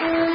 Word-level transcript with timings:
Thank 0.00 0.14
you. 0.16 0.29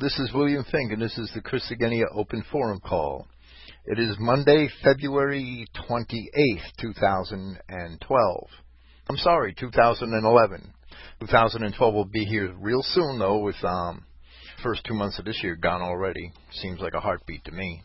This 0.00 0.18
is 0.18 0.32
William 0.34 0.64
Finck, 0.64 0.92
and 0.92 1.00
this 1.00 1.16
is 1.18 1.30
the 1.34 1.40
Christogenea 1.40 2.06
Open 2.14 2.42
Forum 2.50 2.80
call. 2.80 3.28
It 3.84 3.98
is 3.98 4.16
Monday, 4.18 4.68
February 4.82 5.66
28th, 5.88 6.62
2012. 6.80 8.48
I'm 9.08 9.16
sorry, 9.18 9.54
2011. 9.58 10.72
2012 11.20 11.94
will 11.94 12.04
be 12.04 12.24
here 12.24 12.52
real 12.58 12.82
soon, 12.82 13.20
though, 13.20 13.38
with 13.38 13.62
um, 13.62 14.04
first 14.64 14.82
two 14.84 14.94
months 14.94 15.18
of 15.20 15.26
this 15.26 15.40
year 15.44 15.54
gone 15.54 15.80
already. 15.80 16.32
Seems 16.52 16.80
like 16.80 16.94
a 16.94 17.00
heartbeat 17.00 17.44
to 17.44 17.52
me. 17.52 17.82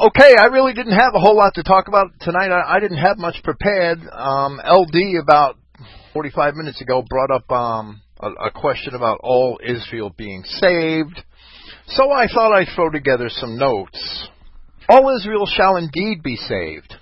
Okay, 0.00 0.34
I 0.38 0.46
really 0.46 0.72
didn't 0.72 0.98
have 0.98 1.14
a 1.14 1.20
whole 1.20 1.36
lot 1.36 1.54
to 1.56 1.62
talk 1.62 1.86
about 1.88 2.12
tonight. 2.20 2.50
I, 2.50 2.76
I 2.76 2.80
didn't 2.80 2.98
have 2.98 3.18
much 3.18 3.42
prepared. 3.44 3.98
Um, 4.10 4.58
LD 4.64 5.22
about 5.22 5.56
45 6.14 6.54
minutes 6.54 6.80
ago 6.80 7.04
brought 7.06 7.30
up 7.30 7.50
um, 7.52 8.00
a, 8.24 8.46
a 8.46 8.50
question 8.50 8.94
about 8.94 9.20
all 9.22 9.60
Israel 9.62 10.12
being 10.16 10.42
saved. 10.44 11.22
So 11.88 12.10
I 12.10 12.26
thought 12.28 12.54
I'd 12.54 12.74
throw 12.74 12.90
together 12.90 13.28
some 13.28 13.58
notes. 13.58 14.28
All 14.88 15.14
Israel 15.16 15.46
shall 15.46 15.76
indeed 15.76 16.22
be 16.22 16.36
saved. 16.36 16.94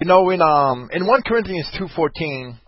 You 0.00 0.06
know, 0.06 0.30
in 0.30 0.42
um 0.42 0.90
in 0.92 1.06
1 1.06 1.22
Corinthians 1.22 1.70
2:14, 1.78 2.58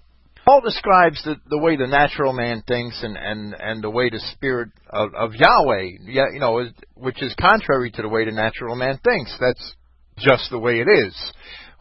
Paul 0.46 0.60
describes 0.60 1.22
the, 1.24 1.36
the 1.50 1.58
way 1.58 1.76
the 1.76 1.88
natural 1.88 2.32
man 2.32 2.62
thinks 2.68 3.02
and, 3.02 3.16
and, 3.16 3.52
and 3.58 3.82
the 3.82 3.90
way 3.90 4.10
the 4.10 4.22
spirit 4.32 4.68
of, 4.88 5.12
of 5.12 5.34
Yahweh, 5.34 5.88
you 6.06 6.38
know, 6.38 6.64
which 6.94 7.20
is 7.20 7.34
contrary 7.40 7.90
to 7.90 8.02
the 8.02 8.08
way 8.08 8.24
the 8.24 8.30
natural 8.30 8.76
man 8.76 9.00
thinks. 9.02 9.36
That's 9.40 9.74
just 10.18 10.48
the 10.50 10.58
way 10.60 10.78
it 10.78 10.86
is. 10.88 11.32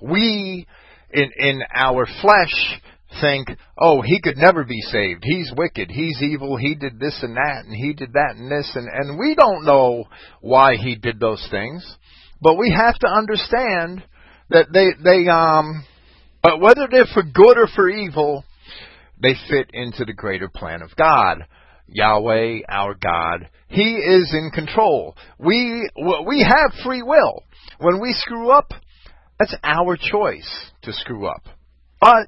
We, 0.01 0.65
in, 1.13 1.29
in 1.37 1.61
our 1.75 2.07
flesh, 2.21 2.81
think, 3.21 3.49
oh, 3.77 4.01
he 4.01 4.19
could 4.21 4.37
never 4.37 4.63
be 4.63 4.81
saved. 4.81 5.23
He's 5.23 5.51
wicked. 5.55 5.89
He's 5.91 6.21
evil. 6.21 6.57
He 6.57 6.75
did 6.75 6.99
this 6.99 7.19
and 7.21 7.35
that, 7.35 7.65
and 7.65 7.73
he 7.73 7.93
did 7.93 8.13
that 8.13 8.35
and 8.35 8.51
this, 8.51 8.71
and, 8.75 8.87
and 8.87 9.19
we 9.19 9.35
don't 9.35 9.65
know 9.65 10.05
why 10.41 10.75
he 10.75 10.95
did 10.95 11.19
those 11.19 11.45
things. 11.51 11.85
But 12.41 12.57
we 12.57 12.71
have 12.75 12.97
to 12.99 13.07
understand 13.07 14.03
that 14.49 14.67
they, 14.71 14.89
they, 15.03 15.27
um, 15.29 15.85
but 16.43 16.59
whether 16.59 16.87
they're 16.89 17.05
for 17.13 17.23
good 17.23 17.57
or 17.57 17.67
for 17.67 17.89
evil, 17.89 18.43
they 19.21 19.33
fit 19.49 19.71
into 19.73 20.05
the 20.05 20.13
greater 20.13 20.49
plan 20.49 20.81
of 20.81 20.95
God. 20.95 21.45
Yahweh, 21.87 22.59
our 22.67 22.95
God, 22.95 23.49
He 23.67 23.95
is 23.95 24.33
in 24.33 24.51
control. 24.51 25.15
We, 25.37 25.89
we 25.95 26.43
have 26.43 26.83
free 26.83 27.03
will. 27.03 27.43
When 27.79 28.01
we 28.01 28.13
screw 28.13 28.49
up, 28.49 28.71
that's 29.39 29.55
our 29.63 29.97
choice 29.97 30.71
to 30.83 30.93
screw 30.93 31.27
up. 31.27 31.43
But 31.99 32.27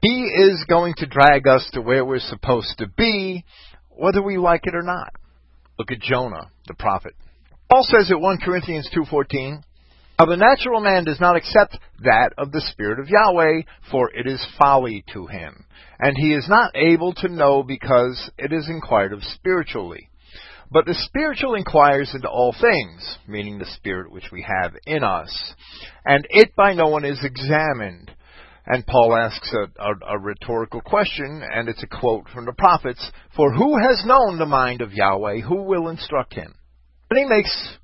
he 0.00 0.24
is 0.24 0.64
going 0.68 0.94
to 0.98 1.06
drag 1.06 1.46
us 1.46 1.68
to 1.72 1.80
where 1.80 2.04
we're 2.04 2.20
supposed 2.20 2.78
to 2.78 2.86
be, 2.86 3.44
whether 3.90 4.22
we 4.22 4.38
like 4.38 4.62
it 4.64 4.74
or 4.74 4.82
not. 4.82 5.12
Look 5.78 5.90
at 5.90 6.00
Jonah, 6.00 6.50
the 6.66 6.74
prophet. 6.74 7.14
Paul 7.70 7.84
says 7.84 8.10
at 8.10 8.20
1 8.20 8.38
Corinthians 8.38 8.88
2.14, 8.94 9.62
Now 10.18 10.26
the 10.26 10.36
natural 10.36 10.80
man 10.80 11.04
does 11.04 11.20
not 11.20 11.36
accept 11.36 11.78
that 12.02 12.30
of 12.38 12.50
the 12.52 12.62
Spirit 12.72 12.98
of 12.98 13.08
Yahweh, 13.08 13.62
for 13.90 14.10
it 14.14 14.26
is 14.26 14.44
folly 14.58 15.04
to 15.12 15.26
him. 15.26 15.64
And 15.98 16.16
he 16.16 16.32
is 16.32 16.46
not 16.48 16.76
able 16.76 17.12
to 17.14 17.28
know 17.28 17.62
because 17.62 18.30
it 18.38 18.52
is 18.52 18.68
inquired 18.68 19.12
of 19.12 19.22
spiritually. 19.22 20.08
But 20.70 20.84
the 20.84 20.94
spiritual 20.94 21.54
inquires 21.54 22.12
into 22.14 22.28
all 22.28 22.54
things, 22.58 23.18
meaning 23.26 23.58
the 23.58 23.70
spirit 23.76 24.12
which 24.12 24.30
we 24.30 24.42
have 24.42 24.74
in 24.86 25.02
us, 25.02 25.54
and 26.04 26.26
it 26.28 26.54
by 26.54 26.74
no 26.74 26.88
one 26.88 27.06
is 27.06 27.24
examined. 27.24 28.10
And 28.70 28.86
Paul 28.86 29.16
asks 29.16 29.50
a, 29.54 29.82
a, 29.82 30.16
a, 30.16 30.18
rhetorical 30.18 30.82
question, 30.82 31.42
and 31.42 31.70
it's 31.70 31.82
a 31.82 31.86
quote 31.86 32.28
from 32.28 32.44
the 32.44 32.52
prophets 32.52 33.10
For 33.34 33.50
who 33.50 33.78
has 33.78 34.04
known 34.04 34.38
the 34.38 34.44
mind 34.44 34.82
of 34.82 34.92
Yahweh? 34.92 35.40
Who 35.40 35.62
will 35.62 35.88
instruct 35.88 36.34
him? 36.34 36.54
And 37.08 37.18
he 37.18 37.24
makes 37.24 37.78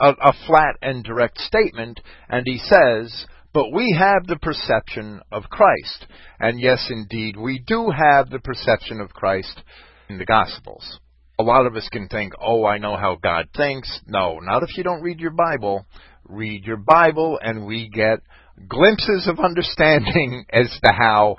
a, 0.00 0.10
a 0.10 0.32
flat 0.46 0.76
and 0.80 1.02
direct 1.02 1.38
statement, 1.38 2.00
and 2.28 2.46
he 2.46 2.58
says, 2.58 3.26
But 3.52 3.72
we 3.72 3.96
have 3.98 4.28
the 4.28 4.38
perception 4.40 5.20
of 5.32 5.50
Christ. 5.50 6.06
And 6.38 6.60
yes, 6.60 6.86
indeed, 6.88 7.36
we 7.36 7.58
do 7.58 7.90
have 7.90 8.30
the 8.30 8.38
perception 8.38 9.00
of 9.00 9.10
Christ 9.10 9.60
in 10.08 10.18
the 10.18 10.24
Gospels. 10.24 11.00
A 11.40 11.42
lot 11.42 11.66
of 11.66 11.74
us 11.74 11.88
can 11.90 12.06
think, 12.06 12.32
oh, 12.40 12.64
I 12.64 12.78
know 12.78 12.96
how 12.96 13.16
God 13.20 13.48
thinks. 13.56 14.00
No, 14.06 14.38
not 14.38 14.62
if 14.62 14.76
you 14.76 14.84
don't 14.84 15.02
read 15.02 15.18
your 15.18 15.32
Bible 15.32 15.84
read 16.28 16.64
your 16.64 16.76
Bible 16.76 17.38
and 17.42 17.66
we 17.66 17.88
get 17.88 18.20
glimpses 18.68 19.28
of 19.28 19.38
understanding 19.38 20.44
as 20.52 20.70
to 20.84 20.92
how 20.92 21.36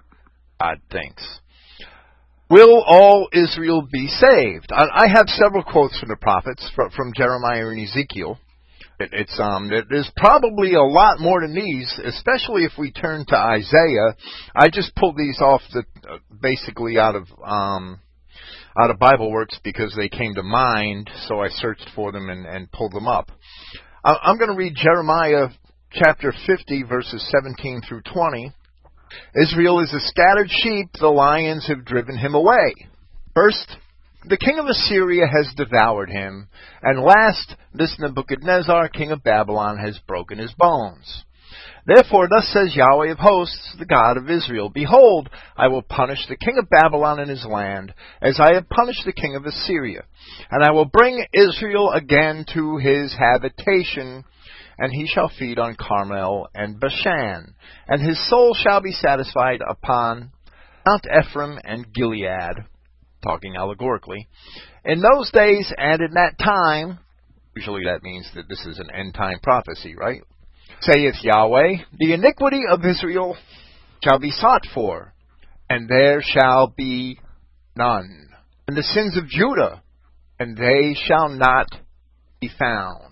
God 0.60 0.80
thinks. 0.92 1.40
Will 2.50 2.84
all 2.86 3.30
Israel 3.32 3.88
be 3.92 4.08
saved? 4.08 4.72
I 4.72 5.08
have 5.08 5.28
several 5.28 5.64
quotes 5.64 6.00
from 6.00 6.10
the 6.10 6.16
prophets, 6.16 6.72
from 6.76 7.14
Jeremiah 7.14 7.68
and 7.68 7.80
Ezekiel. 7.80 8.40
It's 9.00 9.40
um, 9.40 9.70
there's 9.70 10.12
probably 10.18 10.74
a 10.74 10.82
lot 10.82 11.20
more 11.20 11.42
than 11.42 11.54
these, 11.54 12.00
especially 12.04 12.64
if 12.66 12.74
we 12.78 12.92
turn 12.92 13.26
to 13.28 13.38
Isaiah. 13.38 14.16
I 14.54 14.70
just 14.70 14.94
pulled 14.96 15.16
these 15.16 15.40
off 15.40 15.62
the 15.72 15.84
uh, 16.10 16.18
basically 16.42 16.98
out 16.98 17.16
of 17.16 17.28
um, 17.46 18.02
out 18.78 18.90
of 18.90 19.00
Bible 19.00 19.32
Works 19.32 19.58
because 19.64 19.96
they 19.96 20.10
came 20.10 20.36
to 20.36 20.44
mind, 20.44 21.10
so 21.28 21.40
I 21.40 21.48
searched 21.48 21.90
for 21.96 22.12
them 22.12 22.30
and, 22.30 22.46
and 22.46 22.72
pulled 22.72 22.92
them 22.92 23.08
up. 23.08 23.32
I'm 24.04 24.38
going 24.38 24.50
to 24.50 24.58
read 24.58 24.76
Jeremiah 24.76 25.48
chapter 25.92 26.34
50, 26.46 26.84
verses 26.84 27.28
17 27.32 27.82
through 27.88 28.02
20. 28.14 28.54
Israel 29.36 29.80
is 29.80 29.94
a 29.94 30.00
scattered 30.00 30.50
sheep, 30.50 30.90
the 31.00 31.08
lions 31.08 31.68
have 31.68 31.86
driven 31.86 32.18
him 32.18 32.36
away. 32.36 32.88
First, 33.34 33.78
the 34.28 34.38
king 34.38 34.60
of 34.60 34.68
Assyria 34.68 35.26
has 35.26 35.54
devoured 35.56 36.10
him, 36.10 36.48
and 36.84 37.00
last, 37.00 37.56
this 37.74 37.96
Nebuchadnezzar, 38.00 38.90
king 38.90 39.12
of 39.12 39.24
Babylon, 39.24 39.78
has 39.78 39.98
broken 40.08 40.38
his 40.38 40.54
bones. 40.58 41.24
Therefore, 41.86 42.28
thus 42.30 42.48
says 42.54 42.76
Yahweh 42.76 43.12
of 43.12 43.18
hosts, 43.18 43.76
the 43.80 43.86
God 43.86 44.18
of 44.18 44.30
Israel 44.30 44.70
Behold, 44.70 45.28
I 45.58 45.70
will 45.70 45.82
punish 45.82 46.20
the 46.28 46.38
king 46.38 46.58
of 46.60 46.70
Babylon 46.70 47.20
and 47.20 47.30
his 47.30 47.46
land, 47.46 47.94
as 48.22 48.40
I 48.40 48.54
have 48.54 48.70
punished 48.70 49.06
the 49.06 49.14
king 49.14 49.36
of 49.36 49.46
Assyria. 49.46 50.04
And 50.52 50.64
I 50.64 50.72
will 50.72 50.86
bring 50.86 51.26
Israel 51.34 51.92
again 51.92 52.46
to 52.54 52.78
his 52.78 53.16
habitation, 53.18 54.24
and 54.80 54.94
he 54.94 55.06
shall 55.06 55.30
feed 55.38 55.60
on 55.60 55.76
Carmel 55.76 56.48
and 56.56 56.80
Bashan, 56.80 57.54
and 57.88 58.02
his 58.02 58.30
soul 58.30 58.56
shall 58.56 58.82
be 58.82 58.94
satisfied 58.94 59.60
upon 59.68 60.32
Mount 60.88 61.06
Ephraim 61.06 61.60
and 61.64 61.94
Gilead, 61.94 62.64
talking 63.22 63.58
allegorically. 63.58 64.30
In 64.86 65.02
those 65.02 65.30
days 65.32 65.72
and 65.78 66.02
in 66.02 66.14
that 66.14 66.40
time, 66.40 67.00
usually 67.56 67.84
that 67.86 68.04
means 68.04 68.26
that 68.36 68.48
this 68.48 68.66
is 68.66 68.80
an 68.80 68.90
end 68.96 69.14
time 69.14 69.40
prophecy, 69.44 69.96
right? 69.96 70.22
Saith 70.80 71.16
Yahweh, 71.24 71.84
the 72.00 72.14
iniquity 72.14 72.62
of 72.72 72.86
Israel 72.86 73.36
shall 74.02 74.18
be 74.18 74.32
sought 74.32 74.66
for, 74.74 75.14
and 75.70 75.90
there 75.90 76.22
shall 76.24 76.74
be 76.76 77.20
none. 77.76 78.30
And 78.68 78.78
the 78.78 78.84
sins 78.84 79.18
of 79.18 79.28
Judah, 79.28 79.84
and 80.40 80.56
they 80.56 80.96
shall 81.06 81.28
not 81.28 81.68
be 82.40 82.50
found. 82.58 83.09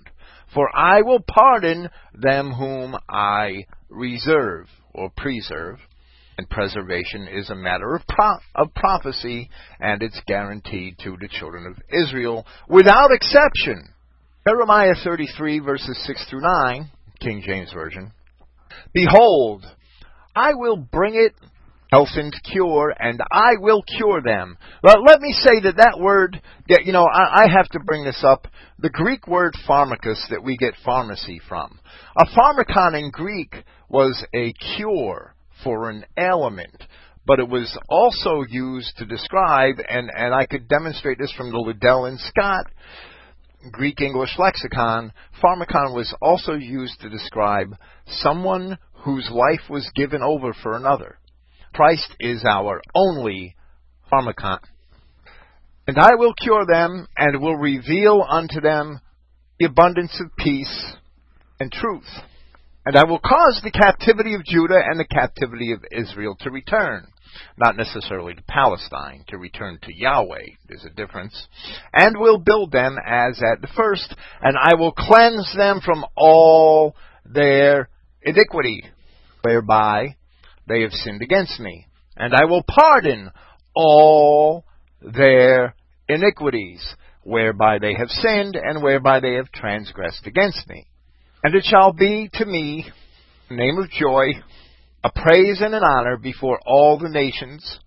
For 0.58 0.76
I 0.76 1.04
will 1.04 1.20
pardon 1.20 1.88
them 2.16 2.52
whom 2.52 2.98
I 3.08 3.68
reserve 3.90 4.66
or 4.92 5.12
preserve. 5.16 5.78
And 6.36 6.50
preservation 6.50 7.28
is 7.28 7.52
a 7.52 7.56
matter 7.56 7.94
of, 7.94 8.02
pro- 8.08 8.40
of 8.56 8.74
prophecy, 8.74 9.52
and 9.80 10.02
it's 10.02 10.20
guaranteed 10.26 10.98
to 11.04 11.16
the 11.22 11.28
children 11.28 11.68
of 11.68 11.78
Israel 11.96 12.48
without 12.68 13.12
exception. 13.12 13.88
Jeremiah 14.48 14.96
33, 15.04 15.60
verses 15.60 16.04
6 16.08 16.26
through 16.28 16.42
9, 16.42 16.90
King 17.20 17.44
James 17.46 17.72
Version. 17.72 18.12
Behold, 18.94 19.64
I 20.36 20.56
will 20.56 20.78
bring 20.78 21.14
it 21.14 21.34
health 21.92 22.10
and 22.16 22.34
cure, 22.52 22.94
and 22.98 23.22
I 23.32 23.54
will 23.60 23.84
cure 23.84 24.22
them. 24.22 24.58
But 24.82 24.98
let 25.06 25.22
me 25.22 25.34
say 25.34 25.62
that 25.64 25.78
that 25.78 26.00
word, 26.00 26.42
you 26.68 26.92
know, 26.92 27.06
I, 27.06 27.44
I 27.44 27.48
have 27.50 27.68
to 27.70 27.80
bring 27.80 28.04
this 28.04 28.24
up. 28.24 28.48
The 28.80 28.90
Greek 28.90 29.28
word 29.28 29.54
pharmacus 29.66 30.26
that 30.30 30.44
we 30.44 30.58
get 30.58 30.74
pharmacy 30.84 31.40
from. 31.48 31.80
A 32.18 32.26
pharmakon 32.26 33.00
in 33.00 33.12
Greek 33.12 33.56
was 33.90 34.24
a 34.36 34.54
cure 34.76 35.34
for 35.64 35.90
an 35.90 36.06
ailment, 36.18 36.84
but 37.26 37.40
it 37.40 37.50
was 37.50 37.78
also 37.90 38.44
used 38.48 38.98
to 38.98 39.06
describe, 39.06 39.76
and, 39.88 40.10
and 40.16 40.34
I 40.34 40.46
could 40.46 40.68
demonstrate 40.68 41.18
this 41.20 41.34
from 41.38 41.52
the 41.52 41.58
Liddell 41.58 42.06
and 42.06 42.20
Scott 42.20 42.68
Greek 43.72 44.02
English 44.02 44.38
lexicon, 44.38 45.12
pharmakon 45.42 45.94
was 45.94 46.14
also 46.22 46.54
used 46.54 47.00
to 47.02 47.10
describe 47.10 47.76
someone 48.08 48.78
whose 49.04 49.30
life 49.32 49.70
was 49.70 49.90
given 49.96 50.22
over 50.22 50.54
for 50.54 50.76
another. 50.76 51.18
Christ 51.78 52.16
is 52.20 52.44
our 52.44 52.82
only 52.96 53.56
pharmakon. 54.12 54.58
And 55.86 56.00
I 56.00 56.16
will 56.16 56.34
cure 56.34 56.66
them 56.66 57.08
and 57.16 57.40
will 57.40 57.56
reveal 57.56 58.26
unto 58.28 58.60
them 58.60 59.00
the 59.60 59.68
abundance 59.68 60.20
of 60.20 60.36
peace 60.36 60.96
and 61.60 61.72
truth. 61.72 62.10
And 62.84 62.98
I 62.98 63.04
will 63.04 63.20
cause 63.20 63.62
the 63.64 63.70
captivity 63.70 64.34
of 64.34 64.44
Judah 64.44 64.80
and 64.84 65.00
the 65.00 65.06
captivity 65.06 65.72
of 65.72 65.86
Israel 65.92 66.36
to 66.40 66.50
return. 66.50 67.06
Not 67.60 67.78
necessarily 67.78 68.34
to 68.34 68.42
Palestine, 68.48 69.24
to 69.28 69.38
return 69.38 69.78
to 69.84 69.96
Yahweh. 69.96 70.48
There's 70.68 70.86
a 70.86 70.96
difference. 70.96 71.48
And 71.94 72.18
will 72.18 72.40
build 72.40 72.72
them 72.72 72.98
as 73.06 73.40
at 73.54 73.62
the 73.62 73.72
first, 73.76 74.16
and 74.42 74.58
I 74.60 74.74
will 74.74 74.94
cleanse 74.94 75.54
them 75.56 75.82
from 75.86 76.06
all 76.16 76.96
their 77.24 77.90
iniquity, 78.24 78.84
whereby 79.44 80.16
they 80.68 80.82
have 80.82 80.92
sinned 80.92 81.22
against 81.22 81.60
me. 81.60 81.88
And 82.16 82.34
I 82.34 82.46
will 82.46 82.64
pardon 82.64 83.32
all 83.76 84.66
their 85.02 85.76
iniquities, 86.10 86.82
whereby 87.24 87.80
they 87.80 87.94
have 87.94 88.10
sinned, 88.10 88.56
and 88.56 88.82
whereby 88.82 89.20
they 89.20 89.34
have 89.34 89.52
transgressed 89.52 90.26
against 90.26 90.68
me. 90.68 90.88
And 91.44 91.54
it 91.56 91.64
shall 91.66 91.94
be 91.94 92.30
to 92.34 92.46
me 92.46 92.90
a 93.50 93.54
name 93.54 93.78
of 93.78 93.90
joy, 93.92 94.28
a 95.04 95.12
praise 95.12 95.62
and 95.62 95.74
an 95.74 95.84
honor 95.84 96.18
before 96.18 96.60
all 96.66 96.98
the 96.98 97.10
nations 97.10 97.80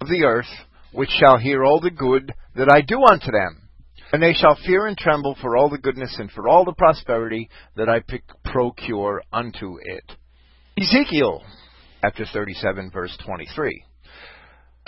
of 0.00 0.08
the 0.08 0.24
earth, 0.24 0.50
which 0.92 1.10
shall 1.10 1.38
hear 1.38 1.64
all 1.64 1.80
the 1.80 1.90
good 1.90 2.32
that 2.56 2.70
I 2.70 2.82
do 2.82 3.02
unto 3.10 3.30
them. 3.30 3.68
And 4.12 4.22
they 4.22 4.34
shall 4.34 4.58
fear 4.66 4.86
and 4.86 4.98
tremble 4.98 5.36
for 5.40 5.56
all 5.56 5.70
the 5.70 5.78
goodness 5.78 6.16
and 6.18 6.30
for 6.30 6.48
all 6.48 6.64
the 6.64 6.72
prosperity 6.72 7.48
that 7.76 7.88
I 7.88 8.02
procure 8.44 9.22
unto 9.32 9.76
it. 9.80 10.04
Ezekiel 10.76 11.42
chapter 12.00 12.24
37, 12.32 12.90
verse 12.90 13.16
23. 13.24 13.84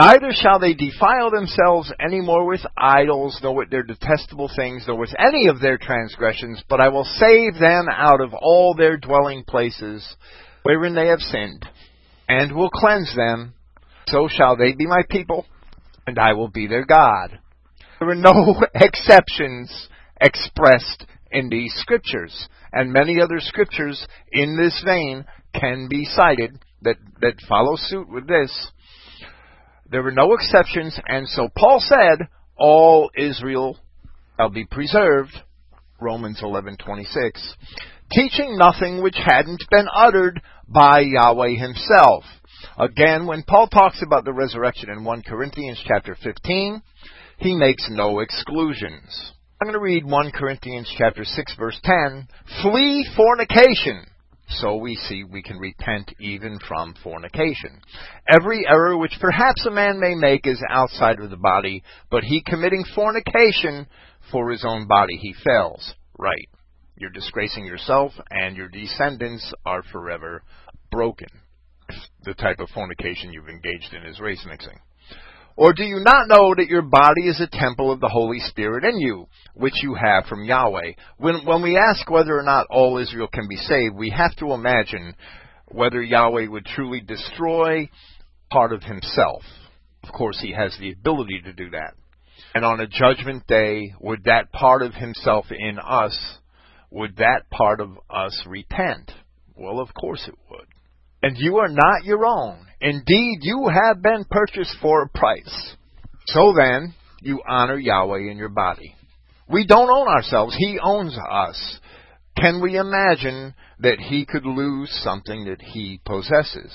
Neither 0.00 0.32
shall 0.32 0.58
they 0.58 0.74
defile 0.74 1.30
themselves 1.30 1.92
any 2.00 2.20
more 2.20 2.46
with 2.46 2.62
idols, 2.76 3.38
nor 3.42 3.54
with 3.54 3.70
their 3.70 3.82
detestable 3.82 4.50
things, 4.56 4.84
nor 4.86 4.96
with 4.96 5.14
any 5.18 5.48
of 5.48 5.60
their 5.60 5.78
transgressions, 5.78 6.62
but 6.68 6.80
I 6.80 6.88
will 6.88 7.04
save 7.04 7.54
them 7.54 7.86
out 7.92 8.20
of 8.20 8.34
all 8.34 8.74
their 8.74 8.96
dwelling 8.96 9.44
places 9.44 10.16
wherein 10.62 10.94
they 10.94 11.08
have 11.08 11.20
sinned, 11.20 11.66
and 12.28 12.56
will 12.56 12.70
cleanse 12.70 13.14
them. 13.14 13.54
So 14.08 14.28
shall 14.28 14.56
they 14.56 14.72
be 14.72 14.86
my 14.86 15.02
people, 15.08 15.46
and 16.06 16.18
I 16.18 16.32
will 16.32 16.48
be 16.48 16.66
their 16.66 16.84
God. 16.84 17.38
There 18.00 18.08
are 18.08 18.14
no 18.14 18.62
exceptions 18.74 19.88
expressed 20.20 21.06
in 21.30 21.48
these 21.48 21.74
scriptures, 21.76 22.48
and 22.72 22.92
many 22.92 23.20
other 23.20 23.38
scriptures 23.38 24.04
in 24.32 24.56
this 24.56 24.82
vein 24.84 25.24
can 25.54 25.88
be 25.88 26.06
cited 26.06 26.58
that, 26.82 26.96
that 27.20 27.34
follow 27.48 27.76
suit 27.76 28.08
with 28.08 28.26
this. 28.26 28.70
There 29.90 30.02
were 30.02 30.12
no 30.12 30.32
exceptions, 30.34 30.98
and 31.06 31.28
so 31.28 31.48
Paul 31.56 31.80
said, 31.80 32.28
all 32.56 33.10
Israel 33.16 33.78
shall 34.36 34.50
be 34.50 34.64
preserved. 34.64 35.32
Romans 36.00 36.40
11:26, 36.42 37.54
teaching 38.10 38.56
nothing 38.58 39.02
which 39.02 39.16
hadn't 39.16 39.62
been 39.70 39.86
uttered 39.94 40.40
by 40.66 41.00
Yahweh 41.00 41.56
himself. 41.56 42.24
Again, 42.78 43.26
when 43.26 43.44
Paul 43.44 43.68
talks 43.68 44.02
about 44.02 44.24
the 44.24 44.32
resurrection 44.32 44.90
in 44.90 45.04
1 45.04 45.22
Corinthians 45.22 45.80
chapter 45.86 46.16
15, 46.22 46.82
he 47.38 47.54
makes 47.54 47.86
no 47.90 48.20
exclusions. 48.20 49.32
I'm 49.60 49.66
going 49.66 49.74
to 49.74 49.80
read 49.80 50.04
1 50.04 50.32
Corinthians 50.32 50.92
chapter 50.98 51.24
6 51.24 51.56
verse 51.56 51.78
10. 51.84 52.26
Flee 52.62 53.06
fornication. 53.16 54.06
So 54.56 54.76
we 54.76 54.96
see 54.96 55.24
we 55.24 55.42
can 55.42 55.58
repent 55.58 56.12
even 56.20 56.58
from 56.68 56.94
fornication. 57.02 57.80
Every 58.28 58.66
error 58.66 58.96
which 58.96 59.16
perhaps 59.20 59.64
a 59.66 59.70
man 59.70 59.98
may 59.98 60.14
make 60.14 60.46
is 60.46 60.62
outside 60.68 61.20
of 61.20 61.30
the 61.30 61.36
body, 61.36 61.82
but 62.10 62.24
he 62.24 62.42
committing 62.42 62.84
fornication 62.94 63.86
for 64.30 64.50
his 64.50 64.64
own 64.66 64.86
body 64.86 65.16
he 65.16 65.34
fails. 65.44 65.94
Right. 66.18 66.48
You're 66.96 67.10
disgracing 67.10 67.66
yourself 67.66 68.12
and 68.30 68.56
your 68.56 68.68
descendants 68.68 69.52
are 69.64 69.82
forever 69.82 70.42
broken. 70.90 71.28
The 72.24 72.34
type 72.34 72.60
of 72.60 72.68
fornication 72.70 73.32
you've 73.32 73.48
engaged 73.48 73.92
in 73.92 74.04
is 74.04 74.20
race 74.20 74.44
mixing. 74.46 74.78
Or 75.56 75.72
do 75.72 75.84
you 75.84 76.00
not 76.00 76.28
know 76.28 76.54
that 76.54 76.68
your 76.68 76.82
body 76.82 77.28
is 77.28 77.40
a 77.40 77.46
temple 77.46 77.92
of 77.92 78.00
the 78.00 78.08
Holy 78.08 78.38
Spirit 78.40 78.84
in 78.84 78.98
you, 78.98 79.26
which 79.54 79.82
you 79.82 79.94
have 79.94 80.24
from 80.26 80.44
Yahweh? 80.44 80.92
When, 81.18 81.44
when 81.44 81.62
we 81.62 81.78
ask 81.78 82.08
whether 82.10 82.38
or 82.38 82.42
not 82.42 82.66
all 82.70 82.98
Israel 82.98 83.28
can 83.32 83.48
be 83.48 83.56
saved, 83.56 83.94
we 83.94 84.10
have 84.10 84.34
to 84.36 84.52
imagine 84.52 85.14
whether 85.68 86.02
Yahweh 86.02 86.46
would 86.48 86.64
truly 86.66 87.00
destroy 87.00 87.88
part 88.50 88.72
of 88.72 88.82
himself. 88.82 89.42
Of 90.04 90.12
course, 90.12 90.38
he 90.40 90.52
has 90.52 90.76
the 90.80 90.92
ability 90.92 91.42
to 91.44 91.52
do 91.52 91.70
that. 91.70 91.94
And 92.54 92.64
on 92.64 92.80
a 92.80 92.86
judgment 92.86 93.46
day, 93.46 93.94
would 94.00 94.24
that 94.24 94.52
part 94.52 94.82
of 94.82 94.94
himself 94.94 95.46
in 95.50 95.78
us, 95.78 96.38
would 96.90 97.16
that 97.16 97.48
part 97.50 97.80
of 97.80 97.98
us 98.10 98.42
repent? 98.46 99.10
Well, 99.54 99.80
of 99.80 99.94
course 99.94 100.24
it 100.26 100.34
would. 100.50 100.66
And 101.22 101.36
you 101.38 101.58
are 101.58 101.68
not 101.68 102.04
your 102.04 102.26
own. 102.26 102.66
Indeed, 102.80 103.38
you 103.42 103.68
have 103.72 104.02
been 104.02 104.24
purchased 104.28 104.76
for 104.82 105.02
a 105.02 105.08
price. 105.08 105.76
So 106.26 106.52
then, 106.56 106.94
you 107.20 107.40
honor 107.48 107.78
Yahweh 107.78 108.30
in 108.30 108.36
your 108.36 108.48
body. 108.48 108.96
We 109.48 109.66
don't 109.66 109.90
own 109.90 110.08
ourselves. 110.08 110.56
He 110.58 110.78
owns 110.82 111.16
us. 111.16 111.78
Can 112.36 112.60
we 112.60 112.76
imagine 112.76 113.54
that 113.80 114.00
he 114.00 114.24
could 114.24 114.46
lose 114.46 114.90
something 115.04 115.44
that 115.44 115.60
he 115.60 116.00
possesses? 116.04 116.72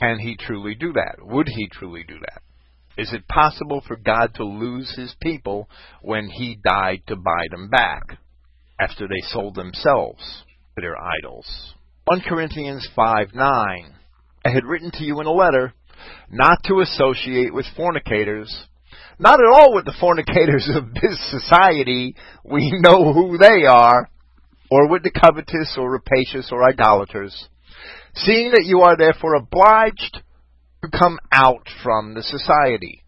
Can 0.00 0.18
he 0.18 0.36
truly 0.36 0.74
do 0.74 0.92
that? 0.94 1.16
Would 1.20 1.48
he 1.48 1.68
truly 1.68 2.04
do 2.06 2.18
that? 2.18 2.42
Is 2.96 3.12
it 3.12 3.28
possible 3.28 3.82
for 3.86 3.96
God 3.96 4.34
to 4.36 4.44
lose 4.44 4.94
his 4.96 5.14
people 5.20 5.68
when 6.02 6.28
he 6.28 6.58
died 6.64 7.02
to 7.08 7.16
buy 7.16 7.46
them 7.50 7.68
back 7.68 8.18
after 8.80 9.06
they 9.06 9.20
sold 9.28 9.54
themselves 9.54 10.22
to 10.76 10.80
their 10.80 10.96
idols? 10.96 11.73
1 12.06 12.20
Corinthians 12.28 12.86
5 12.94 13.28
9. 13.34 13.94
I 14.44 14.50
had 14.50 14.66
written 14.66 14.90
to 14.90 15.04
you 15.04 15.20
in 15.20 15.26
a 15.26 15.32
letter 15.32 15.72
not 16.30 16.58
to 16.64 16.80
associate 16.80 17.54
with 17.54 17.64
fornicators. 17.74 18.66
Not 19.18 19.40
at 19.40 19.50
all 19.50 19.74
with 19.74 19.86
the 19.86 19.96
fornicators 19.98 20.68
of 20.74 20.92
this 20.92 21.30
society. 21.30 22.14
We 22.44 22.72
know 22.78 23.14
who 23.14 23.38
they 23.38 23.64
are. 23.64 24.10
Or 24.70 24.88
with 24.88 25.02
the 25.02 25.12
covetous 25.12 25.78
or 25.78 25.92
rapacious 25.92 26.50
or 26.52 26.68
idolaters. 26.68 27.48
Seeing 28.14 28.50
that 28.50 28.66
you 28.66 28.80
are 28.82 28.98
therefore 28.98 29.36
obliged 29.36 30.22
to 30.82 30.98
come 30.98 31.18
out 31.32 31.66
from 31.82 32.12
the 32.12 32.22
society. 32.22 33.02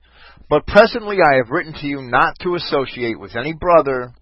But 0.49 0.67
presently 0.67 1.19
I 1.21 1.37
have 1.37 1.51
written 1.51 1.75
to 1.75 1.87
you 1.87 2.01
not 2.01 2.37
to 2.41 2.55
associate 2.55 3.21
with 3.21 3.37
any 3.37 3.53
brother 3.53 4.15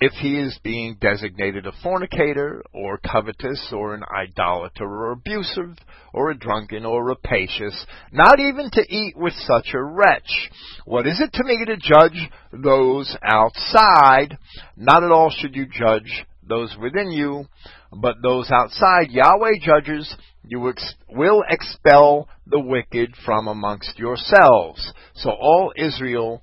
if 0.00 0.12
he 0.14 0.38
is 0.38 0.58
being 0.62 0.96
designated 1.00 1.66
a 1.66 1.72
fornicator 1.82 2.62
or 2.72 2.98
covetous 2.98 3.72
or 3.72 3.94
an 3.94 4.02
idolater 4.14 4.84
or 4.84 5.12
abusive 5.12 5.76
or 6.12 6.30
a 6.30 6.38
drunken 6.38 6.84
or 6.84 7.04
rapacious, 7.04 7.86
not 8.12 8.38
even 8.38 8.70
to 8.70 8.82
eat 8.88 9.16
with 9.16 9.32
such 9.34 9.74
a 9.74 9.82
wretch. 9.82 10.50
What 10.84 11.06
is 11.06 11.20
it 11.20 11.32
to 11.34 11.44
me 11.44 11.64
to 11.66 11.76
judge 11.76 12.30
those 12.52 13.16
outside? 13.22 14.36
Not 14.76 15.02
at 15.02 15.10
all 15.10 15.30
should 15.30 15.54
you 15.54 15.66
judge 15.66 16.26
those 16.46 16.76
within 16.80 17.10
you, 17.10 17.46
but 17.92 18.16
those 18.22 18.50
outside 18.50 19.10
Yahweh 19.10 19.58
judges 19.62 20.14
you 20.44 20.68
ex- 20.68 20.94
will 21.08 21.42
expel 21.48 22.28
the 22.46 22.60
wicked 22.60 23.14
from 23.24 23.48
amongst 23.48 23.98
yourselves. 23.98 24.92
So 25.14 25.30
all 25.30 25.72
Israel 25.76 26.42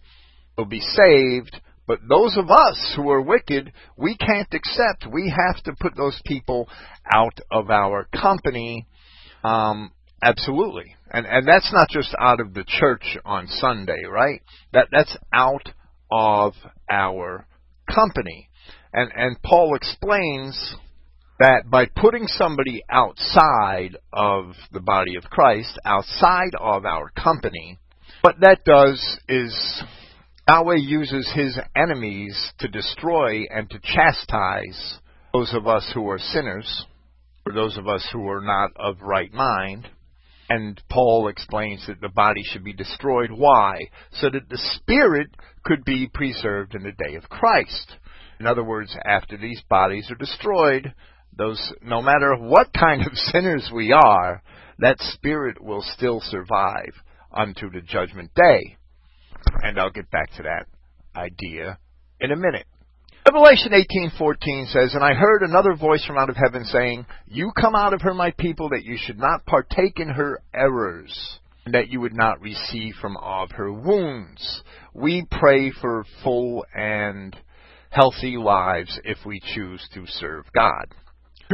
will 0.57 0.65
be 0.65 0.81
saved, 0.81 1.59
but 1.85 1.99
those 2.07 2.37
of 2.37 2.49
us 2.49 2.93
who 2.95 3.09
are 3.09 3.21
wicked, 3.21 3.71
we 3.97 4.15
can't 4.15 4.53
accept. 4.53 5.11
We 5.11 5.29
have 5.29 5.61
to 5.63 5.73
put 5.79 5.95
those 5.95 6.19
people 6.25 6.69
out 7.13 7.37
of 7.51 7.69
our 7.69 8.05
company. 8.05 8.87
Um, 9.43 9.91
absolutely. 10.21 10.95
And, 11.11 11.25
and 11.25 11.47
that's 11.47 11.71
not 11.73 11.89
just 11.89 12.15
out 12.17 12.39
of 12.39 12.53
the 12.53 12.63
church 12.65 13.17
on 13.25 13.47
Sunday, 13.47 14.03
right? 14.09 14.41
That, 14.71 14.87
that's 14.91 15.15
out 15.33 15.69
of 16.09 16.53
our 16.89 17.45
company. 17.93 18.49
And, 18.93 19.11
and 19.13 19.41
Paul 19.41 19.75
explains 19.75 20.75
that 21.39 21.69
by 21.69 21.87
putting 21.93 22.27
somebody 22.27 22.83
outside 22.89 23.97
of 24.13 24.53
the 24.71 24.79
body 24.79 25.17
of 25.17 25.23
Christ, 25.23 25.77
outside 25.83 26.51
of 26.57 26.85
our 26.85 27.09
company, 27.09 27.79
what 28.21 28.39
that 28.39 28.63
does 28.63 29.19
is 29.27 29.83
Yahweh 30.49 30.75
uses 30.75 31.31
his 31.33 31.57
enemies 31.73 32.51
to 32.59 32.67
destroy 32.67 33.45
and 33.49 33.69
to 33.69 33.79
chastise 33.81 34.99
those 35.33 35.53
of 35.53 35.67
us 35.67 35.89
who 35.93 36.09
are 36.09 36.19
sinners, 36.19 36.85
or 37.45 37.53
those 37.53 37.77
of 37.77 37.87
us 37.87 38.05
who 38.11 38.27
are 38.27 38.41
not 38.41 38.71
of 38.75 39.01
right 39.01 39.31
mind. 39.33 39.87
And 40.49 40.79
Paul 40.89 41.29
explains 41.29 41.87
that 41.87 42.01
the 42.01 42.09
body 42.09 42.43
should 42.43 42.65
be 42.65 42.73
destroyed. 42.73 43.31
Why? 43.31 43.77
So 44.19 44.29
that 44.29 44.49
the 44.49 44.57
spirit 44.75 45.27
could 45.63 45.85
be 45.85 46.09
preserved 46.13 46.75
in 46.75 46.83
the 46.83 46.91
day 46.91 47.15
of 47.15 47.29
Christ. 47.29 47.95
In 48.41 48.45
other 48.45 48.65
words, 48.65 48.93
after 49.05 49.37
these 49.37 49.61
bodies 49.69 50.11
are 50.11 50.15
destroyed, 50.15 50.93
those 51.37 51.73
no 51.81 52.01
matter 52.01 52.35
what 52.35 52.73
kind 52.73 53.07
of 53.07 53.13
sinners 53.31 53.71
we 53.73 53.93
are, 53.93 54.43
that 54.79 54.99
spirit 54.99 55.63
will 55.63 55.85
still 55.95 56.19
survive 56.19 56.93
unto 57.31 57.71
the 57.71 57.81
judgment 57.81 58.31
day. 58.35 58.77
And 59.61 59.79
I'll 59.79 59.89
get 59.89 60.09
back 60.11 60.31
to 60.37 60.43
that 60.43 60.65
idea 61.15 61.77
in 62.19 62.31
a 62.31 62.35
minute. 62.35 62.65
Revelation 63.25 63.73
18:14 63.73 64.67
says, 64.67 64.95
"And 64.95 65.03
I 65.03 65.13
heard 65.13 65.43
another 65.43 65.75
voice 65.75 66.03
from 66.05 66.17
out 66.17 66.29
of 66.29 66.35
heaven 66.35 66.65
saying, 66.65 67.05
You 67.25 67.51
come 67.51 67.73
out 67.73 67.93
of 67.93 68.01
her, 68.01 68.13
my 68.13 68.31
people, 68.31 68.69
that 68.69 68.83
you 68.83 68.97
should 68.97 69.17
not 69.17 69.45
partake 69.45 69.99
in 69.99 70.09
her 70.09 70.39
errors, 70.53 71.39
and 71.65 71.73
that 71.73 71.87
you 71.87 72.01
would 72.01 72.13
not 72.13 72.41
receive 72.41 72.95
from 72.95 73.15
of 73.17 73.51
her 73.51 73.71
wounds. 73.71 74.63
We 74.93 75.25
pray 75.31 75.71
for 75.71 76.03
full 76.21 76.65
and 76.75 77.35
healthy 77.91 78.35
lives 78.35 78.99
if 79.05 79.25
we 79.25 79.39
choose 79.39 79.87
to 79.93 80.05
serve 80.05 80.51
God." 80.51 80.93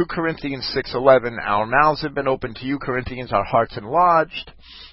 2 0.00 0.06
Corinthians 0.06 0.64
6:11 0.74 1.38
Our 1.44 1.66
mouths 1.66 2.00
have 2.00 2.14
been 2.14 2.26
opened 2.26 2.56
to 2.56 2.64
you 2.64 2.78
Corinthians 2.78 3.34
our 3.34 3.44
hearts 3.44 3.76
enlarged. 3.76 4.50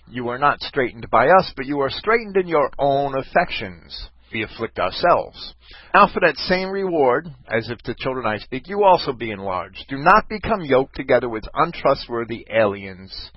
You 0.10 0.28
are 0.28 0.38
not 0.38 0.60
straitened 0.60 1.10
by 1.10 1.30
us 1.30 1.54
but 1.56 1.66
you 1.66 1.80
are 1.80 1.90
straitened 1.90 2.36
in 2.36 2.50
your 2.50 2.70
own 2.78 3.18
affections. 3.18 4.10
We 4.34 4.44
afflict 4.44 4.80
ourselves. 4.80 5.54
Now 5.94 6.10
for 6.14 6.20
that 6.20 6.36
same 6.36 6.72
reward 6.72 7.30
as 7.48 7.70
if 7.70 7.78
to 7.84 7.96
children 7.98 8.26
I 8.26 8.40
speak 8.40 8.68
you 8.68 8.84
also 8.84 9.14
be 9.14 9.32
enlarged. 9.32 9.86
Do 9.88 9.98
not 9.98 10.28
become 10.28 10.66
yoked 10.66 10.98
together 10.98 11.30
with 11.30 11.46
untrustworthy 11.54 12.46
aliens. 12.54 13.32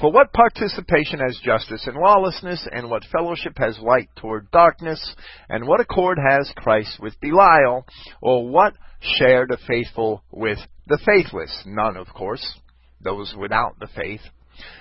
For 0.00 0.10
what 0.10 0.32
participation 0.32 1.20
has 1.20 1.38
justice 1.44 1.86
in 1.86 2.00
lawlessness 2.00 2.66
and 2.72 2.88
what 2.88 3.04
fellowship 3.12 3.58
has 3.58 3.78
light 3.78 4.08
toward 4.16 4.50
darkness 4.52 5.14
and 5.50 5.66
what 5.66 5.80
accord 5.80 6.16
has 6.26 6.50
Christ 6.56 6.98
with 6.98 7.20
Belial? 7.20 7.84
Or 8.22 8.48
what 8.48 8.72
share 9.00 9.46
the 9.46 9.58
faithful 9.66 10.22
with 10.30 10.58
the 10.86 10.98
faithless. 11.04 11.62
None, 11.66 11.96
of 11.96 12.08
course, 12.08 12.58
those 13.02 13.34
without 13.38 13.78
the 13.78 13.88
faith. 13.94 14.20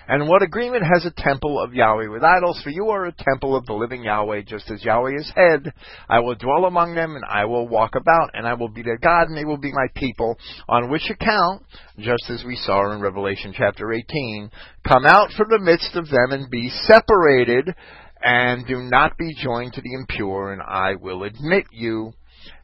And 0.08 0.28
what 0.28 0.42
agreement 0.42 0.84
has 0.84 1.06
a 1.06 1.24
temple 1.24 1.62
of 1.62 1.74
Yahweh 1.74 2.10
with 2.10 2.24
idols? 2.24 2.60
For 2.64 2.70
you 2.70 2.90
are 2.90 3.06
a 3.06 3.14
temple 3.14 3.56
of 3.56 3.66
the 3.66 3.74
living 3.74 4.04
Yahweh, 4.04 4.42
just 4.42 4.70
as 4.72 4.84
Yahweh 4.84 5.16
is 5.16 5.32
head. 5.36 5.72
I 6.10 6.20
will 6.20 6.36
dwell 6.36 6.66
among 6.66 6.96
them, 6.96 7.16
and 7.16 7.24
I 7.24 7.46
will 7.46 7.68
walk 7.68 7.96
about, 7.96 8.32
and 8.34 8.46
I 8.46 8.56
will 8.56 8.70
be 8.70 8.82
their 8.82 8.98
God, 8.98 9.28
and 9.28 9.38
they 9.38 9.46
will 9.46 9.58
be 9.58 9.72
my 9.72 9.88
people. 9.96 10.38
On 10.68 10.90
which 10.90 11.10
account, 11.10 11.64
just 11.98 12.30
as 12.30 12.44
we 12.46 12.56
saw 12.56 12.92
in 12.92 13.02
Revelation 13.02 13.54
chapter 13.56 13.94
18, 13.94 14.52
come 14.86 15.06
out 15.06 15.32
from 15.38 15.48
the 15.50 15.60
midst 15.60 15.96
of 15.96 16.10
them 16.10 16.32
and 16.32 16.50
be 16.50 16.70
separated, 16.70 17.74
and 18.22 18.68
do 18.68 18.80
not 18.80 19.18
be 19.18 19.34
joined 19.34 19.74
to 19.74 19.82
the 19.82 19.94
impure, 19.94 20.52
and 20.52 20.62
I 20.62 20.96
will 20.96 21.24
admit 21.24 21.66
you 21.72 22.14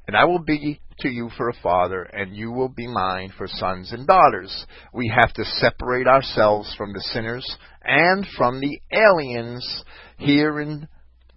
and 0.08 0.16
I 0.16 0.26
will 0.26 0.40
be 0.40 0.80
to 1.00 1.10
you 1.10 1.30
for 1.38 1.50
a 1.50 1.62
father, 1.62 2.04
and 2.04 2.36
you 2.36 2.52
will 2.52 2.70
be 2.70 2.88
mine 2.88 3.34
for 3.38 3.48
sons 3.48 3.92
and 3.92 4.08
daughters. 4.08 4.66
We 4.94 5.12
have 5.16 5.34
to 5.34 5.46
separate 5.46 6.08
ourselves 6.08 6.74
from 6.78 6.94
the 6.94 7.02
sinners 7.02 7.58
and 7.84 8.26
from 8.38 8.60
the 8.60 8.80
aliens. 8.92 9.84
Here 10.18 10.60
in 10.62 10.88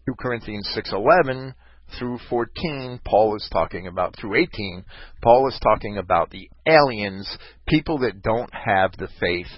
2 0.07 0.15
Corinthians 0.19 0.69
6:11 0.75 1.55
through 1.99 2.19
14, 2.29 3.01
Paul 3.05 3.37
is 3.37 3.49
talking 3.51 3.87
about 3.87 4.15
through 4.17 4.37
18, 4.37 4.85
Paul 5.23 5.49
is 5.49 5.59
talking 5.61 5.99
about 5.99 6.31
the 6.31 6.49
aliens, 6.67 7.39
people 7.67 7.99
that 7.99 8.23
don't 8.23 8.53
have 8.53 8.93
the 8.97 9.09
faith 9.19 9.51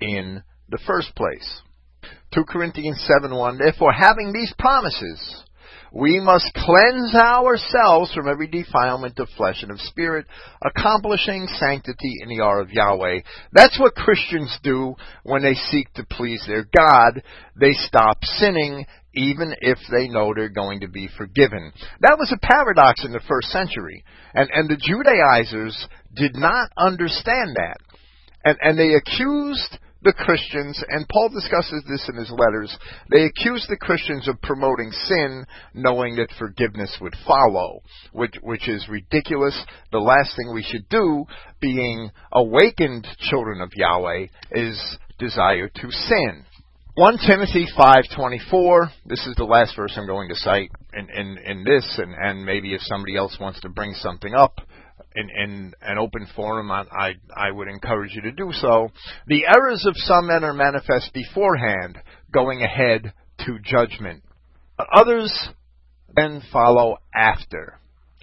in 0.00 0.42
the 0.68 0.78
first 0.86 1.14
place. 1.16 1.62
2 2.32 2.44
Corinthians 2.44 3.00
7:1 3.08 3.58
Therefore 3.58 3.92
having 3.92 4.32
these 4.32 4.52
promises 4.58 5.44
we 5.92 6.20
must 6.20 6.52
cleanse 6.54 7.14
ourselves 7.14 8.12
from 8.14 8.28
every 8.28 8.46
defilement 8.46 9.18
of 9.18 9.28
flesh 9.36 9.62
and 9.62 9.70
of 9.70 9.80
spirit, 9.80 10.26
accomplishing 10.64 11.46
sanctity 11.58 12.14
in 12.22 12.28
the 12.28 12.42
hour 12.42 12.60
of 12.60 12.70
Yahweh. 12.70 13.20
That's 13.52 13.78
what 13.78 13.94
Christians 13.94 14.56
do 14.62 14.94
when 15.24 15.42
they 15.42 15.54
seek 15.54 15.92
to 15.94 16.06
please 16.08 16.44
their 16.46 16.64
God. 16.64 17.22
They 17.58 17.72
stop 17.72 18.24
sinning 18.24 18.86
even 19.14 19.54
if 19.60 19.78
they 19.90 20.08
know 20.08 20.32
they're 20.34 20.48
going 20.48 20.80
to 20.80 20.88
be 20.88 21.08
forgiven. 21.18 21.72
That 22.00 22.18
was 22.18 22.32
a 22.32 22.46
paradox 22.46 23.04
in 23.04 23.12
the 23.12 23.20
first 23.28 23.48
century. 23.48 24.04
And, 24.34 24.48
and 24.52 24.68
the 24.68 24.76
Judaizers 24.76 25.88
did 26.14 26.36
not 26.36 26.70
understand 26.76 27.56
that. 27.56 27.78
And, 28.44 28.56
and 28.60 28.78
they 28.78 28.94
accused 28.94 29.78
the 30.02 30.12
Christians, 30.12 30.82
and 30.88 31.08
Paul 31.08 31.28
discusses 31.28 31.82
this 31.88 32.08
in 32.08 32.16
his 32.16 32.30
letters, 32.30 32.76
they 33.10 33.24
accuse 33.24 33.66
the 33.68 33.76
Christians 33.76 34.28
of 34.28 34.40
promoting 34.42 34.90
sin, 34.90 35.44
knowing 35.74 36.16
that 36.16 36.32
forgiveness 36.38 36.96
would 37.00 37.14
follow, 37.26 37.80
which, 38.12 38.34
which 38.42 38.68
is 38.68 38.88
ridiculous. 38.88 39.58
The 39.92 39.98
last 39.98 40.36
thing 40.36 40.54
we 40.54 40.62
should 40.62 40.88
do, 40.88 41.26
being 41.60 42.10
awakened 42.32 43.06
children 43.30 43.60
of 43.60 43.72
Yahweh, 43.74 44.26
is 44.52 44.98
desire 45.18 45.68
to 45.68 45.90
sin. 45.90 46.44
1 46.94 47.18
Timothy 47.26 47.66
5:24. 47.78 48.90
This 49.06 49.24
is 49.26 49.34
the 49.36 49.44
last 49.44 49.76
verse 49.76 49.94
I'm 49.96 50.06
going 50.06 50.28
to 50.28 50.34
cite 50.34 50.70
in, 50.92 51.08
in, 51.08 51.38
in 51.38 51.64
this, 51.64 51.98
and, 51.98 52.14
and 52.14 52.44
maybe 52.44 52.74
if 52.74 52.80
somebody 52.82 53.16
else 53.16 53.38
wants 53.40 53.60
to 53.60 53.68
bring 53.68 53.94
something 53.94 54.34
up, 54.34 54.60
in, 55.14 55.28
in 55.30 55.74
an 55.82 55.98
open 55.98 56.26
forum, 56.34 56.70
I, 56.70 56.84
I, 56.90 57.12
I 57.34 57.50
would 57.50 57.68
encourage 57.68 58.14
you 58.14 58.22
to 58.22 58.32
do 58.32 58.50
so. 58.52 58.88
The 59.26 59.44
errors 59.46 59.84
of 59.86 59.94
some 59.96 60.28
men 60.28 60.44
are 60.44 60.54
manifest 60.54 61.12
beforehand, 61.12 61.98
going 62.32 62.62
ahead 62.62 63.12
to 63.46 63.58
judgment. 63.62 64.22
Others 64.94 65.50
then 66.14 66.42
follow 66.52 66.98
after. 67.14 67.78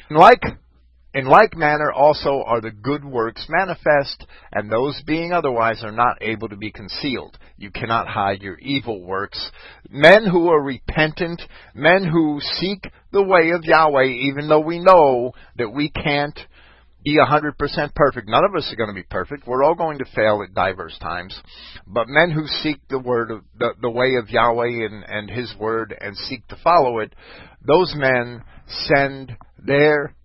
Like 0.10 0.41
in 1.13 1.25
like 1.25 1.57
manner 1.57 1.91
also 1.91 2.43
are 2.46 2.62
the 2.62 2.69
good 2.69 3.03
works 3.03 3.48
manifest, 3.50 4.25
and 4.51 4.69
those 4.69 5.01
being 5.07 5.34
otherwise 5.34 5.84
are 5.84 5.91
not 5.91 6.22
able 6.22 6.48
to 6.50 6.57
be 6.57 6.72
concealed. 6.72 7.38
You 7.57 7.72
cannot 7.72 8.07
hide 8.07 8.43
your 8.43 8.60
evil 8.60 9.01
works. 9.01 9.51
Men 9.89 10.27
who 10.29 10.50
are 10.50 10.62
repentant, 10.62 11.41
men 11.74 12.03
who 12.03 12.39
seek 12.41 12.88
the 13.12 13.24
way 13.24 13.50
of 13.50 13.63
Yahweh, 13.63 14.05
even 14.05 14.48
though 14.48 14.60
we 14.60 14.79
know 14.79 15.31
that 15.57 15.74
we 15.74 15.89
can't 15.89 16.39
be 17.07 17.17
100% 17.17 17.95
perfect. 17.95 18.27
None 18.27 18.43
of 18.43 18.53
us 18.53 18.69
are 18.71 18.75
going 18.75 18.89
to 18.89 18.93
be 18.93 19.07
perfect. 19.09 19.47
We're 19.47 19.63
all 19.63 19.75
going 19.75 19.99
to 19.99 20.05
fail 20.13 20.43
at 20.43 20.53
diverse 20.53 20.97
times. 20.99 21.39
But 21.85 22.09
men 22.09 22.31
who 22.31 22.45
seek 22.61 22.79
the 22.89 22.99
word 22.99 23.31
of 23.31 23.43
the, 23.57 23.69
the 23.81 23.89
way 23.89 24.15
of 24.15 24.29
Yahweh 24.29 24.85
and, 24.85 25.05
and 25.07 25.29
his 25.29 25.53
word 25.57 25.95
and 25.99 26.17
seek 26.17 26.45
to 26.49 26.57
follow 26.61 26.99
it, 26.99 27.13
those 27.65 27.93
men 27.95 28.43
send 28.67 29.37
their 29.57 30.15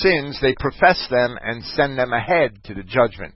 sins, 0.00 0.38
they 0.42 0.56
profess 0.58 1.06
them 1.08 1.38
and 1.40 1.62
send 1.76 1.96
them 1.96 2.12
ahead 2.12 2.64
to 2.64 2.74
the 2.74 2.82
judgment. 2.82 3.34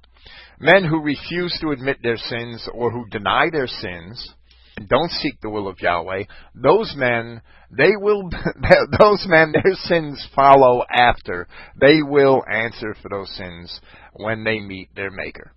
Men 0.59 0.85
who 0.85 1.01
refuse 1.01 1.57
to 1.61 1.71
admit 1.71 1.99
their 2.03 2.17
sins 2.17 2.69
or 2.75 2.91
who 2.91 3.07
deny 3.11 3.49
their 3.53 3.69
sins 3.69 4.35
don't 4.79 5.11
seek 5.11 5.41
the 5.41 5.51
will 5.51 5.69
of 5.69 5.81
Yahweh, 5.81 6.25
those 6.55 6.95
men, 6.97 7.43
they 7.71 7.93
will, 7.97 8.29
those 8.99 9.27
men, 9.29 9.53
their 9.53 9.75
sins 9.75 10.27
follow 10.35 10.85
after. 10.91 11.49
They 11.81 12.03
will 12.03 12.43
answer 12.51 12.95
for 13.01 13.09
those 13.09 13.31
sins 13.37 13.81
when 14.15 14.45
they 14.45 14.61
meet 14.61 14.95
their 14.95 15.11
Maker. 15.11 15.53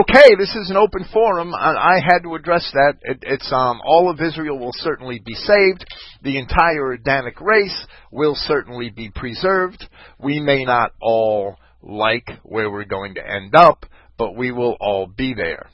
Okay, 0.00 0.36
this 0.38 0.54
is 0.54 0.70
an 0.70 0.76
open 0.76 1.04
forum. 1.12 1.52
I, 1.52 1.98
had 1.98 2.22
to 2.22 2.36
address 2.36 2.70
that. 2.72 2.94
It, 3.02 3.18
it's 3.22 3.52
um, 3.52 3.80
all 3.84 4.08
of 4.08 4.20
Israel 4.20 4.56
will 4.56 4.72
certainly 4.72 5.18
be 5.18 5.34
saved. 5.34 5.84
The 6.22 6.38
entire 6.38 6.92
Adamic 6.92 7.40
race 7.40 7.86
will 8.12 8.36
certainly 8.36 8.90
be 8.90 9.10
preserved. 9.12 9.84
We 10.20 10.38
may 10.38 10.64
not 10.64 10.92
all 11.02 11.56
like 11.82 12.30
where 12.44 12.70
we're 12.70 12.84
going 12.84 13.14
to 13.16 13.28
end 13.28 13.56
up, 13.56 13.86
but 14.16 14.36
we 14.36 14.52
will 14.52 14.76
all 14.80 15.08
be 15.08 15.34
there. 15.34 15.68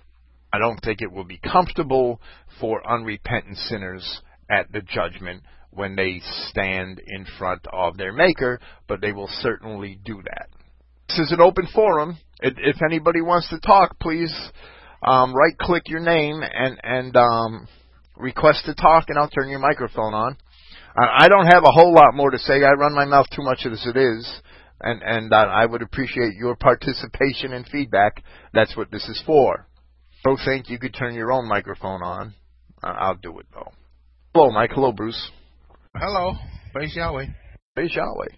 I 0.55 0.59
don't 0.59 0.79
think 0.85 1.03
it 1.03 1.11
will 1.11 1.25
be 1.25 1.39
comfortable 1.39 2.21
for 2.61 2.89
unrepentant 2.89 3.57
sinners 3.57 4.21
at 4.49 4.71
the 4.71 4.83
judgment 4.83 5.43
when 5.71 5.97
they 5.97 6.21
stand 6.49 7.01
in 7.05 7.27
front 7.37 7.63
of 7.73 7.97
their 7.97 8.13
Maker, 8.13 8.61
but 8.87 9.01
they 9.01 9.11
will 9.11 9.29
certainly 9.41 9.99
do 10.05 10.23
that. 10.23 10.47
This 11.09 11.19
is 11.19 11.33
an 11.33 11.41
open 11.41 11.67
forum. 11.75 12.19
If 12.41 12.77
anybody 12.89 13.21
wants 13.21 13.49
to 13.51 13.59
talk, 13.59 13.99
please 13.99 14.33
um, 15.03 15.35
right 15.35 15.59
click 15.59 15.83
your 15.87 16.01
name 16.01 16.41
and 16.41 16.79
and 16.85 17.17
um, 17.17 17.67
request 18.17 18.67
to 18.67 18.75
talk, 18.77 19.07
and 19.09 19.19
I'll 19.19 19.29
turn 19.29 19.49
your 19.49 19.59
microphone 19.59 20.15
on. 20.15 20.37
I 20.97 21.27
don't 21.27 21.47
have 21.47 21.65
a 21.65 21.73
whole 21.73 21.93
lot 21.93 22.15
more 22.15 22.31
to 22.31 22.39
say. 22.39 22.63
I 22.63 22.71
run 22.79 22.95
my 22.95 23.07
mouth 23.07 23.27
too 23.35 23.43
much 23.43 23.67
as 23.67 23.85
it 23.85 23.97
is, 23.97 24.41
and 24.81 25.03
and 25.03 25.33
uh, 25.33 25.37
I 25.37 25.67
would 25.67 25.83
appreciate 25.83 26.35
your 26.39 26.55
participation 26.55 27.55
and 27.55 27.67
feedback. 27.67 28.23
That's 28.53 28.77
what 28.77 28.93
this 28.93 29.09
is 29.09 29.21
for. 29.27 29.67
Don't 30.25 30.41
think 30.45 30.71
you 30.71 30.79
could 30.79 30.95
turn 30.95 31.15
your 31.15 31.33
own 31.33 31.47
microphone 31.49 32.03
on. 32.03 32.35
I'll 32.83 33.17
do 33.17 33.39
it 33.39 33.47
though. 33.53 33.73
Hello, 34.35 34.51
Mike. 34.51 34.71
Hello, 34.75 34.91
Bruce. 34.93 35.31
Hello. 35.95 36.33
Praise 36.73 36.95
Yahweh. 36.97 37.27
Praise 37.75 37.95
Yahweh. 37.95 38.35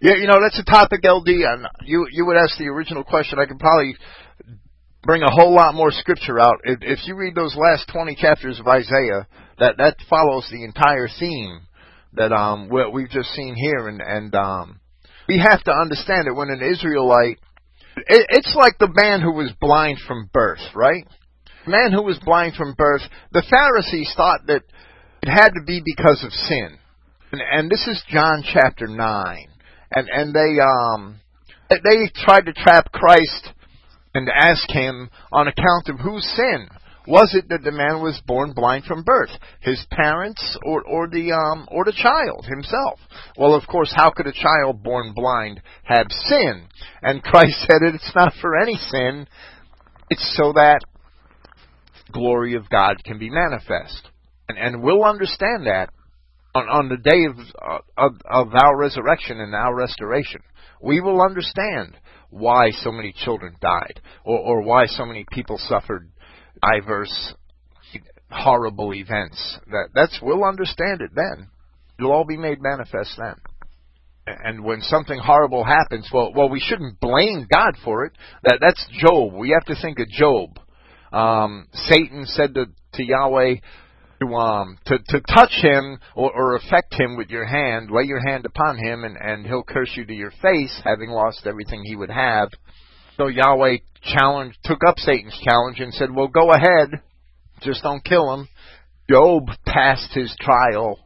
Yeah, 0.00 0.14
you 0.16 0.26
know 0.26 0.40
that's 0.42 0.58
a 0.58 0.70
topic, 0.70 1.00
LD. 1.04 1.28
And 1.28 1.66
you 1.84 2.06
you 2.10 2.26
would 2.26 2.36
ask 2.36 2.58
the 2.58 2.68
original 2.68 3.02
question. 3.02 3.38
I 3.38 3.46
could 3.46 3.58
probably 3.58 3.96
bring 5.02 5.22
a 5.22 5.30
whole 5.30 5.54
lot 5.54 5.74
more 5.74 5.90
scripture 5.90 6.38
out. 6.38 6.60
If, 6.64 6.78
if 6.82 6.98
you 7.06 7.16
read 7.16 7.34
those 7.34 7.56
last 7.56 7.88
twenty 7.92 8.14
chapters 8.14 8.60
of 8.60 8.66
Isaiah, 8.66 9.26
that 9.58 9.78
that 9.78 9.96
follows 10.08 10.46
the 10.50 10.64
entire 10.64 11.08
theme 11.18 11.60
that 12.12 12.32
um 12.32 12.68
what 12.68 12.92
we've 12.92 13.10
just 13.10 13.30
seen 13.30 13.54
here, 13.54 13.88
and 13.88 14.00
and 14.02 14.34
um 14.34 14.80
we 15.28 15.38
have 15.38 15.62
to 15.64 15.72
understand 15.72 16.26
that 16.26 16.34
when 16.34 16.50
an 16.50 16.62
Israelite, 16.62 17.38
it, 17.96 18.26
it's 18.30 18.54
like 18.54 18.78
the 18.78 18.92
man 18.92 19.20
who 19.20 19.32
was 19.32 19.52
blind 19.60 19.98
from 20.06 20.30
birth, 20.32 20.74
right? 20.74 21.06
The 21.64 21.70
man 21.70 21.92
who 21.92 22.02
was 22.02 22.18
blind 22.24 22.54
from 22.54 22.74
birth. 22.76 23.02
The 23.32 23.44
Pharisees 23.50 24.12
thought 24.16 24.46
that 24.46 24.62
it 25.22 25.28
had 25.28 25.50
to 25.50 25.64
be 25.66 25.82
because 25.84 26.22
of 26.24 26.32
sin, 26.32 26.78
and, 27.32 27.40
and 27.40 27.70
this 27.70 27.86
is 27.88 28.02
John 28.08 28.44
chapter 28.52 28.86
nine 28.86 29.48
and 29.90 30.08
and 30.08 30.34
they 30.34 30.60
um 30.60 31.20
they 31.70 32.10
tried 32.14 32.46
to 32.46 32.52
trap 32.52 32.92
Christ 32.92 33.52
and 34.14 34.28
ask 34.28 34.70
him 34.70 35.10
on 35.32 35.48
account 35.48 35.88
of 35.88 36.00
whose 36.00 36.24
sin 36.36 36.68
was 37.06 37.34
it 37.34 37.48
that 37.48 37.62
the 37.62 37.72
man 37.72 38.02
was 38.02 38.20
born 38.26 38.52
blind 38.52 38.84
from 38.84 39.02
birth? 39.02 39.30
His 39.60 39.84
parents 39.90 40.58
or 40.64 40.82
or 40.82 41.08
the 41.08 41.32
um 41.32 41.68
or 41.70 41.84
the 41.84 41.92
child 41.92 42.46
himself? 42.46 42.98
Well 43.36 43.54
of 43.54 43.66
course 43.66 43.92
how 43.94 44.10
could 44.10 44.26
a 44.26 44.32
child 44.32 44.82
born 44.82 45.12
blind 45.14 45.60
have 45.84 46.06
sin? 46.10 46.68
And 47.02 47.22
Christ 47.22 47.60
said 47.60 47.82
it 47.82 47.94
it's 47.94 48.12
not 48.14 48.32
for 48.40 48.56
any 48.56 48.76
sin. 48.76 49.26
It's 50.10 50.36
so 50.36 50.52
that 50.52 50.80
glory 52.12 52.54
of 52.54 52.68
God 52.68 53.02
can 53.04 53.18
be 53.18 53.30
manifest. 53.30 54.08
And 54.48 54.58
and 54.58 54.82
we'll 54.82 55.04
understand 55.04 55.66
that 55.66 55.90
on, 56.56 56.68
on 56.68 56.88
the 56.88 56.96
day 56.96 57.26
of, 57.26 57.36
uh, 57.60 57.78
of, 57.98 58.12
of 58.24 58.54
our 58.54 58.76
resurrection 58.76 59.40
and 59.40 59.54
our 59.54 59.74
restoration, 59.74 60.40
we 60.80 61.00
will 61.00 61.20
understand 61.20 61.96
why 62.30 62.70
so 62.70 62.90
many 62.90 63.12
children 63.24 63.56
died, 63.60 64.00
or, 64.24 64.38
or 64.38 64.62
why 64.62 64.86
so 64.86 65.04
many 65.04 65.24
people 65.30 65.58
suffered 65.58 66.10
diverse 66.72 67.34
horrible 68.30 68.92
events. 68.94 69.58
That 69.70 69.88
that's 69.94 70.18
we'll 70.22 70.44
understand 70.44 71.00
it 71.00 71.10
then. 71.14 71.48
It'll 71.98 72.12
all 72.12 72.24
be 72.26 72.36
made 72.36 72.58
manifest 72.60 73.14
then. 73.18 73.34
And 74.26 74.64
when 74.64 74.80
something 74.80 75.18
horrible 75.18 75.62
happens, 75.62 76.10
well, 76.12 76.32
well, 76.34 76.48
we 76.48 76.58
shouldn't 76.60 76.98
blame 76.98 77.46
God 77.50 77.74
for 77.84 78.04
it. 78.04 78.12
That 78.42 78.58
that's 78.60 78.84
Job. 78.98 79.34
We 79.34 79.50
have 79.50 79.64
to 79.66 79.80
think 79.80 79.98
of 80.00 80.08
Job. 80.08 80.58
Um, 81.12 81.68
Satan 81.72 82.26
said 82.26 82.54
to, 82.54 82.66
to 82.94 83.04
Yahweh, 83.04 83.54
to 84.20 84.34
um 84.34 84.78
to 84.86 84.98
to 84.98 85.20
touch 85.20 85.52
him 85.62 85.98
or, 86.14 86.32
or 86.32 86.56
affect 86.56 86.94
him 86.98 87.16
with 87.16 87.28
your 87.28 87.44
hand, 87.44 87.90
lay 87.90 88.04
your 88.04 88.20
hand 88.26 88.46
upon 88.46 88.78
him, 88.78 89.04
and 89.04 89.16
and 89.16 89.46
he'll 89.46 89.62
curse 89.62 89.92
you 89.94 90.04
to 90.04 90.14
your 90.14 90.32
face, 90.42 90.80
having 90.84 91.10
lost 91.10 91.46
everything 91.46 91.82
he 91.84 91.96
would 91.96 92.10
have. 92.10 92.48
So 93.16 93.28
Yahweh 93.28 93.78
challenged, 94.02 94.58
took 94.64 94.80
up 94.86 94.98
Satan's 94.98 95.38
challenge 95.42 95.80
and 95.80 95.92
said, 95.94 96.14
"Well, 96.14 96.28
go 96.28 96.52
ahead, 96.52 97.00
just 97.62 97.82
don't 97.82 98.04
kill 98.04 98.32
him." 98.34 98.48
Job 99.08 99.48
passed 99.64 100.12
his 100.12 100.34
trial 100.40 100.98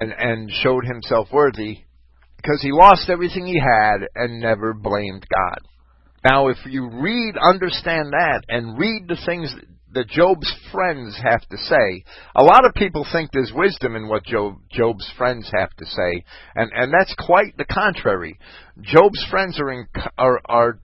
and 0.00 0.12
and 0.12 0.50
showed 0.50 0.84
himself 0.84 1.28
worthy 1.32 1.80
because 2.36 2.62
he 2.62 2.72
lost 2.72 3.10
everything 3.10 3.46
he 3.46 3.60
had 3.60 4.06
and 4.14 4.40
never 4.40 4.72
blamed 4.72 5.26
God. 5.28 5.58
Now, 6.24 6.48
if 6.48 6.58
you 6.66 6.88
read, 6.88 7.36
understand 7.36 8.12
that, 8.12 8.42
and 8.48 8.78
read 8.78 9.08
the 9.08 9.18
things 9.24 9.54
that 9.92 10.08
Job's 10.08 10.52
friends 10.70 11.18
have 11.22 11.40
to 11.48 11.56
say. 11.56 12.04
A 12.36 12.44
lot 12.44 12.64
of 12.64 12.74
people 12.74 13.06
think 13.10 13.30
there's 13.32 13.52
wisdom 13.54 13.96
in 13.96 14.08
what 14.08 14.24
Job, 14.24 14.58
Job's 14.70 15.10
friends 15.18 15.50
have 15.52 15.70
to 15.76 15.86
say, 15.86 16.24
and 16.54 16.70
and 16.74 16.92
that's 16.92 17.14
quite 17.18 17.56
the 17.56 17.64
contrary. 17.64 18.38
Job's 18.80 19.24
friends 19.30 19.58
are 19.60 19.72
in, 19.72 19.86
are 20.16 20.40
are 20.46 20.78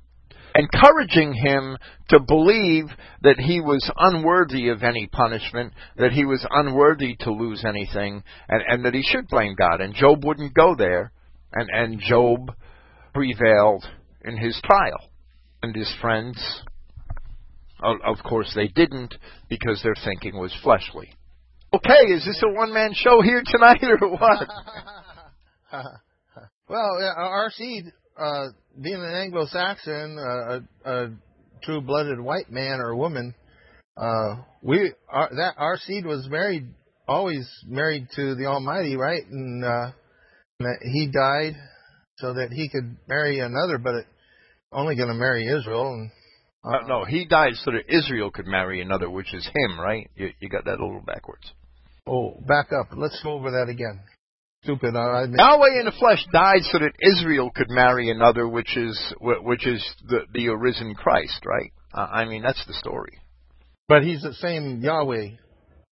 encouraging 0.56 1.34
him 1.34 1.76
to 2.08 2.20
believe 2.20 2.86
that 3.22 3.38
he 3.38 3.60
was 3.60 3.90
unworthy 3.96 4.68
of 4.68 4.82
any 4.82 5.06
punishment, 5.06 5.72
that 5.96 6.12
he 6.12 6.24
was 6.24 6.46
unworthy 6.50 7.16
to 7.20 7.30
lose 7.30 7.64
anything, 7.64 8.22
and, 8.48 8.62
and 8.68 8.84
that 8.84 8.94
he 8.94 9.02
should 9.02 9.28
blame 9.28 9.54
God. 9.56 9.80
And 9.80 9.94
Job 9.94 10.24
wouldn't 10.24 10.54
go 10.54 10.74
there, 10.76 11.12
and, 11.52 11.68
and 11.72 12.00
Job 12.00 12.52
prevailed 13.12 13.84
in 14.24 14.36
his 14.36 14.60
trial. 14.64 15.10
And 15.62 15.74
his 15.74 15.92
friends 16.00 16.38
of 17.82 18.18
course, 18.24 18.50
they 18.54 18.68
didn't 18.68 19.14
because 19.48 19.80
their 19.82 19.94
thinking 20.04 20.38
was 20.38 20.54
fleshly. 20.62 21.14
Okay, 21.72 22.12
is 22.12 22.24
this 22.24 22.42
a 22.42 22.54
one 22.54 22.72
man 22.72 22.92
show 22.94 23.20
here 23.20 23.42
tonight 23.44 23.82
or 23.82 24.08
what? 24.08 24.48
well, 26.68 27.12
our 27.16 27.50
seed, 27.50 27.92
uh, 28.18 28.46
being 28.80 28.96
an 28.96 29.14
Anglo 29.14 29.46
Saxon, 29.46 30.18
uh, 30.18 30.60
a, 30.84 30.90
a 30.90 31.10
true 31.62 31.80
blooded 31.80 32.20
white 32.20 32.50
man 32.50 32.80
or 32.80 32.94
woman, 32.96 33.34
uh, 33.96 34.42
we 34.62 34.92
our, 35.08 35.30
that 35.30 35.54
our 35.56 35.78
seed 35.78 36.04
was 36.04 36.28
married, 36.28 36.68
always 37.08 37.48
married 37.66 38.08
to 38.16 38.34
the 38.34 38.46
Almighty, 38.46 38.96
right? 38.96 39.26
And, 39.26 39.64
uh, 39.64 39.90
he 40.82 41.06
died 41.06 41.54
so 42.16 42.34
that 42.34 42.50
he 42.50 42.68
could 42.68 42.96
marry 43.06 43.40
another, 43.40 43.78
but 43.78 43.94
it, 43.94 44.06
only 44.72 44.96
going 44.96 45.08
to 45.08 45.14
marry 45.14 45.46
Israel, 45.46 45.92
and 45.92 46.10
uh, 46.66 46.86
no, 46.86 47.04
he 47.04 47.24
died 47.26 47.52
so 47.54 47.70
that 47.70 47.94
Israel 47.94 48.30
could 48.30 48.46
marry 48.46 48.80
another, 48.80 49.08
which 49.08 49.32
is 49.32 49.48
him, 49.54 49.78
right? 49.78 50.10
You, 50.16 50.30
you 50.40 50.48
got 50.48 50.64
that 50.64 50.80
a 50.80 50.84
little 50.84 51.02
backwards. 51.06 51.52
Oh, 52.08 52.42
back 52.46 52.72
up. 52.72 52.88
Let's 52.96 53.20
go 53.22 53.32
over 53.32 53.52
that 53.52 53.70
again. 53.70 54.00
Stupid. 54.66 54.96
I, 54.96 55.00
I 55.00 55.22
Yahweh 55.24 55.78
in 55.80 55.86
the 55.86 55.92
flesh 55.98 56.24
died 56.32 56.62
so 56.70 56.78
that 56.78 56.92
Israel 57.00 57.50
could 57.54 57.70
marry 57.70 58.10
another, 58.10 58.46
which 58.48 58.76
is 58.76 58.94
which 59.20 59.66
is 59.66 59.82
the 60.08 60.20
the 60.34 60.48
arisen 60.48 60.94
Christ, 60.94 61.40
right? 61.46 61.72
Uh, 61.94 62.06
I 62.12 62.24
mean, 62.26 62.42
that's 62.42 62.64
the 62.66 62.74
story. 62.74 63.18
But 63.88 64.02
he's 64.02 64.22
the 64.22 64.34
same 64.34 64.80
Yahweh. 64.82 65.28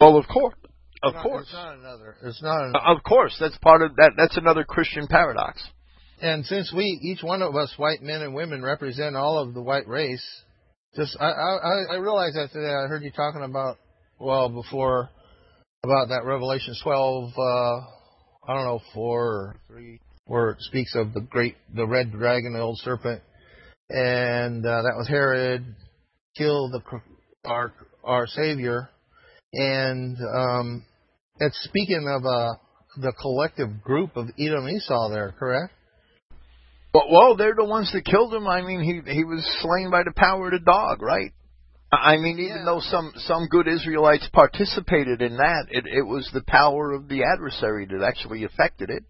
Well, 0.02 0.18
of 0.18 0.28
course, 0.28 0.56
of 1.04 1.14
not- 1.14 1.24
course, 1.24 1.44
It's 1.46 1.54
not 1.54 1.76
another. 1.78 2.16
It's 2.24 2.42
not. 2.44 2.66
An, 2.66 2.76
Uh, 2.76 2.96
of 2.96 3.04
course. 3.04 3.36
That's 3.40 3.58
part 3.60 3.82
of 3.84 3.96
that. 3.98 4.12
That's 4.18 4.36
another 4.38 4.64
Christian 4.64 5.08
paradox. 5.08 5.62
and 6.22 6.46
since 6.46 6.72
we, 6.74 6.86
each 7.04 7.22
one 7.24 7.42
of 7.42 7.56
us, 7.56 7.74
white 7.78 8.02
men 8.02 8.22
and 8.22 8.34
women, 8.34 8.64
represent 8.64 9.16
all 9.16 9.38
of 9.38 9.54
the 9.54 9.62
white 9.62 9.88
race, 9.88 10.26
just 10.96 11.16
I 11.20 11.26
I, 11.30 11.30
I- 11.30 11.94
I 11.94 11.96
realized 11.98 12.36
that 12.36 12.52
today. 12.52 12.74
I 12.74 12.88
heard 12.88 13.04
you 13.04 13.12
talking 13.12 13.44
about 13.44 13.78
well 14.20 14.50
before 14.50 15.10
about 15.84 16.08
that 16.10 16.24
Revelation 16.26 16.76
12. 16.82 17.34
Uh, 17.38 17.82
I 18.47 18.53
don't 18.53 18.65
know 18.65 18.82
four 18.93 19.21
or 19.21 19.56
three, 19.67 19.99
where 20.25 20.49
it 20.51 20.58
speaks 20.62 20.95
of 20.95 21.13
the 21.13 21.21
great, 21.21 21.56
the 21.73 21.88
red 21.88 22.12
dragon, 22.12 22.53
the 22.53 22.60
old 22.60 22.77
serpent, 22.79 23.21
and 23.89 24.65
uh, 24.65 24.82
that 24.82 24.95
was 24.97 25.08
Herod 25.08 25.75
killed 26.38 26.73
the 26.73 26.82
our 27.45 27.73
our 28.03 28.27
Savior, 28.27 28.89
and 29.53 30.17
um, 30.36 30.86
it's 31.39 31.58
speaking 31.63 32.06
of 32.10 32.25
uh, 32.25 32.56
the 32.97 33.13
collective 33.13 33.82
group 33.82 34.17
of 34.17 34.27
Edom 34.38 34.67
Esau 34.67 35.10
there, 35.10 35.34
correct? 35.39 35.73
Well, 36.93 37.08
well, 37.10 37.36
they're 37.38 37.56
the 37.56 37.65
ones 37.65 37.91
that 37.93 38.06
killed 38.06 38.34
him. 38.34 38.47
I 38.47 38.62
mean, 38.62 38.82
he 38.82 39.13
he 39.13 39.23
was 39.23 39.43
slain 39.62 39.89
by 39.89 40.03
the 40.03 40.13
power 40.15 40.47
of 40.47 40.51
the 40.51 40.60
dog, 40.60 41.01
right? 41.01 41.32
I 42.01 42.17
mean, 42.17 42.39
even 42.39 42.58
Yeah. 42.58 42.65
though 42.65 42.79
some 42.79 43.13
some 43.17 43.47
good 43.47 43.67
Israelites 43.67 44.27
participated 44.34 45.21
in 45.21 45.38
that, 45.38 45.67
it 45.69 45.86
it 45.88 46.03
was 46.03 46.29
the 46.34 46.43
power 46.47 46.91
of 46.93 47.08
the 47.08 47.23
adversary 47.23 47.86
that 47.86 48.03
actually 48.03 48.43
affected 48.43 48.89
it. 48.89 49.03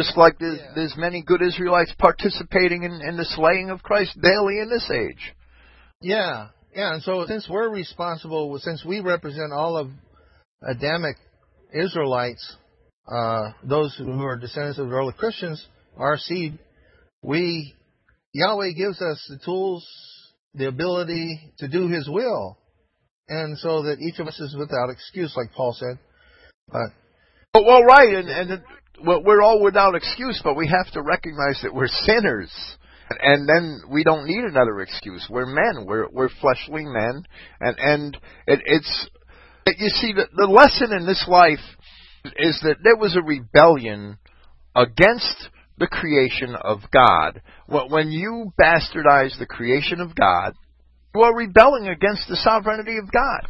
Just 0.00 0.16
like 0.16 0.38
there's, 0.38 0.58
Yeah. 0.58 0.72
there's 0.74 0.96
many 0.96 1.22
good 1.22 1.42
Israelites 1.42 1.92
participating 1.98 2.84
in, 2.84 3.00
in 3.02 3.16
the 3.16 3.24
slaying 3.24 3.70
of 3.70 3.82
Christ 3.82 4.20
daily 4.20 4.60
in 4.60 4.68
this 4.68 4.88
age. 4.90 5.34
Yeah, 6.00 6.48
yeah. 6.74 6.94
And 6.94 7.02
so 7.02 7.26
since 7.26 7.48
we're 7.48 7.68
responsible, 7.68 8.56
since 8.60 8.84
we 8.84 9.00
represent 9.00 9.52
all 9.52 9.76
of 9.76 9.90
Adamic 10.62 11.16
Israelites, 11.72 12.56
uh, 13.10 13.52
those 13.64 13.96
who 13.96 14.22
are 14.22 14.36
descendants 14.36 14.78
of 14.78 14.88
the 14.88 14.94
early 14.94 15.14
Christians, 15.14 15.66
our 15.96 16.16
seed, 16.16 16.58
we 17.22 17.74
Yahweh 18.32 18.72
gives 18.76 19.00
us 19.02 19.24
the 19.28 19.38
tools, 19.44 19.84
the 20.54 20.68
ability 20.68 21.52
to 21.58 21.68
do 21.68 21.88
His 21.88 22.08
will, 22.08 22.58
and 23.28 23.58
so 23.58 23.82
that 23.82 23.98
each 24.00 24.18
of 24.18 24.26
us 24.26 24.38
is 24.40 24.56
without 24.58 24.90
excuse, 24.90 25.34
like 25.36 25.52
Paul 25.54 25.74
said. 25.78 25.98
But 26.70 26.90
But, 27.52 27.64
well, 27.64 27.82
right, 27.82 28.14
and 28.14 28.28
and 28.28 28.62
well, 29.04 29.22
we're 29.22 29.42
all 29.42 29.62
without 29.62 29.94
excuse, 29.94 30.40
but 30.42 30.56
we 30.56 30.68
have 30.68 30.92
to 30.92 31.02
recognize 31.02 31.60
that 31.62 31.74
we're 31.74 31.88
sinners, 31.88 32.50
and 33.20 33.48
then 33.48 33.80
we 33.90 34.04
don't 34.04 34.26
need 34.26 34.44
another 34.44 34.80
excuse. 34.80 35.26
We're 35.30 35.46
men. 35.46 35.86
We're 35.86 36.08
we're 36.10 36.30
fleshly 36.40 36.84
men, 36.84 37.24
and 37.60 37.76
and 37.78 38.16
it, 38.46 38.60
it's 38.64 39.08
it, 39.66 39.76
you 39.78 39.88
see 39.88 40.12
the 40.12 40.26
the 40.34 40.46
lesson 40.46 40.96
in 40.96 41.06
this 41.06 41.24
life 41.28 41.64
is 42.36 42.60
that 42.62 42.76
there 42.82 42.96
was 42.96 43.16
a 43.16 43.22
rebellion 43.22 44.18
against 44.74 45.48
the 45.78 45.86
creation 45.86 46.54
of 46.54 46.80
God. 46.92 47.40
When 47.66 47.90
when 47.90 48.10
you 48.10 48.52
bastardize 48.60 49.38
the 49.38 49.46
creation 49.46 50.00
of 50.00 50.14
God, 50.14 50.54
you 51.14 51.22
are 51.22 51.34
rebelling 51.36 51.88
against 51.88 52.28
the 52.28 52.36
sovereignty 52.36 52.98
of 52.98 53.10
God. 53.10 53.46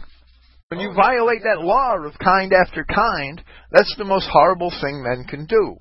When 0.68 0.80
you 0.80 0.92
violate 0.92 1.42
that 1.44 1.64
law 1.64 1.96
of 1.96 2.18
kind 2.22 2.52
after 2.52 2.84
kind, 2.84 3.42
that's 3.72 3.94
the 3.96 4.04
most 4.04 4.28
horrible 4.30 4.70
thing 4.82 5.02
men 5.02 5.24
can 5.24 5.46
do. 5.46 5.76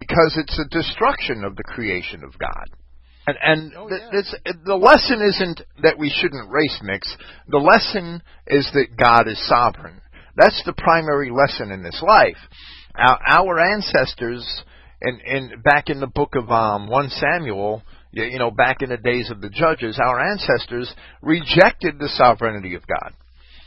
Because 0.00 0.34
it's 0.36 0.58
a 0.58 0.68
destruction 0.76 1.44
of 1.44 1.56
the 1.56 1.62
creation 1.62 2.24
of 2.24 2.38
God. 2.38 2.66
And, 3.26 3.36
and 3.40 3.72
Oh, 3.76 3.88
yeah. 3.88 4.52
the 4.64 4.74
lesson 4.74 5.20
isn't 5.22 5.60
that 5.82 5.98
we 5.98 6.10
shouldn't 6.10 6.50
race 6.50 6.80
mix. 6.82 7.16
The 7.48 7.58
lesson 7.58 8.22
is 8.46 8.68
that 8.72 8.96
God 8.96 9.28
is 9.28 9.46
sovereign. 9.46 10.00
That's 10.36 10.60
the 10.64 10.72
primary 10.72 11.30
lesson 11.30 11.70
in 11.70 11.82
this 11.82 12.02
life. 12.04 12.38
Our, 12.96 13.18
our 13.26 13.60
ancestors, 13.60 14.64
in, 15.02 15.20
in, 15.20 15.60
back 15.62 15.88
in 15.88 16.00
the 16.00 16.06
book 16.06 16.34
of 16.34 16.50
um, 16.50 16.88
1 16.88 17.10
Samuel, 17.10 17.82
you, 18.12 18.24
you 18.24 18.38
know, 18.38 18.50
back 18.50 18.82
in 18.82 18.90
the 18.90 18.96
days 18.96 19.30
of 19.30 19.40
the 19.40 19.50
judges, 19.50 19.98
our 20.02 20.20
ancestors 20.20 20.92
rejected 21.20 21.98
the 21.98 22.08
sovereignty 22.08 22.74
of 22.74 22.86
God 22.86 23.12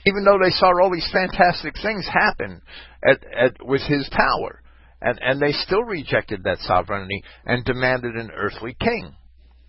even 0.05 0.23
though 0.23 0.39
they 0.41 0.51
saw 0.51 0.67
all 0.81 0.91
these 0.91 1.09
fantastic 1.11 1.73
things 1.81 2.07
happen 2.11 2.61
at, 3.03 3.19
at, 3.35 3.65
with 3.65 3.81
his 3.81 4.07
power. 4.11 4.61
And, 5.01 5.19
and 5.21 5.41
they 5.41 5.51
still 5.51 5.83
rejected 5.83 6.43
that 6.43 6.59
sovereignty 6.59 7.23
and 7.45 7.65
demanded 7.65 8.15
an 8.15 8.31
earthly 8.35 8.75
king. 8.79 9.15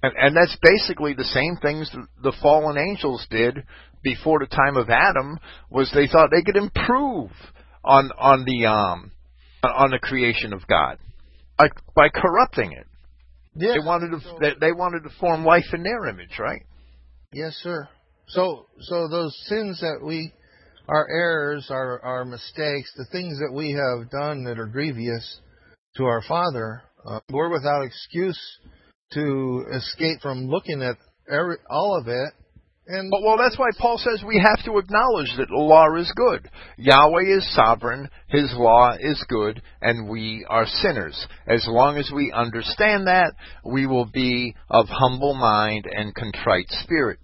And, 0.03 0.13
and 0.17 0.37
that's 0.37 0.57
basically 0.63 1.15
the 1.15 1.25
same 1.25 1.57
things 1.61 1.91
the 2.23 2.37
fallen 2.43 2.77
angels 2.79 3.27
did 3.31 3.65
before 4.03 4.39
the 4.39 4.47
time 4.47 4.77
of 4.77 4.91
Adam 4.91 5.39
was 5.71 5.91
they 5.93 6.07
thought 6.07 6.31
they 6.31 6.43
could 6.43 6.57
improve 6.57 7.31
on, 7.83 8.11
on 8.19 8.45
the, 8.45 8.67
um, 8.67 9.11
on 9.63 9.91
the 9.91 9.99
creation 9.99 10.53
of 10.53 10.67
God 10.67 10.99
by, 11.59 11.69
by 11.95 12.09
corrupting 12.09 12.73
it. 12.73 12.87
yeah, 13.55 13.75
They 13.75 13.87
wanted 13.87 14.11
to, 14.11 14.21
so- 14.21 14.39
they, 14.41 14.53
they 14.61 14.73
wanted 14.73 15.03
to 15.05 15.11
form 15.21 15.45
life 15.45 15.67
in 15.73 15.83
their 15.83 16.07
image, 16.07 16.39
right? 16.39 16.63
Yes, 17.33 17.55
sir. 17.63 17.89
So, 18.29 18.67
so 18.81 19.09
those 19.09 19.37
sins 19.47 19.81
that 19.81 20.01
we, 20.05 20.33
our 20.89 21.07
errors, 21.11 21.67
our 21.71 22.01
our 22.03 22.25
mistakes, 22.25 22.93
the 22.97 23.07
things 23.13 23.39
that 23.39 23.53
we 23.53 23.71
have 23.73 24.11
done 24.11 24.45
that 24.45 24.59
are 24.59 24.67
grievous 24.67 25.41
to 25.97 26.05
our 26.05 26.23
Father, 26.27 26.83
uh, 27.09 27.21
we're 27.31 27.51
without 27.53 27.83
excuse 27.83 28.39
to 29.13 29.65
escape 29.75 30.21
from 30.23 30.47
looking 30.49 30.83
at 30.83 30.97
every, 31.31 31.57
all 31.71 31.97
of 32.01 32.09
it. 32.09 32.33
And 32.89 33.11
But, 33.11 33.23
well, 33.23 33.37
that's 33.37 33.59
why 33.59 33.71
Paul 33.79 33.99
says 33.99 34.23
we 34.25 34.39
have 34.39 34.65
to 34.65 34.79
acknowledge 34.79 35.33
that 35.39 35.49
the 35.49 35.57
law 35.57 35.87
is 35.97 36.13
good. 36.15 36.49
Yahweh 36.79 37.37
is 37.37 37.55
sovereign, 37.55 38.09
His 38.29 38.53
law 38.57 38.93
is 38.99 39.25
good, 39.29 39.61
and 39.83 40.09
we 40.09 40.47
are 40.49 40.67
sinners. 40.67 41.27
As 41.49 41.67
long 41.69 41.97
as 41.99 42.11
we 42.15 42.31
understand 42.33 43.09
that, 43.09 43.33
we 43.65 43.87
will 43.87 44.07
be 44.07 44.55
of 44.71 44.87
humble 44.89 45.35
mind 45.35 45.87
and 45.93 46.15
contrite 46.15 46.69
spirit. 46.71 47.19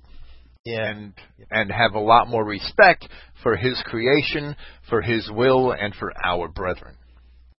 And, 0.64 1.12
and 1.51 1.72
have 1.72 1.94
a 1.94 2.01
lot 2.01 2.29
more 2.29 2.44
respect 2.44 3.09
for 3.42 3.57
His 3.57 3.81
creation, 3.87 4.57
for 4.88 5.01
His 5.03 5.29
will, 5.33 5.72
and 5.72 5.94
for 5.94 6.12
our 6.25 6.48
brethren. 6.48 6.96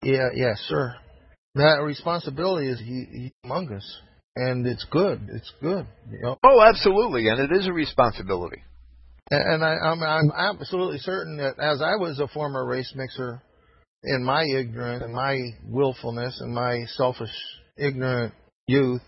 yeah, 0.01 0.29
yeah, 0.33 0.53
sir. 0.67 0.95
That 1.55 1.81
responsibility 1.83 2.67
is 2.67 2.79
hu- 2.79 3.29
humongous, 3.45 3.83
and 4.35 4.65
it's 4.65 4.85
good. 4.91 5.29
It's 5.33 5.51
good. 5.61 5.85
You 6.11 6.19
know? 6.21 6.37
Oh, 6.43 6.61
absolutely, 6.61 7.27
and 7.27 7.39
it 7.39 7.55
is 7.55 7.67
a 7.67 7.73
responsibility. 7.73 8.61
And 9.29 9.53
and 9.53 9.63
I, 9.63 9.75
I'm, 9.75 10.03
I'm 10.03 10.31
absolutely 10.59 10.99
certain 10.99 11.37
that 11.37 11.59
as 11.59 11.81
I 11.81 11.95
was 11.95 12.19
a 12.19 12.27
former 12.27 12.65
race 12.65 12.91
mixer, 12.95 13.41
in 14.03 14.23
my 14.23 14.43
ignorance 14.43 15.03
and 15.03 15.13
my 15.13 15.39
willfulness 15.65 16.39
and 16.41 16.53
my 16.53 16.83
selfish, 16.97 17.31
ignorant 17.77 18.33
youth, 18.67 19.01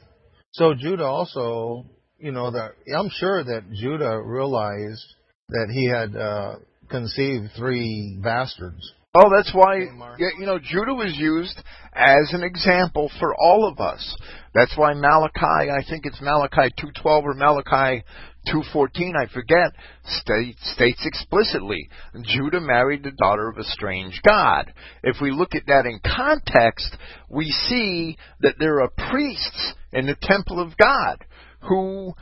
so 0.55 0.73
Judah 0.73 1.03
also, 1.03 1.85
you 2.17 2.31
know, 2.31 2.49
that 2.49 2.71
I'm 2.97 3.09
sure 3.19 3.43
that 3.43 3.73
Judah 3.73 4.21
realized 4.23 5.05
that 5.49 5.67
he 5.69 5.85
had 5.85 6.15
uh, 6.15 6.55
conceived 6.89 7.49
three 7.57 8.17
bastards. 8.23 8.93
Oh, 9.17 9.31
that's 9.33 9.53
why 9.53 9.77
yeah, 10.19 10.27
you 10.37 10.45
know 10.45 10.59
Judah 10.59 10.93
was 10.93 11.15
used 11.17 11.57
as 11.93 12.33
an 12.33 12.43
example 12.43 13.09
for 13.17 13.33
all 13.33 13.65
of 13.65 13.79
us. 13.79 14.17
That's 14.53 14.75
why 14.75 14.93
Malachi, 14.93 15.71
I 15.71 15.81
think 15.89 16.05
it's 16.05 16.21
Malachi 16.21 16.73
2:12 16.77 17.23
or 17.23 17.33
Malachi 17.33 18.03
2:14, 18.51 19.13
I 19.15 19.27
forget, 19.27 19.71
state, 20.03 20.59
states 20.59 21.05
explicitly 21.05 21.89
Judah 22.23 22.59
married 22.59 23.03
the 23.03 23.11
daughter 23.11 23.47
of 23.47 23.57
a 23.57 23.63
strange 23.63 24.21
god. 24.21 24.73
If 25.01 25.21
we 25.21 25.31
look 25.31 25.55
at 25.55 25.67
that 25.67 25.85
in 25.85 26.01
context, 26.05 26.97
we 27.29 27.49
see 27.69 28.17
that 28.41 28.55
there 28.59 28.81
are 28.81 28.89
priests 29.09 29.75
in 29.93 30.07
the 30.07 30.17
temple 30.21 30.59
of 30.59 30.75
God 30.75 31.23
who 31.61 32.13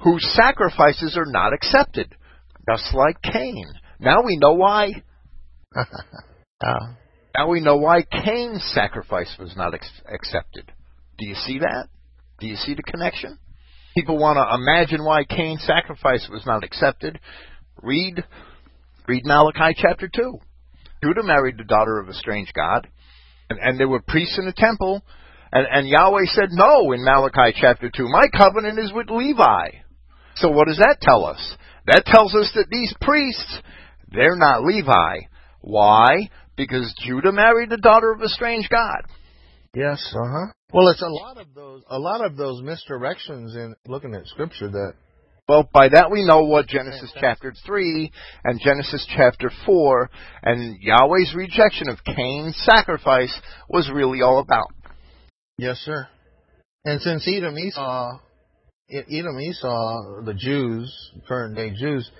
whose 0.00 0.34
sacrifices 0.34 1.16
are 1.16 1.30
not 1.32 1.54
accepted, 1.54 2.14
just 2.68 2.92
like 2.92 3.22
Cain. 3.22 3.64
Now 3.98 4.22
we 4.22 4.36
know 4.36 4.52
why. 4.52 5.02
Now 6.62 7.48
we 7.48 7.60
know 7.60 7.76
why 7.76 8.02
Cain's 8.02 8.62
sacrifice 8.74 9.34
was 9.38 9.56
not 9.56 9.74
ex- 9.74 10.02
accepted. 10.12 10.70
Do 11.18 11.26
you 11.26 11.34
see 11.34 11.58
that? 11.58 11.88
Do 12.38 12.46
you 12.46 12.56
see 12.56 12.74
the 12.74 12.82
connection? 12.82 13.38
People 13.94 14.18
want 14.18 14.36
to 14.36 14.54
imagine 14.54 15.04
why 15.04 15.24
Cain's 15.24 15.64
sacrifice 15.64 16.28
was 16.30 16.44
not 16.46 16.64
accepted. 16.64 17.18
Read, 17.82 18.24
read 19.06 19.24
Malachi 19.24 19.76
chapter 19.76 20.08
two. 20.08 20.38
Judah 21.02 21.22
married 21.22 21.58
the 21.58 21.64
daughter 21.64 21.98
of 21.98 22.08
a 22.08 22.14
strange 22.14 22.52
god, 22.54 22.88
and, 23.50 23.58
and 23.60 23.78
there 23.78 23.88
were 23.88 24.00
priests 24.00 24.38
in 24.38 24.46
the 24.46 24.52
temple, 24.56 25.02
and, 25.52 25.66
and 25.70 25.88
Yahweh 25.88 26.26
said 26.26 26.50
no 26.52 26.92
in 26.92 27.04
Malachi 27.04 27.56
chapter 27.60 27.90
two. 27.94 28.08
My 28.08 28.26
covenant 28.36 28.78
is 28.78 28.92
with 28.92 29.10
Levi. 29.10 29.70
So 30.36 30.48
what 30.50 30.68
does 30.68 30.78
that 30.78 30.98
tell 31.00 31.26
us? 31.26 31.56
That 31.86 32.04
tells 32.06 32.34
us 32.34 32.50
that 32.54 32.68
these 32.70 32.94
priests, 33.00 33.58
they're 34.10 34.36
not 34.36 34.62
Levi. 34.62 35.26
Why? 35.60 36.30
Because 36.56 36.94
Judah 37.04 37.32
married 37.32 37.70
the 37.70 37.76
daughter 37.76 38.12
of 38.12 38.20
a 38.20 38.28
strange 38.28 38.68
god. 38.68 39.02
Yes, 39.74 40.14
uh 40.14 40.28
huh. 40.28 40.52
Well, 40.72 40.88
it's 40.88 41.02
a 41.02 41.08
lot 41.08 41.38
of 41.38 41.54
those, 41.54 41.82
a 41.88 41.98
lot 41.98 42.24
of 42.24 42.36
those 42.36 42.62
misdirections 42.62 43.54
in 43.56 43.74
looking 43.86 44.14
at 44.14 44.26
scripture 44.26 44.70
that. 44.70 44.94
Well, 45.48 45.68
by 45.72 45.88
that 45.88 46.10
we 46.10 46.24
know 46.24 46.44
what 46.44 46.68
Genesis 46.68 47.12
chapter 47.18 47.52
3 47.66 48.12
and 48.44 48.60
Genesis 48.64 49.06
chapter 49.14 49.50
4 49.66 50.10
and 50.44 50.80
Yahweh's 50.80 51.34
rejection 51.34 51.88
of 51.88 51.98
Cain's 52.04 52.56
sacrifice 52.64 53.38
was 53.68 53.90
really 53.92 54.22
all 54.22 54.38
about. 54.38 54.72
Yes, 55.58 55.78
sir. 55.78 56.06
And 56.84 57.00
since 57.00 57.26
Edom 57.28 57.58
Esau, 57.58 58.18
Edom 58.90 59.40
Esau, 59.40 60.22
the 60.24 60.34
Jews, 60.34 61.12
current 61.26 61.56
day 61.56 61.72
Jews, 61.78 62.10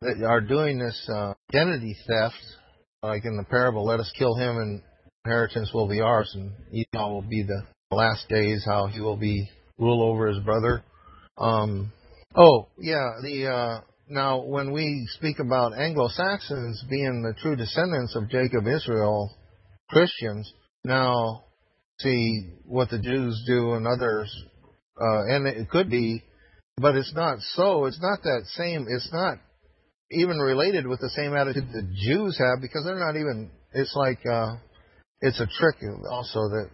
that 0.00 0.24
are 0.26 0.40
doing 0.40 0.78
this 0.78 1.08
uh, 1.12 1.34
identity 1.54 1.96
theft, 2.06 2.34
like 3.02 3.24
in 3.24 3.36
the 3.36 3.44
parable, 3.44 3.84
let 3.84 4.00
us 4.00 4.12
kill 4.16 4.36
him 4.36 4.56
and 4.58 4.82
inheritance 5.24 5.70
will 5.74 5.88
be 5.88 6.00
ours, 6.00 6.30
and 6.34 6.52
Esau 6.72 7.08
will 7.08 7.22
be 7.22 7.42
the 7.42 7.62
last 7.90 8.28
days, 8.28 8.64
how 8.64 8.86
he 8.86 9.00
will 9.00 9.16
be 9.16 9.48
rule 9.78 10.02
over 10.02 10.28
his 10.28 10.42
brother. 10.44 10.84
Um, 11.36 11.92
oh, 12.34 12.68
yeah, 12.78 13.10
the 13.22 13.48
uh, 13.48 13.80
now 14.08 14.42
when 14.44 14.72
we 14.72 15.06
speak 15.14 15.40
about 15.40 15.76
Anglo-Saxons 15.76 16.84
being 16.88 17.22
the 17.22 17.34
true 17.40 17.56
descendants 17.56 18.14
of 18.14 18.30
Jacob 18.30 18.66
Israel, 18.66 19.30
Christians, 19.88 20.52
now 20.84 21.44
see 21.98 22.50
what 22.64 22.90
the 22.90 22.98
Jews 22.98 23.42
do 23.46 23.72
and 23.72 23.86
others, 23.86 24.32
uh, 25.00 25.22
and 25.28 25.46
it 25.46 25.68
could 25.70 25.90
be, 25.90 26.22
but 26.76 26.94
it's 26.94 27.14
not 27.14 27.38
so. 27.54 27.86
It's 27.86 28.00
not 28.00 28.22
that 28.22 28.44
same. 28.56 28.86
It's 28.88 29.12
not 29.12 29.38
even 30.12 30.38
related 30.38 30.86
with 30.86 31.00
the 31.00 31.10
same 31.10 31.34
attitude 31.34 31.68
the 31.72 31.88
Jews 31.94 32.38
have 32.38 32.60
because 32.60 32.84
they're 32.84 32.98
not 32.98 33.16
even. 33.16 33.50
It's 33.72 33.94
like 33.96 34.18
uh, 34.26 34.56
it's 35.20 35.40
a 35.40 35.46
trick 35.46 35.76
also 36.10 36.40
that 36.40 36.70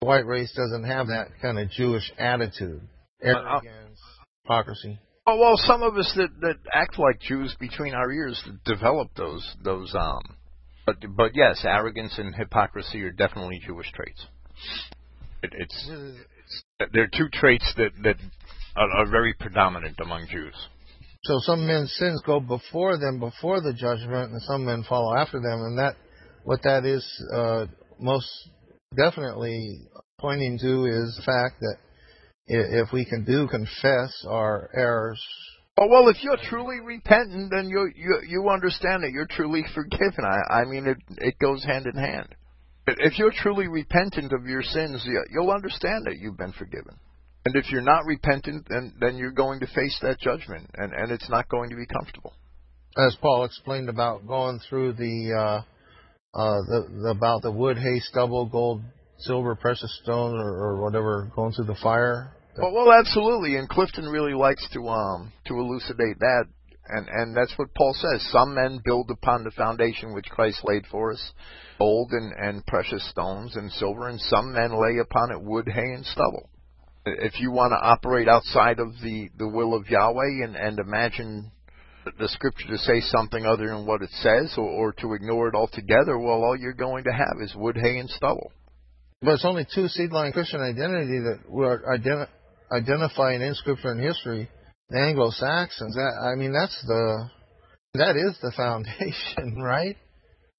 the 0.00 0.06
white 0.06 0.26
race 0.26 0.52
doesn't 0.54 0.84
have 0.84 1.06
that 1.08 1.28
kind 1.40 1.58
of 1.58 1.70
Jewish 1.70 2.12
attitude, 2.18 2.82
arrogance, 3.22 4.00
hypocrisy. 4.44 4.98
Oh 5.26 5.38
well, 5.38 5.56
some 5.56 5.82
of 5.82 5.96
us 5.96 6.12
that 6.16 6.28
that 6.40 6.56
act 6.72 6.98
like 6.98 7.20
Jews 7.20 7.54
between 7.58 7.94
our 7.94 8.12
ears 8.12 8.42
develop 8.64 9.08
those 9.16 9.44
those 9.64 9.94
um. 9.94 10.22
But 10.84 10.96
but 11.16 11.32
yes, 11.34 11.64
arrogance 11.64 12.14
and 12.18 12.34
hypocrisy 12.34 13.02
are 13.02 13.10
definitely 13.10 13.60
Jewish 13.66 13.90
traits. 13.92 14.24
It, 15.42 15.52
it's, 15.52 15.90
it's 15.90 16.92
they're 16.92 17.08
two 17.08 17.28
traits 17.32 17.72
that 17.76 17.90
that 18.04 18.16
are, 18.76 18.90
are 18.90 19.10
very 19.10 19.34
predominant 19.34 19.96
among 20.00 20.28
Jews. 20.30 20.54
So 21.26 21.40
some 21.40 21.66
men's 21.66 21.92
sins 21.98 22.22
go 22.24 22.38
before 22.38 22.98
them, 22.98 23.18
before 23.18 23.60
the 23.60 23.72
judgment, 23.72 24.30
and 24.30 24.40
some 24.42 24.64
men 24.64 24.84
follow 24.88 25.16
after 25.16 25.40
them, 25.40 25.60
and 25.60 25.78
that 25.78 25.96
what 26.44 26.62
that 26.62 26.84
is 26.84 27.04
uh, 27.34 27.66
most 27.98 28.28
definitely 28.96 29.80
pointing 30.20 30.56
to 30.60 30.84
is 30.84 31.16
the 31.16 31.22
fact 31.24 31.60
that 31.60 31.76
if 32.46 32.92
we 32.92 33.04
can 33.04 33.24
do 33.24 33.48
confess 33.48 34.24
our 34.28 34.70
errors. 34.74 35.20
Oh, 35.78 35.88
well, 35.88 36.08
if 36.08 36.22
you're 36.22 36.38
truly 36.48 36.78
repentant, 36.80 37.50
then 37.50 37.68
you 37.68 37.90
you 37.96 38.20
you 38.28 38.48
understand 38.48 39.02
that 39.02 39.10
you're 39.10 39.26
truly 39.26 39.64
forgiven. 39.74 40.24
I 40.24 40.60
I 40.60 40.64
mean 40.64 40.86
it 40.86 40.98
it 41.18 41.34
goes 41.40 41.64
hand 41.64 41.86
in 41.86 42.00
hand. 42.00 42.28
If 42.86 43.18
you're 43.18 43.32
truly 43.32 43.66
repentant 43.66 44.32
of 44.32 44.46
your 44.46 44.62
sins, 44.62 45.04
you'll 45.32 45.50
understand 45.50 46.06
that 46.06 46.18
you've 46.20 46.38
been 46.38 46.52
forgiven. 46.52 46.96
And 47.46 47.54
if 47.54 47.70
you're 47.70 47.80
not 47.80 48.04
repentant, 48.06 48.66
then 48.68 48.92
then 48.98 49.16
you're 49.16 49.30
going 49.30 49.60
to 49.60 49.68
face 49.68 49.96
that 50.02 50.18
judgment, 50.18 50.68
and 50.74 50.92
and 50.92 51.12
it's 51.12 51.30
not 51.30 51.48
going 51.48 51.70
to 51.70 51.76
be 51.76 51.86
comfortable. 51.86 52.34
As 52.98 53.16
Paul 53.22 53.44
explained 53.44 53.88
about 53.88 54.26
going 54.26 54.58
through 54.68 54.94
the 54.94 55.32
uh, 55.32 55.58
uh, 56.36 56.58
the, 56.66 56.88
the, 57.04 57.08
about 57.10 57.42
the 57.42 57.52
wood, 57.52 57.78
hay, 57.78 58.00
stubble, 58.00 58.46
gold, 58.46 58.82
silver, 59.18 59.54
precious 59.54 59.96
stone, 60.02 60.34
or, 60.34 60.56
or 60.58 60.82
whatever 60.82 61.30
going 61.36 61.52
through 61.52 61.66
the 61.66 61.78
fire. 61.80 62.32
Well, 62.58 62.72
well, 62.72 62.92
absolutely, 62.92 63.54
and 63.54 63.68
Clifton 63.68 64.06
really 64.06 64.34
likes 64.34 64.68
to 64.72 64.88
um 64.88 65.32
to 65.46 65.54
elucidate 65.54 66.18
that, 66.18 66.46
and 66.88 67.06
and 67.08 67.36
that's 67.36 67.56
what 67.56 67.72
Paul 67.76 67.94
says. 67.94 68.28
Some 68.32 68.56
men 68.56 68.80
build 68.84 69.08
upon 69.12 69.44
the 69.44 69.52
foundation 69.52 70.14
which 70.14 70.26
Christ 70.30 70.62
laid 70.64 70.84
for 70.90 71.12
us, 71.12 71.32
gold 71.78 72.10
and 72.10 72.32
and 72.32 72.66
precious 72.66 73.08
stones 73.08 73.54
and 73.54 73.70
silver, 73.70 74.08
and 74.08 74.20
some 74.20 74.52
men 74.52 74.72
lay 74.72 74.98
upon 74.98 75.30
it 75.30 75.40
wood, 75.40 75.68
hay, 75.72 75.92
and 75.94 76.04
stubble 76.04 76.50
if 77.06 77.40
you 77.40 77.52
want 77.52 77.72
to 77.72 77.86
operate 77.86 78.28
outside 78.28 78.80
of 78.80 78.92
the, 79.02 79.28
the 79.38 79.48
will 79.48 79.74
of 79.74 79.88
Yahweh 79.88 80.44
and, 80.44 80.56
and 80.56 80.78
imagine 80.78 81.50
the 82.18 82.28
scripture 82.28 82.68
to 82.68 82.78
say 82.78 83.00
something 83.00 83.44
other 83.46 83.68
than 83.68 83.86
what 83.86 84.02
it 84.02 84.10
says 84.22 84.54
or, 84.56 84.68
or 84.68 84.92
to 84.92 85.14
ignore 85.14 85.48
it 85.48 85.54
altogether, 85.54 86.18
well, 86.18 86.44
all 86.44 86.56
you're 86.56 86.72
going 86.72 87.04
to 87.04 87.12
have 87.12 87.40
is 87.40 87.54
wood, 87.54 87.76
hay, 87.76 87.98
and 87.98 88.10
stubble. 88.10 88.52
But 89.22 89.34
it's 89.34 89.44
only 89.44 89.66
two 89.74 89.86
seedline 89.86 90.32
Christian 90.32 90.60
identity 90.60 91.18
that 91.20 91.40
we're 91.48 91.82
identi- 91.82 92.28
identifying 92.70 93.40
in 93.40 93.54
scripture 93.54 93.90
and 93.90 94.00
history. 94.00 94.48
The 94.90 95.00
Anglo-Saxons, 95.00 95.94
that, 95.94 96.32
I 96.32 96.36
mean, 96.38 96.52
that's 96.52 96.80
the, 96.86 97.30
that 97.94 98.16
is 98.16 98.36
the 98.40 98.52
foundation, 98.56 99.56
right? 99.62 99.96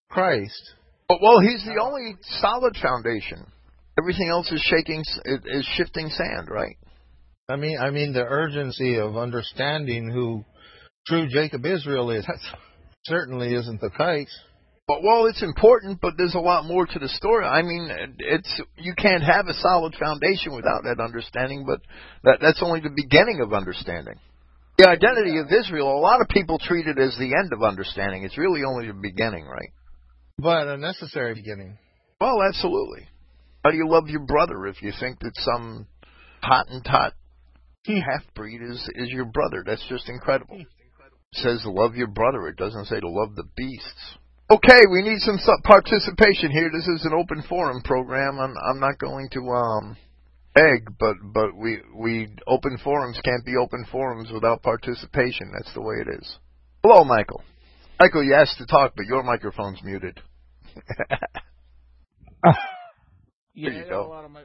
Christ. 0.10 0.73
Well, 1.10 1.39
he's 1.39 1.63
the 1.63 1.81
only 1.81 2.15
solid 2.41 2.75
foundation. 2.81 3.45
Everything 3.99 4.29
else 4.29 4.51
is 4.51 4.62
shaking, 4.62 5.03
is 5.25 5.65
shifting 5.75 6.10
sand, 6.10 6.49
right? 6.49 6.77
I 7.49 7.55
mean, 7.55 7.79
I 7.79 7.89
mean 7.89 8.13
the 8.13 8.25
urgency 8.25 8.97
of 8.99 9.17
understanding 9.17 10.10
who 10.12 10.43
true 11.07 11.27
Jacob 11.29 11.65
Israel 11.65 12.12
is. 12.12 12.25
That 12.25 12.39
certainly 13.05 13.53
isn't 13.53 13.81
the 13.81 13.89
case. 13.89 14.36
But 14.88 15.03
well, 15.03 15.25
it's 15.25 15.43
important, 15.43 15.99
but 16.01 16.13
there's 16.17 16.36
a 16.36 16.39
lot 16.39 16.65
more 16.65 16.86
to 16.86 16.99
the 16.99 17.10
story. 17.10 17.45
I 17.45 17.62
mean, 17.62 17.89
it's 18.19 18.62
you 18.77 18.93
can't 18.95 19.23
have 19.23 19.47
a 19.47 19.53
solid 19.53 19.95
foundation 19.99 20.55
without 20.55 20.83
that 20.83 21.03
understanding. 21.03 21.65
But 21.65 21.81
that 22.23 22.39
that's 22.41 22.62
only 22.63 22.79
the 22.79 22.95
beginning 22.95 23.41
of 23.41 23.53
understanding. 23.53 24.15
The 24.77 24.88
identity 24.88 25.39
of 25.39 25.47
Israel, 25.51 25.97
a 25.97 25.99
lot 25.99 26.21
of 26.21 26.29
people 26.29 26.60
treat 26.60 26.88
it 26.88 26.99
as 26.99 27.17
the 27.17 27.33
end 27.36 27.51
of 27.51 27.63
understanding. 27.63 28.23
It's 28.23 28.38
really 28.38 28.62
only 28.63 28.88
the 28.88 28.93
beginning, 28.93 29.45
right? 29.45 29.71
But 30.38 30.67
a 30.67 30.77
necessary 30.77 31.33
beginning. 31.33 31.77
Well, 32.21 32.38
absolutely. 32.47 33.07
How 33.67 33.71
do 33.71 33.77
you 33.77 33.89
love 33.89 34.08
your 34.08 34.21
brother 34.21 34.65
if 34.67 34.82
you 34.82 34.93
think 34.97 35.19
that 35.19 35.34
some 35.36 35.88
Hottentot 36.41 37.12
half 37.86 38.23
breed 38.34 38.62
is 38.62 38.89
is 38.95 39.10
your 39.10 39.25
brother? 39.25 39.62
That's 39.65 39.86
just 39.89 40.08
incredible. 40.08 40.56
It 40.56 40.67
says 41.34 41.63
love 41.65 41.95
your 41.95 42.08
brother. 42.08 42.47
It 42.47 42.56
doesn't 42.56 42.86
say 42.86 43.01
to 43.01 43.10
love 43.10 43.36
the 43.36 43.43
beasts. 43.58 44.15
Okay, 44.49 44.80
we 44.89 45.01
need 45.01 45.19
some 45.19 45.38
participation 45.65 46.49
here. 46.49 46.69
This 46.71 46.88
is 46.88 47.03
an 47.03 47.12
open 47.12 47.43
forum 47.49 47.82
program. 47.84 48.39
I'm 48.39 48.53
I'm 48.71 48.80
not 48.80 48.99
going 48.99 49.27
to 49.34 49.41
um 49.49 49.97
but 50.97 51.17
but 51.21 51.53
we 51.53 51.82
we 51.93 52.30
open 52.47 52.77
forums 52.82 53.19
can't 53.21 53.45
be 53.45 53.58
open 53.62 53.86
forums 53.91 54.32
without 54.32 54.63
participation. 54.63 55.51
That's 55.51 55.73
the 55.73 55.82
way 55.82 55.95
it 56.08 56.08
is. 56.21 56.38
Hello, 56.84 57.03
Michael. 57.03 57.43
Michael, 57.99 58.23
you 58.23 58.34
asked 58.34 58.60
to 58.60 58.65
talk, 58.65 58.93
but 58.95 59.08
your 59.08 59.23
microphone's 59.23 59.84
muted. 59.84 60.21
Yeah, 63.57 63.71
there 63.71 63.83
you 63.85 63.89
go. 63.89 64.29
My... 64.31 64.43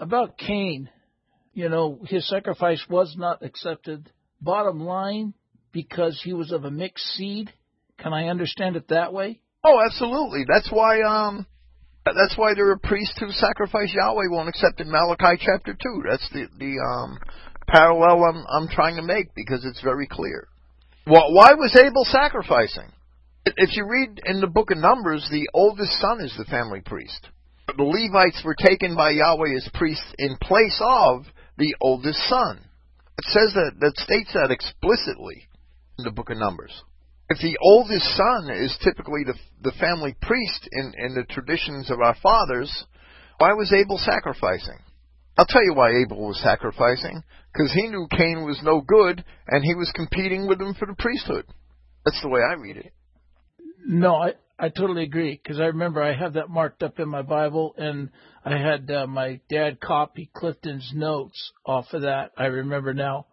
About 0.00 0.36
Cain, 0.38 0.90
you 1.54 1.68
know, 1.68 2.00
his 2.04 2.28
sacrifice 2.28 2.84
was 2.90 3.14
not 3.16 3.44
accepted. 3.44 4.10
Bottom 4.40 4.80
line, 4.80 5.34
because 5.70 6.20
he 6.24 6.32
was 6.32 6.50
of 6.50 6.64
a 6.64 6.70
mixed 6.70 7.06
seed. 7.14 7.52
Can 7.96 8.12
I 8.12 8.26
understand 8.26 8.74
it 8.74 8.88
that 8.88 9.12
way? 9.12 9.40
Oh, 9.62 9.78
absolutely. 9.84 10.44
That's 10.52 10.68
why 10.70 11.00
um 11.02 11.46
that's 12.04 12.36
why 12.36 12.54
there 12.54 12.70
are 12.70 12.78
priests 12.78 13.16
who 13.20 13.30
sacrifice 13.30 13.94
Yahweh 13.94 14.30
won't 14.30 14.48
accept 14.48 14.80
in 14.80 14.90
Malachi 14.90 15.40
chapter 15.40 15.74
two. 15.80 16.02
That's 16.08 16.28
the 16.32 16.46
the 16.58 16.74
um 16.80 17.18
parallel 17.68 18.24
I'm 18.24 18.44
I'm 18.50 18.68
trying 18.68 18.96
to 18.96 19.02
make 19.02 19.32
because 19.36 19.64
it's 19.64 19.80
very 19.80 20.08
clear. 20.08 20.48
Well, 21.06 21.32
why 21.32 21.50
was 21.54 21.76
Abel 21.80 22.04
sacrificing? 22.04 22.90
If 23.46 23.76
you 23.76 23.86
read 23.88 24.20
in 24.24 24.40
the 24.40 24.48
book 24.48 24.72
of 24.72 24.78
Numbers, 24.78 25.26
the 25.30 25.48
oldest 25.54 25.92
son 26.00 26.20
is 26.20 26.34
the 26.36 26.44
family 26.46 26.80
priest 26.80 27.28
the 27.76 27.84
Levites 27.84 28.42
were 28.44 28.56
taken 28.56 28.96
by 28.96 29.10
Yahweh 29.10 29.56
as 29.56 29.68
priests 29.74 30.14
in 30.18 30.36
place 30.40 30.80
of 30.82 31.26
the 31.56 31.74
oldest 31.80 32.18
son. 32.28 32.60
It 33.18 33.24
says 33.24 33.52
that, 33.54 33.72
that 33.80 33.96
states 33.96 34.32
that 34.34 34.50
explicitly 34.50 35.48
in 35.98 36.04
the 36.04 36.12
book 36.12 36.30
of 36.30 36.38
Numbers. 36.38 36.82
If 37.28 37.38
the 37.38 37.58
oldest 37.60 38.06
son 38.16 38.50
is 38.50 38.76
typically 38.82 39.24
the, 39.24 39.34
the 39.62 39.76
family 39.78 40.16
priest 40.22 40.68
in, 40.72 40.92
in 40.98 41.14
the 41.14 41.24
traditions 41.28 41.90
of 41.90 42.00
our 42.00 42.16
fathers, 42.22 42.86
why 43.38 43.52
was 43.52 43.72
Abel 43.72 43.98
sacrificing? 43.98 44.78
I'll 45.36 45.46
tell 45.46 45.62
you 45.62 45.74
why 45.74 45.90
Abel 45.90 46.26
was 46.26 46.40
sacrificing. 46.42 47.22
Because 47.52 47.72
he 47.72 47.88
knew 47.88 48.08
Cain 48.10 48.44
was 48.44 48.60
no 48.62 48.80
good, 48.80 49.24
and 49.46 49.64
he 49.64 49.74
was 49.74 49.92
competing 49.94 50.48
with 50.48 50.60
him 50.60 50.74
for 50.74 50.86
the 50.86 50.96
priesthood. 50.98 51.44
That's 52.04 52.20
the 52.22 52.28
way 52.28 52.40
I 52.40 52.54
read 52.54 52.76
it. 52.76 52.92
No, 53.86 54.16
I, 54.16 54.34
I 54.60 54.70
totally 54.70 55.04
agree 55.04 55.40
because 55.40 55.60
I 55.60 55.66
remember 55.66 56.02
I 56.02 56.14
have 56.14 56.32
that 56.32 56.50
marked 56.50 56.82
up 56.82 56.98
in 56.98 57.08
my 57.08 57.22
Bible, 57.22 57.76
and 57.78 58.10
I 58.44 58.56
had 58.58 58.90
uh, 58.90 59.06
my 59.06 59.40
dad 59.48 59.78
copy 59.78 60.30
Clifton's 60.34 60.90
notes 60.92 61.52
off 61.64 61.86
of 61.92 62.02
that. 62.02 62.32
I 62.36 62.46
remember 62.46 62.92
now, 62.92 63.26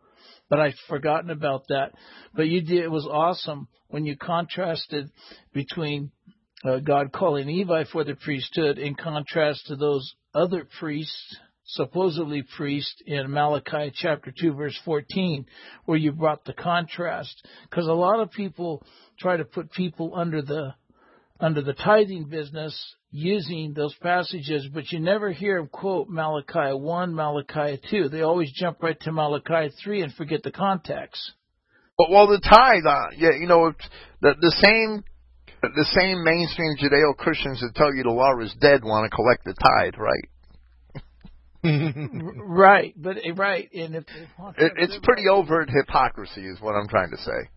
but 0.51 0.59
I'd 0.59 0.75
forgotten 0.87 1.31
about 1.31 1.69
that. 1.69 1.93
But 2.35 2.47
you 2.47 2.61
did; 2.61 2.83
it 2.83 2.91
was 2.91 3.07
awesome 3.07 3.67
when 3.87 4.05
you 4.05 4.15
contrasted 4.15 5.09
between 5.51 6.11
uh, 6.63 6.77
God 6.77 7.11
calling 7.11 7.47
Levi 7.47 7.85
for 7.91 8.03
the 8.03 8.13
priesthood 8.13 8.77
in 8.77 8.93
contrast 8.93 9.65
to 9.65 9.75
those 9.75 10.13
other 10.35 10.67
priests, 10.79 11.37
supposedly 11.63 12.43
priests, 12.55 13.01
in 13.07 13.31
Malachi 13.31 13.91
chapter 13.95 14.31
2, 14.31 14.53
verse 14.53 14.79
14, 14.85 15.47
where 15.85 15.97
you 15.97 16.11
brought 16.11 16.45
the 16.45 16.53
contrast. 16.53 17.47
Because 17.67 17.87
a 17.87 17.93
lot 17.93 18.19
of 18.19 18.29
people 18.29 18.85
try 19.17 19.37
to 19.37 19.45
put 19.45 19.71
people 19.71 20.13
under 20.15 20.43
the 20.43 20.75
under 21.39 21.61
the 21.61 21.73
tithing 21.73 22.25
business 22.25 22.95
using 23.11 23.73
those 23.73 23.95
passages, 24.01 24.67
but 24.73 24.91
you 24.91 24.99
never 24.99 25.31
hear 25.31 25.57
them 25.57 25.67
quote 25.67 26.09
Malachi 26.09 26.73
1, 26.73 27.15
Malachi 27.15 27.79
2. 27.89 28.09
They 28.09 28.21
always 28.21 28.51
jump 28.51 28.81
right 28.81 28.99
to 29.01 29.11
Malachi 29.11 29.73
3 29.83 30.01
and 30.01 30.13
forget 30.13 30.43
the 30.43 30.51
context. 30.51 31.31
But 31.97 32.09
well, 32.11 32.27
the 32.27 32.41
tithe, 32.41 32.85
uh, 32.85 33.07
yeah, 33.17 33.31
you 33.39 33.47
know, 33.47 33.71
the 34.21 34.35
the 34.39 34.51
same 34.51 35.03
the 35.61 35.85
same 35.97 36.23
mainstream 36.23 36.75
Judeo 36.77 37.15
Christians 37.15 37.61
that 37.61 37.73
tell 37.73 37.93
you 37.93 38.03
the 38.03 38.09
law 38.09 38.37
is 38.41 38.53
dead 38.59 38.83
want 38.83 39.09
to 39.09 39.15
collect 39.15 39.45
the 39.45 39.53
tithe, 39.53 39.93
right? 39.97 40.27
right, 42.45 42.93
but 42.95 43.17
eh, 43.17 43.31
right, 43.35 43.69
and 43.73 43.95
if 43.95 44.03
it, 44.57 44.73
it's 44.77 44.99
pretty 45.03 45.23
overt 45.27 45.69
hypocrisy, 45.69 46.41
is 46.41 46.61
what 46.61 46.73
I'm 46.73 46.87
trying 46.87 47.09
to 47.11 47.17
say. 47.17 47.49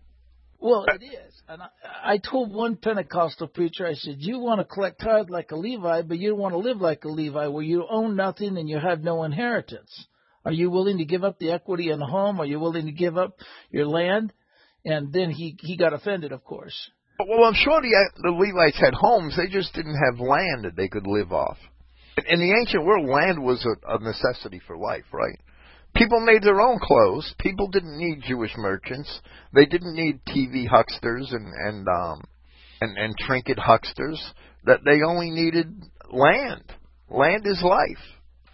Well, 0.57 0.85
it 0.87 1.03
is, 1.03 1.28
and 1.49 1.63
I, 1.63 1.67
I 2.03 2.17
told 2.17 2.53
one 2.53 2.77
Pentecostal 2.77 3.47
preacher, 3.47 3.85
I 3.87 3.95
said, 3.95 4.17
"You 4.19 4.39
want 4.39 4.59
to 4.59 4.65
collect 4.65 5.01
tithe 5.01 5.29
like 5.29 5.51
a 5.51 5.55
Levi, 5.55 6.03
but 6.03 6.19
you 6.19 6.29
don't 6.29 6.39
want 6.39 6.53
to 6.53 6.59
live 6.59 6.79
like 6.79 7.03
a 7.03 7.09
Levi, 7.09 7.47
where 7.47 7.63
you 7.63 7.85
own 7.89 8.15
nothing 8.15 8.57
and 8.57 8.69
you 8.69 8.79
have 8.79 9.03
no 9.03 9.23
inheritance. 9.23 10.07
Are 10.45 10.51
you 10.51 10.69
willing 10.69 10.99
to 10.99 11.05
give 11.05 11.23
up 11.23 11.39
the 11.39 11.51
equity 11.51 11.89
in 11.89 11.99
the 11.99 12.05
home? 12.05 12.39
Are 12.39 12.45
you 12.45 12.59
willing 12.59 12.85
to 12.85 12.91
give 12.91 13.17
up 13.17 13.39
your 13.71 13.87
land?" 13.87 14.31
And 14.85 15.11
then 15.11 15.31
he 15.31 15.57
he 15.59 15.75
got 15.75 15.93
offended, 15.93 16.31
of 16.31 16.43
course. 16.43 16.89
Well, 17.19 17.43
I'm 17.43 17.55
sure 17.55 17.81
the 17.81 18.11
the 18.17 18.31
Levites 18.31 18.79
had 18.79 18.93
homes; 18.93 19.35
they 19.35 19.47
just 19.47 19.73
didn't 19.73 19.97
have 19.97 20.19
land 20.19 20.65
that 20.65 20.75
they 20.77 20.87
could 20.87 21.07
live 21.07 21.33
off. 21.33 21.57
In 22.27 22.39
the 22.39 22.53
ancient 22.59 22.85
world, 22.85 23.09
land 23.09 23.43
was 23.43 23.65
a, 23.65 23.95
a 23.95 23.99
necessity 23.99 24.61
for 24.65 24.77
life, 24.77 25.05
right? 25.11 25.39
People 25.95 26.19
made 26.21 26.43
their 26.43 26.61
own 26.61 26.79
clothes. 26.79 27.33
People 27.39 27.67
didn't 27.67 27.97
need 27.97 28.23
Jewish 28.27 28.53
merchants. 28.57 29.21
They 29.53 29.65
didn't 29.65 29.95
need 29.95 30.21
TV 30.25 30.67
hucksters 30.67 31.31
and 31.31 31.53
and 31.53 31.87
um 31.87 32.21
and 32.81 32.97
and 32.97 33.17
trinket 33.17 33.59
hucksters. 33.59 34.21
That 34.65 34.81
they 34.85 35.01
only 35.01 35.31
needed 35.31 35.67
land. 36.11 36.63
Land 37.09 37.45
is 37.45 37.61
life. 37.63 38.03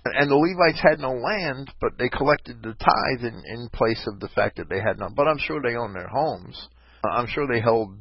And 0.06 0.30
the 0.30 0.36
Levites 0.36 0.82
had 0.82 1.00
no 1.00 1.14
land, 1.14 1.72
but 1.82 1.98
they 1.98 2.10
collected 2.10 2.62
the 2.62 2.76
tithe 2.76 3.26
in, 3.26 3.42
in 3.48 3.70
place 3.70 4.06
of 4.06 4.20
the 4.20 4.28
fact 4.30 4.58
that 4.58 4.70
they 4.70 4.80
had 4.80 5.00
none. 5.00 5.16
But 5.16 5.28
I'm 5.28 5.40
sure 5.40 5.60
they 5.62 5.76
owned 5.76 5.96
their 5.96 6.08
homes. 6.08 6.70
I'm 7.04 7.28
sure 7.28 7.48
they 7.48 7.60
held 7.60 7.98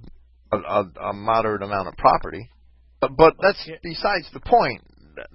a, 0.52 0.56
a, 0.56 1.08
a 1.08 1.12
moderate 1.14 1.62
amount 1.62 1.88
of 1.88 1.96
property. 1.96 2.50
But, 3.00 3.16
but 3.16 3.34
that's 3.40 3.68
besides 3.82 4.28
the 4.32 4.40
point 4.40 4.82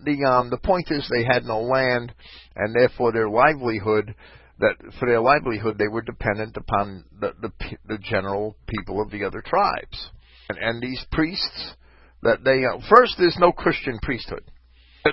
the 0.03 0.23
um, 0.25 0.49
the 0.49 0.57
point 0.57 0.87
is 0.89 1.07
they 1.09 1.23
had 1.23 1.45
no 1.45 1.61
land, 1.61 2.13
and 2.55 2.75
therefore 2.75 3.11
their 3.11 3.29
livelihood 3.29 4.13
that 4.59 4.75
for 4.99 5.07
their 5.07 5.21
livelihood 5.21 5.77
they 5.77 5.87
were 5.87 6.01
dependent 6.01 6.57
upon 6.57 7.05
the 7.19 7.33
the, 7.41 7.51
the 7.87 7.97
general 7.97 8.55
people 8.67 9.01
of 9.01 9.11
the 9.11 9.23
other 9.23 9.41
tribes, 9.45 10.09
and, 10.49 10.57
and 10.57 10.81
these 10.81 11.03
priests 11.11 11.73
that 12.21 12.43
they 12.43 12.63
uh, 12.65 12.79
first 12.89 13.15
there's 13.17 13.37
no 13.39 13.51
Christian 13.51 13.99
priesthood. 14.01 14.43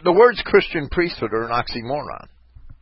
The 0.02 0.12
words 0.12 0.42
Christian 0.44 0.88
priesthood 0.90 1.32
are 1.32 1.44
an 1.44 1.50
oxymoron. 1.50 2.26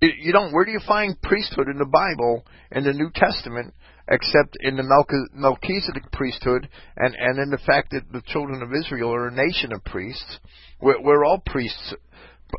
You, 0.01 0.11
you 0.18 0.33
don't. 0.33 0.53
Where 0.53 0.64
do 0.64 0.70
you 0.70 0.81
find 0.87 1.20
priesthood 1.20 1.68
in 1.68 1.79
the 1.79 1.85
Bible 1.85 2.44
in 2.73 2.85
the 2.85 2.92
New 2.92 3.11
Testament 3.14 3.75
except 4.09 4.57
in 4.61 4.77
the 4.77 5.29
Melchizedek 5.35 6.12
priesthood 6.12 6.69
and, 6.97 7.14
and 7.19 7.38
in 7.38 7.51
the 7.51 7.64
fact 7.67 7.93
that 7.93 8.12
the 8.12 8.23
children 8.27 8.62
of 8.62 8.73
Israel 8.75 9.14
are 9.14 9.29
a 9.29 9.35
nation 9.35 9.73
of 9.73 9.85
priests. 9.85 10.38
We're, 10.81 11.01
we're 11.01 11.25
all 11.25 11.43
priests. 11.45 11.95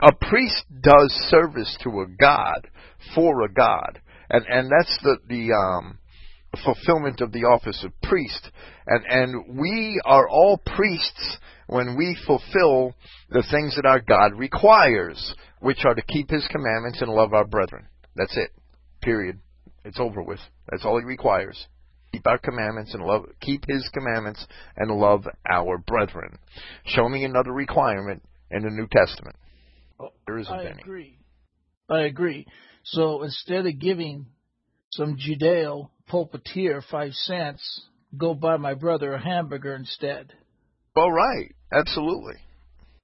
A 0.02 0.12
priest 0.14 0.64
does 0.82 1.12
service 1.30 1.78
to 1.84 2.02
a 2.02 2.08
god 2.20 2.68
for 3.14 3.44
a 3.44 3.54
god, 3.54 4.02
and 4.30 4.46
and 4.50 4.70
that's 4.70 4.98
the 5.04 5.18
the 5.30 5.54
um, 5.54 6.00
fulfillment 6.64 7.22
of 7.22 7.32
the 7.32 7.44
office 7.44 7.82
of 7.84 7.94
priest. 8.02 8.50
And 8.88 9.06
and 9.08 9.58
we 9.58 10.02
are 10.04 10.28
all 10.28 10.58
priests 10.58 11.38
when 11.68 11.96
we 11.96 12.18
fulfill 12.26 12.94
the 13.30 13.46
things 13.50 13.76
that 13.76 13.86
our 13.86 14.02
God 14.02 14.34
requires, 14.36 15.34
which 15.60 15.86
are 15.86 15.96
to 15.96 16.02
keep 16.02 16.30
His 16.30 16.48
commandments 16.52 17.02
and 17.02 17.12
love 17.12 17.34
our 17.34 17.46
brethren. 17.46 17.88
That's 18.16 18.36
it. 18.36 18.52
Period. 19.02 19.40
It's 19.86 20.00
over 20.00 20.22
with. 20.22 20.40
That's 20.70 20.84
all 20.84 21.00
he 21.00 21.06
requires. 21.06 21.68
Keep 22.12 22.28
our 22.28 22.38
commandments 22.38 22.94
and 22.94 23.04
love 23.04 23.26
keep 23.40 23.64
his 23.68 23.88
commandments 23.94 24.46
and 24.78 24.90
love 24.92 25.28
our 25.50 25.78
brethren. 25.78 26.38
Show 26.86 27.08
me 27.08 27.24
another 27.24 27.52
requirement 27.52 28.24
in 28.52 28.64
the 28.64 28.70
New 28.70 28.88
Testament. 28.92 29.36
There 30.26 30.38
isn't 30.40 30.54
I 30.54 30.66
any. 30.66 30.82
agree. 30.82 31.20
I 31.90 32.02
agree. 32.02 32.48
So 32.84 33.24
instead 33.24 33.66
of 33.66 33.80
giving 33.80 34.28
some 34.92 35.18
Judeo 35.18 35.90
pulpiteer 36.10 36.82
five 36.90 37.14
cents, 37.14 37.82
go 38.18 38.34
buy 38.34 38.58
my 38.58 38.74
brother 38.74 39.14
a 39.14 39.24
hamburger 39.24 39.76
instead. 39.76 40.34
Well, 40.96 41.12
right. 41.12 41.54
Absolutely. 41.72 42.36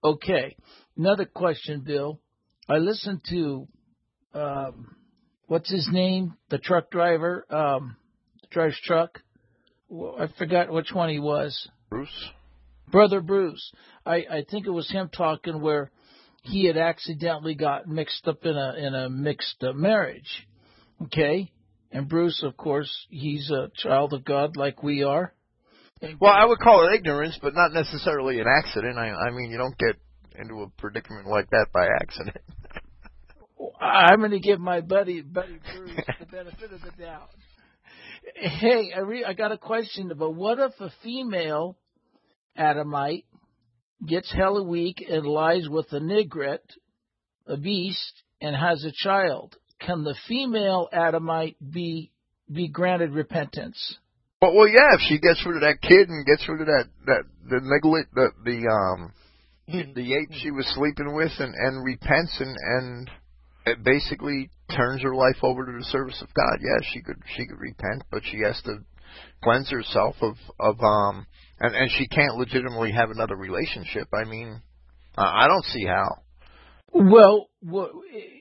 Okay. 0.04 0.56
Another 0.98 1.26
question, 1.26 1.82
Bill. 1.82 2.20
I 2.70 2.78
listened 2.78 3.22
to 3.30 3.68
um, 4.34 4.96
what's 5.52 5.70
his 5.70 5.90
name? 5.92 6.34
The 6.50 6.60
truck 6.60 6.90
driver, 6.90 7.46
um, 7.50 7.98
drives 8.52 8.80
truck. 8.86 9.22
I 9.92 10.28
forgot 10.40 10.72
which 10.72 10.94
one 10.94 11.10
he 11.10 11.20
was. 11.20 11.68
Bruce. 11.90 12.30
Brother 12.90 13.20
Bruce. 13.20 13.74
I 14.06 14.16
I 14.16 14.46
think 14.50 14.66
it 14.66 14.72
was 14.72 14.90
him 14.90 15.10
talking 15.10 15.60
where 15.60 15.92
he 16.44 16.66
had 16.66 16.78
accidentally 16.78 17.56
got 17.56 17.86
mixed 17.86 18.26
up 18.30 18.46
in 18.46 18.56
a 18.56 18.76
in 18.78 18.96
a 18.96 19.10
mixed 19.10 19.62
uh, 19.62 19.74
marriage. 19.74 20.48
Okay, 21.04 21.52
and 21.92 22.08
Bruce, 22.08 22.44
of 22.44 22.56
course, 22.56 22.90
he's 23.10 23.52
a 23.52 23.72
child 23.76 24.14
of 24.14 24.24
God 24.24 24.56
like 24.56 24.82
we 24.82 25.04
are. 25.04 25.34
Well, 26.20 26.32
I 26.32 26.46
would 26.46 26.60
call 26.60 26.88
it 26.88 26.96
ignorance, 26.96 27.38
but 27.42 27.54
not 27.54 27.74
necessarily 27.74 28.40
an 28.40 28.48
accident. 28.48 28.98
I 28.98 29.10
I 29.10 29.32
mean, 29.32 29.52
you 29.52 29.58
don't 29.58 29.78
get 29.78 29.98
into 30.40 30.62
a 30.62 30.70
predicament 30.78 31.28
like 31.28 31.50
that 31.50 31.68
by 31.74 31.88
accident. 32.02 32.38
I'm 33.82 34.20
going 34.20 34.32
to 34.32 34.40
give 34.40 34.60
my 34.60 34.82
buddy 34.82 35.22
Buddy 35.22 35.60
Bruce 35.74 35.92
the 36.20 36.26
benefit 36.28 36.72
of 36.72 36.82
the 36.82 36.92
doubt. 37.02 37.30
Hey, 38.36 38.92
I 38.96 39.00
re- 39.00 39.26
I 39.26 39.34
got 39.34 39.52
a 39.52 39.58
question 39.58 40.12
about 40.12 40.36
what 40.36 40.60
if 40.60 40.74
a 40.80 40.92
female 41.04 41.78
Adamite 42.56 43.26
gets 44.06 44.32
hella 44.32 44.64
weak 44.64 45.04
and 45.10 45.26
lies 45.26 45.68
with 45.68 45.88
a 45.92 46.00
nigret, 46.00 46.60
a 47.48 47.58
beast, 47.58 48.22
and 48.40 48.56
has 48.56 48.86
a 48.86 48.92
child? 48.94 49.56
Can 49.80 50.04
the 50.04 50.16
female 50.28 50.88
Adamite 50.94 51.58
be 51.60 52.12
be 52.52 52.68
granted 52.68 53.12
repentance? 53.14 53.98
Well, 54.42 54.54
well, 54.54 54.68
yeah, 54.68 54.94
if 54.94 55.02
she 55.08 55.20
gets 55.20 55.44
rid 55.46 55.56
of 55.56 55.62
that 55.62 55.82
kid 55.82 56.10
and 56.10 56.26
gets 56.26 56.48
rid 56.48 56.62
of 56.62 56.68
that 56.68 56.86
that 57.08 57.24
the 57.50 57.60
niglet, 57.62 58.06
the 58.14 58.30
the 58.44 58.68
um 58.68 59.14
the 59.96 60.14
ape 60.14 60.34
she 60.34 60.52
was 60.52 60.68
sleeping 60.76 61.16
with, 61.16 61.32
and 61.40 61.56
and 61.56 61.84
repents 61.84 62.40
and 62.40 62.56
and 62.60 63.10
it 63.66 63.84
basically 63.84 64.50
turns 64.76 65.02
her 65.04 65.16
life 65.16 65.38
over 65.44 65.66
to 65.66 65.72
the 65.72 65.84
service 65.86 66.22
of 66.22 66.34
God. 66.34 66.60
Yeah, 66.62 66.88
she 66.94 67.02
could 67.02 67.18
she 67.36 67.46
could 67.46 67.60
repent, 67.60 68.04
but 68.10 68.24
she 68.24 68.40
has 68.46 68.62
to 68.64 68.80
cleanse 69.44 69.70
herself 69.70 70.16
of 70.22 70.36
of 70.60 70.80
um 70.82 71.26
and 71.60 71.76
and 71.76 71.92
she 71.92 72.08
can't 72.08 72.38
legitimately 72.38 72.92
have 72.92 73.12
another 73.12 73.36
relationship. 73.36 74.08
I 74.14 74.26
mean, 74.26 74.62
I 75.18 75.48
don't 75.48 75.66
see 75.66 75.86
how. 75.86 76.24
Well, 76.94 77.48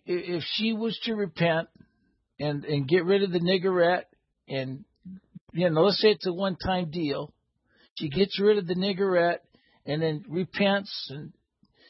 if 0.06 0.42
she 0.54 0.72
was 0.72 0.98
to 1.04 1.14
repent 1.14 1.68
and 2.38 2.64
and 2.64 2.88
get 2.88 3.04
rid 3.04 3.22
of 3.22 3.30
the 3.30 3.40
niggerette 3.40 4.04
and 4.48 4.84
you 5.52 5.68
know, 5.68 5.82
let's 5.82 6.00
say 6.00 6.10
it's 6.10 6.26
a 6.26 6.32
one 6.32 6.56
time 6.56 6.90
deal. 6.90 7.32
She 7.98 8.08
gets 8.08 8.40
rid 8.40 8.58
of 8.58 8.66
the 8.66 8.74
niggerette 8.74 9.40
and 9.84 10.00
then 10.00 10.24
repents 10.28 11.08
and 11.10 11.32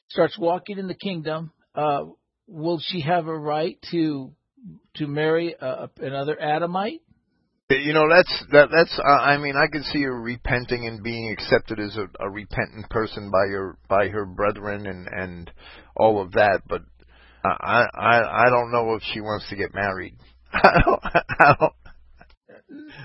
starts 0.08 0.38
walking 0.38 0.78
in 0.78 0.88
the 0.88 0.94
kingdom. 0.94 1.52
Uh, 1.74 2.06
will 2.50 2.80
she 2.82 3.00
have 3.00 3.26
a 3.28 3.38
right 3.38 3.78
to 3.90 4.32
to 4.96 5.06
marry 5.06 5.54
uh, 5.58 5.86
another 5.98 6.36
Adamite? 6.40 7.00
You 7.70 7.92
know, 7.92 8.08
that's 8.08 8.44
that. 8.50 8.68
That's. 8.72 8.98
Uh, 8.98 9.08
I 9.08 9.38
mean, 9.38 9.54
I 9.56 9.68
can 9.70 9.84
see 9.84 10.02
her 10.02 10.20
repenting 10.20 10.86
and 10.86 11.02
being 11.04 11.30
accepted 11.30 11.78
as 11.78 11.96
a, 11.96 12.08
a 12.18 12.28
repentant 12.28 12.90
person 12.90 13.30
by 13.30 13.46
her 13.46 13.78
by 13.88 14.08
her 14.08 14.26
brethren 14.26 14.86
and 14.86 15.06
and 15.06 15.50
all 15.96 16.20
of 16.20 16.32
that. 16.32 16.62
But 16.68 16.82
I 17.44 17.86
I 17.94 18.46
I 18.46 18.50
don't 18.50 18.72
know 18.72 18.94
if 18.94 19.02
she 19.14 19.20
wants 19.20 19.48
to 19.50 19.56
get 19.56 19.72
married. 19.72 20.16
I 20.52 20.82
don't. 20.84 21.00
I 21.04 21.54
don't 21.60 21.72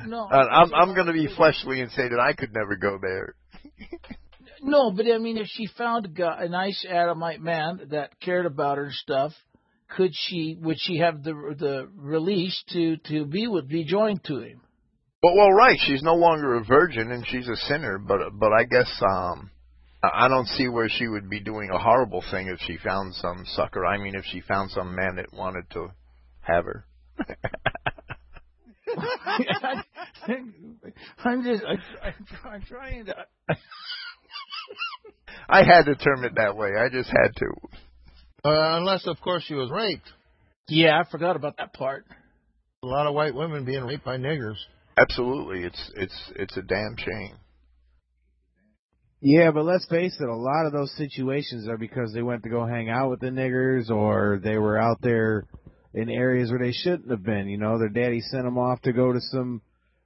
no, 0.08 0.26
uh, 0.26 0.48
I'm 0.52 0.74
I'm 0.74 0.96
going 0.96 1.08
to 1.08 1.14
be 1.14 1.28
fleshly 1.36 1.82
and 1.82 1.92
say 1.92 2.08
that 2.10 2.20
I 2.20 2.34
could 2.34 2.54
never 2.54 2.76
go 2.76 3.00
there. 3.02 3.36
No, 4.62 4.92
but 4.92 5.06
I 5.08 5.18
mean, 5.18 5.38
if 5.38 5.48
she 5.48 5.68
found 5.78 6.20
a, 6.20 6.44
a 6.44 6.50
nice 6.50 6.86
Adamite 6.90 7.42
man 7.42 7.88
that 7.92 8.20
cared 8.20 8.46
about 8.46 8.78
her 8.78 8.92
stuff, 8.92 9.34
could 9.96 10.12
she 10.14 10.58
would 10.60 10.78
she 10.80 10.98
have 10.98 11.24
the 11.24 11.34
the 11.58 11.90
release 11.96 12.64
to 12.70 12.98
to 13.10 13.26
be 13.26 13.48
with 13.48 13.68
be 13.68 13.84
joined 13.86 14.24
to 14.26 14.40
him? 14.40 14.62
Well, 15.22 15.36
well, 15.36 15.52
right. 15.52 15.78
She's 15.80 16.04
no 16.04 16.16
longer 16.16 16.56
a 16.56 16.64
virgin 16.64 17.12
and 17.12 17.26
she's 17.28 17.48
a 17.48 17.56
sinner, 17.56 17.98
but 17.98 18.20
but 18.34 18.52
I 18.52 18.64
guess 18.64 18.92
um, 19.02 19.50
I 20.04 20.28
don't 20.28 20.48
see 20.48 20.68
where 20.68 20.90
she 20.90 21.08
would 21.08 21.30
be 21.30 21.40
doing 21.40 21.70
a 21.72 21.80
horrible 21.80 22.24
thing 22.32 22.48
if 22.48 22.60
she 22.60 22.78
found 22.78 23.14
some 23.16 23.44
sucker. 23.56 23.86
I 23.86 23.98
mean, 23.98 24.16
if 24.16 24.26
she 24.26 24.42
found 24.42 24.72
some 24.72 24.96
man 24.96 25.16
that 25.16 25.34
wanted 25.34 25.70
to 25.72 25.88
have 26.42 26.66
her. 26.66 26.86
I'm 31.24 31.44
just, 31.44 31.64
I, 31.66 32.08
I'm 32.48 32.62
trying 32.64 33.06
to. 33.06 33.16
I 35.48 35.64
had 35.64 35.84
to 35.86 35.96
term 35.96 36.24
it 36.24 36.34
that 36.36 36.56
way. 36.56 36.70
I 36.78 36.90
just 36.90 37.10
had 37.10 37.36
to. 37.38 37.48
Uh, 38.44 38.78
unless, 38.78 39.08
of 39.08 39.20
course, 39.22 39.44
she 39.48 39.56
was 39.56 39.72
raped. 39.72 40.08
Yeah, 40.68 41.00
I 41.00 41.10
forgot 41.10 41.36
about 41.36 41.58
that 41.58 41.74
part. 41.74 42.06
A 42.84 42.88
lot 42.88 43.08
of 43.08 43.16
white 43.16 43.36
women 43.36 43.66
being 43.66 43.84
raped 43.84 44.06
by 44.06 44.18
niggers. 44.18 44.58
Absolutely, 44.98 45.64
it's 45.64 45.92
it's 45.96 46.32
it's 46.36 46.58
a 46.58 46.62
damn 46.62 46.96
shame. 46.98 47.36
Yeah, 49.22 49.52
but 49.52 49.66
let's 49.66 49.88
face 49.88 50.16
it, 50.20 50.30
a 50.30 50.36
lot 50.36 50.68
of 50.68 50.72
those 50.72 50.96
situations 50.98 51.68
are 51.68 51.78
because 51.78 52.14
they 52.14 52.22
went 52.22 52.44
to 52.44 52.50
go 52.50 52.66
hang 52.66 52.90
out 52.90 53.10
with 53.10 53.22
the 53.22 53.28
niggers 53.28 53.90
or 53.90 54.40
they 54.44 54.58
were 54.58 54.80
out 54.80 55.00
there 55.02 55.48
in 55.96 56.10
areas 56.10 56.52
where 56.52 56.60
they 56.60 56.72
shouldn't 56.72 57.10
have 57.10 57.24
been. 57.24 57.48
You 57.48 57.58
know, 57.58 57.80
their 57.80 57.90
daddy 57.90 58.22
sent 58.22 58.44
them 58.44 58.58
off 58.58 58.82
to 58.82 58.94
go 58.94 59.12
to 59.12 59.20
some, 59.20 59.62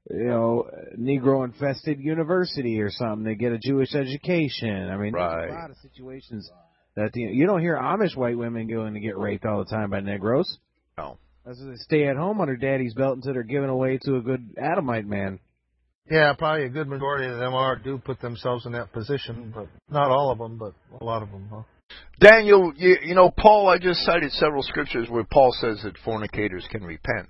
you 0.09 0.25
know, 0.25 0.69
Negro 0.99 1.45
infested 1.45 1.99
university 1.99 2.81
or 2.81 2.89
something 2.89 3.25
to 3.25 3.35
get 3.35 3.51
a 3.51 3.59
Jewish 3.59 3.93
education. 3.93 4.89
I 4.89 4.97
mean, 4.97 5.13
right. 5.13 5.41
there's 5.41 5.51
a 5.51 5.55
lot 5.55 5.69
of 5.71 5.77
situations 5.77 6.49
that 6.95 7.13
the, 7.13 7.21
you 7.21 7.45
don't 7.45 7.61
hear 7.61 7.77
Amish 7.77 8.15
white 8.15 8.37
women 8.37 8.67
going 8.67 8.95
to 8.95 8.99
get 8.99 9.17
raped 9.17 9.45
all 9.45 9.63
the 9.63 9.69
time 9.69 9.91
by 9.91 9.99
Negroes. 9.99 10.57
No. 10.97 11.17
That's 11.45 11.59
they 11.59 11.75
stay 11.75 12.07
at 12.07 12.17
home 12.17 12.41
under 12.41 12.57
daddy's 12.57 12.93
belt 12.93 13.15
until 13.15 13.33
they're 13.33 13.43
given 13.43 13.69
away 13.69 13.99
to 14.03 14.17
a 14.17 14.21
good 14.21 14.55
Adamite 14.57 15.05
man. 15.05 15.39
Yeah, 16.09 16.33
probably 16.33 16.65
a 16.65 16.69
good 16.69 16.87
majority 16.87 17.31
of 17.31 17.37
them 17.37 17.53
are 17.53 17.75
do 17.75 17.99
put 17.99 18.19
themselves 18.19 18.65
in 18.65 18.71
that 18.71 18.91
position, 18.91 19.35
mm-hmm. 19.35 19.51
but 19.51 19.67
not 19.89 20.09
all 20.09 20.31
of 20.31 20.39
them, 20.39 20.57
but 20.57 20.73
a 20.99 21.03
lot 21.03 21.21
of 21.21 21.29
them, 21.29 21.47
huh? 21.51 21.61
Daniel, 22.19 22.73
you, 22.75 22.97
you 23.03 23.15
know, 23.15 23.31
Paul, 23.35 23.69
I 23.69 23.77
just 23.77 24.01
cited 24.01 24.31
several 24.33 24.63
scriptures 24.63 25.07
where 25.09 25.23
Paul 25.23 25.51
says 25.59 25.81
that 25.83 25.97
fornicators 26.03 26.67
can 26.69 26.83
repent. 26.83 27.29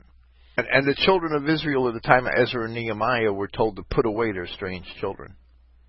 And, 0.60 0.68
and 0.70 0.86
the 0.86 1.06
children 1.06 1.32
of 1.32 1.48
Israel 1.48 1.88
at 1.88 1.94
the 1.94 2.02
time 2.02 2.28
of 2.28 2.34
Ezra 2.36 2.66
and 2.66 2.74
Nehemiah 2.74 3.32
were 3.32 3.48
told 3.48 3.78
to 3.78 3.84
put 3.90 4.06
away 4.06 4.34
their 4.34 4.46
strange 4.46 4.86
children. 5.00 5.36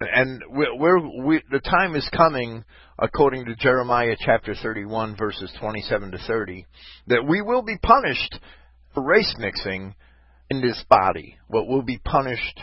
And 0.00 0.44
we, 0.48 1.42
the 1.50 1.58
time 1.58 1.96
is 1.96 2.08
coming, 2.16 2.64
according 2.96 3.46
to 3.46 3.56
Jeremiah 3.56 4.14
chapter 4.24 4.54
31, 4.54 5.16
verses 5.16 5.52
27 5.58 6.12
to 6.12 6.18
30, 6.18 6.66
that 7.08 7.26
we 7.28 7.42
will 7.42 7.62
be 7.62 7.78
punished 7.82 8.38
for 8.94 9.02
race 9.02 9.34
mixing 9.40 9.92
in 10.50 10.60
this 10.60 10.80
body. 10.88 11.36
But 11.50 11.66
we'll 11.66 11.82
be 11.82 11.98
punished, 12.04 12.60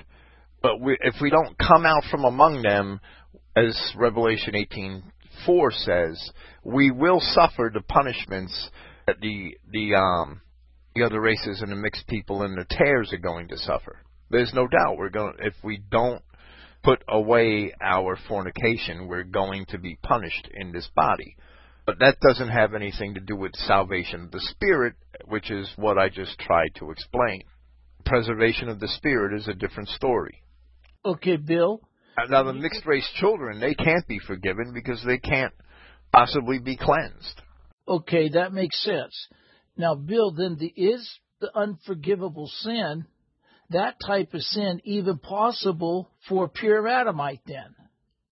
but 0.62 0.80
we, 0.80 0.97
if 1.01 1.16
we 1.22 1.30
don't 1.30 1.58
come 1.58 1.86
out 1.86 2.05
from 2.10 2.24
among 2.24 2.62
them, 2.62 3.01
as 3.58 3.78
Revelation 3.97 4.53
18:4 4.53 5.74
says, 5.74 6.32
we 6.64 6.89
will 6.89 7.20
suffer 7.20 7.70
the 7.74 7.82
punishments 7.82 8.70
that 9.08 9.18
the 9.20 9.58
the 9.70 9.95
um 9.95 10.39
the 10.98 11.06
other 11.06 11.22
races 11.22 11.62
and 11.62 11.72
the 11.72 11.76
mixed 11.76 12.08
people 12.08 12.41
and 12.41 12.58
the 12.58 12.66
tares 12.70 13.14
are 13.14 13.18
going 13.18 13.48
to 13.50 13.58
suffer. 13.58 14.00
There's 14.30 14.54
no 14.54 14.68
doubt 14.68 14.98
we're 14.98 15.10
going 15.10 15.36
if 15.39 15.54
we 15.64 15.82
don't 15.89 16.22
put 16.84 17.04
away 17.08 17.74
our 17.82 18.18
fornication, 18.28 19.08
we're 19.08 19.24
going 19.24 19.66
to 19.68 19.78
be 19.78 19.98
punished 20.04 20.50
in 20.54 20.72
this 20.72 20.89
body. 20.95 21.36
But 21.86 22.00
that 22.00 22.20
doesn't 22.20 22.50
have 22.50 22.74
anything 22.74 23.14
to 23.14 23.22
do 23.22 23.36
with 23.36 23.56
salvation 23.56 24.26
of 24.26 24.32
the 24.32 24.41
spirit, 24.41 24.95
which 25.26 25.50
is 25.50 25.70
what 25.78 25.98
I 25.98 26.10
just 26.10 26.38
tried 26.39 26.76
to 26.76 26.91
explain. 26.91 27.43
Preservation 28.06 28.70
of 28.70 28.80
the 28.80 28.89
spirit 28.89 29.38
is 29.38 29.48
a 29.48 29.54
different 29.54 29.89
story. 29.89 30.43
Okay, 31.06 31.38
Bill. 31.38 31.82
Uh, 32.18 32.26
now, 32.30 32.43
the 32.43 32.54
mixed 32.54 32.86
race 32.86 33.08
children, 33.16 33.60
they 33.60 33.74
can't 33.74 34.08
be 34.08 34.20
forgiven 34.20 34.74
because 34.74 35.02
they 35.06 35.18
can't 35.18 35.54
possibly 36.12 36.60
be 36.60 36.76
cleansed. 36.76 37.41
Okay, 37.88 38.30
that 38.30 38.52
makes 38.52 38.84
sense. 38.84 39.28
Now, 39.78 39.96
Bill, 39.96 40.32
then 40.32 40.58
the, 40.60 40.68
is 40.68 41.08
the 41.40 41.56
unforgivable 41.56 42.50
sin 42.62 43.06
that 43.70 43.96
type 44.06 44.34
of 44.34 44.42
sin 44.42 44.82
even 44.86 45.18
possible 45.18 46.10
for 46.30 46.46
a 46.46 46.50
pure 46.50 46.88
Adamite 46.88 47.42
then? 47.46 47.76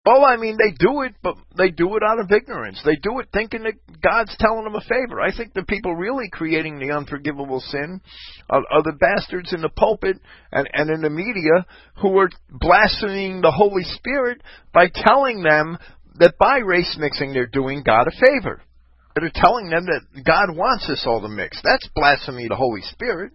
Well, 0.06 0.24
I 0.24 0.38
mean, 0.38 0.58
they 0.58 0.72
do 0.78 1.02
it, 1.02 1.16
but 1.24 1.36
they 1.58 1.72
do 1.72 1.96
it 1.96 2.04
out 2.04 2.20
of 2.20 2.32
ignorance. 2.32 2.80
They 2.86 2.96
do 2.96 3.20
it 3.20 3.30
thinking 3.34 3.64
that 3.64 4.02
God's 4.02 4.36
telling 4.40 4.64
them 4.64 4.76
a 4.76 4.82
favor. 4.82 5.20
I 5.20 5.36
think 5.36 5.54
the 5.54 5.64
people 5.64 5.96
really 5.96 6.30
creating 6.32 6.78
the 6.78 6.96
unforgivable 6.96 7.60
sin 7.60 8.02
are, 8.48 8.62
are 8.72 8.84
the 8.84 8.98
bastards 9.00 9.52
in 9.52 9.62
the 9.62 9.70
pulpit 9.70 10.18
and, 10.52 10.70
and 10.74 10.92
in 10.92 11.02
the 11.02 11.10
media 11.10 11.66
who 12.02 12.16
are 12.20 12.30
blaspheming 12.52 13.42
the 13.42 13.52
Holy 13.52 13.84
Spirit 13.84 14.44
by 14.72 14.92
telling 14.94 15.42
them 15.42 15.80
that 16.20 16.38
by 16.38 16.60
race 16.60 16.96
mixing 17.00 17.34
they're 17.34 17.48
doing 17.48 17.82
God 17.84 18.08
a 18.08 18.12
favor. 18.12 18.62
They're 19.16 19.32
telling 19.34 19.70
them 19.70 19.86
that 19.86 20.24
God 20.26 20.56
wants 20.56 20.90
us 20.90 21.04
all 21.08 21.22
to 21.22 21.30
mix. 21.30 21.60
That's 21.64 21.88
blasphemy 21.96 22.44
of 22.44 22.50
the 22.50 22.56
Holy 22.56 22.82
Spirit. 22.82 23.32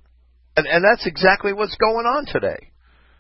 And, 0.57 0.67
and 0.67 0.85
that's 0.85 1.07
exactly 1.07 1.53
what's 1.53 1.77
going 1.77 2.07
on 2.07 2.27
today. 2.27 2.71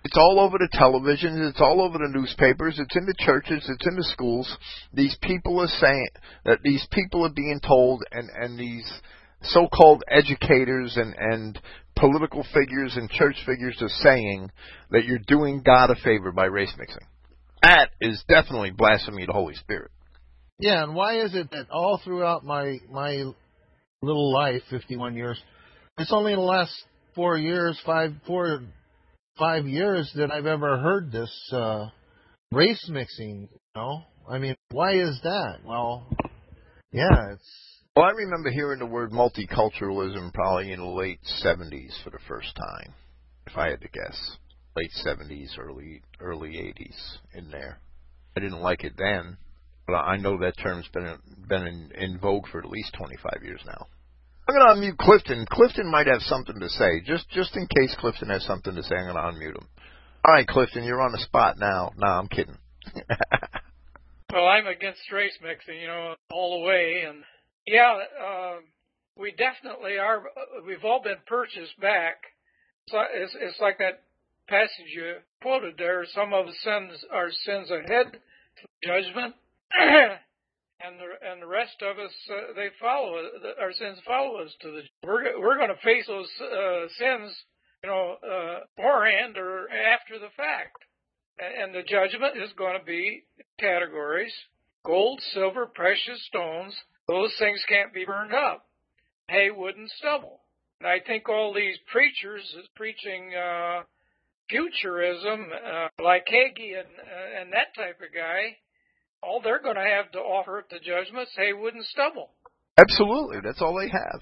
It's 0.05 0.17
all 0.17 0.41
over 0.41 0.59
the 0.59 0.69
television. 0.73 1.43
It's 1.43 1.61
all 1.61 1.83
over 1.83 1.99
the 1.99 2.09
newspapers. 2.09 2.79
It's 2.79 2.97
in 2.97 3.07
the 3.07 3.15
churches. 3.19 3.67
It's 3.69 3.87
in 3.87 3.97
the 3.97 4.05
schools. 4.05 4.57
These 4.93 5.17
people 5.23 5.61
are 5.61 5.67
saying 5.67 6.09
that 6.45 6.61
these 6.63 6.87
people 6.91 7.25
are 7.27 7.33
being 7.33 7.61
told, 7.67 8.03
and 8.11 8.31
and 8.35 8.59
these 8.59 8.91
so-called 9.43 10.03
educators 10.09 10.97
and 10.97 11.15
and 11.19 11.61
political 11.97 12.47
figures 12.55 12.97
and 12.97 13.11
church 13.11 13.37
figures 13.45 13.77
are 13.83 13.89
saying 13.89 14.51
that 14.91 15.05
you're 15.05 15.19
doing 15.19 15.63
God 15.63 15.91
a 15.91 15.97
favor 15.97 16.33
by 16.33 16.47
race 16.47 16.73
mixing. 16.79 17.07
That 17.63 17.91
is 18.01 18.25
definitely 18.27 18.71
blasphemy 18.71 19.25
of 19.25 19.29
the 19.29 19.35
Holy 19.35 19.55
Spirit. 19.55 19.91
Yeah, 20.61 20.83
and 20.83 20.95
why 20.95 21.21
is 21.21 21.35
it 21.35 21.51
that 21.53 21.71
all 21.71 22.01
throughout 22.05 22.45
my 22.45 22.79
my 22.91 23.25
little 24.03 24.33
life, 24.33 24.63
51 24.71 25.15
years, 25.17 25.41
it's 25.97 26.13
only 26.13 26.33
in 26.33 26.39
the 26.39 26.45
last 26.45 26.73
four 27.15 27.39
years, 27.39 27.81
five, 27.85 28.13
four, 28.27 28.61
five 29.39 29.67
years 29.67 30.11
that 30.17 30.31
I've 30.31 30.47
ever 30.47 30.79
heard 30.79 31.11
this 31.11 31.33
uh, 31.53 31.87
race 32.53 32.87
mixing. 32.91 33.49
You 33.51 33.59
know, 33.75 34.03
I 34.31 34.39
mean, 34.39 34.55
why 34.71 35.01
is 35.01 35.19
that? 35.23 35.61
Well, 35.65 36.07
yeah, 36.93 37.33
it's. 37.33 37.51
Well, 37.97 38.05
I 38.05 38.11
remember 38.11 38.51
hearing 38.51 38.81
the 38.81 38.87
word 38.87 39.13
multiculturalism 39.13 40.33
probably 40.35 40.73
in 40.73 40.81
the 40.81 40.87
late 40.87 41.21
'70s 41.43 42.05
for 42.05 42.11
the 42.11 42.21
first 42.29 42.55
time, 42.55 42.95
if 43.47 43.57
I 43.57 43.71
had 43.71 43.81
to 43.81 43.89
guess. 43.89 44.37
Late 44.77 44.91
'70s, 45.07 45.59
early 45.59 46.03
early 46.21 46.51
'80s 46.51 47.17
in 47.35 47.51
there. 47.51 47.81
I 48.37 48.41
didn't 48.41 48.61
like 48.61 48.85
it 48.85 48.93
then, 48.99 49.39
I 49.95 50.17
know 50.17 50.39
that 50.39 50.59
term's 50.59 50.89
been 50.93 51.17
been 51.49 51.67
in, 51.67 51.91
in 51.97 52.19
vogue 52.19 52.47
for 52.51 52.59
at 52.59 52.71
least 52.71 52.95
25 52.99 53.43
years 53.43 53.61
now. 53.67 53.87
I'm 54.49 54.57
going 54.57 54.67
to 54.67 54.81
unmute 54.81 54.99
Clifton. 54.99 55.47
Clifton 55.49 55.91
might 55.91 56.07
have 56.07 56.23
something 56.23 56.59
to 56.59 56.69
say. 56.69 57.01
Just 57.05 57.29
just 57.31 57.57
in 57.57 57.67
case 57.67 57.95
Clifton 57.99 58.29
has 58.31 58.45
something 58.45 58.75
to 58.75 58.83
say, 58.83 58.97
I'm 58.97 59.13
going 59.13 59.17
to 59.17 59.39
unmute 59.39 59.57
him. 59.57 59.69
All 60.25 60.35
right, 60.35 60.47
Clifton, 60.47 60.85
you're 60.85 61.01
on 61.01 61.13
the 61.13 61.19
spot 61.19 61.59
now. 61.59 61.93
No, 61.97 62.07
I'm 62.07 62.29
kidding. 62.29 62.59
well, 64.33 64.47
I'm 64.47 64.67
against 64.67 65.01
race 65.13 65.39
mixing, 65.43 65.81
you 65.81 65.87
know, 65.87 66.15
all 66.31 66.61
the 66.61 66.67
way, 66.67 67.05
and 67.09 67.23
yeah, 67.67 67.99
uh, 68.23 68.57
we 69.17 69.33
definitely 69.33 69.99
are. 69.99 70.23
We've 70.67 70.85
all 70.85 71.03
been 71.03 71.19
purchased 71.27 71.79
back. 71.81 72.17
So 72.89 72.99
it's, 73.15 73.37
it's 73.41 73.61
like 73.61 73.79
that 73.79 74.03
passage 74.49 74.91
you 74.95 75.15
quoted 75.43 75.75
there. 75.79 76.05
Some 76.13 76.33
of 76.35 76.47
the 76.47 76.53
sins 76.65 77.05
are 77.13 77.31
sins 77.31 77.71
ahead 77.71 78.13
to 78.13 78.89
judgment. 78.89 79.35
and 80.81 80.99
the 80.99 81.29
and 81.31 81.43
the 81.43 81.47
rest 81.47 81.83
of 81.83 81.99
us 81.99 82.13
uh, 82.31 82.53
they 82.55 82.69
follow 82.81 83.23
our 83.61 83.73
sins 83.73 83.99
follow 84.07 84.37
us 84.39 84.51
to 84.61 84.71
the 84.71 84.83
we're 85.07 85.39
we're 85.41 85.57
going 85.57 85.69
to 85.69 85.85
face 85.85 86.07
those 86.07 86.31
uh, 86.41 86.87
sins 86.99 87.33
you 87.85 87.91
know 87.91 88.17
uh, 88.23 88.61
beforehand 88.77 89.37
or 89.37 89.69
after 89.71 90.19
the 90.19 90.33
fact. 90.37 90.77
And, 91.39 91.63
and 91.63 91.75
the 91.75 91.87
judgment 91.89 92.37
is 92.37 92.53
going 92.57 92.79
to 92.79 92.85
be 92.85 93.25
categories 93.59 94.33
gold 94.85 95.21
silver 95.33 95.67
precious 95.67 96.25
stones 96.27 96.75
those 97.11 97.35
things 97.41 97.61
can't 97.69 97.93
be 97.93 98.05
burned 98.05 98.33
up. 98.33 98.67
Hay 99.29 99.51
wood 99.51 99.77
and 99.77 99.91
stubble. 99.99 100.43
And 100.81 100.89
I 100.89 101.01
think 101.01 101.29
all 101.29 101.53
these 101.53 101.77
preachers 101.91 102.43
is 102.57 102.69
preaching 102.77 103.33
uh, 103.35 103.83
futurism 104.49 105.51
uh, 105.51 105.89
like 106.03 106.27
Hagee 106.27 106.79
and 106.79 106.87
uh, 106.87 107.41
and 107.41 107.53
that 107.53 107.75
type 107.75 107.99
of 108.01 108.15
guy 108.15 108.57
all 109.23 109.41
they're 109.43 109.63
going 109.63 109.77
to 109.77 109.83
have 109.97 110.11
to 110.13 110.19
offer 110.19 110.59
at 110.59 110.69
the 110.71 110.79
judgment 110.79 111.29
is 111.29 111.35
hay, 111.37 111.53
wood, 111.53 111.75
and 111.75 111.85
stubble. 111.85 112.31
Absolutely, 112.79 113.39
that's 113.43 113.61
all 113.61 113.77
they 113.79 113.89
have. 113.89 114.21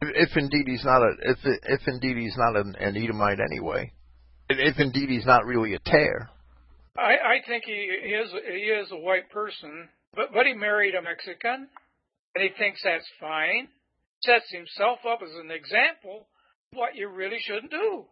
If, 0.00 0.30
if 0.30 0.36
indeed 0.36 0.66
he's 0.66 0.84
not 0.84 1.02
a 1.02 1.12
if 1.22 1.38
if 1.44 1.80
indeed 1.86 2.16
he's 2.16 2.36
not 2.36 2.56
an, 2.56 2.74
an 2.80 2.96
Edomite 2.96 3.38
anyway, 3.38 3.92
if 4.48 4.78
indeed 4.78 5.08
he's 5.08 5.26
not 5.26 5.46
really 5.46 5.74
a 5.74 5.78
tare. 5.78 6.28
I, 6.96 7.38
I 7.38 7.46
think 7.46 7.64
he, 7.64 7.88
he 8.04 8.10
is 8.10 8.30
he 8.32 8.64
is 8.64 8.90
a 8.90 8.96
white 8.96 9.30
person, 9.30 9.88
but 10.14 10.32
but 10.34 10.46
he 10.46 10.54
married 10.54 10.94
a 10.94 11.02
Mexican, 11.02 11.68
and 12.34 12.42
he 12.42 12.50
thinks 12.58 12.82
that's 12.82 13.08
fine. 13.20 13.68
Sets 14.22 14.50
himself 14.52 14.98
up 15.08 15.20
as 15.22 15.34
an 15.42 15.50
example 15.50 16.26
of 16.72 16.78
what 16.78 16.94
you 16.94 17.08
really 17.08 17.38
shouldn't 17.40 17.70
do. 17.70 18.04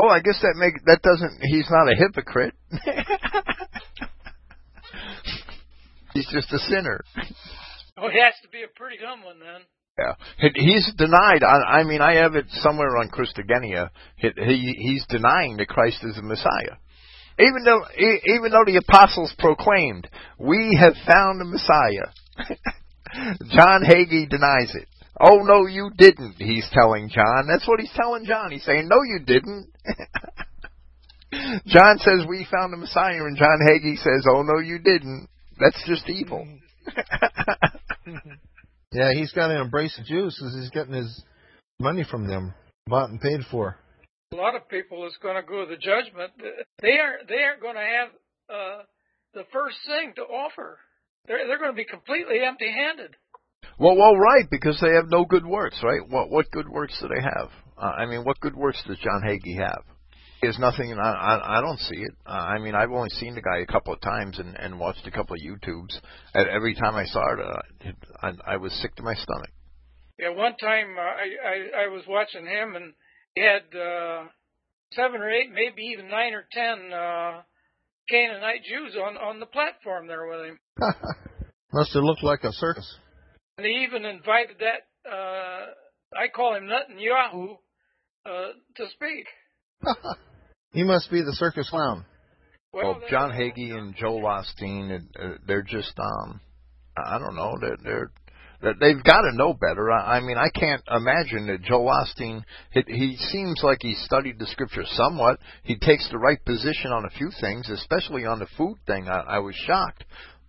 Oh, 0.00 0.08
I 0.08 0.20
guess 0.20 0.40
that 0.42 0.54
make 0.56 0.74
that 0.86 1.02
doesn't. 1.02 1.40
He's 1.42 1.68
not 1.70 1.90
a 1.90 1.96
hypocrite. 1.96 2.54
He's 6.18 6.28
just 6.32 6.52
a 6.52 6.58
sinner. 6.58 7.04
Oh, 8.00 8.08
he 8.10 8.20
has 8.22 8.34
to 8.42 8.48
be 8.50 8.62
a 8.62 8.68
pretty 8.78 8.96
dumb 9.02 9.24
one 9.24 9.40
then. 9.40 9.66
Yeah, 9.98 10.14
he's 10.54 10.88
denied. 10.96 11.42
I, 11.42 11.80
I 11.80 11.82
mean, 11.82 12.00
I 12.00 12.22
have 12.22 12.36
it 12.36 12.46
somewhere 12.62 12.96
on 12.96 13.10
Christogenea. 13.10 13.90
He, 14.14 14.28
he 14.36 14.74
he's 14.78 15.04
denying 15.08 15.56
that 15.56 15.66
Christ 15.66 16.04
is 16.04 16.14
the 16.14 16.22
Messiah, 16.22 16.78
even 17.40 17.64
though 17.64 17.82
even 17.98 18.52
though 18.52 18.62
the 18.64 18.80
apostles 18.86 19.34
proclaimed, 19.36 20.06
"We 20.38 20.78
have 20.78 20.94
found 21.12 21.40
the 21.40 21.44
Messiah." 21.44 22.12
John 23.50 23.82
Hagee 23.82 24.30
denies 24.30 24.72
it. 24.76 24.86
Oh 25.18 25.38
no, 25.42 25.66
you 25.66 25.90
didn't. 25.98 26.36
He's 26.38 26.68
telling 26.72 27.10
John. 27.12 27.48
That's 27.50 27.66
what 27.66 27.80
he's 27.80 27.90
telling 27.96 28.26
John. 28.26 28.52
He's 28.52 28.64
saying, 28.64 28.86
"No, 28.86 29.02
you 29.02 29.24
didn't." 29.26 29.72
John 31.66 31.98
says 31.98 32.24
we 32.28 32.46
found 32.48 32.72
the 32.72 32.76
Messiah, 32.76 33.24
and 33.24 33.36
John 33.36 33.58
Hagee 33.66 33.96
says, 33.96 34.24
"Oh 34.32 34.42
no, 34.42 34.60
you 34.60 34.78
didn't." 34.78 35.28
That's 35.58 35.82
just 35.86 36.08
evil. 36.08 36.46
Yeah, 38.92 39.12
he's 39.12 39.32
got 39.32 39.48
to 39.48 39.60
embrace 39.60 39.94
the 39.96 40.04
Jews 40.04 40.36
because 40.38 40.54
he's 40.54 40.70
getting 40.70 40.94
his 40.94 41.22
money 41.78 42.04
from 42.10 42.26
them, 42.26 42.54
bought 42.86 43.10
and 43.10 43.20
paid 43.20 43.40
for. 43.50 43.76
A 44.32 44.36
lot 44.36 44.54
of 44.54 44.68
people 44.68 45.06
is 45.06 45.16
going 45.22 45.36
to 45.36 45.42
go 45.42 45.64
to 45.64 45.70
the 45.70 45.76
judgment. 45.76 46.32
They 46.80 46.98
aren't. 46.98 47.28
They 47.28 47.42
aren't 47.42 47.60
going 47.60 47.74
to 47.74 47.80
have 47.80 48.08
uh, 48.48 48.82
the 49.34 49.44
first 49.52 49.76
thing 49.86 50.12
to 50.16 50.22
offer. 50.22 50.78
They're 51.26 51.46
they're 51.46 51.58
going 51.58 51.72
to 51.72 51.76
be 51.76 51.84
completely 51.84 52.40
empty-handed. 52.46 53.14
Well, 53.78 53.96
well, 53.96 54.16
right, 54.16 54.46
because 54.50 54.80
they 54.80 54.94
have 54.94 55.08
no 55.08 55.24
good 55.24 55.46
works, 55.46 55.80
right? 55.82 56.00
What 56.08 56.30
what 56.30 56.50
good 56.50 56.68
works 56.68 56.98
do 57.00 57.08
they 57.08 57.22
have? 57.22 57.50
Uh, 57.76 57.92
I 57.92 58.06
mean, 58.06 58.24
what 58.24 58.40
good 58.40 58.56
works 58.56 58.82
does 58.86 58.98
John 58.98 59.22
Hagee 59.22 59.58
have? 59.58 59.82
There's 60.40 60.58
nothing. 60.58 60.96
I, 60.98 61.10
I 61.10 61.58
I 61.58 61.60
don't 61.60 61.80
see 61.80 61.96
it. 61.96 62.12
Uh, 62.24 62.30
I 62.30 62.58
mean, 62.58 62.74
I've 62.74 62.92
only 62.92 63.10
seen 63.10 63.34
the 63.34 63.42
guy 63.42 63.58
a 63.58 63.66
couple 63.66 63.92
of 63.92 64.00
times 64.00 64.38
and 64.38 64.54
and 64.56 64.78
watched 64.78 65.06
a 65.06 65.10
couple 65.10 65.34
of 65.34 65.42
YouTubes. 65.42 65.98
And 66.34 66.48
every 66.48 66.74
time 66.74 66.94
I 66.94 67.04
saw 67.04 67.32
it, 67.32 67.40
uh, 67.40 67.92
I, 68.22 68.54
I 68.54 68.56
was 68.56 68.72
sick 68.80 68.94
to 68.96 69.02
my 69.02 69.14
stomach. 69.14 69.50
Yeah, 70.18 70.30
one 70.30 70.56
time 70.56 70.96
uh, 70.96 71.00
I, 71.00 71.82
I 71.82 71.84
I 71.84 71.88
was 71.88 72.02
watching 72.08 72.46
him 72.46 72.76
and 72.76 72.92
he 73.34 73.42
had 73.42 73.78
uh, 73.78 74.24
seven 74.92 75.20
or 75.20 75.30
eight, 75.30 75.50
maybe 75.52 75.82
even 75.92 76.08
nine 76.08 76.34
or 76.34 76.46
ten 76.52 76.92
uh, 76.92 77.42
Canaanite 78.08 78.64
Jews 78.64 78.96
on 78.96 79.16
on 79.16 79.40
the 79.40 79.46
platform 79.46 80.06
there 80.06 80.26
with 80.28 80.46
him. 80.46 80.58
Must 81.72 81.92
have 81.94 82.04
looked 82.04 82.22
like 82.22 82.44
a 82.44 82.52
circus. 82.52 82.96
And 83.58 83.66
he 83.66 83.84
even 83.84 84.04
invited 84.04 84.56
that 84.60 85.10
uh, 85.10 85.66
I 86.16 86.28
call 86.34 86.54
him 86.54 86.64
Netanyahu 86.64 87.56
uh, 88.24 88.52
to 88.76 88.86
speak. 88.94 89.26
he 90.72 90.82
must 90.82 91.10
be 91.10 91.22
the 91.22 91.34
circus 91.34 91.68
clown. 91.70 92.04
Well, 92.72 92.84
well 92.84 93.00
John 93.10 93.30
Hagee 93.30 93.76
and 93.76 93.94
Joel 93.96 94.22
Osteen, 94.22 95.06
uh, 95.18 95.28
they're 95.46 95.62
just 95.62 95.98
um, 95.98 96.40
I 96.96 97.18
don't 97.18 97.36
know, 97.36 97.56
they're 97.60 97.76
they're 97.82 98.74
they've 98.80 99.02
got 99.04 99.20
to 99.22 99.36
know 99.36 99.54
better. 99.54 99.90
I, 99.90 100.16
I 100.16 100.20
mean, 100.20 100.36
I 100.36 100.48
can't 100.50 100.82
imagine 100.90 101.46
that 101.46 101.62
Joel 101.62 101.90
Osteen. 101.90 102.42
He, 102.72 102.82
he 102.86 103.16
seems 103.16 103.60
like 103.62 103.78
he 103.80 103.94
studied 103.94 104.38
the 104.38 104.46
scripture 104.46 104.84
somewhat. 104.84 105.38
He 105.62 105.78
takes 105.78 106.08
the 106.10 106.18
right 106.18 106.44
position 106.44 106.90
on 106.90 107.04
a 107.04 107.10
few 107.10 107.30
things, 107.40 107.70
especially 107.70 108.26
on 108.26 108.40
the 108.40 108.48
food 108.56 108.76
thing. 108.86 109.08
I, 109.08 109.20
I 109.20 109.38
was 109.38 109.54
shocked, 109.54 110.04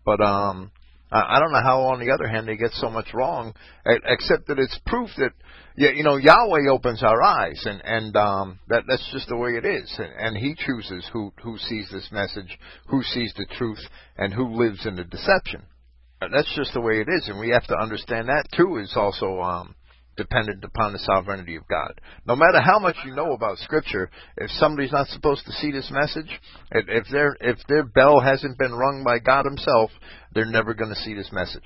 but 0.05 0.21
um, 0.21 0.71
I 1.11 1.39
don't 1.39 1.51
know 1.51 1.61
how, 1.61 1.81
on 1.81 1.99
the 1.99 2.11
other 2.11 2.27
hand, 2.27 2.47
they 2.47 2.55
get 2.55 2.71
so 2.73 2.89
much 2.89 3.07
wrong, 3.15 3.53
except 3.85 4.47
that 4.47 4.59
it's 4.59 4.77
proof 4.85 5.09
that, 5.17 5.31
you 5.79 6.03
know, 6.03 6.17
Yahweh 6.17 6.69
opens 6.69 7.01
our 7.03 7.21
eyes, 7.23 7.61
and 7.65 7.81
and 7.85 8.15
um, 8.17 8.59
that 8.67 8.83
that's 8.87 9.09
just 9.13 9.29
the 9.29 9.37
way 9.37 9.51
it 9.51 9.65
is, 9.65 9.93
and, 9.97 10.11
and 10.19 10.37
He 10.37 10.55
chooses 10.55 11.07
who 11.13 11.31
who 11.41 11.57
sees 11.57 11.89
this 11.91 12.09
message, 12.11 12.57
who 12.87 13.01
sees 13.01 13.33
the 13.37 13.45
truth, 13.57 13.79
and 14.17 14.33
who 14.33 14.55
lives 14.55 14.85
in 14.85 14.95
the 14.95 15.05
deception. 15.05 15.63
That's 16.19 16.53
just 16.53 16.73
the 16.73 16.81
way 16.81 16.99
it 16.99 17.07
is, 17.07 17.29
and 17.29 17.39
we 17.39 17.49
have 17.51 17.65
to 17.67 17.77
understand 17.77 18.27
that 18.27 18.45
too. 18.55 18.77
Is 18.77 18.93
also 18.95 19.39
um, 19.39 19.75
dependent 20.17 20.65
upon 20.65 20.91
the 20.91 20.99
sovereignty 20.99 21.55
of 21.55 21.67
God. 21.69 22.01
No 22.27 22.35
matter 22.35 22.59
how 22.59 22.77
much 22.77 22.97
you 23.05 23.15
know 23.15 23.31
about 23.31 23.57
Scripture, 23.59 24.11
if 24.35 24.51
somebody's 24.51 24.91
not 24.91 25.07
supposed 25.07 25.45
to 25.45 25.53
see 25.53 25.71
this 25.71 25.89
message, 25.91 26.29
if 26.71 27.07
their 27.09 27.37
if 27.39 27.57
their 27.69 27.85
bell 27.85 28.19
hasn't 28.19 28.57
been 28.57 28.73
rung 28.73 29.03
by 29.05 29.19
God 29.19 29.45
Himself, 29.45 29.91
they're 30.33 30.45
never 30.45 30.73
going 30.73 30.89
to 30.93 31.01
see 31.03 31.13
this 31.13 31.31
message. 31.31 31.63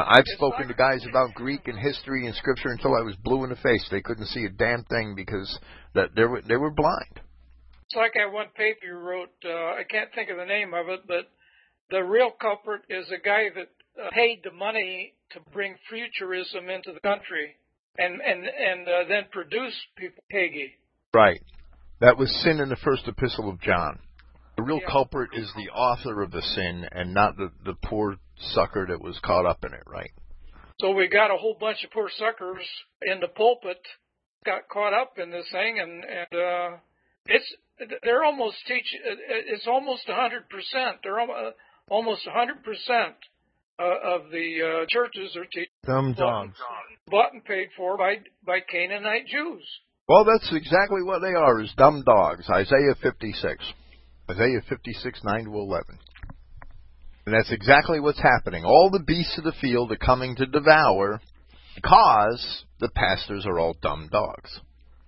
Uh, 0.00 0.04
I've 0.08 0.26
spoken 0.36 0.68
to 0.68 0.74
guys 0.74 1.04
about 1.08 1.34
Greek 1.34 1.66
and 1.66 1.78
history 1.78 2.26
and 2.26 2.34
Scripture 2.34 2.70
until 2.70 2.94
I 2.94 3.02
was 3.02 3.16
blue 3.22 3.44
in 3.44 3.50
the 3.50 3.56
face. 3.56 3.86
They 3.90 4.00
couldn't 4.00 4.26
see 4.26 4.44
a 4.44 4.50
damn 4.50 4.84
thing 4.84 5.14
because 5.14 5.58
that 5.94 6.10
they 6.16 6.24
were 6.24 6.40
they 6.46 6.56
were 6.56 6.70
blind. 6.70 7.20
It's 7.84 7.96
like 7.96 8.12
that 8.14 8.32
one 8.32 8.46
paper 8.56 8.86
you 8.86 8.94
wrote. 8.94 9.34
Uh, 9.44 9.50
I 9.50 9.82
can't 9.88 10.08
think 10.14 10.30
of 10.30 10.38
the 10.38 10.46
name 10.46 10.72
of 10.72 10.88
it, 10.88 11.00
but 11.06 11.28
the 11.90 12.02
real 12.02 12.30
culprit 12.30 12.82
is 12.88 13.06
a 13.10 13.20
guy 13.22 13.48
that 13.54 14.02
uh, 14.02 14.08
paid 14.12 14.40
the 14.44 14.52
money 14.52 15.14
to 15.32 15.40
bring 15.52 15.74
futurism 15.90 16.70
into 16.70 16.92
the 16.92 17.00
country 17.00 17.56
and 17.98 18.20
and 18.22 18.44
and 18.44 18.88
uh, 18.88 19.08
then 19.08 19.24
produce 19.30 19.74
people 19.98 20.22
Hagee. 20.32 20.72
Right. 21.12 21.42
That 22.00 22.16
was 22.16 22.34
sin 22.42 22.60
in 22.60 22.70
the 22.70 22.76
first 22.76 23.06
epistle 23.06 23.50
of 23.50 23.60
John. 23.60 23.98
The 24.56 24.62
real 24.62 24.80
yeah. 24.80 24.90
culprit 24.90 25.30
is 25.34 25.52
the 25.56 25.70
author 25.72 26.22
of 26.22 26.30
the 26.30 26.42
sin 26.42 26.86
and 26.90 27.12
not 27.12 27.36
the 27.36 27.50
the 27.64 27.74
poor 27.84 28.16
sucker 28.40 28.86
that 28.88 29.02
was 29.02 29.18
caught 29.24 29.46
up 29.46 29.64
in 29.64 29.72
it, 29.72 29.82
right? 29.86 30.10
So 30.80 30.92
we 30.92 31.08
got 31.08 31.30
a 31.30 31.36
whole 31.36 31.56
bunch 31.58 31.84
of 31.84 31.90
poor 31.90 32.08
suckers 32.16 32.66
in 33.02 33.20
the 33.20 33.28
pulpit 33.28 33.78
got 34.46 34.68
caught 34.72 34.94
up 34.94 35.18
in 35.18 35.30
this 35.30 35.46
thing 35.52 35.78
and 35.78 36.02
and 36.02 36.40
uh 36.40 36.76
it's 37.26 37.54
they're 38.02 38.24
almost 38.24 38.56
teach 38.66 38.86
it's 38.92 39.66
almost 39.66 40.08
a 40.08 40.12
100%. 40.12 40.40
They're 41.02 41.20
almost 41.88 42.26
a 42.26 42.30
100% 42.30 43.14
uh, 43.78 43.82
of 43.82 44.30
the 44.30 44.82
uh, 44.82 44.86
churches 44.88 45.36
are 45.36 45.46
teaching 45.46 45.72
dumb 45.86 46.12
dogs, 46.12 46.58
bought 47.08 47.32
and 47.32 47.44
paid 47.44 47.68
for 47.76 47.96
by 47.96 48.16
by 48.44 48.60
Canaanite 48.60 49.26
Jews. 49.26 49.64
Well, 50.08 50.24
that's 50.24 50.52
exactly 50.52 51.02
what 51.02 51.20
they 51.20 51.34
are, 51.34 51.60
is 51.62 51.72
dumb 51.76 52.02
dogs. 52.04 52.50
Isaiah 52.50 52.96
56. 53.00 53.64
Isaiah 54.28 54.60
56, 54.68 55.20
9 55.24 55.44
to 55.44 55.50
11. 55.50 55.98
And 57.26 57.34
that's 57.34 57.52
exactly 57.52 58.00
what's 58.00 58.20
happening. 58.20 58.64
All 58.64 58.90
the 58.90 59.04
beasts 59.04 59.38
of 59.38 59.44
the 59.44 59.54
field 59.60 59.92
are 59.92 59.96
coming 59.96 60.36
to 60.36 60.46
devour 60.46 61.20
because 61.74 62.64
the 62.80 62.88
pastors 62.88 63.46
are 63.46 63.58
all 63.58 63.76
dumb 63.82 64.08
dogs. 64.10 64.60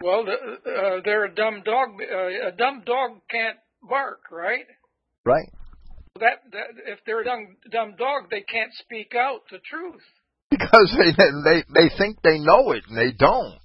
Well, 0.03 0.25
uh, 0.29 1.01
they're 1.05 1.25
a 1.25 1.35
dumb 1.35 1.63
dog. 1.65 1.91
Uh, 2.01 2.49
a 2.49 2.53
dumb 2.53 2.83
dog 2.85 3.21
can't 3.31 3.59
bark, 3.89 4.21
right? 4.31 4.67
Right 5.25 5.49
that, 6.21 6.43
that 6.53 6.69
if 6.87 6.99
they're 7.07 7.21
a 7.21 7.25
dumb, 7.25 7.57
dumb 7.71 7.95
dog, 7.97 8.31
they 8.31 8.43
can't 8.43 8.73
speak 8.75 9.15
out 9.17 9.41
the 9.51 9.59
truth 9.59 10.03
because 10.51 10.95
they 10.99 11.13
they 11.17 11.65
they 11.73 11.89
think 11.97 12.19
they 12.23 12.39
know 12.39 12.73
it 12.73 12.85
and 12.89 12.97
they 12.97 13.13
don't. 13.13 13.59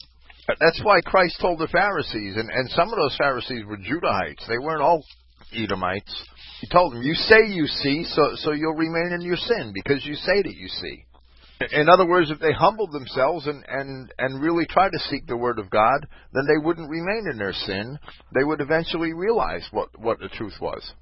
That's 0.47 0.79
why 0.81 1.01
Christ 1.01 1.37
told 1.41 1.59
the 1.59 1.67
Pharisees, 1.67 2.35
and 2.37 2.49
and 2.49 2.69
some 2.69 2.89
of 2.89 2.95
those 2.95 3.17
Pharisees 3.17 3.65
were 3.65 3.77
Judahites. 3.77 4.47
They 4.47 4.57
weren't 4.57 4.81
all 4.81 5.03
Edomites. 5.53 6.23
He 6.61 6.67
told 6.67 6.93
them, 6.93 7.03
"You 7.03 7.13
say 7.13 7.47
you 7.47 7.67
see, 7.67 8.03
so 8.03 8.35
so 8.35 8.51
you'll 8.51 8.73
remain 8.73 9.13
in 9.13 9.21
your 9.21 9.37
sin 9.37 9.71
because 9.73 10.05
you 10.05 10.15
say 10.15 10.41
that 10.41 10.55
you 10.55 10.67
see." 10.67 11.05
In 11.71 11.89
other 11.89 12.07
words, 12.07 12.29
if 12.29 12.39
they 12.39 12.53
humbled 12.53 12.91
themselves 12.91 13.47
and, 13.47 13.63
and, 13.67 14.13
and 14.19 14.43
really 14.43 14.67
tried 14.67 14.91
to 14.91 14.99
seek 15.09 15.25
the 15.25 15.35
Word 15.35 15.57
of 15.57 15.71
God, 15.71 16.05
then 16.31 16.45
they 16.45 16.63
wouldn't 16.63 16.87
remain 16.87 17.25
in 17.31 17.39
their 17.39 17.53
sin. 17.53 17.97
They 18.35 18.43
would 18.43 18.61
eventually 18.61 19.13
realize 19.13 19.67
what, 19.71 19.89
what 19.99 20.19
the 20.19 20.29
truth 20.29 20.53
was. 20.61 20.93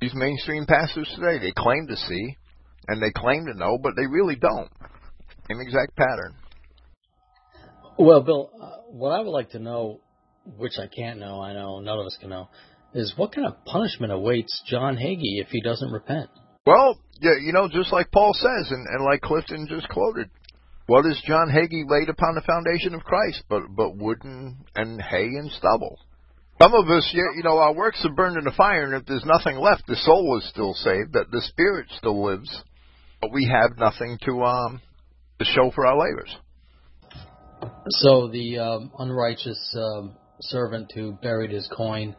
These 0.00 0.14
mainstream 0.14 0.66
pastors 0.66 1.08
today, 1.14 1.38
they 1.38 1.52
claim 1.56 1.86
to 1.86 1.96
see 1.96 2.36
and 2.88 3.00
they 3.00 3.12
claim 3.14 3.46
to 3.46 3.54
know, 3.56 3.78
but 3.80 3.94
they 3.94 4.06
really 4.06 4.34
don't. 4.34 4.70
Same 5.48 5.60
exact 5.60 5.94
pattern. 5.94 6.34
Well, 7.96 8.22
Bill, 8.22 8.50
uh, 8.60 8.70
what 8.88 9.10
I 9.10 9.20
would 9.20 9.30
like 9.30 9.50
to 9.50 9.60
know, 9.60 10.00
which 10.56 10.78
I 10.78 10.88
can't 10.88 11.20
know, 11.20 11.40
I 11.40 11.52
know 11.52 11.80
none 11.80 11.98
of 11.98 12.06
us 12.06 12.16
can 12.20 12.30
know, 12.30 12.48
is 12.94 13.14
what 13.16 13.32
kind 13.34 13.46
of 13.46 13.64
punishment 13.64 14.12
awaits 14.12 14.62
John 14.66 14.96
Hagee 14.96 15.40
if 15.40 15.48
he 15.48 15.60
doesn't 15.60 15.90
repent? 15.90 16.30
Well, 16.66 16.98
yeah, 17.20 17.36
you 17.40 17.52
know, 17.52 17.68
just 17.68 17.92
like 17.92 18.10
Paul 18.10 18.32
says, 18.34 18.70
and, 18.70 18.86
and 18.86 19.04
like 19.04 19.20
Clifton 19.20 19.66
just 19.68 19.88
quoted, 19.88 20.30
what 20.86 21.06
is 21.06 21.22
John 21.24 21.48
Hagee 21.48 21.88
laid 21.88 22.08
upon 22.08 22.34
the 22.34 22.42
foundation 22.42 22.94
of 22.94 23.04
Christ 23.04 23.44
but 23.48 23.62
but 23.76 23.96
wooden 23.96 24.64
and 24.74 25.00
hay 25.00 25.26
and 25.26 25.50
stubble? 25.52 25.98
Some 26.60 26.74
of 26.74 26.90
us, 26.90 27.08
you 27.14 27.42
know, 27.42 27.56
our 27.58 27.74
works 27.74 28.04
are 28.04 28.14
burned 28.14 28.36
in 28.36 28.44
the 28.44 28.50
fire, 28.50 28.84
and 28.84 28.94
if 28.94 29.06
there's 29.06 29.24
nothing 29.24 29.58
left, 29.58 29.86
the 29.86 29.96
soul 29.96 30.36
is 30.38 30.48
still 30.50 30.74
saved, 30.74 31.14
that 31.14 31.30
the 31.30 31.40
spirit 31.40 31.86
still 31.96 32.22
lives, 32.22 32.64
but 33.20 33.32
we 33.32 33.46
have 33.46 33.78
nothing 33.78 34.18
to 34.26 34.42
um 34.42 34.80
to 35.38 35.44
show 35.44 35.70
for 35.74 35.86
our 35.86 35.98
labors. 35.98 36.36
So 37.88 38.28
the 38.28 38.58
um, 38.58 38.92
unrighteous 38.98 39.76
um, 39.76 40.16
servant 40.40 40.92
who 40.94 41.12
buried 41.12 41.50
his 41.50 41.68
coin, 41.74 42.14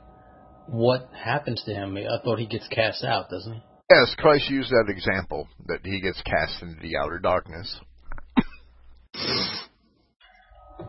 what 0.68 1.10
happens 1.14 1.64
to 1.66 1.74
him? 1.74 1.98
I 1.98 2.24
thought 2.24 2.40
he 2.40 2.48
gets 2.48 2.68
cast 2.68 3.04
out, 3.04 3.30
doesn't 3.30 3.54
he? 3.54 3.62
Yes, 3.92 4.16
Christ 4.18 4.50
used 4.50 4.70
that 4.70 4.86
example 4.88 5.48
that 5.68 5.80
he 5.84 6.00
gets 6.00 6.22
cast 6.22 6.62
into 6.62 6.82
the 6.82 6.96
outer 6.98 7.20
darkness. 7.20 7.80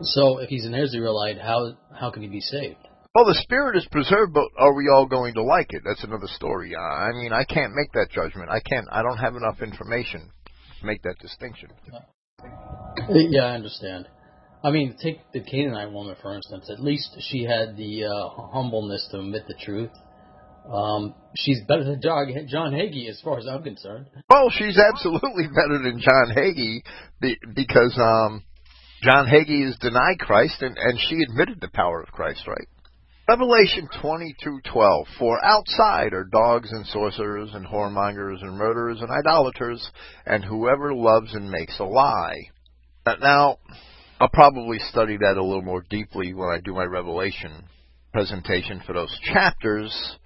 so 0.01 0.37
if 0.37 0.49
he's 0.49 0.65
an 0.65 0.73
Israelite, 0.73 1.39
how 1.39 1.77
how 1.99 2.11
can 2.11 2.21
he 2.21 2.29
be 2.29 2.39
saved? 2.39 2.77
Well, 3.13 3.25
the 3.25 3.39
spirit 3.43 3.77
is 3.77 3.87
preserved, 3.91 4.33
but 4.33 4.47
are 4.57 4.73
we 4.73 4.89
all 4.89 5.05
going 5.05 5.35
to 5.35 5.43
like 5.43 5.67
it? 5.69 5.83
That's 5.85 6.03
another 6.03 6.27
story. 6.27 6.75
I 6.75 7.11
mean, 7.11 7.31
I 7.31 7.43
can't 7.43 7.75
make 7.75 7.91
that 7.91 8.07
judgment. 8.09 8.49
I 8.49 8.59
can't. 8.59 8.87
I 8.91 9.03
don't 9.03 9.17
have 9.17 9.35
enough 9.35 9.61
information 9.61 10.31
to 10.79 10.85
make 10.85 11.03
that 11.03 11.19
distinction. 11.19 11.69
Yeah, 13.09 13.43
I 13.43 13.51
understand. 13.51 14.07
I 14.63 14.71
mean, 14.71 14.95
take 15.01 15.19
the 15.33 15.41
Canaanite 15.41 15.91
woman 15.91 16.15
for 16.21 16.35
instance. 16.35 16.69
At 16.71 16.81
least 16.81 17.15
she 17.19 17.43
had 17.43 17.75
the 17.75 18.05
uh, 18.05 18.29
humbleness 18.51 19.07
to 19.11 19.19
admit 19.19 19.43
the 19.47 19.55
truth. 19.61 19.91
Um, 20.71 21.13
she's 21.35 21.59
better 21.67 21.83
than 21.83 22.01
John, 22.01 22.71
Hagee, 22.71 23.09
as 23.09 23.19
far 23.21 23.37
as 23.37 23.45
I'm 23.47 23.63
concerned. 23.63 24.07
Well, 24.29 24.49
she's 24.49 24.77
absolutely 24.77 25.47
better 25.47 25.77
than 25.83 25.99
John 25.99 26.33
Hagee 26.35 26.81
because 27.53 27.99
um, 27.99 28.43
John 29.01 29.27
Hagee 29.27 29.65
has 29.65 29.77
denied 29.79 30.19
Christ, 30.19 30.61
and, 30.61 30.77
and 30.77 30.97
she 30.97 31.21
admitted 31.21 31.59
the 31.59 31.69
power 31.73 32.01
of 32.01 32.13
Christ, 32.13 32.47
right? 32.47 32.67
Revelation 33.27 33.89
22:12 34.01 35.05
For 35.17 35.43
outside 35.43 36.13
are 36.13 36.25
dogs 36.25 36.71
and 36.71 36.85
sorcerers 36.87 37.49
and 37.53 37.65
whoremongers 37.65 38.41
and 38.41 38.57
murderers 38.57 38.99
and 39.01 39.09
idolaters 39.09 39.89
and 40.25 40.43
whoever 40.43 40.93
loves 40.93 41.33
and 41.33 41.49
makes 41.49 41.79
a 41.79 41.85
lie. 41.85 42.49
Now, 43.05 43.59
I'll 44.19 44.29
probably 44.29 44.79
study 44.79 45.17
that 45.17 45.37
a 45.37 45.43
little 45.43 45.61
more 45.61 45.83
deeply 45.89 46.33
when 46.33 46.49
I 46.49 46.59
do 46.63 46.73
my 46.73 46.85
Revelation 46.85 47.63
presentation 48.13 48.81
for 48.85 48.93
those 48.93 49.17
chapters, 49.33 50.17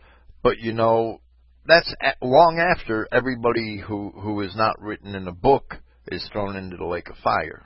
but 0.44 0.60
you 0.60 0.74
know, 0.74 1.20
that's 1.66 1.94
long 2.22 2.60
after 2.60 3.08
everybody 3.12 3.78
who 3.78 4.12
who 4.12 4.42
is 4.42 4.56
not 4.56 4.80
written 4.82 5.16
in 5.16 5.26
the 5.26 5.32
book 5.32 5.76
is 6.12 6.28
thrown 6.32 6.56
into 6.56 6.78
the 6.78 6.86
lake 6.86 7.10
of 7.10 7.18
fire. 7.18 7.66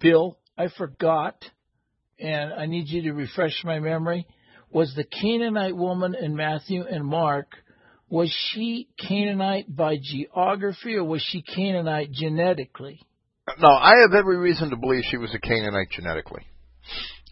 Bill, 0.00 0.38
I 0.58 0.68
forgot, 0.68 1.36
and 2.18 2.52
I 2.52 2.66
need 2.66 2.88
you 2.88 3.02
to 3.02 3.12
refresh 3.12 3.64
my 3.64 3.78
memory. 3.80 4.26
Was 4.70 4.94
the 4.94 5.04
Canaanite 5.04 5.76
woman 5.76 6.14
in 6.14 6.36
Matthew 6.36 6.84
and 6.84 7.04
Mark, 7.04 7.48
was 8.08 8.32
she 8.50 8.88
Canaanite 8.98 9.74
by 9.74 9.96
geography 10.00 10.94
or 10.94 11.04
was 11.04 11.22
she 11.22 11.42
Canaanite 11.42 12.12
genetically? 12.12 13.00
No, 13.58 13.68
I 13.68 13.94
have 14.02 14.14
every 14.14 14.36
reason 14.36 14.70
to 14.70 14.76
believe 14.76 15.02
she 15.10 15.16
was 15.16 15.34
a 15.34 15.38
Canaanite 15.38 15.90
genetically. 15.90 16.42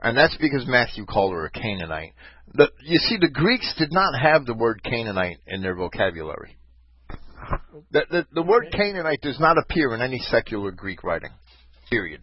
And 0.01 0.17
that's 0.17 0.37
because 0.41 0.65
Matthew 0.67 1.07
called 1.07 1.33
her 1.33 1.47
a 1.47 1.51
Canaanite. 1.51 2.13
The, 2.55 2.71
you 2.83 2.99
see, 2.99 3.17
the 3.21 3.31
Greeks 3.31 3.75
did 3.79 3.93
not 3.93 4.19
have 4.19 4.47
the 4.47 4.55
word 4.55 4.83
Canaanite 4.83 5.39
in 5.47 5.61
their 5.61 5.75
vocabulary. 5.75 6.57
The, 7.93 8.05
the, 8.11 8.27
the 8.33 8.43
word 8.43 8.67
Canaanite 8.73 9.21
does 9.23 9.41
not 9.41 9.57
appear 9.59 9.95
in 9.95 10.03
any 10.03 10.19
secular 10.19 10.71
Greek 10.71 11.03
writing. 11.03 11.31
Period. 11.91 12.21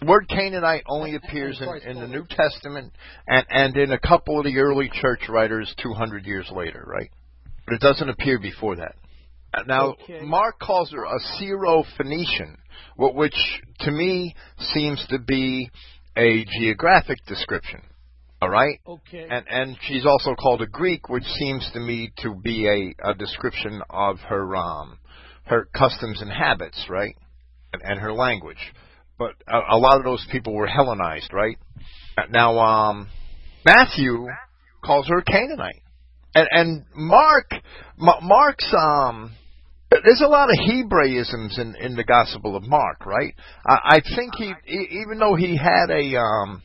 The 0.00 0.06
word 0.06 0.28
Canaanite 0.28 0.84
only 0.86 1.14
appears 1.14 1.60
in, 1.60 1.90
in 1.90 2.00
the 2.00 2.06
New 2.06 2.24
Testament 2.30 2.92
and, 3.26 3.46
and 3.50 3.76
in 3.76 3.92
a 3.92 3.98
couple 3.98 4.38
of 4.38 4.44
the 4.44 4.56
early 4.58 4.90
church 4.92 5.28
writers 5.28 5.74
200 5.82 6.24
years 6.24 6.50
later, 6.50 6.82
right? 6.86 7.10
But 7.66 7.74
it 7.74 7.80
doesn't 7.80 8.08
appear 8.08 8.38
before 8.38 8.76
that. 8.76 8.94
Now, 9.66 9.90
okay. 9.90 10.20
Mark 10.22 10.58
calls 10.58 10.92
her 10.92 11.04
a 11.04 11.18
Syro-Phoenician, 11.38 12.56
which 12.96 13.36
to 13.80 13.90
me 13.90 14.34
seems 14.72 15.04
to 15.08 15.18
be 15.18 15.70
a 16.16 16.44
geographic 16.58 17.18
description. 17.26 17.82
All 18.42 18.48
right. 18.48 18.80
Okay. 18.86 19.26
And 19.28 19.44
and 19.48 19.76
she's 19.82 20.06
also 20.06 20.34
called 20.34 20.62
a 20.62 20.66
Greek, 20.66 21.08
which 21.08 21.24
seems 21.24 21.68
to 21.74 21.80
me 21.80 22.10
to 22.18 22.34
be 22.34 22.66
a, 23.02 23.10
a 23.10 23.14
description 23.14 23.82
of 23.90 24.18
her 24.20 24.56
um 24.56 24.98
her 25.44 25.68
customs 25.76 26.22
and 26.22 26.30
habits, 26.30 26.86
right, 26.88 27.14
and, 27.72 27.82
and 27.82 28.00
her 28.00 28.12
language. 28.12 28.72
But 29.18 29.32
a, 29.46 29.74
a 29.74 29.78
lot 29.78 29.98
of 29.98 30.04
those 30.04 30.26
people 30.32 30.54
were 30.54 30.66
Hellenized, 30.66 31.32
right? 31.32 31.58
Now, 32.30 32.58
um, 32.58 33.08
Matthew 33.64 34.26
calls 34.84 35.06
her 35.08 35.18
a 35.18 35.24
Canaanite, 35.24 35.82
and 36.34 36.48
and 36.50 36.84
Mark 36.94 37.50
Mark's 37.98 38.72
um 38.74 39.32
there's 39.90 40.22
a 40.24 40.28
lot 40.28 40.50
of 40.50 40.56
Hebraisms 40.56 41.58
in 41.58 41.74
in 41.80 41.96
the 41.96 42.04
Gospel 42.04 42.56
of 42.56 42.62
Mark, 42.62 43.04
right? 43.06 43.34
I, 43.66 43.96
I 43.96 44.00
think 44.14 44.34
he, 44.36 44.52
even 45.02 45.18
though 45.18 45.34
he 45.34 45.56
had 45.56 45.90
a 45.90 46.16
um, 46.16 46.62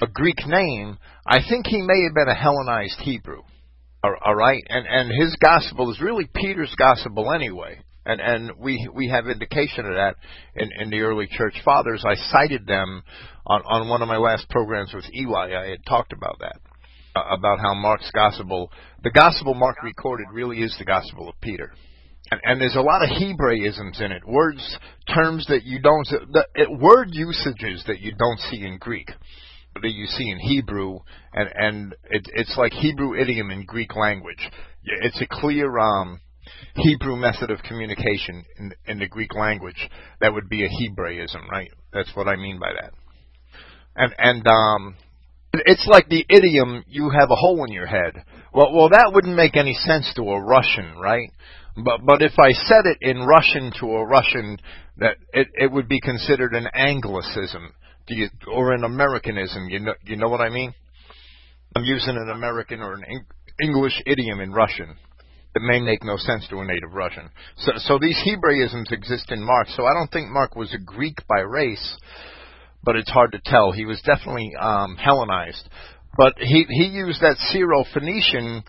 a 0.00 0.06
Greek 0.06 0.46
name, 0.46 0.98
I 1.26 1.38
think 1.48 1.66
he 1.66 1.82
may 1.82 2.04
have 2.04 2.14
been 2.14 2.28
a 2.28 2.34
Hellenized 2.34 3.00
Hebrew. 3.00 3.42
All 4.02 4.34
right, 4.34 4.62
and 4.68 4.86
and 4.86 5.10
his 5.10 5.36
Gospel 5.42 5.90
is 5.90 6.00
really 6.00 6.28
Peter's 6.32 6.74
Gospel 6.78 7.32
anyway, 7.32 7.80
and 8.06 8.20
and 8.20 8.52
we 8.58 8.88
we 8.94 9.08
have 9.08 9.26
indication 9.26 9.84
of 9.84 9.94
that 9.94 10.14
in 10.54 10.70
in 10.80 10.90
the 10.90 11.00
early 11.00 11.26
church 11.30 11.54
fathers. 11.64 12.04
I 12.06 12.14
cited 12.14 12.66
them 12.66 13.02
on 13.46 13.62
on 13.66 13.88
one 13.88 14.00
of 14.00 14.08
my 14.08 14.16
last 14.16 14.48
programs 14.48 14.94
with 14.94 15.04
Eli. 15.12 15.54
I 15.54 15.70
had 15.70 15.84
talked 15.86 16.12
about 16.12 16.38
that 16.40 16.60
about 17.16 17.58
how 17.58 17.74
Mark's 17.74 18.10
Gospel, 18.12 18.70
the 19.02 19.10
Gospel 19.10 19.52
Mark 19.52 19.82
recorded, 19.82 20.28
really 20.32 20.62
is 20.62 20.74
the 20.78 20.84
Gospel 20.84 21.28
of 21.28 21.34
Peter 21.40 21.72
and, 22.30 22.40
and 22.44 22.60
there's 22.60 22.76
a 22.76 22.80
lot 22.80 23.02
of 23.02 23.08
Hebraisms 23.10 24.00
in 24.00 24.12
it, 24.12 24.26
words, 24.26 24.78
terms 25.12 25.46
that 25.48 25.64
you 25.64 25.80
don't, 25.80 26.06
the, 26.32 26.46
it, 26.54 26.70
word 26.70 27.08
usages 27.10 27.84
that 27.86 28.00
you 28.00 28.12
don't 28.16 28.38
see 28.50 28.64
in 28.64 28.78
Greek, 28.78 29.10
that 29.82 29.90
you 29.90 30.06
see 30.06 30.30
in 30.30 30.38
Hebrew, 30.38 31.00
and 31.32 31.48
and 31.54 31.92
it, 32.10 32.28
it's 32.34 32.56
like 32.56 32.72
Hebrew 32.72 33.16
idiom 33.20 33.50
in 33.50 33.64
Greek 33.64 33.96
language. 33.96 34.48
It's 34.84 35.20
a 35.20 35.26
clear 35.28 35.78
um, 35.78 36.20
Hebrew 36.76 37.16
method 37.16 37.50
of 37.50 37.62
communication 37.62 38.44
in, 38.58 38.72
in 38.86 38.98
the 38.98 39.08
Greek 39.08 39.34
language. 39.34 39.88
That 40.20 40.32
would 40.32 40.48
be 40.48 40.64
a 40.64 40.68
Hebraism, 40.68 41.48
right? 41.50 41.70
That's 41.92 42.14
what 42.14 42.28
I 42.28 42.36
mean 42.36 42.58
by 42.58 42.72
that. 42.80 42.92
And 43.96 44.14
and 44.18 44.46
um, 44.46 44.94
it's 45.52 45.86
like 45.90 46.08
the 46.08 46.24
idiom 46.28 46.84
"you 46.86 47.10
have 47.10 47.30
a 47.30 47.36
hole 47.36 47.64
in 47.64 47.72
your 47.72 47.86
head." 47.86 48.24
Well, 48.52 48.72
well, 48.72 48.88
that 48.90 49.12
wouldn't 49.12 49.36
make 49.36 49.56
any 49.56 49.74
sense 49.74 50.12
to 50.16 50.22
a 50.22 50.40
Russian, 50.40 50.96
right? 50.98 51.30
But 51.84 52.04
but 52.04 52.22
if 52.22 52.38
I 52.38 52.52
said 52.52 52.86
it 52.86 52.98
in 53.00 53.20
Russian 53.20 53.72
to 53.80 53.86
a 53.86 54.06
Russian, 54.06 54.58
that 54.98 55.16
it 55.32 55.48
it 55.54 55.72
would 55.72 55.88
be 55.88 56.00
considered 56.00 56.54
an 56.54 56.66
Anglicism, 56.74 57.72
do 58.06 58.14
you, 58.14 58.28
or 58.52 58.72
an 58.72 58.84
Americanism. 58.84 59.68
You 59.68 59.80
know 59.80 59.94
you 60.04 60.16
know 60.16 60.28
what 60.28 60.40
I 60.40 60.50
mean? 60.50 60.74
I'm 61.76 61.84
using 61.84 62.16
an 62.16 62.30
American 62.30 62.80
or 62.80 62.94
an 62.94 63.04
English 63.62 64.02
idiom 64.06 64.40
in 64.40 64.52
Russian. 64.52 64.96
It 65.54 65.62
may 65.62 65.80
make 65.80 66.04
no 66.04 66.16
sense 66.16 66.46
to 66.48 66.58
a 66.60 66.64
native 66.64 66.92
Russian. 66.92 67.28
So, 67.58 67.72
so 67.76 67.98
these 68.00 68.16
Hebraisms 68.24 68.92
exist 68.92 69.32
in 69.32 69.42
Mark. 69.42 69.66
So 69.68 69.84
I 69.84 69.94
don't 69.94 70.10
think 70.10 70.30
Mark 70.30 70.54
was 70.54 70.72
a 70.72 70.78
Greek 70.78 71.16
by 71.28 71.40
race, 71.40 71.96
but 72.84 72.94
it's 72.94 73.10
hard 73.10 73.32
to 73.32 73.40
tell. 73.44 73.72
He 73.72 73.84
was 73.84 74.00
definitely 74.02 74.52
um, 74.60 74.96
Hellenized, 74.96 75.68
but 76.16 76.34
he 76.38 76.66
he 76.68 76.84
used 76.86 77.20
that 77.20 77.36
Syro-Phoenician 77.50 78.62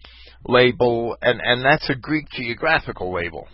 label, 0.45 1.15
and, 1.21 1.39
and 1.43 1.63
that's 1.63 1.89
a 1.89 1.95
Greek 1.95 2.27
geographical 2.31 3.13
label. 3.13 3.47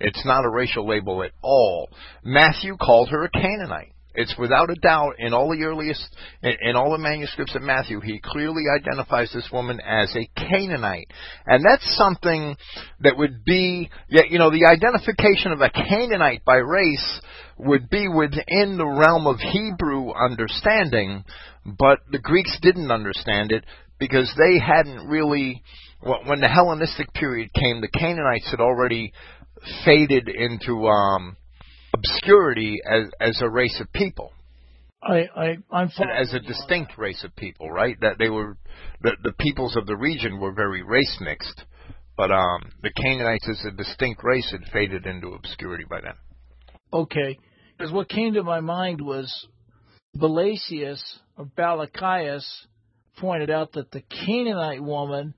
It's 0.00 0.24
not 0.24 0.44
a 0.44 0.50
racial 0.50 0.88
label 0.88 1.22
at 1.22 1.32
all. 1.42 1.88
Matthew 2.24 2.76
called 2.76 3.10
her 3.10 3.24
a 3.24 3.30
Canaanite. 3.30 3.92
It's 4.12 4.34
without 4.36 4.70
a 4.70 4.74
doubt 4.74 5.14
in 5.18 5.32
all 5.32 5.50
the 5.50 5.62
earliest, 5.62 6.04
in, 6.42 6.52
in, 6.62 6.76
all 6.76 6.90
the 6.90 6.98
manuscripts 6.98 7.54
of 7.54 7.62
Matthew, 7.62 8.00
he 8.00 8.20
clearly 8.22 8.64
identifies 8.74 9.30
this 9.32 9.48
woman 9.52 9.80
as 9.80 10.14
a 10.16 10.28
Canaanite. 10.36 11.06
And 11.46 11.64
that's 11.64 11.96
something 11.96 12.56
that 13.00 13.16
would 13.16 13.44
be, 13.44 13.88
you 14.08 14.38
know, 14.38 14.50
the 14.50 14.66
identification 14.66 15.52
of 15.52 15.60
a 15.60 15.70
Canaanite 15.70 16.44
by 16.44 16.56
race 16.56 17.20
would 17.56 17.88
be 17.88 18.08
within 18.08 18.78
the 18.78 18.86
realm 18.86 19.28
of 19.28 19.38
Hebrew 19.38 20.12
understanding, 20.12 21.24
but 21.64 22.00
the 22.10 22.18
Greeks 22.18 22.58
didn't 22.60 22.90
understand 22.90 23.52
it 23.52 23.64
because 23.98 24.32
they 24.36 24.58
hadn't 24.58 25.06
really 25.06 25.62
when 26.02 26.40
the 26.40 26.48
Hellenistic 26.48 27.12
period 27.12 27.52
came, 27.52 27.80
the 27.80 27.88
Canaanites 27.88 28.50
had 28.50 28.60
already 28.60 29.12
faded 29.84 30.28
into 30.28 30.86
um, 30.86 31.36
obscurity 31.94 32.78
as 32.88 33.10
as 33.20 33.40
a 33.42 33.48
race 33.48 33.80
of 33.80 33.92
people. 33.92 34.32
I, 35.02 35.28
I 35.34 35.56
I'm 35.70 35.90
as 36.14 36.34
a 36.34 36.40
distinct 36.40 36.98
race 36.98 37.24
of 37.24 37.34
people, 37.36 37.70
right? 37.70 37.96
That 38.00 38.18
they 38.18 38.28
were 38.28 38.56
the 39.02 39.12
the 39.22 39.32
peoples 39.32 39.76
of 39.76 39.86
the 39.86 39.96
region 39.96 40.40
were 40.40 40.52
very 40.52 40.82
race 40.82 41.18
mixed, 41.20 41.64
but 42.16 42.30
um, 42.30 42.70
the 42.82 42.92
Canaanites 42.92 43.48
as 43.48 43.64
a 43.66 43.70
distinct 43.70 44.22
race 44.24 44.50
had 44.50 44.70
faded 44.72 45.06
into 45.06 45.28
obscurity 45.28 45.84
by 45.88 46.00
then. 46.02 46.14
Okay, 46.92 47.38
because 47.76 47.92
what 47.92 48.08
came 48.08 48.34
to 48.34 48.42
my 48.42 48.60
mind 48.60 49.00
was 49.00 49.46
Blasius 50.16 51.00
or 51.36 51.46
Balakias 51.46 52.44
pointed 53.18 53.50
out 53.50 53.72
that 53.72 53.90
the 53.90 54.02
Canaanite 54.02 54.82
woman 54.82 55.34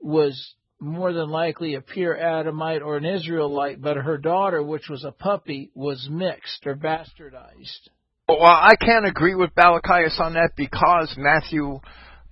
was 0.00 0.54
more 0.80 1.12
than 1.12 1.28
likely 1.28 1.74
a 1.74 1.80
pure 1.80 2.16
Adamite 2.16 2.82
or 2.82 2.96
an 2.96 3.04
Israelite, 3.04 3.80
but 3.80 3.96
her 3.96 4.16
daughter, 4.16 4.62
which 4.62 4.88
was 4.88 5.04
a 5.04 5.12
puppy, 5.12 5.70
was 5.74 6.08
mixed 6.10 6.66
or 6.66 6.74
bastardized. 6.74 7.88
Well, 8.28 8.42
I 8.42 8.76
can't 8.80 9.06
agree 9.06 9.34
with 9.34 9.54
Balakias 9.54 10.18
on 10.20 10.34
that 10.34 10.52
because 10.56 11.14
Matthew 11.18 11.80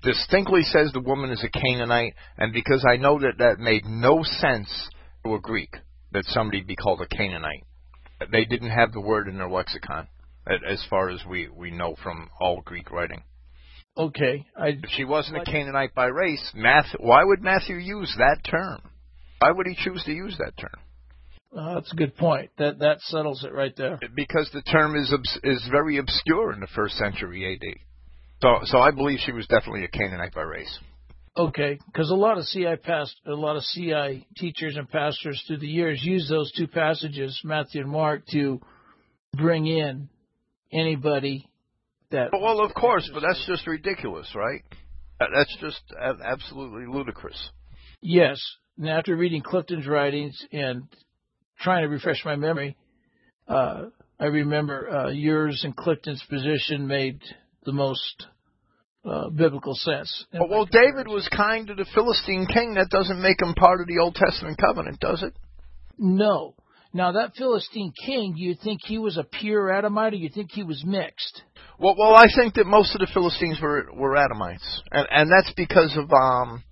distinctly 0.02 0.62
says 0.62 0.92
the 0.92 1.00
woman 1.00 1.30
is 1.30 1.44
a 1.44 1.48
Canaanite, 1.48 2.14
and 2.38 2.52
because 2.52 2.86
I 2.88 2.96
know 2.96 3.18
that 3.18 3.38
that 3.38 3.58
made 3.58 3.84
no 3.84 4.22
sense 4.22 4.70
to 5.24 5.34
a 5.34 5.40
Greek 5.40 5.74
that 6.12 6.24
somebody 6.26 6.62
be 6.62 6.76
called 6.76 7.00
a 7.00 7.06
Canaanite. 7.06 7.64
They 8.30 8.44
didn't 8.44 8.70
have 8.70 8.92
the 8.92 9.00
word 9.00 9.28
in 9.28 9.38
their 9.38 9.50
lexicon, 9.50 10.08
as 10.46 10.84
far 10.88 11.10
as 11.10 11.20
we, 11.28 11.48
we 11.48 11.70
know 11.70 11.96
from 12.02 12.30
all 12.40 12.62
Greek 12.64 12.90
writing. 12.90 13.22
Okay. 13.98 14.46
I, 14.56 14.68
if 14.68 14.90
she 14.90 15.04
wasn't 15.04 15.38
a 15.38 15.44
Canaanite 15.44 15.94
by 15.94 16.06
race, 16.06 16.52
Matthew, 16.54 17.00
why 17.00 17.24
would 17.24 17.42
Matthew 17.42 17.76
use 17.76 18.14
that 18.18 18.38
term? 18.48 18.80
Why 19.40 19.50
would 19.50 19.66
he 19.66 19.76
choose 19.76 20.04
to 20.04 20.12
use 20.12 20.36
that 20.38 20.56
term? 20.56 20.80
Uh, 21.56 21.74
that's 21.74 21.92
a 21.92 21.96
good 21.96 22.16
point. 22.16 22.50
That 22.58 22.78
that 22.80 23.00
settles 23.02 23.42
it 23.42 23.52
right 23.52 23.74
there. 23.76 23.98
Because 24.14 24.48
the 24.52 24.62
term 24.62 24.94
is 24.96 25.12
is 25.42 25.66
very 25.70 25.98
obscure 25.98 26.52
in 26.52 26.60
the 26.60 26.68
first 26.68 26.96
century 26.96 27.54
AD. 27.54 27.78
So 28.42 28.58
so 28.64 28.78
I 28.78 28.90
believe 28.90 29.18
she 29.24 29.32
was 29.32 29.46
definitely 29.46 29.84
a 29.84 29.88
Canaanite 29.88 30.34
by 30.34 30.42
race. 30.42 30.78
Okay, 31.36 31.78
because 31.86 32.10
a 32.10 32.14
lot 32.14 32.36
of 32.36 32.44
CI 32.52 32.76
past 32.82 33.14
a 33.26 33.32
lot 33.32 33.56
of 33.56 33.62
CI 33.74 34.26
teachers 34.36 34.76
and 34.76 34.88
pastors 34.88 35.42
through 35.46 35.58
the 35.58 35.66
years 35.66 36.02
use 36.04 36.28
those 36.28 36.52
two 36.52 36.66
passages, 36.66 37.40
Matthew 37.44 37.80
and 37.80 37.90
Mark, 37.90 38.26
to 38.32 38.60
bring 39.34 39.66
in 39.66 40.08
anybody 40.72 41.48
that. 42.10 42.30
Well, 42.32 42.60
of 42.60 42.74
course, 42.74 43.08
but 43.12 43.20
that's 43.20 43.44
just 43.46 43.66
ridiculous, 43.66 44.34
right? 44.34 44.62
That's 45.18 45.56
just 45.60 45.82
absolutely 46.24 46.86
ludicrous. 46.86 47.50
Yes. 48.00 48.40
And 48.78 48.88
after 48.88 49.16
reading 49.16 49.42
Clifton's 49.42 49.86
writings 49.86 50.40
and 50.52 50.84
trying 51.60 51.82
to 51.82 51.88
refresh 51.88 52.24
my 52.24 52.36
memory, 52.36 52.76
uh, 53.48 53.86
I 54.20 54.26
remember 54.26 54.88
uh, 54.90 55.08
yours 55.10 55.62
and 55.64 55.76
Clifton's 55.76 56.22
position 56.28 56.86
made 56.86 57.20
the 57.64 57.72
most 57.72 58.26
uh, 59.04 59.30
biblical 59.30 59.74
sense. 59.74 60.26
Well, 60.32 60.48
well, 60.48 60.64
David 60.66 61.08
was 61.08 61.28
kind 61.34 61.66
to 61.66 61.74
the 61.74 61.86
Philistine 61.94 62.46
king. 62.46 62.74
That 62.74 62.90
doesn't 62.90 63.20
make 63.20 63.40
him 63.42 63.54
part 63.54 63.80
of 63.80 63.86
the 63.86 63.98
Old 63.98 64.14
Testament 64.14 64.58
covenant, 64.58 65.00
does 65.00 65.22
it? 65.22 65.34
No. 65.98 66.54
Now, 66.92 67.12
that 67.12 67.34
Philistine 67.36 67.92
king, 68.04 68.34
do 68.34 68.42
you 68.42 68.54
think 68.54 68.80
he 68.84 68.98
was 68.98 69.18
a 69.18 69.24
pure 69.24 69.70
Adamite 69.70 70.14
or 70.14 70.16
you 70.16 70.30
think 70.30 70.50
he 70.52 70.62
was 70.62 70.82
mixed? 70.86 71.42
Well, 71.78 71.94
well, 71.98 72.14
I 72.14 72.26
think 72.34 72.54
that 72.54 72.66
most 72.66 72.94
of 72.94 73.00
the 73.00 73.10
Philistines 73.12 73.58
were 73.60 73.88
were 73.94 74.16
Adamites, 74.16 74.80
and 74.90 75.06
and 75.10 75.30
that's 75.30 75.52
because 75.54 75.96
of 75.96 76.10
um, 76.10 76.64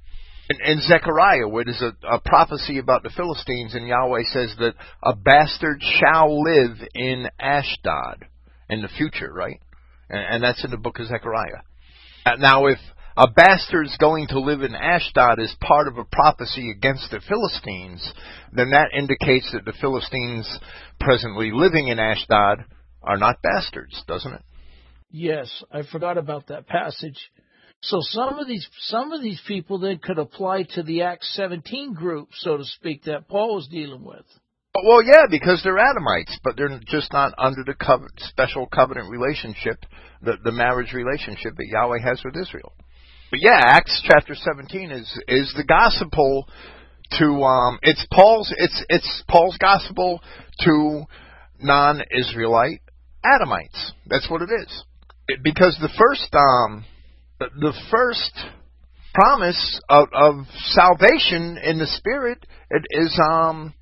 in, 0.48 0.72
in 0.72 0.80
Zechariah, 0.80 1.46
where 1.46 1.64
there's 1.64 1.82
a, 1.82 1.94
a 2.08 2.20
prophecy 2.20 2.78
about 2.78 3.02
the 3.02 3.10
Philistines, 3.10 3.74
and 3.74 3.86
Yahweh 3.86 4.22
says 4.32 4.54
that 4.58 4.74
a 5.02 5.14
bastard 5.14 5.82
shall 5.82 6.42
live 6.42 6.78
in 6.94 7.28
Ashdod 7.38 8.24
in 8.70 8.82
the 8.82 8.88
future, 8.88 9.32
right? 9.32 9.60
And, 10.08 10.20
and 10.20 10.42
that's 10.42 10.64
in 10.64 10.70
the 10.70 10.76
book 10.76 10.98
of 10.98 11.06
Zechariah. 11.06 11.62
Now, 12.38 12.66
if 12.66 12.78
a 13.16 13.30
bastard's 13.30 13.96
going 13.96 14.26
to 14.28 14.40
live 14.40 14.62
in 14.62 14.74
Ashdod 14.74 15.38
is 15.38 15.54
part 15.60 15.88
of 15.88 15.96
a 15.96 16.04
prophecy 16.04 16.70
against 16.70 17.10
the 17.10 17.20
Philistines, 17.26 18.12
then 18.52 18.70
that 18.70 18.90
indicates 18.96 19.50
that 19.52 19.64
the 19.64 19.72
Philistines 19.80 20.58
presently 21.00 21.50
living 21.52 21.88
in 21.88 21.98
Ashdod 21.98 22.64
are 23.02 23.16
not 23.16 23.40
bastards, 23.42 24.02
doesn't 24.06 24.34
it? 24.34 24.42
Yes, 25.10 25.62
I 25.72 25.82
forgot 25.82 26.18
about 26.18 26.48
that 26.48 26.66
passage. 26.66 27.30
So 27.82 27.98
some 28.00 28.38
of 28.38 28.46
these 28.48 28.66
some 28.80 29.12
of 29.12 29.22
these 29.22 29.40
people 29.46 29.78
then 29.78 29.98
could 29.98 30.18
apply 30.18 30.64
to 30.74 30.82
the 30.82 31.02
Acts 31.02 31.34
17 31.34 31.94
group, 31.94 32.30
so 32.32 32.56
to 32.56 32.64
speak, 32.64 33.04
that 33.04 33.28
Paul 33.28 33.54
was 33.54 33.68
dealing 33.68 34.02
with. 34.02 34.24
Well, 34.84 35.02
yeah, 35.02 35.24
because 35.30 35.62
they're 35.62 35.78
Adamites, 35.78 36.36
but 36.42 36.56
they're 36.56 36.80
just 36.86 37.12
not 37.12 37.32
under 37.38 37.62
the 37.64 37.74
covenant, 37.74 38.18
special 38.18 38.66
covenant 38.66 39.10
relationship, 39.10 39.84
the 40.22 40.36
the 40.42 40.52
marriage 40.52 40.92
relationship 40.92 41.54
that 41.56 41.66
Yahweh 41.66 42.00
has 42.02 42.20
with 42.24 42.36
Israel. 42.36 42.72
But 43.36 43.42
yeah, 43.42 43.60
Acts 43.62 44.02
chapter 44.02 44.34
17 44.34 44.90
is 44.92 45.20
is 45.28 45.52
the 45.54 45.64
gospel 45.64 46.48
to 47.18 47.26
um 47.44 47.78
it's 47.82 48.02
Paul's 48.10 48.50
it's 48.56 48.82
it's 48.88 49.24
Paul's 49.28 49.58
gospel 49.58 50.22
to 50.60 51.02
non-Israelite 51.60 52.80
Adamites. 53.22 53.92
That's 54.06 54.30
what 54.30 54.40
it 54.40 54.48
is. 54.62 54.84
It, 55.28 55.40
because 55.44 55.76
the 55.82 55.90
first 55.98 56.34
um 56.34 56.86
the 57.38 57.74
first 57.90 58.32
promise 59.12 59.80
of, 59.90 60.08
of 60.14 60.36
salvation 60.68 61.58
in 61.62 61.78
the 61.78 61.88
spirit 61.88 62.38
is 62.70 63.20
um 63.30 63.74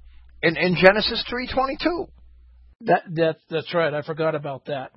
in, 0.43 0.57
in 0.57 0.75
Genesis 0.75 1.25
three 1.31 1.47
twenty 1.47 1.77
two. 1.81 2.07
That 2.81 3.03
that 3.15 3.37
that's 3.49 3.73
right. 3.73 3.95
I 3.95 4.03
forgot 4.03 4.35
about 4.35 4.65
that. 4.65 4.91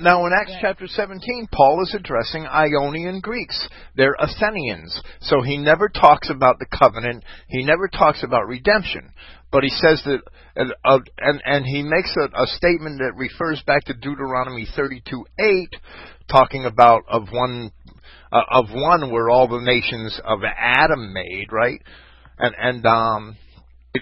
Now, 0.00 0.26
in 0.26 0.32
Acts 0.32 0.56
chapter 0.60 0.88
17, 0.88 1.46
Paul 1.52 1.80
is 1.80 1.94
addressing 1.94 2.44
Ionian 2.44 3.20
Greeks. 3.20 3.68
They're 3.94 4.16
Athenians. 4.18 5.00
So 5.20 5.42
he 5.42 5.58
never 5.58 5.88
talks 5.88 6.28
about 6.28 6.58
the 6.58 6.66
covenant. 6.76 7.22
He 7.46 7.64
never 7.64 7.86
talks 7.86 8.24
about 8.24 8.48
redemption. 8.48 9.12
But 9.52 9.62
he 9.62 9.68
says 9.68 10.02
that, 10.04 10.22
and, 10.56 10.74
uh, 10.84 10.98
and, 11.18 11.40
and 11.44 11.64
he 11.64 11.84
makes 11.84 12.12
a, 12.16 12.24
a 12.24 12.46
statement 12.48 12.98
that 12.98 13.12
refers 13.14 13.62
back 13.64 13.84
to 13.84 13.94
Deuteronomy 13.94 14.66
32 14.74 15.24
8, 15.38 15.68
talking 16.28 16.64
about 16.64 17.04
of 17.06 17.28
one, 17.30 17.70
uh, 18.32 18.42
of 18.50 18.64
one 18.72 19.12
where 19.12 19.30
all 19.30 19.46
the 19.46 19.60
nations 19.60 20.20
of 20.24 20.40
Adam 20.44 21.14
made, 21.14 21.52
right? 21.52 21.80
And, 22.40 22.56
and, 22.58 22.86
um, 22.86 23.36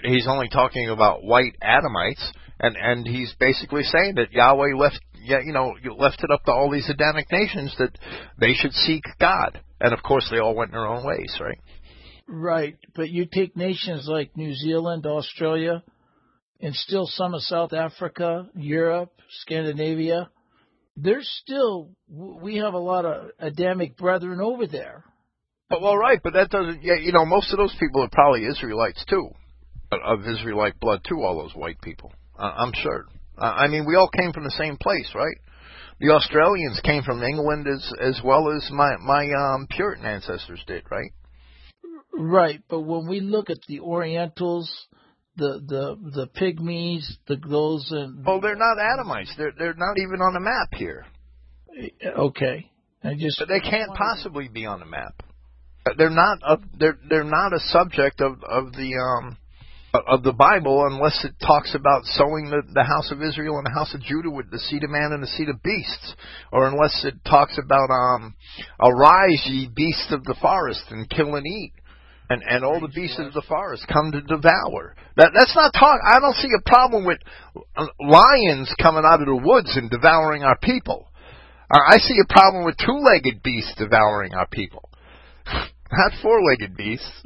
he's 0.03 0.27
only 0.27 0.49
talking 0.49 0.89
about 0.89 1.23
white 1.23 1.55
Adamites, 1.61 2.33
and 2.59 2.75
and 2.77 3.05
he's 3.05 3.33
basically 3.39 3.83
saying 3.83 4.15
that 4.15 4.31
Yahweh 4.31 4.75
left 4.75 4.99
yeah, 5.25 5.39
you 5.43 5.53
know, 5.53 5.73
left 5.97 6.23
it 6.23 6.31
up 6.31 6.43
to 6.43 6.51
all 6.51 6.69
these 6.69 6.89
Adamic 6.89 7.31
nations 7.31 7.75
that 7.79 7.97
they 8.39 8.53
should 8.53 8.73
seek 8.73 9.03
God. 9.19 9.59
And 9.81 9.91
of 9.91 10.03
course, 10.03 10.27
they 10.29 10.39
all 10.39 10.55
went 10.55 10.71
their 10.71 10.85
own 10.85 11.05
ways, 11.05 11.35
right? 11.41 11.59
Right. 12.27 12.77
But 12.95 13.09
you 13.09 13.25
take 13.25 13.57
nations 13.57 14.07
like 14.07 14.37
New 14.37 14.53
Zealand, 14.53 15.05
Australia, 15.05 15.83
and 16.61 16.75
still 16.75 17.07
some 17.07 17.33
of 17.33 17.41
South 17.41 17.73
Africa, 17.73 18.49
Europe, 18.55 19.11
Scandinavia. 19.41 20.29
There's 20.95 21.29
still, 21.41 21.89
we 22.07 22.57
have 22.57 22.73
a 22.73 22.79
lot 22.79 23.05
of 23.05 23.31
Adamic 23.39 23.97
brethren 23.97 24.39
over 24.39 24.65
there. 24.65 25.03
But, 25.69 25.81
well, 25.81 25.97
right, 25.97 26.19
but 26.23 26.33
that 26.33 26.51
doesn't, 26.51 26.83
yeah, 26.83 26.95
you 27.01 27.11
know, 27.11 27.25
most 27.25 27.51
of 27.51 27.57
those 27.57 27.75
people 27.79 28.03
are 28.03 28.09
probably 28.11 28.45
Israelites 28.45 29.03
too, 29.09 29.29
of 29.91 30.19
Israelite 30.27 30.79
blood 30.79 31.01
too, 31.07 31.21
all 31.21 31.41
those 31.41 31.55
white 31.55 31.81
people. 31.81 32.13
I'm 32.43 32.73
sure. 32.73 33.05
Uh, 33.37 33.45
I 33.45 33.67
mean, 33.67 33.85
we 33.85 33.95
all 33.95 34.09
came 34.09 34.31
from 34.31 34.43
the 34.43 34.51
same 34.51 34.77
place, 34.77 35.11
right? 35.15 35.37
The 35.99 36.09
Australians 36.09 36.79
came 36.83 37.03
from 37.03 37.23
England 37.23 37.67
as 37.67 37.93
as 38.01 38.21
well 38.23 38.51
as 38.51 38.69
my 38.71 38.97
my 38.97 39.29
um, 39.31 39.67
Puritan 39.69 40.05
ancestors 40.05 40.61
did, 40.67 40.83
right? 40.91 41.11
Right, 42.17 42.61
but 42.69 42.81
when 42.81 43.07
we 43.07 43.19
look 43.19 43.49
at 43.49 43.59
the 43.67 43.79
Orientals, 43.81 44.69
the 45.37 45.61
the 45.65 46.11
the 46.11 46.27
pygmies, 46.27 47.05
the 47.27 47.37
those 47.37 47.87
and 47.91 48.25
well, 48.25 48.41
they're 48.41 48.55
not 48.55 48.77
Adamites. 48.77 49.35
They're 49.37 49.53
they're 49.57 49.73
not 49.73 49.97
even 49.97 50.21
on 50.21 50.33
the 50.33 50.39
map 50.39 50.69
here. 50.73 51.05
Okay, 52.05 52.71
I 53.03 53.15
just 53.15 53.39
but 53.39 53.47
they 53.47 53.59
can't 53.59 53.93
possibly 53.95 54.47
be 54.47 54.65
on 54.65 54.79
the 54.79 54.85
map. 54.85 55.23
They're 55.97 56.09
not 56.09 56.39
a, 56.45 56.57
they're 56.77 56.97
they're 57.09 57.23
not 57.23 57.53
a 57.53 57.59
subject 57.59 58.21
of 58.21 58.43
of 58.43 58.73
the 58.73 58.95
um 58.95 59.37
of 60.07 60.23
the 60.23 60.33
Bible 60.33 60.85
unless 60.89 61.23
it 61.23 61.35
talks 61.39 61.75
about 61.75 62.05
sowing 62.05 62.49
the, 62.49 62.61
the 62.73 62.83
house 62.83 63.11
of 63.11 63.21
Israel 63.21 63.57
and 63.57 63.65
the 63.65 63.77
house 63.77 63.93
of 63.93 64.01
Judah 64.01 64.29
with 64.29 64.51
the 64.51 64.59
seed 64.59 64.83
of 64.83 64.89
man 64.89 65.11
and 65.11 65.21
the 65.21 65.27
seed 65.27 65.49
of 65.49 65.61
beasts, 65.61 66.15
or 66.51 66.67
unless 66.67 67.05
it 67.05 67.15
talks 67.25 67.57
about 67.57 67.89
um, 67.89 68.35
arise 68.79 69.43
ye 69.45 69.69
beasts 69.73 70.11
of 70.11 70.23
the 70.23 70.35
forest 70.41 70.83
and 70.89 71.09
kill 71.09 71.35
and 71.35 71.45
eat. 71.45 71.73
And 72.27 72.41
and 72.41 72.65
all 72.65 72.79
the 72.79 72.87
beasts 72.87 73.19
of 73.19 73.33
the 73.33 73.43
forest 73.47 73.85
come 73.87 74.11
to 74.11 74.21
devour. 74.21 74.95
That 75.15 75.29
that's 75.37 75.55
not 75.55 75.73
talk. 75.77 75.99
I 76.03 76.19
don't 76.19 76.35
see 76.37 76.49
a 76.57 76.67
problem 76.67 77.05
with 77.05 77.19
uh, 77.77 77.85
lions 77.99 78.73
coming 78.81 79.03
out 79.05 79.21
of 79.21 79.27
the 79.27 79.41
woods 79.45 79.77
and 79.77 79.91
devouring 79.91 80.41
our 80.41 80.57
people. 80.57 81.07
I 81.69 81.97
see 81.97 82.17
a 82.23 82.33
problem 82.33 82.65
with 82.65 82.77
two-legged 82.77 83.43
beasts 83.43 83.73
devouring 83.77 84.33
our 84.33 84.47
people, 84.47 84.89
not 85.45 86.11
four-legged 86.21 86.75
beasts. 86.75 87.23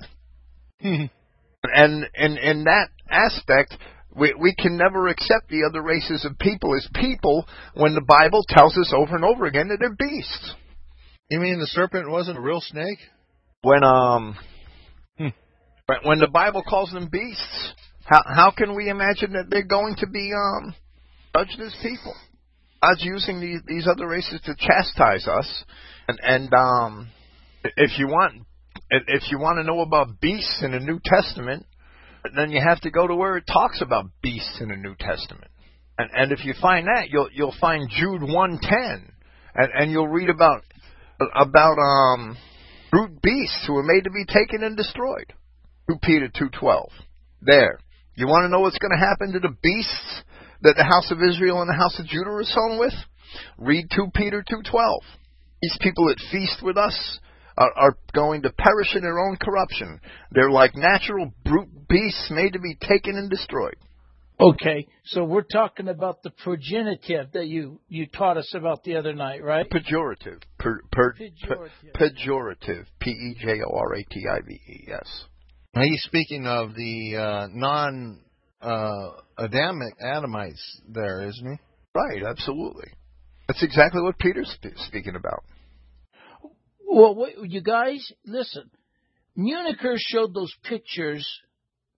And 1.64 2.05
in 2.16 2.38
in 2.38 2.64
that 2.66 2.89
aspect, 3.10 3.76
we 4.16 4.34
we 4.39 4.55
can 4.55 4.78
never 4.78 5.07
accept 5.07 5.49
the 5.49 5.66
other 5.70 5.82
races 5.82 6.26
of 6.26 6.39
people 6.39 6.76
as 6.76 6.88
people 6.95 7.45
when 7.74 7.95
the 7.95 8.05
Bible 8.07 8.43
tells 8.47 8.78
us 8.78 8.93
over 8.95 9.16
and 9.16 9.26
over 9.26 9.45
again 9.45 9.68
that 9.68 9.78
they're 9.80 9.95
beasts. 9.95 10.55
You 11.30 11.39
mean 11.39 11.60
the 11.60 11.68
serpent 11.68 12.10
wasn't 12.10 12.38
a 12.38 12.41
real 12.41 12.62
snake? 12.62 12.99
When 13.62 13.84
um 13.84 14.38
hmm. 15.18 15.28
when 16.03 16.20
the 16.20 16.30
Bible 16.32 16.64
calls 16.68 16.91
them 16.91 17.10
beasts, 17.12 17.74
how 18.05 18.22
how 18.26 18.51
can 18.51 18.76
we 18.76 18.89
imagine 18.89 19.34
that 19.34 19.49
they're 19.49 19.64
going 19.64 19.95
to 19.97 20.07
be 20.07 20.32
um 20.34 20.74
judged 21.36 21.60
as 21.60 21.76
people? 21.82 22.16
God's 22.82 23.03
using 23.03 23.41
these 23.41 23.60
these 23.68 23.88
other 23.88 24.07
races 24.07 24.39
to 24.45 24.55
chastise 24.57 25.28
us, 25.28 25.64
and 26.07 26.20
and 26.24 26.53
um 26.53 27.10
if 27.64 27.99
you 27.99 28.07
want 28.07 28.45
if 28.90 29.24
you 29.32 29.40
want 29.40 29.58
to 29.58 29.64
know 29.64 29.82
about 29.82 30.20
beasts 30.20 30.62
in 30.64 30.72
the 30.72 30.80
New 30.80 31.00
Testament, 31.04 31.66
then 32.36 32.52
you 32.52 32.62
have 32.66 32.82
to 32.82 32.92
go 32.92 33.08
to 33.08 33.16
where 33.16 33.38
it 33.38 33.46
talks 33.48 33.82
about 33.82 34.06
beasts 34.22 34.58
in 34.60 34.70
the 34.70 34.76
New 34.76 34.96
Testament. 35.00 35.52
And, 35.98 36.10
and 36.14 36.32
if 36.32 36.46
you 36.46 36.54
find 36.62 36.88
that, 36.88 37.10
you'll 37.10 37.30
you'll 37.34 37.56
find 37.60 37.90
Jude 37.90 38.24
one 38.24 38.60
ten, 38.62 39.12
and 39.56 39.70
and 39.74 39.92
you'll 39.92 40.08
read 40.08 40.30
about 40.30 40.64
about 41.36 41.78
um 41.78 42.38
brute 42.92 43.22
beasts 43.22 43.66
who 43.68 43.76
are 43.78 43.84
made 43.84 44.06
to 44.06 44.10
be 44.10 44.26
taken 44.26 44.64
and 44.64 44.76
destroyed. 44.78 45.34
Two 45.90 45.98
Peter 46.02 46.30
two 46.34 46.50
twelve. 46.50 46.92
There. 47.42 47.80
You 48.16 48.28
want 48.28 48.46
to 48.46 48.50
know 48.50 48.60
what's 48.60 48.78
going 48.80 48.92
to 48.92 49.06
happen 49.06 49.32
to 49.34 49.40
the 49.40 49.56
beasts 49.64 50.24
that 50.62 50.76
the 50.76 50.84
house 50.84 51.10
of 51.10 51.20
Israel 51.24 51.62
and 51.62 51.70
the 51.70 51.74
house 51.74 51.98
of 52.00 52.06
Judah 52.06 52.32
are 52.32 52.44
sown 52.44 52.80
with? 52.80 52.94
Read 53.58 53.86
two 53.96 54.08
Peter 54.14 54.44
two 54.48 54.62
twelve. 54.70 55.04
These 55.62 55.78
people 55.82 56.08
that 56.08 56.20
feast 56.32 56.64
with 56.64 56.78
us 56.78 57.20
are, 57.60 57.74
are 57.76 57.97
going 58.14 58.41
to 58.43 58.51
perish 58.51 58.95
in 58.95 59.01
their 59.01 59.20
own 59.20 59.36
corruption. 59.36 59.99
They're 60.32 60.49
like 60.49 60.76
natural 60.76 61.32
brute 61.43 61.88
beasts 61.88 62.32
made 62.32 62.53
to 62.53 62.60
be 62.60 62.76
taken 62.82 63.18
and 63.18 63.30
destroyed. 63.30 63.76
Okay, 64.41 64.88
so 65.03 65.26
we're 65.26 65.41
talking 65.41 65.89
about 65.89 66.24
the 66.24 66.30
progenitive 66.30 67.34
that 67.34 67.47
you, 67.47 67.82
you 67.89 68.07
taught 68.07 68.38
us 68.38 68.49
about 68.55 68.86
the 68.86 68.95
other 68.95 69.14
night, 69.14 69.43
right? 69.43 69.70
Pejorative. 69.70 70.41
Per, 70.57 70.80
per, 70.93 71.14
Pejorative. 71.14 71.93
Pe, 71.93 72.10
pejorative. 72.10 72.86
P 73.01 73.12
E 73.12 73.36
J 73.38 73.60
O 73.68 73.78
R 73.78 73.95
A 73.95 74.03
T 74.05 74.24
I 74.32 74.39
V 74.39 74.53
E. 74.53 74.86
Yes. 74.88 75.26
Now 75.76 75.82
he's 75.82 76.01
speaking 76.03 76.47
of 76.47 76.74
the 76.74 77.18
uh, 77.18 77.47
non 77.51 78.22
uh, 78.62 79.10
Adamic 79.38 79.99
Adamites 80.01 80.82
there, 80.88 81.28
isn't 81.28 81.45
he? 81.45 81.60
Right, 81.93 82.24
absolutely. 82.26 82.88
That's 83.49 83.62
exactly 83.62 84.01
what 84.01 84.18
Peter's 84.20 84.49
sp- 84.55 84.78
speaking 84.88 85.18
about. 85.18 85.43
Well, 86.90 87.16
wait, 87.16 87.36
you 87.44 87.62
guys, 87.62 88.12
listen. 88.26 88.70
Municher 89.38 89.96
showed 89.98 90.34
those 90.34 90.54
pictures 90.64 91.28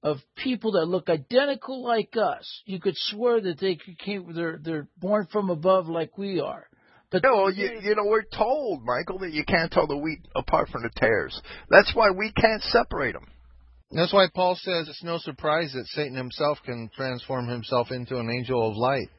of 0.04 0.18
people 0.36 0.74
that 0.74 0.86
look 0.86 1.10
identical 1.10 1.84
like 1.84 2.16
us. 2.18 2.62
You 2.66 2.80
could 2.80 2.96
swear 2.98 3.40
that 3.40 3.60
they 3.60 3.78
came, 4.04 4.34
they're 4.34 4.60
they're 4.62 4.88
born 4.98 5.28
from 5.32 5.50
above 5.50 5.88
like 5.88 6.18
we 6.18 6.42
are. 6.42 6.68
But 7.10 7.24
No, 7.24 7.50
you, 7.50 7.80
you 7.82 7.96
know, 7.96 8.06
we're 8.06 8.24
told, 8.24 8.84
Michael, 8.84 9.20
that 9.20 9.34
you 9.34 9.44
can't 9.46 9.72
tell 9.72 9.86
the 9.86 9.98
wheat 9.98 10.20
apart 10.36 10.70
from 10.70 10.84
the 10.84 10.90
tares. 10.96 11.40
That's 11.70 11.94
why 11.94 12.10
we 12.12 12.32
can't 12.32 12.62
separate 12.64 13.14
them. 13.14 13.28
That's 13.92 14.14
why 14.14 14.28
Paul 14.34 14.56
says 14.56 14.88
it's 14.88 15.04
no 15.04 15.18
surprise 15.18 15.74
that 15.74 15.86
Satan 15.88 16.16
himself 16.16 16.60
can 16.66 16.90
transform 16.96 17.50
himself 17.50 17.92
into 17.92 18.18
an 18.18 18.30
angel 18.30 18.70
of 18.70 18.78
light. 18.78 19.10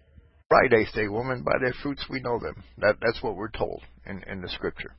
Right, 0.51 0.73
eighth 0.73 0.95
day 0.95 1.09
woman, 1.09 1.43
by 1.43 1.59
their 1.63 1.75
fruits 1.83 2.05
we 2.11 2.21
know 2.21 2.39
them. 2.39 2.63
That 2.79 2.97
that's 3.03 3.23
what 3.23 3.37
we're 3.37 3.51
told 3.51 3.83
in, 4.07 4.23
in 4.27 4.41
the 4.41 4.49
scripture. 4.49 4.97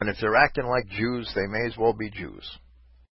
And 0.00 0.08
if 0.08 0.16
they're 0.20 0.36
acting 0.36 0.66
like 0.66 0.88
Jews, 0.88 1.30
they 1.34 1.46
may 1.46 1.66
as 1.66 1.76
well 1.76 1.92
be 1.92 2.10
Jews. 2.10 2.48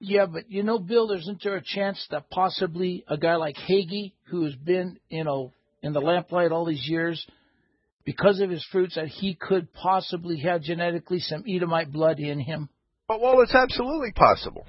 Yeah, 0.01 0.27
but 0.27 0.51
you 0.51 0.63
know, 0.63 0.79
Bill, 0.79 1.11
isn't 1.13 1.43
there 1.43 1.57
a 1.57 1.63
chance 1.63 2.07
that 2.11 2.31
possibly 2.31 3.05
a 3.09 3.19
guy 3.19 3.37
like 3.37 3.57
Hagee, 3.57 4.13
who 4.31 4.45
has 4.45 4.55
been, 4.55 4.99
you 5.09 5.25
know, 5.25 5.53
in 5.83 5.93
the 5.93 6.01
lamplight 6.01 6.53
all 6.53 6.65
these 6.65 6.87
years, 6.89 7.25
because 8.05 8.41
of 8.41 8.49
his 8.49 8.65
fruits, 8.71 8.95
that 8.95 9.09
he 9.09 9.35
could 9.35 9.73
possibly 9.75 10.41
have 10.41 10.63
genetically 10.63 11.19
some 11.19 11.45
Edomite 11.49 11.93
blood 11.93 12.21
in 12.21 12.39
him? 12.39 12.69
But 13.09 13.21
well, 13.21 13.41
it's 13.41 13.55
absolutely 13.55 14.13
possible. 14.13 14.67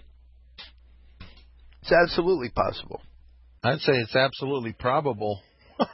It's 1.82 1.92
absolutely 1.92 2.50
possible. 2.50 3.02
I'd 3.64 3.80
say 3.80 3.94
it's 3.94 4.16
absolutely 4.16 4.74
probable. 4.74 5.42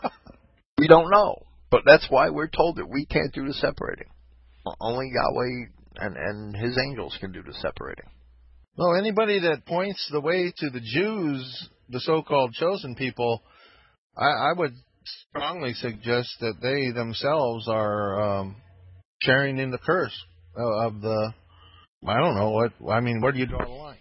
We 0.78 0.88
don't 0.88 1.10
know, 1.10 1.44
but 1.72 1.84
that's 1.86 2.06
why 2.10 2.30
we're 2.30 2.50
told 2.50 2.78
that 2.78 2.90
we 2.90 3.06
can't 3.06 3.34
do 3.34 3.48
the 3.48 3.54
separating. 3.54 4.10
Only 4.82 5.12
Yahweh 5.14 5.68
and 6.00 6.16
and 6.16 6.56
His 6.56 6.78
angels 6.78 7.18
can 7.20 7.32
do 7.32 7.44
the 7.44 7.54
separating. 7.54 8.06
Well, 8.78 8.96
anybody 8.96 9.40
that 9.40 9.66
points 9.66 10.08
the 10.12 10.20
way 10.20 10.52
to 10.58 10.70
the 10.70 10.82
Jews, 10.82 11.70
the 11.90 12.02
so-called 12.02 12.54
chosen 12.54 12.96
people, 12.96 13.42
I, 14.18 14.26
I 14.26 14.54
would 14.58 14.74
strongly 15.30 15.74
suggest 15.74 16.30
that 16.42 16.56
they 16.62 16.92
themselves 16.92 17.68
are 17.70 18.40
um, 18.40 18.56
sharing 19.22 19.60
in 19.60 19.72
the 19.72 19.78
curse 19.78 20.16
of 20.56 21.02
the. 21.02 21.34
I 22.08 22.20
don't 22.20 22.36
know 22.36 22.52
what. 22.52 22.74
I 22.92 23.00
mean, 23.00 23.22
where 23.22 23.32
do 23.32 23.40
you 23.40 23.48
draw 23.48 23.64
the 23.64 23.72
line? 23.72 23.98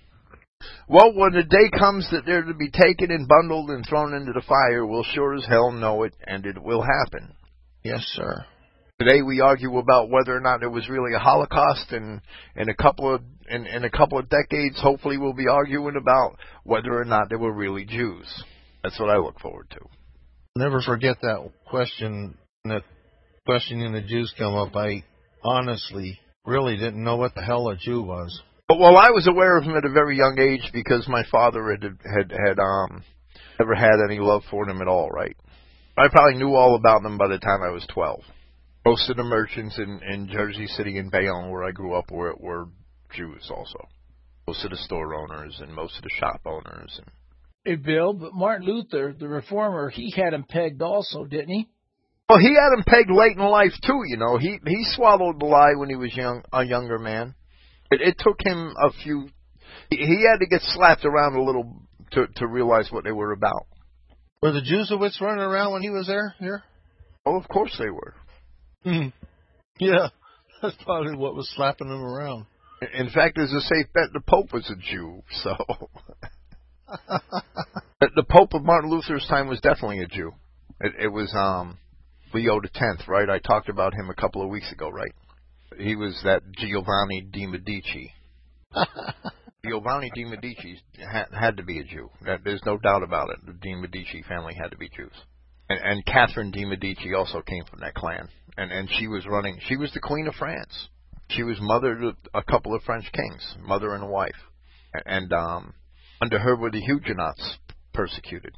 Well, 0.88 1.14
when 1.14 1.32
the 1.32 1.42
day 1.42 1.70
comes 1.78 2.09
that 2.11 2.22
they're 2.26 2.42
to 2.42 2.55
be 2.55 2.70
taken 2.70 3.11
and 3.11 3.28
bundled 3.28 3.70
and 3.70 3.84
thrown 3.86 4.14
into 4.14 4.32
the 4.32 4.42
fire, 4.47 4.84
we'll 4.84 5.05
sure 5.14 5.34
as 5.34 5.45
hell 5.47 5.72
know 5.72 6.03
it, 6.03 6.14
and 6.26 6.45
it 6.47 6.62
will 6.62 6.82
happen. 6.82 7.34
Yes, 7.82 8.03
sir. 8.14 8.45
Today 9.01 9.22
we 9.22 9.40
argue 9.40 9.76
about 9.78 10.09
whether 10.09 10.36
or 10.36 10.40
not 10.40 10.62
it 10.62 10.70
was 10.70 10.88
really 10.88 11.14
a 11.14 11.18
Holocaust, 11.18 11.90
and 11.90 12.20
in 12.55 12.68
a 12.68 12.74
couple 12.74 13.12
of 13.12 13.22
in, 13.51 13.66
in 13.66 13.82
a 13.82 13.90
couple 13.90 14.18
of 14.20 14.28
decades, 14.28 14.80
hopefully 14.80 15.18
we'll 15.18 15.32
be 15.32 15.49
arguing 15.49 15.97
about 15.97 16.36
whether 16.62 16.97
or 16.97 17.05
not 17.05 17.28
they 17.28 17.34
were 17.34 17.53
really 17.53 17.84
Jews. 17.84 18.45
That's 18.84 18.99
what 19.01 19.11
I 19.11 19.16
look 19.16 19.40
forward 19.40 19.66
to. 19.70 19.80
Never 20.57 20.80
forget 20.80 21.16
that 21.22 21.51
question. 21.66 22.38
That 22.64 22.82
questioning 23.45 23.92
the 23.92 24.01
Jews 24.01 24.32
come 24.38 24.55
up. 24.55 24.76
I 24.76 25.03
honestly 25.42 26.20
really 26.47 26.76
didn't 26.76 27.03
know 27.03 27.16
what 27.16 27.34
the 27.34 27.42
hell 27.42 27.68
a 27.70 27.76
Jew 27.76 28.01
was. 28.01 28.42
But 28.68 28.78
well, 28.78 28.97
I 28.97 29.11
was 29.11 29.26
aware 29.26 29.59
of 29.59 29.64
him 29.64 29.76
at 29.76 29.84
a 29.84 29.92
very 29.92 30.16
young 30.16 30.38
age 30.38 30.70
because 30.72 31.09
my 31.09 31.24
father 31.32 31.68
had 31.72 31.82
had 31.82 32.30
had 32.30 32.59
um 32.61 33.03
never 33.59 33.74
had 33.74 33.97
any 34.09 34.20
love 34.20 34.42
for 34.53 34.66
them 34.66 34.80
at 34.80 34.86
all. 34.86 35.11
Right? 35.11 35.36
I 35.99 36.07
probably 36.12 36.38
knew 36.38 36.55
all 36.55 36.76
about 36.76 37.03
them 37.03 37.18
by 37.18 37.26
the 37.26 37.38
time 37.38 37.61
I 37.61 37.70
was 37.70 37.84
twelve. 37.92 38.22
Most 38.85 39.09
of 39.09 39.16
the 39.16 39.24
merchants 39.24 39.78
in 39.78 40.01
in 40.03 40.28
Jersey 40.28 40.66
City 40.66 40.99
and 40.99 41.11
Bayonne, 41.11 41.51
where 41.51 41.64
I 41.64 41.70
grew 41.70 41.95
up, 41.95 42.11
were 42.11 42.35
were 42.39 42.66
Jews 43.14 43.51
also. 43.51 43.89
Most 44.47 44.64
of 44.64 44.70
the 44.70 44.76
store 44.76 45.14
owners 45.14 45.59
and 45.61 45.74
most 45.74 45.97
of 45.97 46.03
the 46.03 46.11
shop 46.18 46.43
owners. 46.45 46.99
And, 46.99 47.11
Hey, 47.64 47.76
Bill, 47.76 48.12
but 48.12 48.35
Martin 48.35 48.66
Luther, 48.66 49.14
the 49.18 49.26
reformer, 49.26 49.89
he 49.89 50.11
had 50.11 50.35
him 50.35 50.45
pegged 50.47 50.82
also, 50.82 51.24
didn't 51.24 51.49
he? 51.49 51.68
well, 52.28 52.39
he 52.39 52.55
had 52.55 52.76
him 52.76 52.85
pegged 52.87 53.11
late 53.11 53.37
in 53.37 53.43
life 53.43 53.72
too. 53.87 54.03
You 54.07 54.18
know, 54.18 54.37
he 54.37 54.59
he 54.66 54.85
swallowed 54.95 55.41
the 55.41 55.47
lie 55.47 55.74
when 55.76 55.89
he 55.89 55.97
was 55.97 56.14
young, 56.14 56.43
a 56.53 56.64
younger 56.64 56.99
man. 56.99 57.35
It, 57.91 58.03
it 58.03 58.16
took 58.18 58.37
him 58.45 58.74
a 58.82 58.91
few. 59.03 59.28
He, 59.89 59.97
he 59.97 60.26
had 60.30 60.41
to 60.41 60.47
get 60.47 60.61
slapped 60.62 61.07
around 61.07 61.37
a 61.37 61.43
little 61.43 61.82
to 62.12 62.26
to 62.37 62.47
realize 62.47 62.89
what 62.91 63.05
they 63.05 63.12
were 63.12 63.32
about. 63.32 63.66
Were 64.43 64.53
the 64.53 64.61
Jews 64.61 64.91
of 64.91 65.01
Jesuits 65.01 65.22
running 65.22 65.43
around 65.43 65.72
when 65.72 65.82
he 65.82 65.89
was 65.91 66.07
there? 66.07 66.35
Here? 66.39 66.62
Oh, 67.24 67.37
of 67.39 67.49
course 67.49 67.74
they 67.78 67.89
were. 67.89 68.14
Hmm. 68.85 69.09
Yeah, 69.78 70.09
that's 70.62 70.76
probably 70.85 71.16
what 71.16 71.35
was 71.35 71.51
slapping 71.57 71.89
them 71.89 72.03
around. 72.03 72.47
In 72.93 73.09
fact, 73.11 73.37
there's 73.37 73.53
a 73.53 73.61
safe 73.61 73.87
bet 73.95 74.12
the 74.12 74.20
Pope 74.20 74.53
was 74.53 74.70
a 74.70 74.76
Jew. 74.76 75.22
So 75.43 75.57
the 78.01 78.11
the 78.14 78.24
Pope 78.28 78.53
of 78.53 78.62
Martin 78.62 78.91
Luther's 78.91 79.26
time 79.28 79.49
was 79.49 79.61
definitely 79.61 80.01
a 80.01 80.07
Jew. 80.07 80.32
It, 80.80 80.93
it 81.05 81.09
was 81.09 81.32
um 81.35 81.78
Leo 82.35 82.61
the 82.61 82.68
Tenth, 82.68 83.09
right? 83.09 83.30
I 83.30 83.39
talked 83.39 83.68
about 83.68 83.95
him 83.95 84.11
a 84.11 84.14
couple 84.14 84.43
of 84.43 84.51
weeks 84.51 84.70
ago, 84.72 84.91
right? 84.91 85.12
He 85.78 85.97
was 85.97 86.20
that 86.24 86.43
Giovanni 86.53 87.22
di 87.22 87.47
Medici. 87.47 88.12
Giovanni 89.64 90.11
di 90.14 90.24
Medici 90.24 90.78
had, 90.99 91.26
had 91.32 91.57
to 91.57 91.62
be 91.62 91.80
a 91.80 91.85
Jew. 91.85 92.11
There's 92.45 92.62
no 92.66 92.76
doubt 92.76 93.03
about 93.03 93.30
it. 93.30 93.47
The 93.47 93.53
di 93.53 93.74
Medici 93.74 94.22
family 94.28 94.55
had 94.55 94.72
to 94.72 94.76
be 94.76 94.91
Jews. 94.95 95.12
And, 95.68 95.80
and 95.80 96.07
Catherine 96.07 96.51
de 96.51 96.64
Medici 96.64 97.14
also 97.14 97.41
came 97.41 97.64
from 97.64 97.80
that 97.80 97.95
clan, 97.95 98.28
and 98.57 98.70
and 98.70 98.88
she 98.98 99.07
was 99.07 99.26
running. 99.26 99.59
She 99.66 99.76
was 99.76 99.92
the 99.92 100.00
Queen 100.00 100.26
of 100.26 100.34
France. 100.34 100.88
She 101.28 101.42
was 101.42 101.59
mother 101.61 101.94
to 101.98 102.16
a 102.34 102.42
couple 102.42 102.74
of 102.74 102.82
French 102.82 103.11
kings, 103.12 103.57
mother 103.61 103.94
and 103.94 104.09
wife, 104.09 104.36
and 105.07 105.32
um, 105.32 105.74
under 106.20 106.38
her 106.38 106.57
were 106.57 106.70
the 106.70 106.80
Huguenots 106.80 107.59
persecuted. 107.92 108.57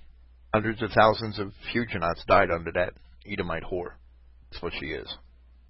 Hundreds 0.53 0.82
of 0.82 0.90
thousands 0.90 1.38
of 1.38 1.53
Huguenots 1.72 2.24
died 2.26 2.51
under 2.51 2.72
that 2.72 2.94
Edomite 3.30 3.64
whore. 3.64 3.92
That's 4.51 4.62
what 4.62 4.72
she 4.78 4.86
is. 4.86 5.12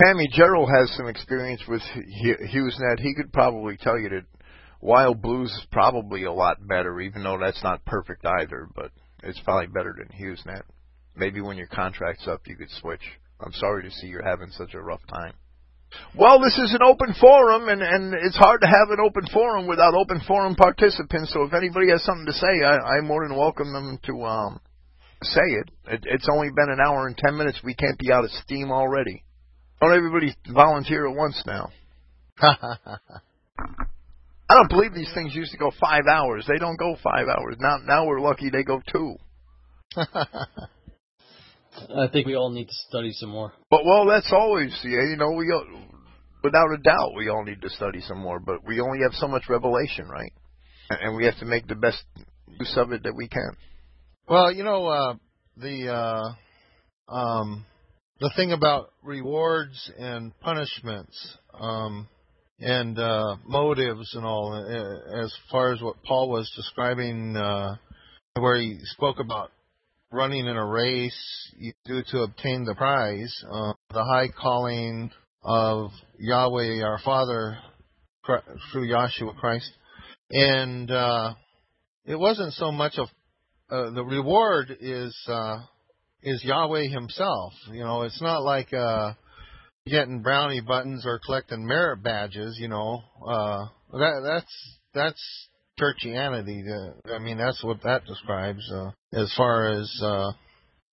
Pammy 0.03 0.29
Gerald 0.31 0.69
has 0.79 0.95
some 0.97 1.09
experience 1.09 1.63
with 1.67 1.83
Hu- 1.95 2.47
HughesNet. 2.47 3.01
He 3.01 3.15
could 3.15 3.33
probably 3.33 3.77
tell 3.79 3.99
you 3.99 4.11
that 4.11 4.27
Wild 4.81 5.23
Blues 5.23 5.51
is 5.51 5.67
probably 5.73 6.25
a 6.25 6.33
lot 6.33 6.67
better, 6.67 7.01
even 7.01 7.23
though 7.23 7.39
that's 7.39 7.63
not 7.63 7.85
perfect 7.87 8.25
either. 8.27 8.69
But 8.75 8.91
it's 9.23 9.41
probably 9.41 9.69
better 9.69 9.95
than 9.97 10.09
HughesNet. 10.09 10.63
Maybe 11.17 11.41
when 11.41 11.57
your 11.57 11.67
contract's 11.69 12.29
up, 12.29 12.43
you 12.47 12.57
could 12.57 12.71
switch. 12.71 13.01
I'm 13.41 13.53
sorry 13.53 13.83
to 13.85 13.91
see 13.91 14.07
you're 14.07 14.25
having 14.25 14.51
such 14.51 14.75
a 14.75 14.81
rough 14.81 15.07
time. 15.09 15.35
Well, 16.19 16.41
this 16.41 16.59
is 16.59 16.75
an 16.75 16.83
open 16.83 17.15
forum, 17.21 17.69
and, 17.69 17.83
and 17.83 18.15
it's 18.15 18.37
hard 18.37 18.61
to 18.63 18.67
have 18.67 18.91
an 18.91 18.99
open 19.01 19.25
forum 19.33 19.67
without 19.67 19.95
open 19.95 20.21
forum 20.27 20.55
participants. 20.55 21.33
So 21.33 21.43
if 21.43 21.55
anybody 21.55 21.91
has 21.91 22.03
something 22.05 22.27
to 22.27 22.33
say, 22.33 22.65
I, 22.65 22.99
I 22.99 23.01
more 23.03 23.27
than 23.27 23.37
welcome 23.37 23.73
them 23.73 23.99
to 24.05 24.25
um, 24.25 24.61
say 25.23 25.43
it. 25.43 25.71
it. 25.87 26.05
It's 26.05 26.29
only 26.31 26.49
been 26.55 26.71
an 26.71 26.81
hour 26.85 27.07
and 27.07 27.17
ten 27.17 27.37
minutes. 27.37 27.61
We 27.63 27.75
can't 27.75 27.99
be 27.99 28.13
out 28.13 28.25
of 28.25 28.31
steam 28.31 28.71
already. 28.71 29.23
Don't 29.81 29.95
everybody 29.95 30.35
volunteer 30.53 31.07
at 31.09 31.17
once 31.17 31.43
now. 31.47 31.71
I 34.49 34.55
don't 34.55 34.71
believe 34.71 34.95
these 34.95 35.13
things 35.15 35.35
used 35.35 35.53
to 35.53 35.59
go 35.59 35.71
five 35.81 36.05
hours. 36.11 36.47
They 36.47 36.59
don't 36.59 36.79
go 36.79 36.97
five 37.03 37.27
hours. 37.29 37.57
Now, 37.59 37.79
now 37.85 38.07
we're 38.07 38.21
lucky 38.21 38.51
they 38.51 38.63
go 38.63 38.81
two. 38.91 39.17
I 41.97 42.09
think 42.09 42.27
we 42.27 42.37
all 42.37 42.51
need 42.51 42.67
to 42.69 42.75
study 42.89 43.13
some 43.13 43.31
more. 43.31 43.53
But 43.71 43.85
well, 43.85 44.07
that's 44.07 44.33
always 44.33 44.79
yeah. 44.85 45.03
You 45.11 45.17
know, 45.17 45.31
we 45.33 45.47
without 46.43 46.73
a 46.73 46.79
doubt 46.83 47.15
we 47.17 47.29
all 47.29 47.45
need 47.45 47.63
to 47.63 47.71
study 47.71 48.01
some 48.01 48.19
more. 48.19 48.41
But 48.41 48.67
we 48.67 48.81
only 48.81 48.99
have 49.03 49.15
so 49.15 49.29
much 49.29 49.45
revelation, 49.49 50.09
right? 50.09 50.33
And- 50.91 51.01
And 51.01 51.17
we 51.17 51.25
have 51.25 51.39
to 51.41 51.45
make 51.45 51.67
the 51.67 51.75
best 51.75 52.03
use 52.49 52.77
of 52.77 52.93
it 52.93 53.03
that 53.03 53.15
we 53.15 53.29
can. 53.29 53.51
Well, 54.29 54.53
you 54.53 54.65
know, 54.65 54.87
uh, 54.87 55.15
the 55.57 55.89
uh, 57.09 57.13
um, 57.13 57.65
the 58.21 58.31
thing 58.37 58.53
about 58.53 58.91
rewards 59.03 59.91
and 59.99 60.33
punishments 60.41 61.37
um, 61.55 62.09
and 62.61 62.99
uh, 62.99 63.37
motives 63.45 64.15
and 64.15 64.25
all, 64.25 64.53
uh, 64.55 65.23
as 65.25 65.35
far 65.51 65.73
as 65.73 65.83
what 65.83 66.03
Paul 66.05 66.31
was 66.31 66.51
describing, 66.57 67.37
uh, 67.37 67.77
where 68.39 68.57
he 68.57 68.79
spoke 68.85 69.19
about 69.21 69.51
running 70.17 70.47
in 70.47 70.57
a 70.57 70.67
race 70.67 71.53
you 71.59 71.73
do 71.85 72.03
to 72.11 72.23
obtain 72.23 72.65
the 72.65 72.75
prize, 72.75 73.35
uh, 73.51 73.73
the 73.93 74.05
high 74.05 74.29
calling, 74.29 75.11
of 75.47 75.93
Yahweh 76.19 76.83
our 76.83 76.99
Father 77.05 77.57
through 78.73 78.89
Yahshua 78.89 79.37
Christ, 79.37 79.71
and 80.31 80.91
uh, 80.91 81.35
it 82.05 82.17
wasn't 82.17 82.53
so 82.55 82.73
much 82.73 82.95
of 82.99 83.07
uh, 83.71 83.91
the 83.91 84.05
reward 84.05 84.77
is 84.81 85.17
uh, 85.29 85.59
is 86.23 86.43
Yahweh 86.45 86.89
Himself. 86.89 87.53
You 87.71 87.85
know, 87.85 88.03
it's 88.03 88.21
not 88.21 88.43
like 88.43 88.73
uh, 88.73 89.13
getting 89.87 90.23
brownie 90.23 90.61
buttons 90.61 91.05
or 91.07 91.21
collecting 91.25 91.65
merit 91.65 92.03
badges. 92.03 92.59
You 92.61 92.69
know, 92.69 93.03
uh, 93.25 93.67
that 93.93 94.23
that's 94.25 94.79
that's 94.95 95.49
churchianity. 95.79 96.63
I 97.13 97.19
mean, 97.19 97.39
that's 97.39 97.63
what 97.63 97.83
that 97.83 98.05
describes. 98.07 98.71
Uh, 98.73 98.91
as 99.13 99.33
far 99.37 99.71
as, 99.73 100.01
uh, 100.03 100.33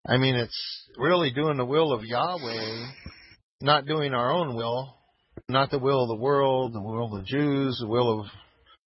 I 0.07 0.17
mean, 0.17 0.35
it's 0.35 0.87
really 0.97 1.31
doing 1.31 1.57
the 1.57 1.65
will 1.65 1.93
of 1.93 2.03
Yahweh, 2.03 2.85
not 3.61 3.85
doing 3.85 4.13
our 4.13 4.31
own 4.31 4.55
will, 4.55 4.95
not 5.49 5.71
the 5.71 5.79
will 5.79 6.03
of 6.03 6.09
the 6.09 6.21
world, 6.23 6.73
the 6.73 6.81
will 6.81 7.15
of 7.15 7.21
the 7.21 7.27
Jews, 7.27 7.77
the 7.79 7.87
will 7.87 8.21
of 8.21 8.25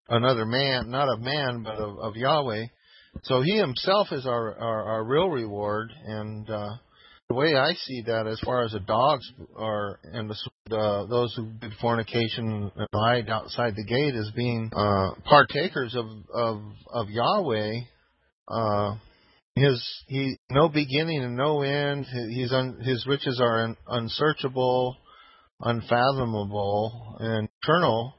another 0.10 0.46
man, 0.46 0.90
not 0.90 1.10
of 1.10 1.20
man, 1.20 1.64
but 1.64 1.78
of, 1.78 1.98
of 2.00 2.16
Yahweh. 2.16 2.66
So 3.24 3.42
He 3.42 3.58
Himself 3.58 4.08
is 4.12 4.26
our 4.26 4.56
our, 4.58 4.84
our 4.84 5.04
real 5.04 5.30
reward, 5.30 5.92
and 6.06 6.50
uh, 6.50 6.76
the 7.30 7.36
way 7.36 7.56
I 7.56 7.74
see 7.74 8.04
that, 8.08 8.26
as 8.26 8.40
far 8.40 8.64
as 8.64 8.72
the 8.72 8.80
dogs 8.80 9.30
are 9.58 10.00
and 10.04 10.30
the, 10.30 10.76
uh, 10.76 11.06
those 11.08 11.34
who 11.36 11.52
did 11.60 11.74
fornication 11.82 12.72
and 12.74 12.88
lied 12.94 13.30
outside 13.30 13.76
the 13.76 13.84
gate 13.84 14.16
as 14.16 14.32
being 14.34 14.72
uh, 14.74 15.12
partakers 15.26 15.94
of 15.96 16.06
of 16.34 16.62
of 16.90 17.10
Yahweh, 17.10 17.82
uh, 18.48 18.96
his 19.56 19.86
he 20.08 20.38
no 20.52 20.70
beginning 20.70 21.22
and 21.22 21.36
no 21.36 21.64
end. 21.64 22.06
His 22.06 22.54
un, 22.54 22.80
his 22.82 23.06
riches 23.06 23.42
are 23.42 23.64
un, 23.66 23.78
unsearchable, 23.88 24.96
unfathomable, 25.60 27.18
and 27.20 27.50
eternal. 27.62 28.14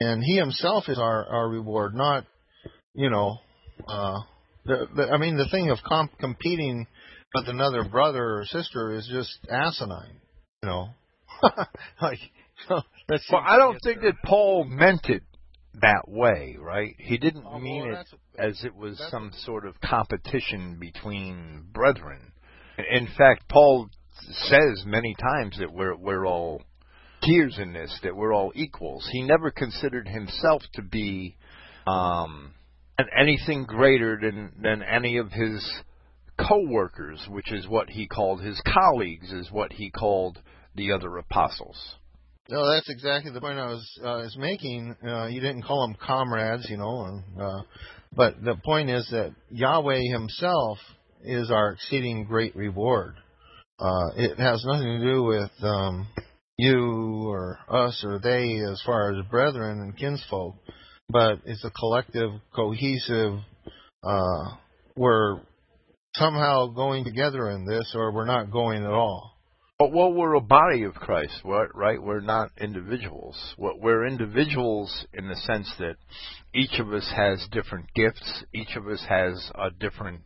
And 0.00 0.22
he 0.22 0.36
himself 0.36 0.84
is 0.88 0.98
our 0.98 1.26
our 1.26 1.48
reward, 1.48 1.94
not 1.94 2.24
you 2.94 3.10
know. 3.10 3.36
Uh, 3.86 4.20
the, 4.64 4.86
the, 4.96 5.08
I 5.10 5.18
mean, 5.18 5.36
the 5.36 5.48
thing 5.50 5.70
of 5.70 5.78
comp- 5.86 6.18
competing 6.18 6.86
with 7.36 7.48
another 7.48 7.84
brother 7.84 8.38
or 8.38 8.44
sister 8.46 8.94
is 8.94 9.08
just 9.10 9.38
asinine. 9.50 10.20
You 10.62 10.68
know, 10.68 10.88
like. 12.02 12.18
well, 12.70 12.82
I 13.46 13.58
don't 13.58 13.78
think 13.84 14.00
that 14.00 14.14
Paul 14.24 14.64
meant 14.64 15.10
it 15.10 15.22
that 15.82 16.04
way, 16.08 16.56
right? 16.58 16.94
He 16.98 17.18
didn't 17.18 17.44
oh, 17.46 17.58
mean 17.58 17.90
well, 17.90 18.00
it 18.00 18.06
as 18.38 18.64
it 18.64 18.74
was 18.74 19.00
some 19.10 19.30
sort 19.44 19.66
of 19.66 19.78
competition 19.80 20.78
between 20.80 21.64
brethren. 21.72 22.32
In 22.90 23.08
fact, 23.16 23.48
Paul 23.48 23.88
says 24.30 24.84
many 24.86 25.14
times 25.14 25.58
that 25.58 25.72
we're 25.72 25.96
we're 25.96 26.26
all 26.26 26.62
peers 27.22 27.58
in 27.60 27.72
this, 27.72 27.96
that 28.02 28.16
we're 28.16 28.34
all 28.34 28.52
equals. 28.54 29.06
He 29.12 29.22
never 29.22 29.50
considered 29.50 30.08
himself 30.08 30.62
to 30.74 30.82
be 30.82 31.36
um, 31.86 32.54
anything 33.16 33.64
greater 33.64 34.18
than 34.20 34.52
than 34.62 34.82
any 34.82 35.18
of 35.18 35.30
his 35.30 35.82
co-workers, 36.38 37.26
which 37.28 37.52
is 37.52 37.66
what 37.68 37.90
he 37.90 38.06
called 38.06 38.40
his 38.40 38.60
colleagues, 38.66 39.32
is 39.32 39.50
what 39.50 39.72
he 39.72 39.90
called 39.90 40.38
the 40.74 40.92
other 40.92 41.16
apostles. 41.16 41.76
No, 42.48 42.72
that's 42.72 42.88
exactly 42.88 43.32
the 43.32 43.40
point 43.40 43.58
I 43.58 43.66
was 43.66 43.98
uh, 44.00 44.22
was 44.22 44.36
making. 44.38 44.94
Uh, 45.04 45.26
you 45.26 45.40
didn't 45.40 45.62
call 45.62 45.86
them 45.86 45.96
comrades, 46.00 46.68
you 46.70 46.76
know, 46.76 47.04
and, 47.06 47.40
uh, 47.40 47.62
but 48.14 48.42
the 48.44 48.54
point 48.64 48.88
is 48.88 49.08
that 49.10 49.34
Yahweh 49.50 50.02
Himself 50.12 50.78
is 51.24 51.50
our 51.50 51.72
exceeding 51.72 52.24
great 52.24 52.54
reward. 52.54 53.16
Uh, 53.80 54.10
it 54.16 54.38
has 54.38 54.64
nothing 54.64 55.00
to 55.00 55.12
do 55.12 55.22
with 55.24 55.50
um, 55.62 56.06
you 56.56 57.28
or 57.28 57.58
us 57.68 58.02
or 58.06 58.20
they, 58.20 58.60
as 58.70 58.80
far 58.86 59.12
as 59.12 59.26
brethren 59.26 59.80
and 59.80 59.96
kinsfolk, 59.96 60.54
but 61.08 61.40
it's 61.44 61.64
a 61.64 61.70
collective, 61.70 62.30
cohesive. 62.54 63.40
Uh, 64.04 64.54
we're 64.96 65.40
somehow 66.16 66.66
going 66.66 67.04
together 67.04 67.50
in 67.50 67.64
this, 67.64 67.92
or 67.94 68.12
we're 68.12 68.26
not 68.26 68.50
going 68.50 68.82
at 68.84 68.90
all. 68.90 69.36
But 69.78 69.92
well, 69.92 70.12
we're 70.12 70.34
a 70.34 70.40
body 70.40 70.84
of 70.84 70.94
Christ, 70.94 71.42
right? 71.44 72.02
We're 72.02 72.20
not 72.20 72.50
individuals. 72.58 73.36
We're 73.58 74.06
individuals 74.06 75.06
in 75.12 75.28
the 75.28 75.36
sense 75.36 75.70
that 75.78 75.96
each 76.54 76.78
of 76.78 76.92
us 76.94 77.10
has 77.14 77.46
different 77.52 77.92
gifts. 77.94 78.44
Each 78.54 78.74
of 78.74 78.88
us 78.88 79.04
has 79.06 79.50
a 79.54 79.70
different 79.70 80.22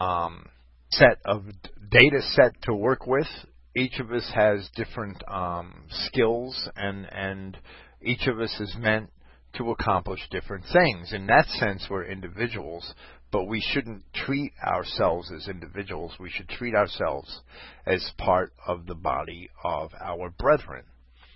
um, 0.00 0.44
set 0.90 1.18
of 1.24 1.44
data 1.90 2.20
set 2.32 2.60
to 2.64 2.74
work 2.74 3.06
with. 3.06 3.26
Each 3.74 3.98
of 4.00 4.12
us 4.12 4.30
has 4.34 4.68
different 4.76 5.22
um, 5.26 5.84
skills, 6.06 6.68
and 6.76 7.06
and 7.10 7.56
each 8.02 8.26
of 8.26 8.38
us 8.38 8.54
is 8.60 8.76
meant 8.78 9.08
to 9.56 9.70
accomplish 9.70 10.20
different 10.30 10.64
things. 10.72 11.12
In 11.12 11.26
that 11.26 11.46
sense, 11.48 11.86
we're 11.88 12.04
individuals, 12.04 12.94
but 13.32 13.44
we 13.44 13.60
shouldn't 13.60 14.02
treat 14.12 14.52
ourselves 14.64 15.30
as 15.34 15.48
individuals. 15.48 16.12
We 16.18 16.30
should 16.30 16.48
treat 16.48 16.74
ourselves 16.74 17.40
as 17.86 18.10
part 18.18 18.52
of 18.66 18.86
the 18.86 18.94
body 18.94 19.50
of 19.64 19.90
our 20.00 20.30
brethren 20.30 20.84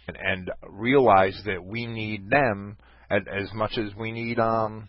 and, 0.08 0.16
and 0.20 0.50
realize 0.68 1.40
that 1.46 1.64
we 1.64 1.86
need 1.86 2.30
them 2.30 2.76
as 3.10 3.52
much 3.54 3.78
as 3.78 3.94
we 3.94 4.10
need 4.10 4.38
um, 4.38 4.88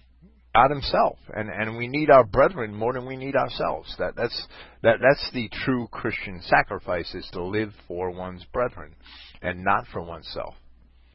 God 0.55 0.71
Himself, 0.71 1.17
and 1.33 1.49
and 1.49 1.77
we 1.77 1.87
need 1.87 2.09
our 2.09 2.23
brethren 2.23 2.73
more 2.73 2.93
than 2.93 3.05
we 3.05 3.17
need 3.17 3.35
ourselves. 3.35 3.93
That 3.99 4.15
that's 4.15 4.47
that 4.83 4.97
that's 5.01 5.29
the 5.33 5.49
true 5.65 5.87
Christian 5.91 6.41
sacrifice 6.43 7.13
is 7.13 7.27
to 7.33 7.43
live 7.43 7.73
for 7.87 8.11
one's 8.11 8.45
brethren 8.53 8.95
and 9.41 9.63
not 9.63 9.85
for 9.91 10.01
oneself. 10.01 10.55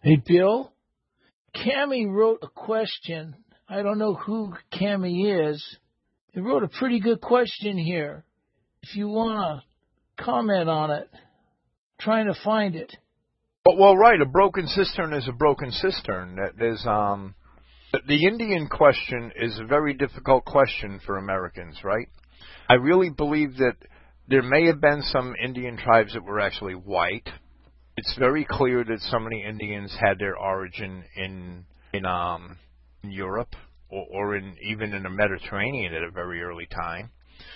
Hey, 0.03 0.22
Bill, 0.26 0.72
Cami 1.57 2.07
wrote 2.07 2.41
a 2.43 2.49
question 2.49 3.36
I 3.70 3.82
don't 3.82 3.98
know 3.98 4.14
who 4.14 4.52
Cami 4.72 5.48
is. 5.48 5.64
He 6.32 6.40
wrote 6.40 6.64
a 6.64 6.68
pretty 6.68 6.98
good 6.98 7.20
question 7.20 7.78
here. 7.78 8.24
If 8.82 8.96
you 8.96 9.06
want 9.06 9.62
to 10.18 10.24
comment 10.24 10.68
on 10.68 10.90
it, 10.90 11.08
I'm 11.12 11.20
trying 12.00 12.26
to 12.26 12.34
find 12.42 12.74
it. 12.74 12.92
Well, 13.64 13.76
well, 13.76 13.96
right. 13.96 14.20
A 14.20 14.26
broken 14.26 14.66
cistern 14.66 15.12
is 15.12 15.28
a 15.28 15.32
broken 15.32 15.70
cistern. 15.70 16.36
There's 16.58 16.84
um, 16.84 17.36
the 18.08 18.26
Indian 18.26 18.66
question 18.66 19.30
is 19.36 19.56
a 19.60 19.66
very 19.66 19.94
difficult 19.94 20.44
question 20.44 20.98
for 21.06 21.18
Americans, 21.18 21.76
right? 21.84 22.08
I 22.68 22.74
really 22.74 23.10
believe 23.10 23.58
that 23.58 23.76
there 24.26 24.42
may 24.42 24.66
have 24.66 24.80
been 24.80 25.02
some 25.02 25.34
Indian 25.40 25.76
tribes 25.76 26.14
that 26.14 26.24
were 26.24 26.40
actually 26.40 26.74
white. 26.74 27.28
It's 27.96 28.16
very 28.18 28.44
clear 28.48 28.82
that 28.82 29.14
of 29.14 29.30
the 29.30 29.42
Indians 29.48 29.96
had 30.00 30.18
their 30.18 30.36
origin 30.36 31.04
in 31.14 31.64
in 31.92 32.04
um 32.04 32.56
in 33.03 33.11
Europe 33.11 33.55
or, 33.88 34.07
or 34.11 34.36
in 34.36 34.57
even 34.62 34.92
in 34.94 35.03
the 35.03 35.11
Mediterranean 35.11 35.94
at 35.94 36.03
a 36.03 36.11
very 36.11 36.42
early 36.42 36.66
time. 36.66 37.11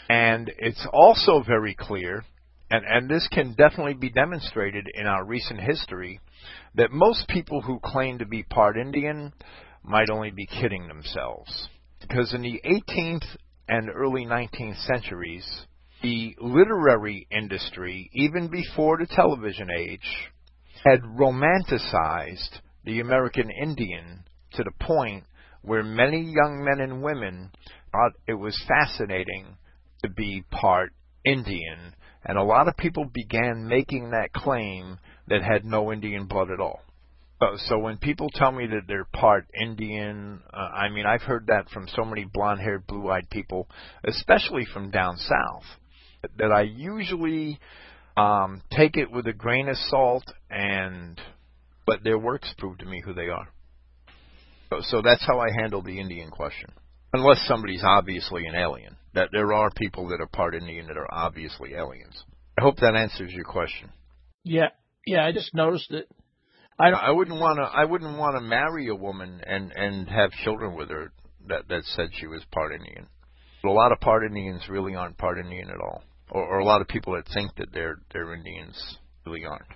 And 0.09 0.51
it's 0.59 0.87
also 0.93 1.43
very 1.47 1.75
clear, 1.75 2.25
and, 2.71 2.85
and 2.87 3.09
this 3.09 3.29
can 3.31 3.55
definitely 3.55 3.95
be 3.95 4.11
demonstrated 4.11 4.87
in 4.93 5.07
our 5.07 5.25
recent 5.25 5.61
history, 5.61 6.21
that 6.75 6.91
most 6.91 7.29
people 7.29 7.61
who 7.61 7.81
claim 7.83 8.19
to 8.19 8.27
be 8.27 8.43
part 8.43 8.77
Indian 8.77 9.33
might 9.83 10.11
only 10.11 10.31
be 10.31 10.47
kidding 10.47 10.89
themselves. 10.89 11.69
Because 12.01 12.35
in 12.35 12.43
the 12.43 12.61
18th 12.65 13.25
and 13.69 13.89
early 13.91 14.27
19th 14.27 14.87
centuries, 14.87 15.47
the 16.03 16.37
literary 16.41 17.27
industry, 17.31 18.11
even 18.13 18.49
before 18.49 18.99
the 18.99 19.07
television 19.07 19.69
age, 19.71 20.31
had 20.85 21.01
romanticized 21.03 22.61
the 22.85 23.01
American 23.01 23.51
Indian 23.51 24.25
to 24.53 24.63
the 24.63 24.73
point 24.81 25.25
where 25.65 25.83
many 25.83 26.21
young 26.21 26.65
men 26.65 26.81
and 26.81 27.03
women 27.03 27.51
thought 27.91 28.13
it 28.27 28.35
was 28.35 28.61
fascinating 28.69 29.57
to 30.03 30.09
be 30.09 30.45
part 30.51 30.93
Indian, 31.25 31.95
and 32.25 32.37
a 32.37 32.43
lot 32.43 32.69
of 32.69 32.77
people 32.77 33.05
began 33.05 33.67
making 33.67 34.11
that 34.11 34.33
claim 34.33 34.99
that 35.29 35.43
had 35.43 35.65
no 35.65 35.91
Indian 35.93 36.27
blood 36.27 36.51
at 36.51 36.61
all. 36.61 36.81
So, 37.67 37.79
when 37.79 37.99
people 37.99 38.31
tell 38.33 38.53
me 38.53 38.67
that 38.69 38.83
they're 38.87 39.05
part 39.05 39.47
Indian, 39.61 40.41
uh, 40.53 40.57
I 40.57 40.89
mean, 40.89 41.05
I've 41.05 41.23
heard 41.23 41.49
that 41.49 41.69
from 41.69 41.89
so 41.89 42.05
many 42.05 42.25
blonde 42.25 42.61
haired, 42.61 42.87
blue 42.87 43.11
eyed 43.11 43.29
people, 43.29 43.69
especially 44.05 44.65
from 44.73 44.91
down 44.91 45.17
south, 45.19 45.65
that 46.39 46.53
I 46.53 46.63
usually 46.63 47.59
um, 48.17 48.63
take 48.71 48.97
it 48.97 49.11
with 49.11 49.27
a 49.27 49.33
grain 49.33 49.69
of 49.69 49.77
salt 49.77 50.25
and 50.49 51.21
let 51.87 52.03
their 52.03 52.19
works 52.19 52.55
prove 52.57 52.79
to 52.79 52.87
me 52.87 53.03
who 53.05 53.13
they 53.13 53.29
are. 53.29 53.49
So, 54.75 54.97
so 54.97 55.03
that's 55.03 55.25
how 55.27 55.41
I 55.41 55.51
handle 55.51 55.83
the 55.83 56.01
Indian 56.01 56.31
question. 56.31 56.71
Unless 57.13 57.47
somebody's 57.47 57.83
obviously 57.85 58.47
an 58.47 58.55
alien. 58.55 58.97
That 59.15 59.29
there 59.33 59.53
are 59.53 59.71
people 59.77 60.09
that 60.09 60.21
are 60.21 60.27
part 60.27 60.55
Indian 60.55 60.89
that 60.89 60.97
are 60.97 61.13
obviously 61.13 61.75
aliens. 61.75 62.25
I 62.59 62.63
hope 62.63 62.77
that 62.79 62.97
answers 62.97 63.33
your 63.33 63.45
question. 63.45 63.91
Yeah, 64.43 64.71
yeah. 65.07 65.25
I 65.25 65.33
just 65.33 65.55
noticed 65.55 65.93
it. 65.93 66.09
I 66.79 66.89
I 66.91 67.11
wouldn't 67.11 67.39
want 67.39 67.59
to. 67.59 67.63
I 67.63 67.85
wouldn't 67.85 68.19
want 68.19 68.37
to 68.37 68.41
marry 68.41 68.89
a 68.89 68.95
woman 68.95 69.41
and 69.47 69.71
and 69.73 70.09
have 70.09 70.31
children 70.43 70.75
with 70.75 70.91
her 70.91 71.13
that 71.49 71.69
that 71.69 71.85
said 71.85 72.09
she 72.19 72.27
was 72.27 72.43
part 72.51 72.73
Indian. 72.73 73.07
But 73.63 73.71
a 73.71 73.73
lot 73.73 73.93
of 73.93 74.01
part 74.01 74.25
Indians 74.25 74.63
really 74.69 74.97
aren't 74.97 75.17
part 75.17 75.39
Indian 75.39 75.71
at 75.71 75.81
all, 75.81 76.03
or, 76.31 76.43
or 76.45 76.59
a 76.59 76.65
lot 76.65 76.81
of 76.81 76.89
people 76.89 77.15
that 77.15 77.33
think 77.33 77.55
that 77.57 77.69
they're 77.73 77.99
they're 78.13 78.35
Indians 78.35 78.99
really 79.25 79.45
aren't. 79.45 79.71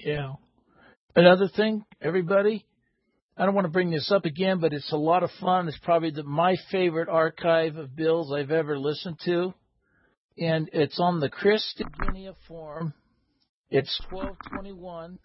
Yeah. 0.00 0.32
Another 1.14 1.48
thing, 1.48 1.84
everybody, 2.00 2.64
I 3.40 3.46
don't 3.46 3.54
want 3.54 3.64
to 3.64 3.72
bring 3.72 3.88
this 3.88 4.12
up 4.12 4.26
again, 4.26 4.60
but 4.60 4.74
it's 4.74 4.92
a 4.92 4.98
lot 4.98 5.22
of 5.22 5.30
fun. 5.40 5.66
It's 5.66 5.78
probably 5.78 6.10
the, 6.10 6.24
my 6.24 6.56
favorite 6.70 7.08
archive 7.08 7.76
of 7.76 7.96
bills 7.96 8.30
I've 8.30 8.50
ever 8.50 8.78
listened 8.78 9.18
to. 9.24 9.54
And 10.36 10.68
it's 10.74 11.00
on 11.00 11.20
the 11.20 11.30
Chris 11.30 11.74
Guinea 11.98 12.28
Forum. 12.46 12.92
It's 13.70 13.98
1221, 14.10 15.18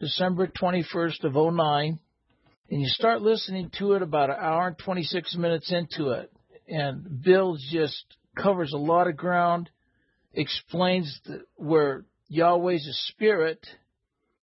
December 0.00 0.48
21st 0.48 1.24
of 1.24 1.54
09. 1.54 1.98
And 2.68 2.80
you 2.82 2.88
start 2.88 3.22
listening 3.22 3.70
to 3.78 3.94
it 3.94 4.02
about 4.02 4.28
an 4.28 4.36
hour 4.38 4.66
and 4.66 4.78
26 4.78 5.34
minutes 5.36 5.72
into 5.72 6.10
it. 6.10 6.30
And 6.68 7.22
Bill 7.22 7.56
just 7.70 8.04
covers 8.36 8.74
a 8.74 8.78
lot 8.78 9.06
of 9.06 9.16
ground, 9.16 9.70
explains 10.34 11.18
the, 11.24 11.46
where 11.54 12.04
Yahweh's 12.28 12.86
a 12.86 13.12
spirit– 13.12 13.66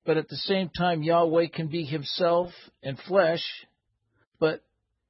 but 0.05 0.17
at 0.17 0.27
the 0.27 0.35
same 0.35 0.69
time, 0.69 1.03
Yahweh 1.03 1.47
can 1.53 1.67
be 1.67 1.83
himself 1.83 2.49
in 2.81 2.97
flesh, 3.07 3.43
but 4.39 4.61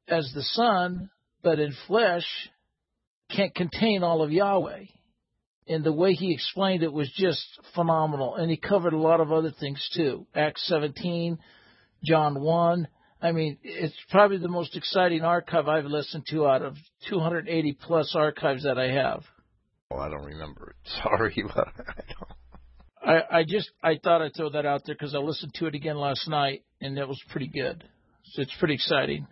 as 0.08 0.32
the 0.34 0.44
Son, 0.44 1.10
but 1.42 1.60
in 1.60 1.74
flesh, 1.88 2.26
can't 3.36 3.56
contain 3.56 4.04
all 4.04 4.22
of 4.22 4.32
Yahweh. 4.32 4.86
And 5.68 5.84
the 5.84 5.94
way 5.94 6.14
he 6.14 6.34
explained 6.34 6.84
it 6.84 6.92
was 6.92 7.12
just 7.16 7.46
phenomenal. 7.74 8.36
And 8.36 8.52
he 8.52 8.58
covered 8.58 8.94
a 8.94 8.98
lot 8.98 9.22
of 9.22 9.32
other 9.32 9.52
things 9.52 9.90
too. 9.96 10.28
Acts 10.36 10.68
17, 10.68 11.40
John 12.04 12.42
1. 12.42 12.88
I 13.22 13.32
mean, 13.32 13.58
it's 13.64 13.96
probably 14.10 14.38
the 14.38 14.50
most 14.50 14.76
exciting 14.76 15.22
archive 15.22 15.70
I've 15.70 15.86
listened 15.86 16.26
to 16.30 16.46
out 16.46 16.62
of 16.62 16.76
280 17.08 17.78
plus 17.82 18.14
archives 18.14 18.64
that 18.64 18.78
I 18.78 18.92
have. 18.92 19.24
Well, 19.90 20.02
I 20.02 20.10
don't 20.10 20.26
remember 20.26 20.72
it. 20.72 20.92
Sorry, 21.04 21.44
but 21.56 21.68
I 21.80 22.02
don't. 22.10 22.38
I, 23.04 23.40
I 23.40 23.44
just 23.44 23.70
I 23.84 24.00
thought 24.02 24.22
I'd 24.22 24.36
throw 24.36 24.50
that 24.52 24.66
out 24.66 24.84
there 24.86 24.96
because 24.96 25.14
I 25.14 25.20
listened 25.20 25.54
to 25.56 25.68
it 25.68 25.76
again 25.76 25.98
last 25.98 26.28
night 26.28 26.64
and 26.82 26.98
it 26.98 27.08
was 27.08 27.22
pretty 27.30 27.48
good. 27.48 27.84
So 28.32 28.42
it's 28.42 28.56
pretty 28.60 28.76
exciting. 28.76 29.28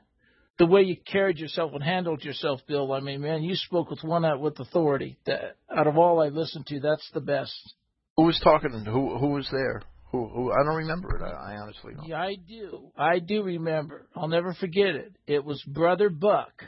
The 0.59 0.65
way 0.65 0.81
you 0.81 0.97
carried 0.97 1.37
yourself 1.37 1.71
and 1.73 1.83
handled 1.83 2.23
yourself, 2.23 2.61
Bill. 2.67 2.91
I 2.91 2.99
mean, 2.99 3.21
man, 3.21 3.41
you 3.41 3.55
spoke 3.55 3.89
with 3.89 4.03
one 4.03 4.25
out 4.25 4.41
with 4.41 4.59
authority. 4.59 5.17
That 5.25 5.55
out 5.75 5.87
of 5.87 5.97
all 5.97 6.21
I 6.21 6.27
listened 6.27 6.67
to, 6.67 6.79
that's 6.81 7.09
the 7.13 7.21
best. 7.21 7.73
Who 8.17 8.23
was 8.23 8.39
talking? 8.43 8.73
And 8.73 8.85
who 8.85 9.17
who 9.17 9.27
was 9.29 9.47
there? 9.51 9.81
Who, 10.11 10.27
who 10.27 10.51
I 10.51 10.63
don't 10.65 10.75
remember 10.75 11.15
it. 11.15 11.21
I, 11.23 11.53
I 11.53 11.57
honestly 11.57 11.93
don't. 11.95 12.07
Yeah, 12.07 12.21
I 12.21 12.35
do. 12.35 12.91
I 12.97 13.19
do 13.19 13.43
remember. 13.43 14.07
I'll 14.15 14.27
never 14.27 14.53
forget 14.53 14.89
it. 14.89 15.15
It 15.25 15.45
was 15.45 15.63
Brother 15.63 16.09
Buck, 16.09 16.63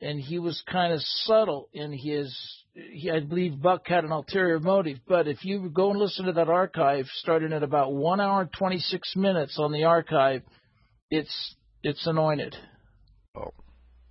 and 0.00 0.20
he 0.20 0.38
was 0.38 0.62
kind 0.70 0.92
of 0.92 1.00
subtle 1.02 1.68
in 1.72 1.92
his 1.92 2.34
I 2.74 3.20
believe 3.20 3.60
Buck 3.60 3.86
had 3.86 4.04
an 4.04 4.12
ulterior 4.12 4.58
motive. 4.58 4.98
But 5.06 5.28
if 5.28 5.44
you 5.44 5.68
go 5.68 5.90
and 5.90 5.98
listen 5.98 6.26
to 6.26 6.32
that 6.32 6.48
archive, 6.48 7.06
starting 7.16 7.52
at 7.52 7.62
about 7.62 7.92
one 7.92 8.20
hour 8.20 8.42
and 8.42 8.50
26 8.58 9.14
minutes 9.16 9.58
on 9.58 9.72
the 9.72 9.84
archive, 9.84 10.42
it's 11.10 11.54
it's 11.82 12.06
anointed. 12.06 12.56
Oh, 13.36 13.50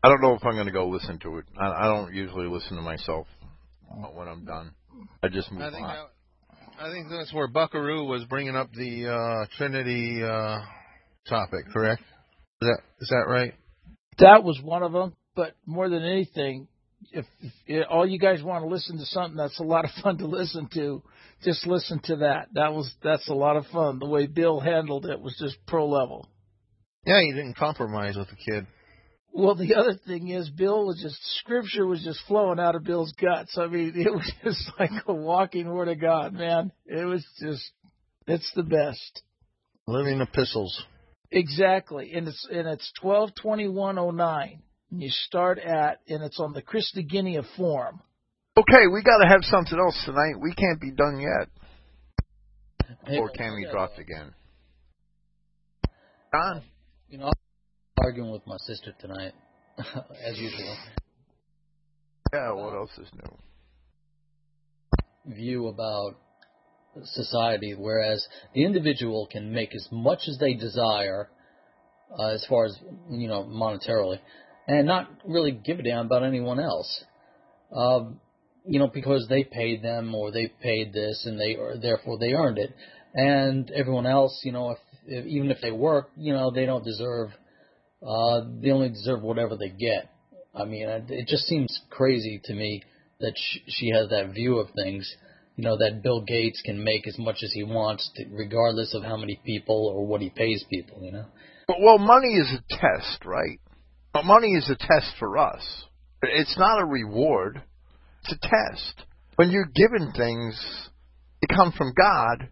I 0.03 0.09
don't 0.09 0.21
know 0.21 0.35
if 0.35 0.45
I'm 0.45 0.53
going 0.53 0.67
to 0.67 0.71
go 0.71 0.87
listen 0.87 1.17
to 1.19 1.37
it. 1.37 1.45
I, 1.59 1.71
I 1.71 1.83
don't 1.85 2.13
usually 2.13 2.47
listen 2.47 2.77
to 2.77 2.83
myself 2.83 3.27
when 4.13 4.27
I'm 4.27 4.45
done. 4.45 4.73
I 5.23 5.29
just 5.29 5.51
move 5.51 5.61
I 5.61 5.71
think 5.71 5.83
on. 5.83 5.95
That, 5.95 6.85
I 6.85 6.91
think 6.91 7.07
that's 7.09 7.33
where 7.33 7.47
Buckaroo 7.47 8.05
was 8.05 8.23
bringing 8.25 8.55
up 8.55 8.71
the 8.73 9.07
uh, 9.07 9.45
Trinity 9.57 10.21
uh, 10.23 10.59
topic. 11.27 11.65
Correct? 11.73 12.01
Is 12.61 12.67
that 12.67 12.79
is 12.99 13.09
that 13.09 13.25
right? 13.27 13.53
That 14.19 14.43
was 14.43 14.59
one 14.61 14.83
of 14.83 14.91
them. 14.91 15.15
But 15.35 15.55
more 15.65 15.89
than 15.89 16.03
anything, 16.03 16.67
if, 17.11 17.25
if 17.65 17.85
all 17.89 18.07
you 18.07 18.19
guys 18.19 18.43
want 18.43 18.63
to 18.63 18.69
listen 18.69 18.97
to 18.97 19.05
something 19.05 19.37
that's 19.37 19.59
a 19.59 19.63
lot 19.63 19.85
of 19.85 19.91
fun 20.03 20.17
to 20.19 20.27
listen 20.27 20.67
to, 20.73 21.03
just 21.43 21.65
listen 21.65 21.99
to 22.05 22.17
that. 22.17 22.47
That 22.53 22.73
was 22.73 22.91
that's 23.03 23.27
a 23.27 23.33
lot 23.33 23.57
of 23.57 23.65
fun. 23.67 23.99
The 23.99 24.07
way 24.07 24.27
Bill 24.27 24.59
handled 24.59 25.05
it 25.05 25.19
was 25.19 25.35
just 25.39 25.57
pro 25.67 25.87
level. 25.87 26.27
Yeah, 27.05 27.21
he 27.21 27.31
didn't 27.31 27.57
compromise 27.57 28.15
with 28.15 28.29
the 28.29 28.35
kid. 28.35 28.67
Well, 29.33 29.55
the 29.55 29.75
other 29.75 29.97
thing 30.05 30.27
is, 30.27 30.49
Bill 30.49 30.85
was 30.85 31.01
just 31.01 31.17
scripture 31.39 31.87
was 31.87 32.03
just 32.03 32.19
flowing 32.27 32.59
out 32.59 32.75
of 32.75 32.83
Bill's 32.83 33.13
guts. 33.13 33.57
I 33.57 33.67
mean, 33.67 33.93
it 33.95 34.11
was 34.11 34.31
just 34.43 34.71
like 34.77 34.91
a 35.07 35.13
walking 35.13 35.69
word 35.69 35.87
of 35.87 36.01
God, 36.01 36.33
man. 36.33 36.71
It 36.85 37.05
was 37.05 37.25
just, 37.41 37.63
it's 38.27 38.51
the 38.55 38.63
best. 38.63 39.21
Living 39.87 40.21
epistles. 40.21 40.83
Exactly, 41.31 42.11
and 42.13 42.27
it's 42.27 42.47
and 42.51 42.67
it's 42.67 42.91
twelve 43.01 43.31
twenty 43.41 43.67
one 43.69 43.97
oh 43.97 44.11
nine 44.11 44.61
you 44.91 45.09
start 45.09 45.59
at, 45.59 46.01
and 46.07 46.23
it's 46.23 46.39
on 46.39 46.53
the 46.53 46.61
Christogenea 46.61 47.43
form. 47.55 48.01
Okay, 48.57 48.87
we 48.91 49.01
got 49.01 49.23
to 49.23 49.27
have 49.27 49.43
something 49.43 49.79
else 49.79 49.99
tonight. 50.05 50.33
We 50.39 50.53
can't 50.53 50.81
be 50.81 50.91
done 50.91 51.19
yet. 51.19 51.47
Hey, 53.05 53.17
or 53.17 53.29
can 53.29 53.55
we 53.55 53.65
drop 53.71 53.91
again? 53.97 54.33
Don? 56.33 56.61
You 57.09 57.19
know, 57.19 57.27
I'm 57.27 58.05
arguing 58.05 58.31
with 58.31 58.45
my 58.45 58.57
sister 58.59 58.93
tonight, 58.99 59.33
as 59.77 60.37
usual. 60.37 60.77
Yeah, 62.33 62.51
what 62.53 62.73
else 62.73 62.91
is 62.97 63.07
new? 63.13 65.35
View 65.35 65.67
about 65.67 66.15
society, 67.03 67.75
whereas 67.77 68.25
the 68.53 68.65
individual 68.65 69.27
can 69.31 69.53
make 69.53 69.75
as 69.75 69.87
much 69.91 70.19
as 70.27 70.37
they 70.39 70.53
desire, 70.53 71.29
uh, 72.17 72.27
as 72.27 72.45
far 72.49 72.65
as 72.65 72.77
you 73.09 73.27
know, 73.27 73.43
monetarily, 73.43 74.19
and 74.67 74.87
not 74.87 75.09
really 75.25 75.51
give 75.51 75.79
a 75.79 75.83
damn 75.83 76.05
about 76.05 76.23
anyone 76.23 76.59
else. 76.59 77.03
Um, 77.75 78.19
you 78.65 78.79
know, 78.79 78.87
because 78.87 79.27
they 79.27 79.43
paid 79.43 79.81
them 79.81 80.13
or 80.13 80.31
they 80.31 80.47
paid 80.61 80.93
this 80.93 81.23
and 81.25 81.39
they 81.39 81.55
or 81.55 81.77
therefore 81.77 82.17
they 82.19 82.33
earned 82.33 82.57
it. 82.57 82.73
And 83.13 83.69
everyone 83.71 84.05
else, 84.05 84.39
you 84.43 84.51
know, 84.51 84.71
if, 84.71 84.77
if 85.07 85.25
even 85.25 85.51
if 85.51 85.57
they 85.61 85.71
work, 85.71 86.09
you 86.15 86.33
know, 86.33 86.51
they 86.51 86.65
don't 86.65 86.85
deserve. 86.85 87.29
Uh, 88.05 88.41
they 88.61 88.71
only 88.71 88.89
deserve 88.89 89.21
whatever 89.21 89.55
they 89.55 89.69
get. 89.69 90.09
I 90.55 90.65
mean, 90.65 90.87
it 90.89 91.27
just 91.27 91.45
seems 91.45 91.81
crazy 91.89 92.41
to 92.45 92.53
me 92.53 92.83
that 93.19 93.33
she, 93.35 93.63
she 93.67 93.89
has 93.89 94.09
that 94.09 94.33
view 94.33 94.57
of 94.57 94.69
things. 94.71 95.09
You 95.55 95.65
know, 95.65 95.77
that 95.77 96.01
Bill 96.01 96.21
Gates 96.21 96.61
can 96.65 96.83
make 96.83 97.07
as 97.07 97.19
much 97.19 97.37
as 97.43 97.51
he 97.53 97.63
wants, 97.63 98.09
to, 98.15 98.25
regardless 98.31 98.95
of 98.95 99.03
how 99.03 99.17
many 99.17 99.39
people 99.45 99.93
or 99.95 100.07
what 100.07 100.21
he 100.21 100.29
pays 100.29 100.63
people. 100.69 100.99
You 101.03 101.11
know. 101.11 101.25
Well, 101.67 101.99
money 101.99 102.35
is 102.35 102.51
a 102.53 102.75
test, 102.75 103.25
right? 103.25 103.59
But 104.13 104.25
money 104.25 104.53
is 104.53 104.69
a 104.69 104.75
test 104.75 105.13
for 105.19 105.37
us. 105.37 105.85
It's 106.21 106.57
not 106.57 106.81
a 106.81 106.85
reward. 106.85 107.61
It's 108.23 108.33
a 108.33 108.47
test. 108.47 109.05
When 109.35 109.51
you're 109.51 109.71
given 109.73 110.11
things, 110.15 110.89
they 111.41 111.55
come 111.55 111.71
from 111.71 111.93
God, 111.97 112.49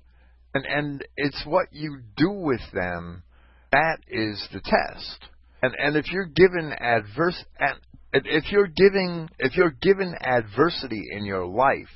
and 0.54 0.66
and 0.66 1.06
it's 1.18 1.44
what 1.46 1.68
you 1.72 2.00
do 2.16 2.32
with 2.32 2.62
them 2.74 3.24
that 3.72 4.00
is 4.08 4.48
the 4.52 4.62
test. 4.62 5.26
And 5.62 5.76
and 5.78 5.96
if 5.96 6.12
you're 6.12 6.26
given 6.26 6.74
adverse 6.80 7.44
and 7.60 7.76
if 8.14 8.52
you're 8.52 8.68
giving 8.68 9.30
if 9.38 9.56
you're 9.56 9.76
given 9.82 10.16
adversity 10.22 11.04
in 11.12 11.26
your 11.26 11.46
life 11.46 11.88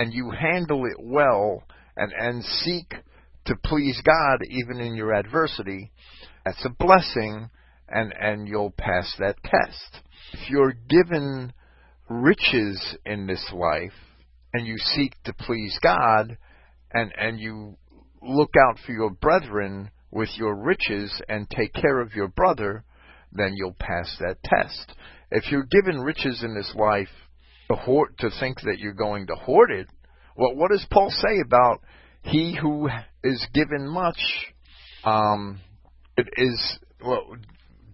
and 0.00 0.12
you 0.12 0.30
handle 0.30 0.84
it 0.86 0.96
well 0.98 1.62
and 1.96 2.12
and 2.12 2.44
seek 2.44 2.92
to 3.44 3.54
please 3.64 4.00
God 4.04 4.40
even 4.48 4.80
in 4.80 4.96
your 4.96 5.12
adversity, 5.12 5.92
that's 6.44 6.64
a 6.64 6.70
blessing 6.70 7.50
and 7.92 8.12
and 8.18 8.48
you'll 8.48 8.74
pass 8.76 9.14
that 9.18 9.36
test. 9.42 10.02
If 10.32 10.50
you're 10.50 10.74
given 10.88 11.52
riches 12.08 12.96
in 13.06 13.26
this 13.26 13.52
life 13.54 13.92
and 14.52 14.66
you 14.66 14.76
seek 14.78 15.14
to 15.24 15.32
please 15.32 15.78
God 15.82 16.36
and 16.92 17.12
and 17.16 17.38
you 17.38 17.76
look 18.22 18.52
out 18.68 18.78
for 18.84 18.92
your 18.92 19.10
brethren 19.10 19.90
with 20.10 20.30
your 20.36 20.54
riches 20.54 21.22
and 21.28 21.48
take 21.48 21.72
care 21.72 22.00
of 22.00 22.14
your 22.14 22.28
brother, 22.28 22.84
then 23.32 23.54
you'll 23.56 23.76
pass 23.78 24.16
that 24.20 24.42
test. 24.44 24.92
If 25.30 25.50
you're 25.50 25.66
given 25.70 26.00
riches 26.00 26.42
in 26.42 26.54
this 26.54 26.72
life 26.74 27.08
to 27.70 27.76
hoard, 27.76 28.16
to 28.18 28.30
think 28.38 28.60
that 28.62 28.78
you're 28.78 28.92
going 28.92 29.26
to 29.28 29.34
hoard 29.34 29.70
it, 29.70 29.88
well, 30.36 30.54
what 30.54 30.70
does 30.70 30.86
Paul 30.90 31.10
say 31.10 31.40
about 31.44 31.80
he 32.22 32.56
who 32.60 32.88
is 33.24 33.46
given 33.54 33.88
much 33.88 34.18
um, 35.04 35.60
it 36.16 36.28
is 36.36 36.78
well 37.04 37.36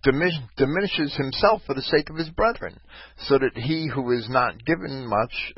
diminishes 0.03 1.15
himself 1.16 1.62
for 1.66 1.75
the 1.75 1.83
sake 1.83 2.11
of 2.11 2.16
his 2.16 2.31
brethren, 2.31 2.79
so 3.27 3.39
that 3.39 3.57
he 3.57 3.89
who 3.93 4.12
is 4.12 4.29
not 4.29 4.65
given 4.65 5.07
much 5.07 5.55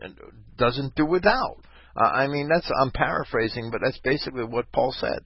doesn't 0.56 0.94
do 0.94 1.06
without. 1.06 1.58
Uh, 1.96 2.04
I 2.04 2.28
mean, 2.28 2.48
that's 2.48 2.70
I'm 2.80 2.90
paraphrasing, 2.90 3.70
but 3.70 3.80
that's 3.84 3.98
basically 3.98 4.44
what 4.44 4.72
Paul 4.72 4.92
said. 4.92 5.20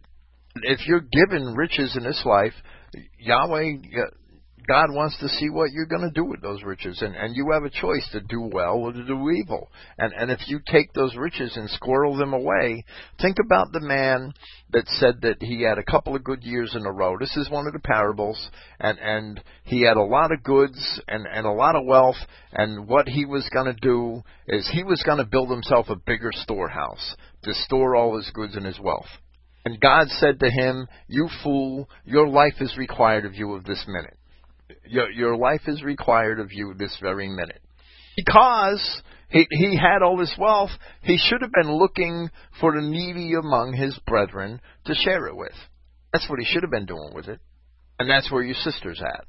If 0.62 0.86
you're 0.86 1.00
given 1.00 1.54
riches 1.54 1.96
in 1.96 2.04
this 2.04 2.22
life, 2.24 2.54
Yahweh 3.18 3.78
God 4.66 4.86
wants 4.90 5.18
to 5.18 5.28
see 5.28 5.50
what 5.50 5.72
you're 5.72 5.86
going 5.86 6.08
to 6.08 6.10
do 6.10 6.24
with 6.24 6.40
those 6.40 6.62
riches, 6.62 7.02
and 7.02 7.14
and 7.14 7.36
you 7.36 7.50
have 7.52 7.64
a 7.64 7.70
choice 7.70 8.08
to 8.12 8.20
do 8.20 8.40
well 8.40 8.76
or 8.76 8.92
to 8.92 9.04
do 9.04 9.30
evil. 9.30 9.70
And 9.98 10.12
and 10.12 10.30
if 10.30 10.48
you 10.48 10.60
take 10.66 10.92
those 10.92 11.16
riches 11.16 11.56
and 11.56 11.68
squirrel 11.70 12.16
them 12.16 12.32
away, 12.32 12.84
think 13.20 13.36
about 13.44 13.72
the 13.72 13.80
man 13.80 14.32
that 14.70 14.88
said 14.88 15.20
that 15.22 15.42
he 15.42 15.62
had 15.62 15.78
a 15.78 15.90
couple 15.90 16.16
of 16.16 16.24
good 16.24 16.42
years 16.42 16.74
in 16.74 16.86
a 16.86 16.92
row. 16.92 17.16
This 17.18 17.36
is 17.36 17.50
one 17.50 17.66
of 17.66 17.72
the 17.72 17.80
parables, 17.80 18.50
and 18.80 18.98
and 18.98 19.42
he 19.64 19.82
had 19.82 19.96
a 19.96 20.02
lot 20.02 20.32
of 20.32 20.42
goods 20.42 21.00
and 21.08 21.26
and 21.26 21.46
a 21.46 21.52
lot 21.52 21.76
of 21.76 21.86
wealth, 21.86 22.16
and 22.52 22.88
what 22.88 23.08
he 23.08 23.24
was 23.24 23.48
going 23.52 23.66
to 23.66 23.80
do 23.80 24.22
is 24.46 24.68
he 24.72 24.84
was 24.84 25.02
going 25.04 25.18
to 25.18 25.24
build 25.24 25.50
himself 25.50 25.86
a 25.88 25.96
bigger 25.96 26.30
storehouse 26.32 27.16
to 27.42 27.54
store 27.54 27.96
all 27.96 28.16
his 28.16 28.30
goods 28.30 28.56
and 28.56 28.66
his 28.66 28.80
wealth. 28.80 29.08
And 29.64 29.80
God 29.80 30.08
said 30.08 30.40
to 30.40 30.50
him, 30.50 30.88
You 31.08 31.28
fool, 31.42 31.88
your 32.04 32.28
life 32.28 32.54
is 32.60 32.76
required 32.76 33.24
of 33.24 33.34
you 33.34 33.54
of 33.54 33.64
this 33.64 33.84
minute. 33.88 34.16
Your, 34.86 35.10
your 35.10 35.36
life 35.36 35.62
is 35.66 35.82
required 35.82 36.40
of 36.40 36.52
you 36.52 36.74
this 36.76 36.96
very 37.00 37.28
minute. 37.28 37.60
Because 38.16 39.02
he, 39.28 39.46
he 39.50 39.76
had 39.76 40.02
all 40.02 40.16
this 40.16 40.34
wealth, 40.38 40.70
he 41.02 41.18
should 41.18 41.42
have 41.42 41.52
been 41.52 41.72
looking 41.72 42.30
for 42.60 42.72
the 42.72 42.80
needy 42.80 43.32
among 43.34 43.74
his 43.74 43.98
brethren 44.06 44.60
to 44.86 44.94
share 44.94 45.26
it 45.26 45.36
with. 45.36 45.54
That's 46.12 46.28
what 46.30 46.38
he 46.38 46.44
should 46.44 46.62
have 46.62 46.70
been 46.70 46.86
doing 46.86 47.12
with 47.14 47.28
it. 47.28 47.40
And 47.98 48.08
that's 48.08 48.30
where 48.30 48.42
your 48.42 48.54
sister's 48.54 49.00
at. 49.00 49.24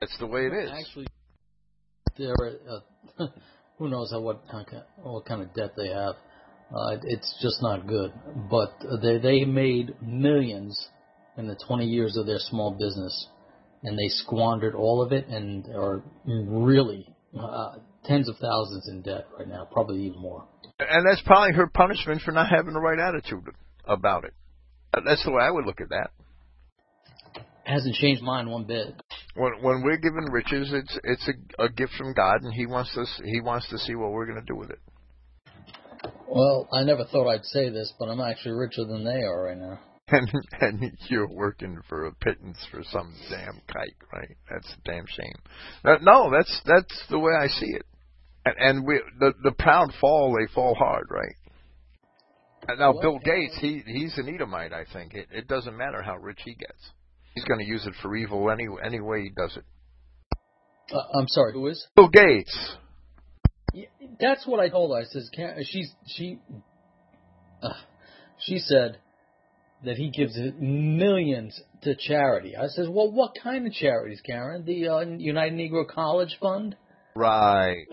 That's 0.00 0.16
the 0.18 0.26
way 0.26 0.46
it 0.46 0.52
is. 0.52 0.70
Actually, 0.72 1.06
there, 2.16 2.34
uh, 2.38 3.26
who 3.78 3.88
knows 3.88 4.10
how 4.10 4.20
what 4.20 4.42
what 5.02 5.26
kind 5.26 5.42
of 5.42 5.54
debt 5.54 5.72
they 5.76 5.88
have. 5.88 6.14
Uh, 6.74 6.96
it's 7.02 7.38
just 7.42 7.60
not 7.60 7.86
good. 7.86 8.12
But 8.50 8.72
they 9.02 9.18
they 9.18 9.44
made 9.44 9.94
millions 10.00 10.88
in 11.36 11.46
the 11.46 11.56
20 11.66 11.84
years 11.84 12.16
of 12.16 12.26
their 12.26 12.38
small 12.38 12.72
business, 12.72 13.28
and 13.82 13.98
they 13.98 14.08
squandered 14.08 14.74
all 14.74 15.02
of 15.02 15.12
it 15.12 15.26
and 15.28 15.66
are 15.74 16.02
really 16.26 17.06
uh, 17.38 17.76
tens 18.04 18.28
of 18.28 18.36
thousands 18.36 18.88
in 18.88 19.02
debt 19.02 19.26
right 19.38 19.48
now, 19.48 19.66
probably 19.70 20.02
even 20.02 20.20
more. 20.20 20.46
And 20.78 21.06
that's 21.06 21.22
probably 21.26 21.54
her 21.54 21.66
punishment 21.68 22.22
for 22.22 22.32
not 22.32 22.50
having 22.50 22.72
the 22.74 22.80
right 22.80 22.98
attitude 22.98 23.44
about 23.84 24.24
it. 24.24 24.34
That's 25.04 25.24
the 25.24 25.30
way 25.30 25.42
I 25.42 25.50
would 25.50 25.66
look 25.66 25.80
at 25.80 25.90
that. 25.90 26.10
Hasn't 27.64 27.94
changed 27.96 28.22
mine 28.22 28.50
one 28.50 28.64
bit. 28.64 29.00
When 29.34 29.52
when 29.62 29.82
we're 29.82 29.98
given 29.98 30.24
riches, 30.32 30.72
it's 30.72 30.98
it's 31.04 31.28
a, 31.28 31.64
a 31.64 31.68
gift 31.68 31.92
from 31.96 32.14
God, 32.14 32.42
and 32.42 32.52
He 32.52 32.66
wants 32.66 32.96
us 32.96 33.20
He 33.24 33.40
wants 33.40 33.68
to 33.68 33.78
see 33.78 33.94
what 33.94 34.10
we're 34.10 34.26
going 34.26 34.40
to 34.40 34.46
do 34.46 34.56
with 34.56 34.70
it. 34.70 34.80
Well, 36.28 36.68
I 36.72 36.82
never 36.82 37.04
thought 37.04 37.28
I'd 37.28 37.44
say 37.44 37.68
this, 37.68 37.92
but 37.98 38.08
I'm 38.08 38.20
actually 38.20 38.52
richer 38.52 38.84
than 38.84 39.04
they 39.04 39.22
are 39.22 39.44
right 39.44 39.58
now. 39.58 39.78
And 40.12 40.28
and 40.60 40.98
you're 41.08 41.28
working 41.28 41.78
for 41.88 42.06
a 42.06 42.14
pittance 42.14 42.58
for 42.70 42.82
some 42.90 43.14
damn 43.28 43.60
kike, 43.68 44.12
right? 44.12 44.36
That's 44.50 44.68
a 44.72 44.90
damn 44.90 45.06
shame. 45.06 45.98
No, 46.02 46.30
that's 46.36 46.60
that's 46.66 47.04
the 47.08 47.18
way 47.18 47.32
I 47.38 47.46
see 47.46 47.66
it. 47.66 47.86
And, 48.44 48.54
and 48.58 48.86
we 48.86 49.00
the 49.18 49.32
the 49.44 49.52
proud 49.52 49.92
fall, 50.00 50.36
they 50.38 50.52
fall 50.52 50.74
hard, 50.74 51.06
right? 51.10 51.34
Now, 52.78 52.92
Bill 53.00 53.18
Gates, 53.18 53.56
he 53.60 53.82
he's 53.86 54.16
an 54.18 54.28
Edomite. 54.32 54.72
I 54.72 54.84
think 54.92 55.14
it 55.14 55.28
it 55.30 55.48
doesn't 55.48 55.76
matter 55.76 56.02
how 56.02 56.16
rich 56.16 56.40
he 56.44 56.54
gets. 56.54 56.90
He's 57.34 57.44
going 57.44 57.60
to 57.60 57.66
use 57.66 57.86
it 57.86 57.94
for 58.02 58.14
evil 58.16 58.50
any 58.50 58.66
any 58.84 59.00
way 59.00 59.22
he 59.22 59.30
does 59.30 59.56
it. 59.56 59.64
Uh, 60.92 61.18
I'm 61.18 61.28
sorry, 61.28 61.52
who 61.52 61.68
is? 61.68 61.86
Bill 61.94 62.08
Gates. 62.08 62.76
Yeah, 63.72 63.86
that's 64.18 64.46
what 64.46 64.58
I 64.58 64.68
told 64.68 64.92
her. 64.92 65.00
I 65.00 65.04
says, 65.04 65.30
she's 65.64 65.92
she 66.06 66.38
uh, 67.62 67.74
she 68.38 68.58
said 68.58 68.98
that 69.84 69.96
he 69.96 70.10
gives 70.10 70.36
millions 70.58 71.60
to 71.82 71.94
charity. 71.96 72.56
I 72.56 72.66
says, 72.68 72.86
well, 72.88 73.10
what 73.10 73.32
kind 73.42 73.66
of 73.66 73.72
charities, 73.72 74.20
Karen? 74.24 74.64
The 74.64 74.88
uh, 74.88 75.00
United 75.00 75.54
Negro 75.54 75.88
College 75.88 76.36
Fund. 76.40 76.76
Right. 77.14 77.86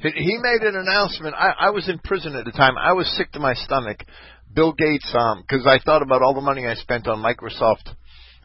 he 0.00 0.38
made 0.40 0.62
an 0.62 0.76
announcement. 0.76 1.34
I, 1.36 1.66
I 1.66 1.70
was 1.70 1.88
in 1.88 1.98
prison 1.98 2.36
at 2.36 2.44
the 2.44 2.52
time. 2.52 2.76
I 2.78 2.92
was 2.92 3.12
sick 3.16 3.32
to 3.32 3.40
my 3.40 3.54
stomach. 3.54 4.04
Bill 4.52 4.72
Gates, 4.72 5.06
because 5.06 5.66
um, 5.66 5.68
I 5.68 5.80
thought 5.84 6.02
about 6.02 6.22
all 6.22 6.34
the 6.34 6.40
money 6.40 6.66
I 6.66 6.74
spent 6.74 7.08
on 7.08 7.18
Microsoft 7.18 7.88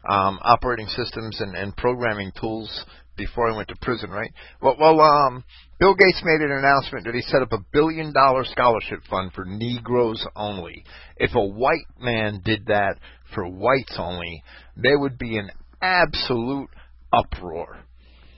um, 0.08 0.40
operating 0.42 0.86
systems 0.88 1.40
and, 1.40 1.54
and 1.54 1.76
programming 1.76 2.32
tools 2.40 2.84
before 3.16 3.50
I 3.50 3.56
went 3.56 3.68
to 3.68 3.76
prison, 3.82 4.10
right? 4.10 4.30
Well, 4.62 4.76
well, 4.78 5.00
um, 5.00 5.44
Bill 5.78 5.94
Gates 5.94 6.22
made 6.24 6.40
an 6.40 6.52
announcement 6.52 7.04
that 7.06 7.14
he 7.14 7.22
set 7.22 7.42
up 7.42 7.52
a 7.52 7.64
billion 7.72 8.12
dollar 8.12 8.44
scholarship 8.44 9.00
fund 9.08 9.32
for 9.32 9.44
Negroes 9.44 10.26
only. 10.36 10.84
If 11.16 11.34
a 11.34 11.44
white 11.44 11.86
man 11.98 12.40
did 12.44 12.66
that 12.66 12.96
for 13.34 13.46
whites 13.46 13.94
only, 13.98 14.42
there 14.76 14.98
would 14.98 15.18
be 15.18 15.38
an 15.38 15.50
absolute 15.82 16.68
uproar. 17.12 17.78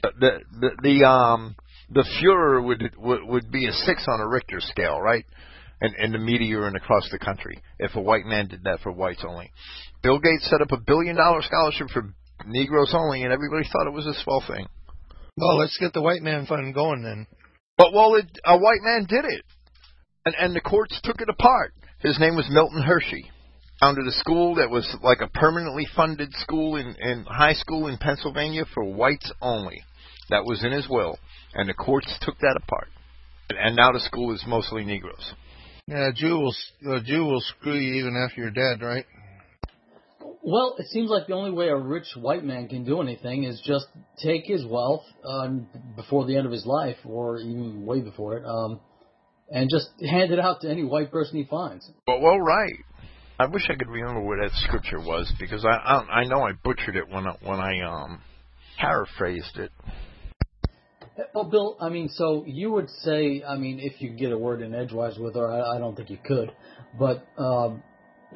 The 0.02 0.40
the 0.60 0.70
the 0.82 1.08
um 1.08 1.56
the 1.90 2.04
furor 2.20 2.62
would 2.62 2.94
would, 2.96 3.20
would 3.24 3.50
be 3.50 3.66
a 3.66 3.72
six 3.72 4.04
on 4.08 4.20
a 4.20 4.28
Richter 4.28 4.60
scale, 4.60 5.00
right? 5.00 5.24
And, 5.80 5.94
and 5.96 6.14
the 6.14 6.18
media 6.18 6.62
and 6.62 6.76
across 6.76 7.08
the 7.10 7.18
country 7.18 7.60
if 7.80 7.96
a 7.96 8.00
white 8.00 8.24
man 8.24 8.46
did 8.46 8.62
that 8.64 8.80
for 8.82 8.92
whites 8.92 9.24
only. 9.26 9.50
Bill 10.02 10.20
Gates 10.20 10.48
set 10.48 10.60
up 10.60 10.70
a 10.70 10.80
billion 10.80 11.16
dollar 11.16 11.42
scholarship 11.42 11.88
for 11.92 12.14
Negroes 12.46 12.92
only, 12.94 13.22
and 13.22 13.32
everybody 13.32 13.68
thought 13.68 13.86
it 13.86 13.92
was 13.92 14.06
a 14.06 14.20
swell 14.22 14.42
thing. 14.46 14.66
Well, 15.36 15.58
let's 15.58 15.78
get 15.78 15.92
the 15.92 16.02
white 16.02 16.22
man 16.22 16.46
fund 16.46 16.74
going 16.74 17.02
then. 17.02 17.26
But 17.78 17.92
well, 17.92 18.14
it, 18.16 18.26
a 18.44 18.58
white 18.58 18.82
man 18.82 19.06
did 19.08 19.24
it, 19.24 19.44
and 20.26 20.34
and 20.38 20.54
the 20.54 20.60
courts 20.60 21.00
took 21.02 21.20
it 21.20 21.28
apart. 21.28 21.72
His 22.00 22.18
name 22.18 22.36
was 22.36 22.48
Milton 22.50 22.82
Hershey. 22.82 23.30
Founded 23.80 24.06
a 24.06 24.12
school 24.12 24.56
that 24.56 24.70
was 24.70 24.86
like 25.02 25.20
a 25.20 25.38
permanently 25.38 25.86
funded 25.96 26.32
school 26.34 26.76
in, 26.76 26.94
in 27.00 27.24
high 27.24 27.54
school 27.54 27.88
in 27.88 27.98
Pennsylvania 27.98 28.64
for 28.72 28.84
whites 28.84 29.32
only. 29.40 29.82
That 30.30 30.44
was 30.44 30.62
in 30.64 30.70
his 30.70 30.88
will, 30.88 31.18
and 31.54 31.68
the 31.68 31.74
courts 31.74 32.12
took 32.20 32.38
that 32.38 32.60
apart. 32.62 32.88
And, 33.50 33.58
and 33.58 33.76
now 33.76 33.90
the 33.92 34.00
school 34.00 34.32
is 34.34 34.44
mostly 34.46 34.84
Negroes. 34.84 35.32
Yeah, 35.88 36.10
a 36.10 36.12
Jew 36.12 36.38
will 36.38 36.54
a 36.94 37.02
Jew 37.02 37.24
will 37.24 37.40
screw 37.40 37.74
you 37.74 37.94
even 37.94 38.16
after 38.16 38.42
you're 38.42 38.50
dead, 38.50 38.84
right? 38.84 39.04
Well, 40.44 40.74
it 40.78 40.86
seems 40.88 41.08
like 41.08 41.28
the 41.28 41.34
only 41.34 41.52
way 41.52 41.68
a 41.68 41.76
rich 41.76 42.06
white 42.16 42.44
man 42.44 42.68
can 42.68 42.84
do 42.84 43.00
anything 43.00 43.44
is 43.44 43.62
just 43.64 43.86
take 44.20 44.44
his 44.44 44.66
wealth 44.66 45.04
um, 45.24 45.68
before 45.94 46.26
the 46.26 46.36
end 46.36 46.46
of 46.46 46.52
his 46.52 46.66
life, 46.66 46.96
or 47.04 47.38
even 47.38 47.86
way 47.86 48.00
before 48.00 48.36
it, 48.38 48.44
um, 48.44 48.80
and 49.50 49.70
just 49.70 49.88
hand 50.00 50.32
it 50.32 50.40
out 50.40 50.62
to 50.62 50.68
any 50.68 50.82
white 50.82 51.12
person 51.12 51.36
he 51.36 51.44
finds. 51.44 51.88
Well, 52.08 52.20
well, 52.20 52.40
right. 52.40 52.74
I 53.38 53.46
wish 53.46 53.62
I 53.70 53.76
could 53.76 53.88
remember 53.88 54.20
where 54.20 54.42
that 54.42 54.50
scripture 54.56 54.98
was 54.98 55.32
because 55.38 55.64
I 55.64 55.68
I, 55.68 56.20
I 56.20 56.24
know 56.24 56.42
I 56.42 56.52
butchered 56.52 56.96
it 56.96 57.08
when 57.08 57.26
I, 57.26 57.36
when 57.42 57.60
I 57.60 57.80
um 57.80 58.20
paraphrased 58.78 59.58
it. 59.58 59.70
Well, 61.34 61.44
Bill, 61.44 61.76
I 61.80 61.88
mean, 61.88 62.08
so 62.08 62.42
you 62.46 62.72
would 62.72 62.88
say, 62.88 63.42
I 63.46 63.56
mean, 63.56 63.78
if 63.80 64.00
you 64.00 64.10
get 64.10 64.32
a 64.32 64.38
word 64.38 64.62
in 64.62 64.74
edgewise 64.74 65.18
with 65.18 65.34
her, 65.34 65.50
I, 65.52 65.76
I 65.76 65.78
don't 65.78 65.94
think 65.94 66.08
you 66.08 66.18
could, 66.24 66.50
but 66.98 67.26
um, 67.36 67.82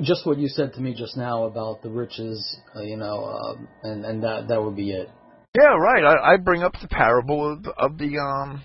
just 0.01 0.27
what 0.27 0.39
you 0.39 0.48
said 0.48 0.74
to 0.74 0.81
me 0.81 0.94
just 0.94 1.16
now 1.16 1.44
about 1.44 1.82
the 1.82 1.90
riches, 1.90 2.59
uh, 2.74 2.82
you 2.82 2.97
know, 2.97 3.24
um, 3.24 3.68
and 3.82 4.05
and 4.05 4.23
that 4.23 4.48
that 4.48 4.62
would 4.62 4.77
be 4.77 4.90
it. 4.90 5.09
Yeah, 5.55 5.74
right. 5.77 6.05
I, 6.05 6.35
I 6.35 6.36
bring 6.36 6.62
up 6.62 6.74
the 6.81 6.89
parable 6.89 7.52
of, 7.52 7.66
of 7.78 7.98
the 7.98 8.18
um 8.18 8.62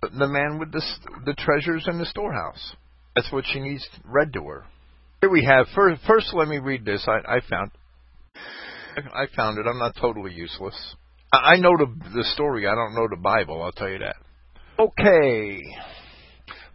the 0.00 0.28
man 0.28 0.58
with 0.58 0.72
the 0.72 0.82
the 1.24 1.34
treasures 1.34 1.86
in 1.88 1.98
the 1.98 2.06
storehouse. 2.06 2.76
That's 3.14 3.32
what 3.32 3.44
she 3.52 3.60
needs 3.60 3.88
read 4.04 4.32
to 4.34 4.44
her. 4.44 4.66
Here 5.20 5.30
we 5.30 5.44
have 5.44 5.66
first. 5.74 6.02
First, 6.06 6.32
let 6.32 6.46
me 6.46 6.58
read 6.58 6.84
this. 6.84 7.06
I, 7.08 7.36
I 7.36 7.40
found. 7.48 7.72
I 8.96 9.26
found 9.34 9.58
it. 9.58 9.66
I'm 9.66 9.78
not 9.78 9.96
totally 10.00 10.32
useless. 10.32 10.76
I, 11.32 11.54
I 11.54 11.56
know 11.56 11.76
the 11.76 11.92
the 12.14 12.24
story. 12.34 12.66
I 12.66 12.74
don't 12.74 12.94
know 12.94 13.08
the 13.10 13.20
Bible. 13.20 13.62
I'll 13.62 13.72
tell 13.72 13.88
you 13.88 13.98
that. 13.98 14.16
Okay. 14.78 15.64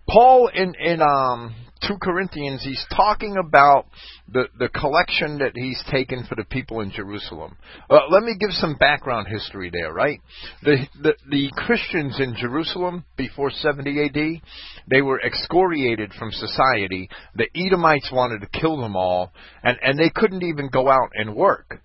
Paul 0.10 0.50
in 0.54 0.76
in 0.76 1.02
um 1.02 1.56
2 1.88 1.98
Corinthians, 2.02 2.64
he's 2.64 2.86
talking 2.96 3.36
about 3.38 3.88
the, 4.32 4.46
the 4.58 4.70
collection 4.70 5.40
that 5.40 5.52
he's 5.56 5.82
taken 5.92 6.26
for 6.26 6.36
the 6.36 6.46
people 6.46 6.82
in 6.82 6.92
Jerusalem. 6.92 7.58
Uh, 7.90 8.08
let 8.10 8.24
me 8.24 8.36
give 8.40 8.52
some 8.52 8.76
background 8.76 9.28
history 9.28 9.70
there, 9.72 9.94
right? 9.94 10.20
The, 10.64 10.88
the, 11.02 11.14
the 11.30 11.52
Christians 11.56 12.20
in 12.20 12.36
Jerusalem 12.38 13.06
before 13.18 13.50
70 13.52 14.06
AD, 14.06 14.42
they 14.90 15.02
were 15.02 15.22
excoriated 15.22 16.14
from 16.14 16.32
society. 16.32 17.10
The 17.36 17.48
Edomites 17.56 18.12
wanted 18.12 18.42
to 18.42 18.60
kill 18.60 18.78
them 18.82 18.96
all, 18.96 19.32
and, 19.64 19.78
and 19.82 20.00
they 20.00 20.10
couldn't 20.10 20.44
even 20.44 20.70
go 20.70 20.90
out 20.90 21.10
and 21.14 21.36
work, 21.36 21.82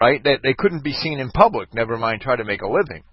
right? 0.00 0.22
They, 0.22 0.38
they 0.42 0.54
couldn't 0.54 0.84
be 0.84 0.92
seen 0.92 1.20
in 1.20 1.30
public, 1.30 1.74
never 1.74 1.96
mind 1.96 2.20
try 2.20 2.36
to 2.36 2.44
make 2.44 2.62
a 2.62 2.68
living. 2.68 3.04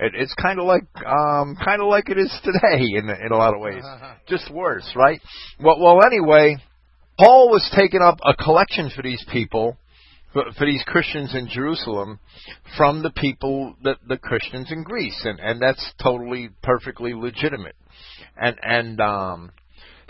It, 0.00 0.12
it's 0.14 0.34
kind 0.40 0.58
of 0.58 0.64
like 0.64 0.84
um, 1.04 1.56
kind 1.62 1.82
of 1.82 1.88
like 1.88 2.08
it 2.08 2.16
is 2.18 2.34
today 2.42 2.82
in 2.96 3.08
in 3.10 3.32
a 3.32 3.36
lot 3.36 3.54
of 3.54 3.60
ways, 3.60 3.84
just 4.26 4.50
worse, 4.50 4.90
right? 4.96 5.20
Well, 5.62 5.78
well, 5.78 6.00
anyway, 6.04 6.56
Paul 7.18 7.50
was 7.50 7.70
taking 7.76 8.00
up 8.00 8.18
a 8.24 8.34
collection 8.34 8.90
for 8.96 9.02
these 9.02 9.22
people, 9.30 9.76
for, 10.32 10.44
for 10.56 10.64
these 10.64 10.82
Christians 10.86 11.34
in 11.34 11.48
Jerusalem, 11.48 12.18
from 12.78 13.02
the 13.02 13.10
people 13.10 13.74
that 13.84 13.98
the 14.08 14.16
Christians 14.16 14.72
in 14.72 14.84
Greece, 14.84 15.20
and 15.24 15.38
and 15.38 15.60
that's 15.60 15.92
totally 16.02 16.48
perfectly 16.62 17.12
legitimate, 17.12 17.76
and 18.40 18.56
and 18.62 19.00
um, 19.02 19.50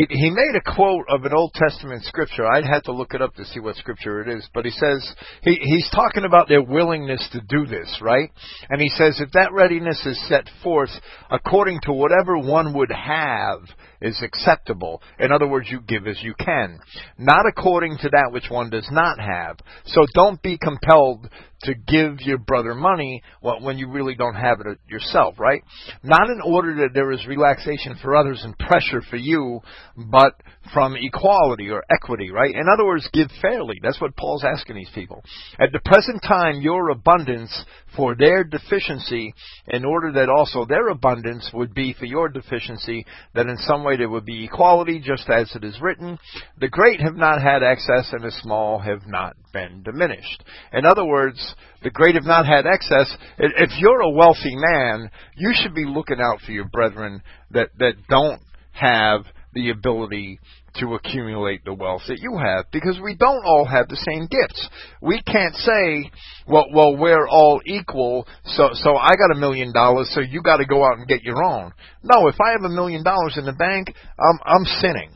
he 0.08 0.30
made 0.30 0.54
a 0.56 0.74
quote 0.74 1.04
of 1.08 1.24
an 1.24 1.34
Old 1.34 1.52
Testament 1.54 2.04
scripture. 2.04 2.46
I'd 2.46 2.64
have 2.64 2.84
to 2.84 2.92
look 2.92 3.12
it 3.12 3.20
up 3.20 3.34
to 3.34 3.44
see 3.44 3.60
what 3.60 3.76
scripture 3.76 4.20
it 4.22 4.28
is, 4.28 4.48
but 4.54 4.64
he 4.64 4.70
says 4.70 5.14
he, 5.42 5.58
he's 5.60 5.90
talking 5.90 6.24
about 6.24 6.48
their 6.48 6.62
willingness 6.62 7.28
to 7.32 7.40
do 7.40 7.66
this, 7.66 7.98
right? 8.00 8.30
And 8.68 8.80
he 8.80 8.88
says 8.88 9.20
if 9.20 9.30
that 9.32 9.52
readiness 9.52 10.04
is 10.06 10.28
set 10.28 10.44
forth 10.62 10.90
according 11.30 11.80
to 11.82 11.92
whatever 11.92 12.38
one 12.38 12.72
would 12.74 12.92
have 12.92 13.60
is 14.00 14.22
acceptable. 14.22 15.02
In 15.18 15.32
other 15.32 15.46
words, 15.46 15.68
you 15.70 15.80
give 15.80 16.06
as 16.06 16.22
you 16.22 16.34
can, 16.38 16.78
not 17.18 17.46
according 17.46 17.98
to 17.98 18.08
that 18.10 18.30
which 18.32 18.48
one 18.48 18.70
does 18.70 18.88
not 18.90 19.18
have. 19.20 19.58
So 19.84 20.06
don't 20.14 20.40
be 20.40 20.56
compelled 20.56 21.28
to 21.62 21.74
give 21.74 22.20
your 22.20 22.38
brother 22.38 22.74
money 22.74 23.22
when 23.40 23.78
you 23.78 23.88
really 23.90 24.14
don't 24.14 24.34
have 24.34 24.60
it 24.60 24.66
uh, 24.66 24.74
yourself, 24.88 25.34
right? 25.38 25.62
Not 26.02 26.28
in 26.30 26.40
order 26.44 26.74
that 26.76 26.90
there 26.94 27.10
is 27.12 27.26
relaxation 27.26 27.98
for 28.02 28.16
others 28.16 28.42
and 28.44 28.56
pressure 28.58 29.02
for 29.08 29.16
you, 29.16 29.60
but 29.96 30.34
from 30.72 30.96
equality 30.96 31.68
or 31.70 31.82
equity, 31.90 32.30
right? 32.30 32.54
In 32.54 32.66
other 32.72 32.84
words, 32.84 33.08
give 33.12 33.28
fairly. 33.42 33.78
That's 33.82 34.00
what 34.00 34.16
Paul's 34.16 34.44
asking 34.44 34.76
these 34.76 34.90
people. 34.94 35.22
At 35.58 35.72
the 35.72 35.80
present 35.84 36.22
time, 36.26 36.60
your 36.60 36.90
abundance 36.90 37.64
for 37.96 38.14
their 38.14 38.44
deficiency, 38.44 39.34
in 39.68 39.84
order 39.84 40.12
that 40.12 40.28
also 40.28 40.64
their 40.64 40.88
abundance 40.88 41.50
would 41.52 41.74
be 41.74 41.94
for 41.98 42.06
your 42.06 42.28
deficiency, 42.28 43.04
that 43.34 43.46
in 43.46 43.56
some 43.58 43.84
way 43.84 43.96
there 43.96 44.08
would 44.08 44.24
be 44.24 44.44
equality, 44.44 45.00
just 45.00 45.28
as 45.28 45.54
it 45.54 45.64
is 45.64 45.80
written, 45.80 46.18
the 46.58 46.68
great 46.68 47.00
have 47.00 47.16
not 47.16 47.42
had 47.42 47.62
excess 47.62 48.12
and 48.12 48.24
the 48.24 48.32
small 48.42 48.78
have 48.78 49.06
not 49.06 49.36
been 49.52 49.82
diminished. 49.82 50.44
In 50.72 50.84
other 50.84 51.04
words, 51.04 51.54
the 51.82 51.90
great 51.90 52.14
have 52.14 52.24
not 52.24 52.46
had 52.46 52.66
excess. 52.66 53.16
If 53.38 53.70
you're 53.78 54.00
a 54.00 54.10
wealthy 54.10 54.54
man, 54.54 55.10
you 55.36 55.52
should 55.54 55.74
be 55.74 55.84
looking 55.86 56.20
out 56.20 56.40
for 56.44 56.52
your 56.52 56.68
brethren 56.68 57.22
that, 57.50 57.70
that 57.78 57.94
don't 58.08 58.40
have 58.72 59.24
the 59.52 59.70
ability 59.70 60.38
to 60.76 60.94
accumulate 60.94 61.64
the 61.64 61.74
wealth 61.74 62.02
that 62.06 62.20
you 62.20 62.38
have 62.38 62.64
because 62.70 62.98
we 63.02 63.16
don't 63.16 63.44
all 63.44 63.64
have 63.64 63.88
the 63.88 63.96
same 63.96 64.28
gifts. 64.30 64.68
We 65.02 65.20
can't 65.22 65.54
say, 65.56 66.10
well, 66.46 66.66
well, 66.72 66.96
we're 66.96 67.26
all 67.28 67.60
equal, 67.66 68.26
so 68.44 68.68
so 68.74 68.96
I 68.96 69.10
got 69.16 69.34
a 69.34 69.40
million 69.40 69.72
dollars, 69.72 70.10
so 70.14 70.20
you 70.20 70.42
got 70.42 70.58
to 70.58 70.66
go 70.66 70.84
out 70.84 70.98
and 70.98 71.08
get 71.08 71.22
your 71.22 71.42
own. 71.42 71.72
No, 72.04 72.28
if 72.28 72.36
I 72.40 72.52
have 72.52 72.62
a 72.62 72.74
million 72.74 73.02
dollars 73.02 73.36
in 73.36 73.44
the 73.44 73.52
bank, 73.52 73.92
I'm 74.18 74.38
I'm 74.44 74.64
sinning 74.80 75.10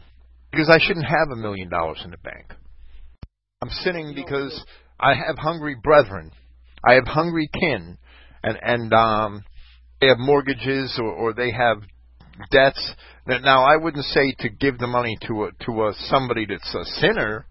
because 0.51 0.69
I 0.69 0.79
shouldn't 0.85 1.07
have 1.07 1.31
a 1.33 1.37
million 1.37 1.69
dollars 1.69 2.01
in 2.05 2.11
the 2.11 2.19
bank. 2.19 2.53
I'm 3.65 3.71
sinning 3.71 4.13
because 4.15 4.63
I 5.01 5.15
have 5.15 5.39
hungry 5.39 5.75
brethren. 5.83 6.33
I 6.87 6.95
have 6.95 7.07
hungry 7.07 7.49
kin, 7.51 7.97
and 8.43 8.59
and 8.61 8.93
um, 8.93 9.43
they 10.03 10.09
have 10.09 10.19
mortgages 10.19 10.99
or, 11.01 11.11
or 11.11 11.33
they 11.33 11.51
have 11.51 11.79
debts. 12.51 12.93
Now, 13.27 13.65
I 13.65 13.77
wouldn't 13.77 14.05
say 14.05 14.35
to 14.41 14.51
give 14.51 14.77
the 14.77 14.87
money 14.87 15.17
to 15.29 15.45
a, 15.45 15.65
to 15.65 15.87
a 15.87 15.95
somebody 16.11 16.45
that's 16.45 16.75
a 16.75 16.85
sinner. 17.01 17.47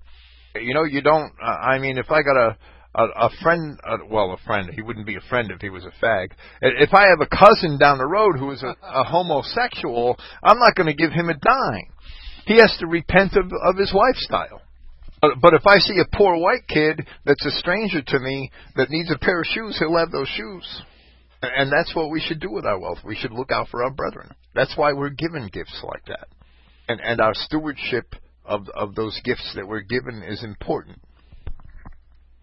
You 0.54 0.76
know, 0.76 0.84
you 0.84 1.02
don't. 1.02 1.32
Uh, 1.44 1.48
I 1.48 1.80
mean, 1.80 1.98
if 1.98 2.12
I 2.12 2.22
got 2.22 2.38
a 2.38 2.58
a, 2.94 3.06
a 3.06 3.30
friend, 3.42 3.80
uh, 3.84 3.98
well, 4.08 4.34
a 4.34 4.46
friend, 4.46 4.70
he 4.72 4.84
wouldn't 4.84 5.08
be 5.08 5.16
a 5.16 5.30
friend 5.30 5.50
if 5.50 5.62
he 5.62 5.70
was 5.70 5.84
a 5.84 6.06
fag. 6.06 6.28
If 6.62 6.94
I 6.94 7.08
have 7.08 7.22
a 7.22 7.36
cousin 7.36 7.80
down 7.80 7.98
the 7.98 8.06
road 8.06 8.38
who 8.38 8.52
is 8.52 8.62
a, 8.62 8.76
a 8.84 9.04
homosexual, 9.04 10.20
I'm 10.44 10.60
not 10.60 10.76
going 10.76 10.86
to 10.86 10.94
give 10.94 11.12
him 11.12 11.30
a 11.30 11.34
dime. 11.34 11.92
He 12.46 12.58
has 12.58 12.76
to 12.82 12.86
repent 12.86 13.34
of, 13.36 13.52
of 13.66 13.78
his 13.78 13.92
lifestyle. 13.96 14.62
But, 15.24 15.40
but 15.42 15.54
if 15.54 15.66
I 15.66 15.78
see 15.78 16.02
a 16.02 16.18
poor 16.18 16.36
white 16.36 16.68
kid 16.68 17.08
that's 17.24 17.46
a 17.46 17.52
stranger 17.52 18.02
to 18.02 18.20
me 18.20 18.52
that 18.76 18.90
needs 18.90 19.10
a 19.10 19.18
pair 19.18 19.40
of 19.40 19.46
shoes, 19.46 19.78
he'll 19.80 19.98
have 19.98 20.12
those 20.12 20.28
shoes. 20.28 20.82
And 21.42 21.72
that's 21.72 21.96
what 21.96 22.12
we 22.12 22.20
should 22.20 22.42
do 22.42 22.52
with 22.52 22.66
our 22.66 22.78
wealth. 22.78 22.98
We 23.06 23.16
should 23.16 23.32
look 23.32 23.50
out 23.50 23.70
for 23.70 23.86
our 23.86 23.90
brethren. 23.90 24.32
That's 24.54 24.76
why 24.76 24.92
we're 24.92 25.12
given 25.12 25.50
gifts 25.52 25.82
like 25.82 26.04
that. 26.08 26.28
And, 26.90 27.00
and 27.00 27.22
our 27.22 27.34
stewardship 27.34 28.16
of, 28.44 28.68
of 28.76 28.96
those 28.96 29.18
gifts 29.24 29.50
that 29.56 29.66
we're 29.66 29.80
given 29.80 30.24
is 30.24 30.44
important. 30.44 31.00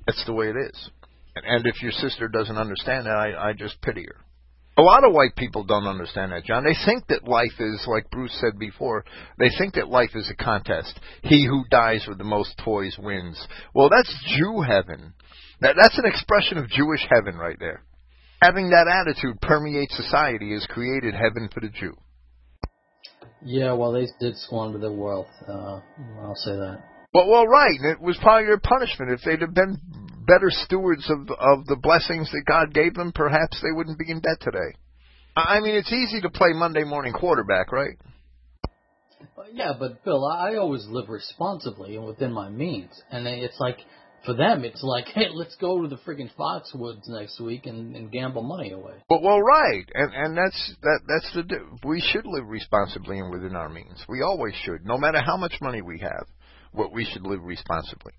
That's 0.06 0.24
the 0.24 0.32
way 0.32 0.46
it 0.46 0.56
is. 0.56 0.90
And, 1.36 1.44
and 1.44 1.66
if 1.66 1.82
your 1.82 1.92
sister 1.92 2.28
doesn't 2.28 2.56
understand 2.56 3.04
that, 3.04 3.14
I, 3.14 3.50
I 3.50 3.52
just 3.52 3.78
pity 3.82 4.06
her. 4.06 4.16
A 4.80 4.82
lot 4.82 5.04
of 5.04 5.12
white 5.12 5.36
people 5.36 5.62
don't 5.62 5.86
understand 5.86 6.32
that, 6.32 6.44
John. 6.44 6.64
They 6.64 6.74
think 6.86 7.06
that 7.08 7.28
life 7.28 7.52
is, 7.58 7.84
like 7.86 8.10
Bruce 8.10 8.34
said 8.40 8.58
before, 8.58 9.04
they 9.38 9.50
think 9.58 9.74
that 9.74 9.90
life 9.90 10.12
is 10.14 10.30
a 10.30 10.42
contest. 10.42 10.98
He 11.22 11.46
who 11.46 11.64
dies 11.70 12.06
with 12.08 12.16
the 12.16 12.24
most 12.24 12.56
toys 12.64 12.96
wins. 12.98 13.46
Well, 13.74 13.90
that's 13.90 14.24
Jew 14.38 14.62
heaven. 14.62 15.12
That, 15.60 15.76
that's 15.78 15.98
an 15.98 16.06
expression 16.06 16.56
of 16.56 16.70
Jewish 16.70 17.06
heaven 17.10 17.36
right 17.38 17.58
there. 17.60 17.82
Having 18.40 18.70
that 18.70 18.88
attitude 18.88 19.38
permeate 19.42 19.90
society 19.90 20.54
has 20.54 20.66
created 20.70 21.12
heaven 21.12 21.50
for 21.52 21.60
the 21.60 21.68
Jew. 21.68 21.94
Yeah, 23.44 23.74
well, 23.74 23.92
they 23.92 24.06
did 24.18 24.34
squander 24.38 24.78
their 24.78 24.92
wealth. 24.92 25.28
Uh, 25.46 25.80
I'll 26.22 26.36
say 26.36 26.52
that. 26.52 26.82
Well, 27.12 27.28
well, 27.28 27.46
right. 27.46 27.78
And 27.78 27.92
It 27.92 28.00
was 28.00 28.16
of 28.16 28.24
their 28.24 28.58
punishment. 28.58 29.10
If 29.12 29.20
they'd 29.26 29.42
have 29.42 29.52
been 29.52 29.76
better 30.30 30.50
stewards 30.50 31.10
of 31.10 31.28
of 31.30 31.66
the 31.66 31.76
blessings 31.82 32.30
that 32.30 32.44
God 32.46 32.72
gave 32.72 32.94
them, 32.94 33.12
perhaps 33.12 33.60
they 33.60 33.72
wouldn't 33.72 33.98
be 33.98 34.10
in 34.10 34.20
debt 34.20 34.38
today. 34.40 34.76
I 35.36 35.60
mean, 35.60 35.74
it's 35.74 35.92
easy 35.92 36.20
to 36.20 36.30
play 36.30 36.52
Monday 36.54 36.84
morning 36.84 37.12
quarterback, 37.12 37.72
right? 37.72 37.96
Yeah, 39.52 39.72
but 39.78 40.04
Bill, 40.04 40.24
I 40.26 40.56
always 40.56 40.86
live 40.88 41.08
responsibly 41.08 41.96
and 41.96 42.06
within 42.06 42.32
my 42.32 42.48
means, 42.48 42.90
and 43.10 43.26
it's 43.26 43.58
like 43.58 43.78
for 44.24 44.34
them, 44.34 44.64
it's 44.64 44.82
like, 44.82 45.06
hey, 45.14 45.28
let's 45.32 45.56
go 45.56 45.82
to 45.82 45.88
the 45.88 45.96
freaking 45.96 46.30
Foxwoods 46.38 47.08
next 47.08 47.40
week 47.40 47.66
and, 47.66 47.96
and 47.96 48.12
gamble 48.12 48.42
money 48.42 48.70
away. 48.70 48.94
Well, 49.08 49.22
well, 49.22 49.40
right, 49.40 49.84
and 49.94 50.14
and 50.14 50.36
that's 50.36 50.74
that 50.82 51.00
that's 51.08 51.32
the 51.34 51.88
we 51.88 52.00
should 52.00 52.26
live 52.26 52.46
responsibly 52.46 53.18
and 53.18 53.30
within 53.30 53.56
our 53.56 53.68
means. 53.68 54.04
We 54.08 54.22
always 54.22 54.54
should, 54.64 54.84
no 54.84 54.98
matter 54.98 55.20
how 55.20 55.36
much 55.36 55.54
money 55.60 55.82
we 55.82 55.98
have. 56.00 56.26
What 56.72 56.92
we 56.92 57.04
should 57.04 57.22
live 57.22 57.42
responsibly. 57.42 58.12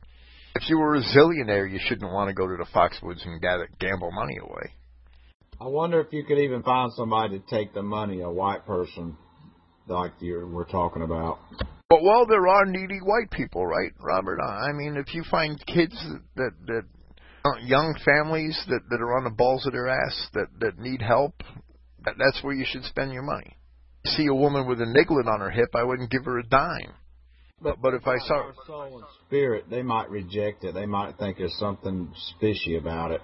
If 0.55 0.69
you 0.69 0.77
were 0.77 0.95
a 0.95 1.01
zillionaire, 1.01 1.71
you 1.71 1.79
shouldn't 1.81 2.11
want 2.11 2.27
to 2.27 2.33
go 2.33 2.47
to 2.47 2.57
the 2.57 2.65
Foxwoods 2.73 3.25
and 3.25 3.41
gather, 3.41 3.69
gamble 3.79 4.11
money 4.11 4.37
away. 4.37 4.73
I 5.59 5.67
wonder 5.67 6.01
if 6.01 6.11
you 6.11 6.23
could 6.23 6.39
even 6.39 6.63
find 6.63 6.91
somebody 6.93 7.39
to 7.39 7.45
take 7.47 7.73
the 7.73 7.83
money, 7.83 8.21
a 8.21 8.29
white 8.29 8.65
person, 8.65 9.15
like 9.87 10.11
you 10.19 10.47
were 10.47 10.65
talking 10.65 11.03
about. 11.03 11.39
But 11.89 12.03
well, 12.03 12.25
there 12.25 12.47
are 12.47 12.65
needy 12.65 12.99
white 12.99 13.29
people, 13.31 13.65
right, 13.65 13.91
Robert? 13.99 14.39
I 14.41 14.71
mean, 14.73 14.95
if 14.97 15.13
you 15.13 15.23
find 15.29 15.61
kids 15.67 15.95
that 16.35 16.51
that, 16.65 16.83
that 17.43 17.61
young 17.63 17.95
families 18.03 18.59
that 18.69 18.81
that 18.89 19.01
are 19.01 19.17
on 19.17 19.23
the 19.23 19.35
balls 19.35 19.65
of 19.65 19.73
their 19.73 19.87
ass 19.87 20.27
that 20.33 20.47
that 20.59 20.79
need 20.79 21.01
help, 21.01 21.43
that, 22.05 22.15
that's 22.17 22.43
where 22.43 22.53
you 22.53 22.65
should 22.67 22.83
spend 22.85 23.13
your 23.13 23.23
money. 23.23 23.55
See 24.05 24.27
a 24.27 24.33
woman 24.33 24.67
with 24.67 24.81
a 24.81 24.85
niglet 24.85 25.27
on 25.27 25.41
her 25.41 25.51
hip, 25.51 25.75
I 25.75 25.83
wouldn't 25.83 26.11
give 26.11 26.25
her 26.25 26.39
a 26.39 26.47
dime. 26.47 26.93
But 27.61 27.81
but 27.81 27.93
if 27.93 28.07
I 28.07 28.17
saw 28.25 28.47
her 28.47 28.53
soul 28.65 28.97
and 28.97 29.07
spirit, 29.27 29.65
they 29.69 29.83
might 29.83 30.09
reject 30.09 30.63
it. 30.63 30.73
They 30.73 30.85
might 30.88 31.17
think 31.17 31.38
there's 31.38 31.57
something 31.59 32.11
fishy 32.39 32.75
about 32.77 33.11
it. 33.11 33.21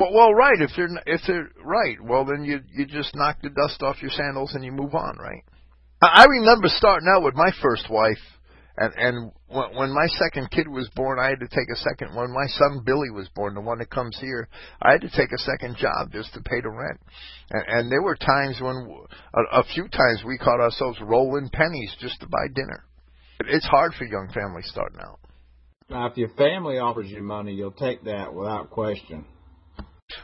Well, 0.00 0.12
well, 0.12 0.34
right. 0.34 0.60
If 0.60 0.70
they're 0.76 0.90
if 1.06 1.20
they're 1.26 1.50
right, 1.64 1.96
well 2.02 2.24
then 2.24 2.44
you 2.44 2.60
you 2.74 2.86
just 2.86 3.14
knock 3.14 3.38
the 3.42 3.50
dust 3.50 3.82
off 3.82 4.02
your 4.02 4.10
sandals 4.10 4.54
and 4.54 4.64
you 4.64 4.72
move 4.72 4.94
on, 4.94 5.16
right? 5.18 5.44
I 6.02 6.26
remember 6.28 6.66
starting 6.68 7.08
out 7.14 7.22
with 7.22 7.34
my 7.36 7.52
first 7.62 7.88
wife, 7.88 8.18
and 8.76 8.92
and 8.96 9.32
when 9.46 9.94
my 9.94 10.06
second 10.18 10.50
kid 10.50 10.66
was 10.66 10.90
born, 10.96 11.20
I 11.20 11.28
had 11.28 11.38
to 11.38 11.46
take 11.46 11.70
a 11.72 11.76
second. 11.76 12.16
When 12.16 12.32
my 12.32 12.46
son 12.48 12.82
Billy 12.84 13.10
was 13.14 13.28
born, 13.36 13.54
the 13.54 13.60
one 13.60 13.78
that 13.78 13.90
comes 13.90 14.18
here, 14.20 14.48
I 14.80 14.92
had 14.92 15.02
to 15.02 15.10
take 15.10 15.30
a 15.30 15.38
second 15.38 15.76
job 15.76 16.10
just 16.10 16.34
to 16.34 16.40
pay 16.40 16.60
the 16.60 16.70
rent. 16.70 17.00
And, 17.50 17.64
and 17.68 17.92
there 17.92 18.02
were 18.02 18.16
times 18.16 18.60
when, 18.60 19.06
a, 19.34 19.60
a 19.60 19.64
few 19.74 19.86
times, 19.88 20.24
we 20.26 20.38
caught 20.38 20.60
ourselves 20.60 20.98
rolling 21.00 21.50
pennies 21.52 21.94
just 22.00 22.20
to 22.20 22.26
buy 22.26 22.48
dinner. 22.54 22.84
It's 23.48 23.66
hard 23.66 23.94
for 23.94 24.04
young 24.04 24.28
families 24.32 24.66
starting 24.68 25.00
out. 25.00 25.18
Now, 25.88 26.06
if 26.06 26.16
your 26.16 26.30
family 26.30 26.78
offers 26.78 27.10
you 27.10 27.22
money, 27.22 27.52
you'll 27.52 27.72
take 27.72 28.04
that 28.04 28.32
without 28.32 28.70
question. 28.70 29.24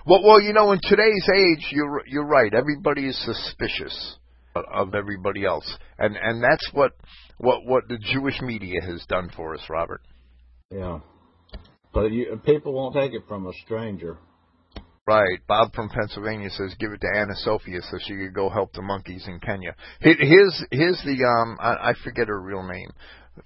Well, 0.07 0.23
well, 0.24 0.40
you 0.40 0.53
know, 0.53 0.73
in 0.73 0.81
today's 0.82 1.28
age, 1.35 1.69
you're 1.70 2.03
you're 2.07 2.27
right. 2.27 2.53
Everybody 2.53 3.07
is 3.09 3.19
suspicious 3.24 4.16
of 4.55 4.95
everybody 4.95 5.45
else, 5.45 5.77
and 5.99 6.16
and 6.16 6.43
that's 6.43 6.69
what 6.73 6.93
what 7.39 7.65
what 7.65 7.85
the 7.89 7.99
Jewish 7.99 8.40
media 8.40 8.81
has 8.82 9.05
done 9.09 9.31
for 9.35 9.55
us, 9.55 9.61
Robert. 9.69 10.01
Yeah, 10.70 11.01
but 11.93 12.12
you, 12.12 12.40
people 12.45 12.73
won't 12.73 12.95
take 12.95 13.12
it 13.12 13.23
from 13.28 13.47
a 13.47 13.53
stranger. 13.65 14.19
Right. 15.09 15.40
Bob 15.48 15.72
from 15.72 15.89
Pennsylvania 15.89 16.51
says 16.51 16.74
give 16.78 16.93
it 16.93 17.01
to 17.01 17.09
Anna 17.16 17.35
Sophia 17.36 17.80
so 17.80 17.97
she 17.98 18.14
could 18.14 18.35
go 18.35 18.51
help 18.51 18.74
the 18.74 18.82
monkeys 18.82 19.24
in 19.26 19.40
Kenya. 19.40 19.74
Here's 20.01 20.62
here's 20.70 21.02
the 21.02 21.24
um 21.24 21.56
I, 21.59 21.93
I 21.93 21.94
forget 22.05 22.28
her 22.28 22.39
real 22.39 22.62
name. 22.62 22.90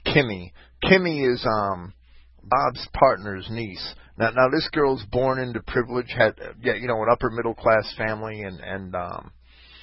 Kimmy. 0.05 0.51
Kimmy 0.83 1.33
is 1.33 1.47
um 1.47 1.93
Bob's 2.43 2.89
partner's 2.93 3.47
niece. 3.49 3.95
Now 4.19 4.31
now 4.31 4.49
this 4.49 4.69
girl's 4.73 5.05
born 5.13 5.39
into 5.39 5.61
privilege, 5.63 6.13
had 6.19 6.35
yeah, 6.61 6.75
you 6.75 6.89
know, 6.89 7.01
an 7.01 7.09
upper 7.09 7.31
middle 7.31 7.55
class 7.55 7.95
family 7.97 8.43
and 8.43 8.59
and 8.59 8.97
um 8.97 9.31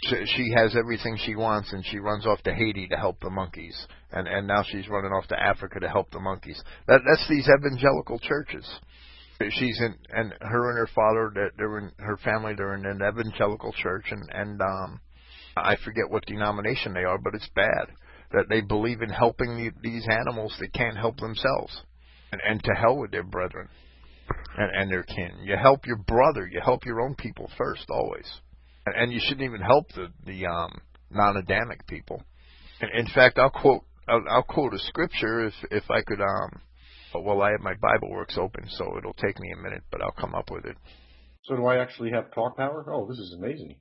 she 0.03 0.51
has 0.57 0.75
everything 0.75 1.17
she 1.25 1.37
wants 1.37 1.71
and 1.71 1.85
she 1.85 1.99
runs 1.99 2.25
off 2.25 2.41
to 2.41 2.53
Haiti 2.53 2.89
to 2.89 2.97
help 2.97 3.21
the 3.21 3.29
monkeys 3.29 3.87
and 4.11 4.27
and 4.27 4.45
now 4.45 4.63
she's 4.69 4.89
running 4.89 5.13
off 5.13 5.27
to 5.27 5.41
Africa 5.41 5.79
to 5.79 5.87
help 5.87 6.11
the 6.11 6.19
monkeys. 6.19 6.61
That 6.87 6.99
that's 7.07 7.25
these 7.29 7.47
evangelical 7.47 8.19
churches. 8.19 8.69
She's 9.39 9.79
in 9.79 9.95
and 10.09 10.33
her 10.41 10.69
and 10.69 10.77
her 10.77 10.89
father 10.93 11.31
that 11.35 11.51
they're 11.57 11.77
in 11.77 11.91
her 11.99 12.17
family 12.17 12.53
they're 12.55 12.75
in 12.75 12.85
an 12.85 13.01
evangelical 13.01 13.73
church 13.73 14.05
and 14.11 14.29
and 14.31 14.61
um 14.61 14.99
I 15.55 15.75
forget 15.83 16.09
what 16.09 16.25
denomination 16.25 16.93
they 16.93 17.03
are 17.03 17.17
but 17.17 17.35
it's 17.35 17.49
bad 17.55 17.87
that 18.31 18.45
they 18.47 18.61
believe 18.61 19.01
in 19.01 19.09
helping 19.09 19.57
the, 19.57 19.71
these 19.81 20.07
animals 20.09 20.55
that 20.59 20.73
can't 20.73 20.97
help 20.97 21.17
themselves 21.17 21.81
and 22.31 22.41
and 22.47 22.63
to 22.63 22.73
hell 22.73 22.97
with 22.97 23.11
their 23.11 23.23
brethren 23.23 23.69
and 24.57 24.71
and 24.75 24.91
their 24.91 25.03
kin. 25.03 25.31
You 25.43 25.55
help 25.55 25.85
your 25.85 25.97
brother, 25.97 26.47
you 26.51 26.61
help 26.63 26.85
your 26.85 27.01
own 27.01 27.15
people 27.15 27.49
first 27.57 27.85
always 27.89 28.29
and 28.95 29.11
you 29.11 29.19
shouldn't 29.21 29.45
even 29.45 29.61
help 29.61 29.87
the 29.93 30.07
the 30.25 30.45
um, 30.45 30.81
non-Adamic 31.11 31.85
people. 31.87 32.23
In, 32.81 32.89
in 32.99 33.07
fact, 33.13 33.37
I'll 33.37 33.49
quote 33.49 33.83
I'll, 34.07 34.23
I'll 34.29 34.43
quote 34.43 34.73
a 34.73 34.79
scripture 34.79 35.47
if 35.47 35.53
if 35.71 35.83
I 35.89 36.01
could 36.01 36.21
um 36.21 36.61
Well, 37.13 37.41
I 37.41 37.51
have 37.51 37.61
my 37.61 37.73
Bible 37.75 38.09
Works 38.11 38.37
open, 38.37 38.65
so 38.69 38.97
it'll 38.97 39.13
take 39.13 39.39
me 39.39 39.51
a 39.51 39.61
minute, 39.61 39.83
but 39.91 40.01
I'll 40.01 40.11
come 40.11 40.35
up 40.35 40.51
with 40.51 40.65
it. 40.65 40.77
So 41.43 41.55
do 41.55 41.65
I 41.65 41.77
actually 41.77 42.11
have 42.11 42.31
talk 42.31 42.57
power? 42.57 42.85
Oh, 42.93 43.07
this 43.07 43.17
is 43.17 43.35
amazing. 43.37 43.75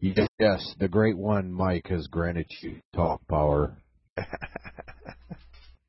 Yes, 0.00 0.74
the 0.78 0.88
great 0.88 1.16
one, 1.16 1.52
Mike, 1.52 1.88
has 1.88 2.06
granted 2.06 2.46
you 2.62 2.80
talk 2.94 3.26
power. 3.28 3.76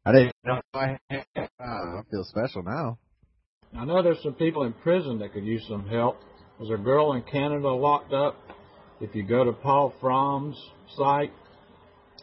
I 0.06 0.12
didn't 0.12 0.36
know 0.44 0.62
I, 0.74 0.98
uh, 1.12 1.48
I 1.60 2.02
feel 2.10 2.24
special 2.24 2.64
now. 2.64 2.98
I 3.78 3.86
know 3.86 4.02
there's 4.02 4.22
some 4.22 4.34
people 4.34 4.64
in 4.64 4.74
prison 4.74 5.20
that 5.20 5.34
could 5.34 5.46
use 5.46 5.66
some 5.70 5.88
help. 5.88 6.20
There's 6.58 6.72
a 6.72 6.84
girl 6.84 7.14
in 7.14 7.24
Canada 7.24 7.70
locked 7.70 8.14
up. 8.14 8.38
If 9.00 9.16
you 9.16 9.24
go 9.24 9.46
to 9.46 9.54
Paul 9.54 9.94
Fromm's 10.02 10.58
site, 10.96 11.32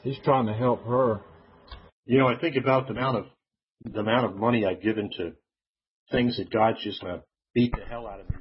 he's 0.03 0.19
trying 0.25 0.47
to 0.47 0.53
help 0.53 0.85
her. 0.85 1.20
You 2.05 2.19
know, 2.19 2.29
I 2.29 2.39
think 2.39 2.57
about 2.57 2.87
the 2.87 2.93
amount 2.93 3.19
of 3.19 3.27
the 3.85 4.01
amount 4.01 4.27
of 4.27 4.37
money 4.37 4.65
I've 4.67 4.83
given 4.83 5.11
to 5.19 5.33
things 6.11 6.37
that 6.39 6.51
God's 6.51 6.83
just 6.83 7.01
gonna 7.01 7.23
beat 7.55 7.73
the 7.77 7.85
hell 7.85 8.07
out 8.07 8.21
of 8.21 8.31
me 8.31 8.37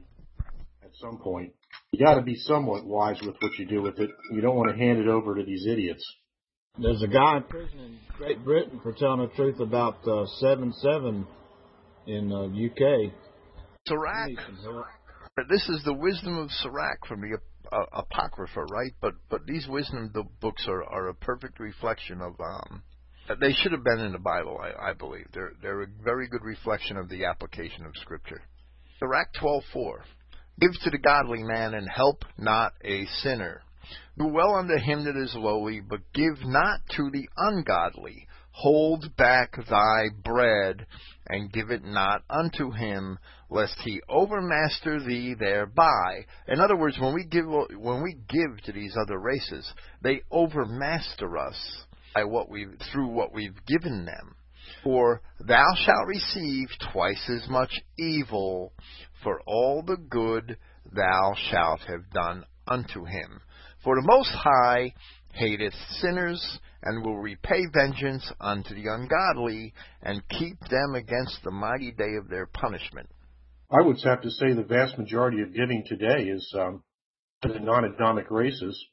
at 0.83 0.91
some 1.01 1.17
point. 1.19 1.53
You 1.91 2.03
got 2.03 2.15
to 2.15 2.21
be 2.21 2.35
somewhat 2.35 2.85
wise 2.85 3.17
with 3.21 3.35
what 3.39 3.57
you 3.57 3.65
do 3.65 3.81
with 3.81 3.99
it. 3.99 4.09
You 4.31 4.41
don't 4.41 4.55
want 4.55 4.71
to 4.71 4.77
hand 4.77 4.99
it 4.99 5.07
over 5.07 5.35
to 5.35 5.43
these 5.43 5.65
idiots. 5.67 6.03
There's 6.79 7.01
a 7.01 7.07
guy 7.07 7.37
in 7.37 7.43
prison 7.43 7.79
in 7.79 7.97
Great 8.17 8.43
Britain 8.43 8.79
for 8.83 8.93
telling 8.93 9.21
the 9.21 9.33
truth 9.35 9.59
about 9.59 10.07
uh, 10.07 10.25
seven 10.39 10.73
seven 10.73 11.25
in 12.05 12.31
uh, 12.31 12.43
UK. 12.43 13.11
Sirach. 13.87 14.29
This 15.49 15.67
is 15.69 15.83
the 15.83 15.93
wisdom 15.93 16.37
of 16.37 16.51
Sirach 16.51 17.05
from 17.07 17.21
the 17.21 17.37
uh, 17.71 17.85
Apocrypha, 17.93 18.63
right? 18.65 18.91
But 19.01 19.13
but 19.29 19.45
these 19.47 19.67
wisdom 19.67 20.11
books 20.39 20.65
are, 20.67 20.83
are 20.83 21.09
a 21.09 21.13
perfect 21.15 21.59
reflection 21.59 22.21
of. 22.21 22.39
Um, 22.39 22.83
they 23.39 23.53
should 23.53 23.71
have 23.73 23.83
been 23.83 23.99
in 23.99 24.13
the 24.13 24.19
Bible, 24.19 24.57
I, 24.61 24.89
I 24.89 24.93
believe. 24.93 25.27
They're 25.33 25.53
they're 25.61 25.83
a 25.83 25.87
very 26.03 26.27
good 26.27 26.43
reflection 26.43 26.97
of 26.97 27.09
the 27.09 27.25
application 27.25 27.85
of 27.85 27.95
Scripture. 27.97 28.41
Sirach 28.99 29.33
12:4. 29.41 29.99
Give 30.59 30.71
to 30.83 30.89
the 30.89 30.97
godly 30.97 31.43
man 31.43 31.73
and 31.73 31.87
help 31.87 32.23
not 32.37 32.73
a 32.83 33.05
sinner. 33.21 33.61
Do 34.17 34.27
well 34.27 34.55
unto 34.55 34.77
him 34.77 35.05
that 35.05 35.15
is 35.15 35.35
lowly, 35.35 35.81
but 35.81 35.99
give 36.13 36.43
not 36.43 36.79
to 36.95 37.09
the 37.11 37.29
ungodly. 37.37 38.27
Hold 38.51 39.15
back 39.15 39.55
thy 39.69 40.09
bread, 40.23 40.87
and 41.27 41.51
give 41.51 41.69
it 41.69 41.83
not 41.83 42.23
unto 42.27 42.71
him, 42.71 43.19
lest 43.51 43.77
he 43.83 44.01
overmaster 44.09 45.05
thee 45.05 45.35
thereby. 45.35 46.25
In 46.47 46.59
other 46.59 46.75
words, 46.75 46.97
when 46.99 47.13
we 47.13 47.23
give 47.25 47.45
when 47.45 48.01
we 48.01 48.15
give 48.27 48.63
to 48.63 48.71
these 48.71 48.97
other 48.99 49.19
races, 49.19 49.71
they 50.01 50.23
overmaster 50.31 51.37
us 51.37 51.85
by 52.17 52.23
what 52.23 52.49
we 52.49 52.65
through 52.91 53.09
what 53.09 53.31
we've 53.31 53.65
given 53.67 54.05
them. 54.05 54.35
For 54.83 55.21
thou 55.39 55.65
shalt 55.85 56.07
receive 56.07 56.67
twice 56.91 57.29
as 57.29 57.47
much 57.47 57.71
evil 57.97 58.73
for 59.23 59.39
all 59.45 59.83
the 59.85 59.97
good 59.97 60.57
thou 60.91 61.35
shalt 61.51 61.81
have 61.81 62.09
done 62.11 62.43
unto 62.67 63.05
him. 63.05 63.41
For 63.83 63.95
the 63.95 64.07
Most 64.07 64.31
High 64.31 64.93
hateth 65.33 65.75
sinners, 66.01 66.59
and 66.81 67.05
will 67.05 67.17
repay 67.17 67.61
vengeance 67.71 68.31
unto 68.41 68.73
the 68.73 68.87
ungodly, 68.89 69.73
and 70.01 70.27
keep 70.29 70.59
them 70.69 70.95
against 70.95 71.39
the 71.43 71.51
mighty 71.51 71.91
day 71.91 72.15
of 72.19 72.29
their 72.29 72.47
punishment. 72.47 73.09
I 73.69 73.81
would 73.85 73.97
have 74.03 74.21
to 74.21 74.31
say 74.31 74.53
the 74.53 74.63
vast 74.63 74.97
majority 74.97 75.41
of 75.41 75.53
giving 75.53 75.83
today 75.85 76.23
is 76.23 76.51
um, 76.57 76.83
to 77.43 77.49
the 77.49 77.59
non-Adamic 77.59 78.31
races. 78.31 78.83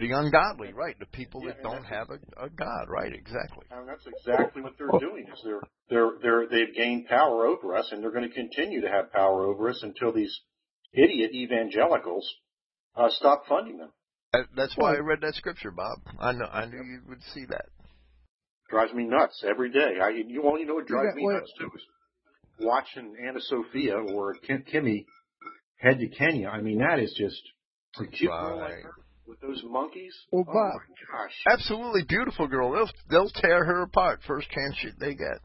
The 0.00 0.12
ungodly, 0.12 0.72
right? 0.72 0.98
The 0.98 1.06
people 1.06 1.42
that 1.42 1.62
don't 1.62 1.84
have 1.84 2.08
a, 2.08 2.44
a 2.44 2.48
God, 2.48 2.88
right? 2.88 3.12
Exactly. 3.12 3.66
And 3.70 3.86
that's 3.86 4.06
exactly 4.06 4.62
what 4.62 4.72
they're 4.78 4.98
doing. 4.98 5.26
Is 5.30 5.40
they're 5.44 5.60
they're 5.90 6.10
they're 6.22 6.46
they've 6.48 6.74
gained 6.74 7.06
power 7.06 7.46
over 7.46 7.76
us, 7.76 7.88
and 7.92 8.02
they're 8.02 8.10
going 8.10 8.28
to 8.28 8.34
continue 8.34 8.80
to 8.80 8.88
have 8.88 9.12
power 9.12 9.44
over 9.44 9.68
us 9.68 9.80
until 9.82 10.12
these 10.12 10.34
idiot 10.94 11.32
evangelicals 11.34 12.26
uh, 12.96 13.10
stop 13.10 13.44
funding 13.46 13.78
them. 13.78 13.90
That, 14.32 14.46
that's 14.56 14.74
why 14.76 14.94
I 14.94 14.98
read 15.00 15.20
that 15.22 15.34
scripture, 15.34 15.70
Bob. 15.70 15.98
I 16.18 16.32
know 16.32 16.46
I 16.46 16.64
knew 16.66 16.82
you 16.82 17.00
would 17.08 17.22
see 17.34 17.44
that. 17.46 17.66
Drives 18.70 18.94
me 18.94 19.04
nuts 19.04 19.44
every 19.46 19.70
day. 19.70 19.98
I 20.02 20.10
you 20.10 20.44
only 20.44 20.64
know 20.64 20.74
what 20.74 20.86
drives 20.86 21.14
me 21.14 21.26
nuts 21.26 21.52
too 21.58 21.70
is 21.74 21.82
watching 22.60 23.16
Anna 23.26 23.40
Sophia 23.40 23.96
or 23.96 24.34
Kim, 24.46 24.64
Kimmy 24.72 25.04
head 25.76 25.98
to 25.98 26.08
Kenya. 26.08 26.48
I 26.48 26.60
mean 26.60 26.78
that 26.78 27.00
is 27.00 27.12
just 27.18 27.42
a 27.98 28.06
cute 28.06 28.30
right. 28.30 28.84
Girl 29.26 29.32
like 29.32 29.40
her 29.40 29.48
with 29.48 29.62
those 29.62 29.62
monkeys. 29.70 30.14
Well, 30.30 30.44
oh 30.48 30.52
Bob, 30.52 30.80
my 30.88 31.18
gosh, 31.18 31.34
absolutely 31.46 32.04
beautiful 32.08 32.48
girl. 32.48 32.72
They'll 32.72 32.90
they'll 33.10 33.30
tear 33.30 33.64
her 33.64 33.82
apart 33.82 34.20
first 34.26 34.48
chance 34.50 34.76
they 34.98 35.14
get. 35.14 35.40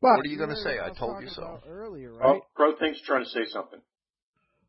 Bob, 0.00 0.16
what 0.16 0.26
are 0.26 0.28
you 0.28 0.38
going 0.38 0.50
to 0.50 0.56
say? 0.56 0.78
I 0.80 0.90
told 0.98 1.22
you 1.22 1.28
so. 1.28 1.60
Earlier, 1.68 2.12
oh, 2.14 2.18
right? 2.18 2.40
Oh, 2.42 2.46
Crow 2.54 2.74
thinks 2.78 3.00
trying 3.06 3.24
to 3.24 3.30
say 3.30 3.44
something. 3.52 3.80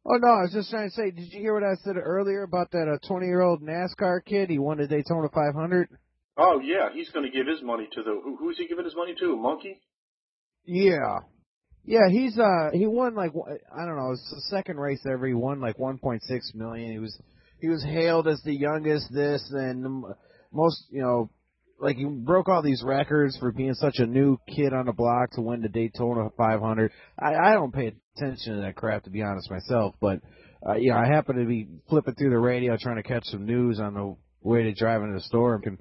Oh 0.06 0.18
no, 0.18 0.28
I 0.28 0.42
was 0.44 0.52
just 0.54 0.70
trying 0.70 0.90
to 0.90 0.96
say. 0.96 1.12
Did 1.12 1.32
you 1.32 1.40
hear 1.40 1.54
what 1.54 1.64
I 1.64 1.76
said 1.84 1.96
earlier 1.98 2.44
about 2.44 2.72
that 2.72 2.88
uh, 2.88 3.08
twenty-year-old 3.08 3.62
NASCAR 3.62 4.26
kid? 4.26 4.50
He 4.50 4.60
won 4.60 4.78
the 4.78 4.88
Daytona 4.88 5.30
500. 5.34 5.90
Oh 6.38 6.60
yeah, 6.60 6.90
he's 6.94 7.10
going 7.12 7.26
to 7.26 7.32
give 7.32 7.48
his 7.48 7.62
money 7.62 7.88
to 7.94 8.04
the 8.04 8.20
who, 8.24 8.36
who's 8.38 8.58
he 8.58 8.68
giving 8.68 8.86
his 8.86 8.96
money 8.96 9.16
to? 9.20 9.34
A 9.34 9.38
monkey? 9.38 9.80
Yeah, 10.66 11.20
yeah. 11.86 12.10
He's 12.10 12.38
uh 12.38 12.72
he 12.74 12.86
won 12.86 13.16
like 13.16 13.32
I 13.74 13.86
don't 13.86 13.96
know. 13.96 14.12
It's 14.12 14.30
the 14.30 14.56
second 14.56 14.78
race 14.78 15.06
ever. 15.10 15.26
He 15.26 15.34
won 15.34 15.62
like 15.62 15.78
1.6 15.78 16.20
million. 16.54 16.92
He 16.92 17.00
was 17.00 17.18
he 17.64 17.70
was 17.70 17.82
hailed 17.82 18.28
as 18.28 18.42
the 18.44 18.54
youngest 18.54 19.08
this 19.14 19.42
and 19.54 20.04
most 20.52 20.84
you 20.90 21.02
know 21.02 21.30
like 21.80 21.96
he 21.96 22.04
broke 22.04 22.50
all 22.50 22.62
these 22.62 22.84
records 22.86 23.38
for 23.38 23.54
being 23.54 23.74
such 23.74 24.00
a 24.00 24.06
new 24.06 24.38
kid 24.54 24.74
on 24.74 24.86
the 24.86 24.92
block 24.92 25.32
to 25.32 25.42
win 25.42 25.62
the 25.62 25.70
Daytona 25.70 26.30
500. 26.36 26.92
I, 27.18 27.34
I 27.36 27.54
don't 27.54 27.74
pay 27.74 27.94
attention 28.18 28.56
to 28.56 28.62
that 28.64 28.76
crap 28.76 29.04
to 29.06 29.10
be 29.10 29.22
honest 29.22 29.50
myself, 29.50 29.96
but 30.02 30.20
uh, 30.68 30.74
you 30.74 30.92
know 30.92 30.98
I 30.98 31.08
happen 31.08 31.38
to 31.38 31.46
be 31.46 31.70
flipping 31.88 32.16
through 32.16 32.32
the 32.32 32.38
radio 32.38 32.76
trying 32.76 32.98
to 32.98 33.04
catch 33.04 33.24
some 33.28 33.46
news 33.46 33.80
on 33.80 33.94
the 33.94 34.14
way 34.42 34.64
to 34.64 34.74
driving 34.74 35.14
to 35.14 35.14
the 35.14 35.24
store 35.24 35.62
and 35.64 35.78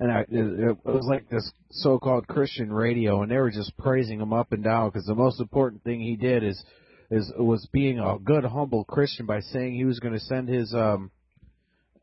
and 0.00 0.10
I, 0.10 0.20
it, 0.20 0.28
it 0.30 0.76
was 0.86 1.06
like 1.06 1.28
this 1.28 1.50
so-called 1.70 2.28
Christian 2.28 2.72
radio, 2.72 3.22
and 3.22 3.30
they 3.30 3.36
were 3.36 3.50
just 3.50 3.76
praising 3.76 4.20
him 4.20 4.32
up 4.32 4.52
and 4.52 4.64
down 4.64 4.88
because 4.88 5.06
the 5.06 5.14
most 5.14 5.40
important 5.40 5.84
thing 5.84 6.00
he 6.00 6.16
did 6.16 6.42
is 6.42 6.64
is 7.10 7.30
was 7.38 7.68
being 7.72 7.98
a 7.98 8.18
good 8.18 8.44
humble 8.44 8.84
Christian 8.84 9.26
by 9.26 9.40
saying 9.40 9.74
he 9.74 9.84
was 9.84 10.00
going 10.00 10.14
to 10.14 10.20
send 10.20 10.48
his 10.48 10.72
um 10.74 11.10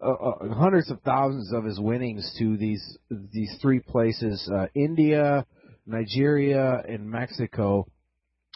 uh, 0.03 0.11
uh, 0.11 0.53
hundreds 0.53 0.91
of 0.91 1.01
thousands 1.01 1.53
of 1.53 1.63
his 1.63 1.79
winnings 1.79 2.35
to 2.37 2.57
these 2.57 2.97
these 3.09 3.57
three 3.61 3.79
places: 3.79 4.49
uh, 4.53 4.67
India, 4.75 5.45
Nigeria, 5.85 6.83
and 6.87 7.09
Mexico. 7.09 7.87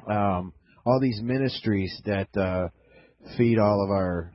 Um, 0.08 0.54
all 0.86 1.00
these 1.00 1.22
ministries 1.22 2.02
that 2.06 2.36
uh, 2.38 2.70
feed 3.38 3.60
all 3.60 3.84
of 3.84 3.90
our, 3.90 4.32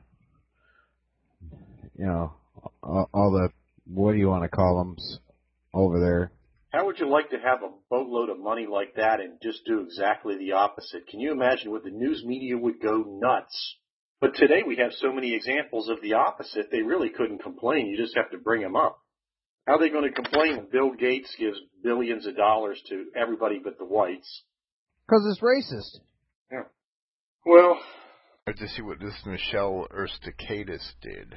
you 1.97 2.05
know, 2.05 2.33
all, 2.81 3.09
all 3.13 3.31
the 3.31 3.49
what 3.85 4.13
do 4.13 4.17
you 4.17 4.27
want 4.27 4.43
to 4.43 4.49
call 4.49 4.77
them 4.77 4.97
over 5.73 5.99
there? 5.99 6.31
How 6.71 6.87
would 6.87 6.99
you 6.99 7.07
like 7.07 7.29
to 7.29 7.37
have 7.37 7.61
a 7.61 7.69
boatload 7.89 8.29
of 8.29 8.39
money 8.39 8.65
like 8.65 8.95
that 8.95 9.19
and 9.19 9.39
just 9.41 9.63
do 9.65 9.81
exactly 9.81 10.37
the 10.37 10.53
opposite? 10.53 11.07
Can 11.07 11.19
you 11.19 11.31
imagine 11.31 11.69
what 11.69 11.83
the 11.83 11.91
news 11.91 12.23
media 12.25 12.57
would 12.57 12.81
go 12.81 13.03
nuts? 13.05 13.75
But 14.23 14.35
today 14.35 14.63
we 14.65 14.77
have 14.77 14.93
so 15.01 15.11
many 15.11 15.35
examples 15.35 15.89
of 15.89 16.01
the 16.01 16.13
opposite, 16.13 16.71
they 16.71 16.81
really 16.81 17.09
couldn't 17.09 17.43
complain. 17.43 17.87
You 17.87 17.97
just 17.97 18.15
have 18.15 18.31
to 18.31 18.37
bring 18.37 18.61
them 18.61 18.73
up. 18.73 18.97
How 19.67 19.73
are 19.73 19.79
they 19.79 19.89
going 19.89 20.09
to 20.09 20.15
complain 20.15 20.55
when 20.55 20.67
Bill 20.71 20.93
Gates 20.93 21.35
gives 21.37 21.57
billions 21.83 22.25
of 22.25 22.37
dollars 22.37 22.81
to 22.87 23.07
everybody 23.17 23.59
but 23.61 23.77
the 23.77 23.83
whites? 23.83 24.43
Because 25.05 25.27
it's 25.29 25.41
racist. 25.41 25.99
Yeah. 26.49 26.69
Well, 27.45 27.77
I 28.47 28.53
to 28.53 28.67
see 28.69 28.81
what 28.81 29.01
this 29.01 29.13
Michelle 29.25 29.87
Erstikaitis 29.91 30.93
did. 31.01 31.35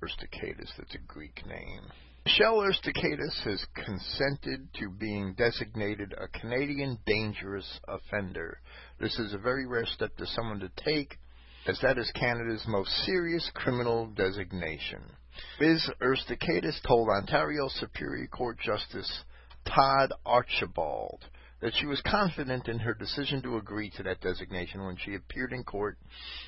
Erstikaitis, 0.00 0.70
that's 0.78 0.94
a 0.94 1.08
Greek 1.08 1.44
name. 1.44 1.90
Michelle 2.24 2.58
Erstikaitis 2.58 3.42
has 3.46 3.66
consented 3.74 4.68
to 4.74 4.90
being 4.90 5.34
designated 5.36 6.14
a 6.16 6.28
Canadian 6.38 6.98
dangerous 7.04 7.80
offender. 7.88 8.60
This 9.00 9.18
is 9.18 9.34
a 9.34 9.38
very 9.38 9.66
rare 9.66 9.86
step 9.86 10.12
for 10.16 10.26
someone 10.26 10.60
to 10.60 10.70
take 10.84 11.18
as 11.68 11.78
that 11.82 11.98
is 11.98 12.10
Canada's 12.14 12.64
most 12.66 12.90
serious 13.04 13.50
criminal 13.54 14.06
designation. 14.16 15.02
Ms. 15.60 15.90
Erstikaitis 16.00 16.80
told 16.86 17.10
Ontario 17.10 17.68
Superior 17.68 18.26
Court 18.26 18.58
Justice 18.58 19.24
Todd 19.66 20.10
Archibald 20.24 21.26
that 21.60 21.74
she 21.74 21.84
was 21.84 22.00
confident 22.06 22.68
in 22.68 22.78
her 22.78 22.94
decision 22.94 23.42
to 23.42 23.58
agree 23.58 23.90
to 23.90 24.02
that 24.04 24.22
designation 24.22 24.82
when 24.82 24.96
she 24.96 25.14
appeared 25.14 25.52
in 25.52 25.62
court 25.62 25.98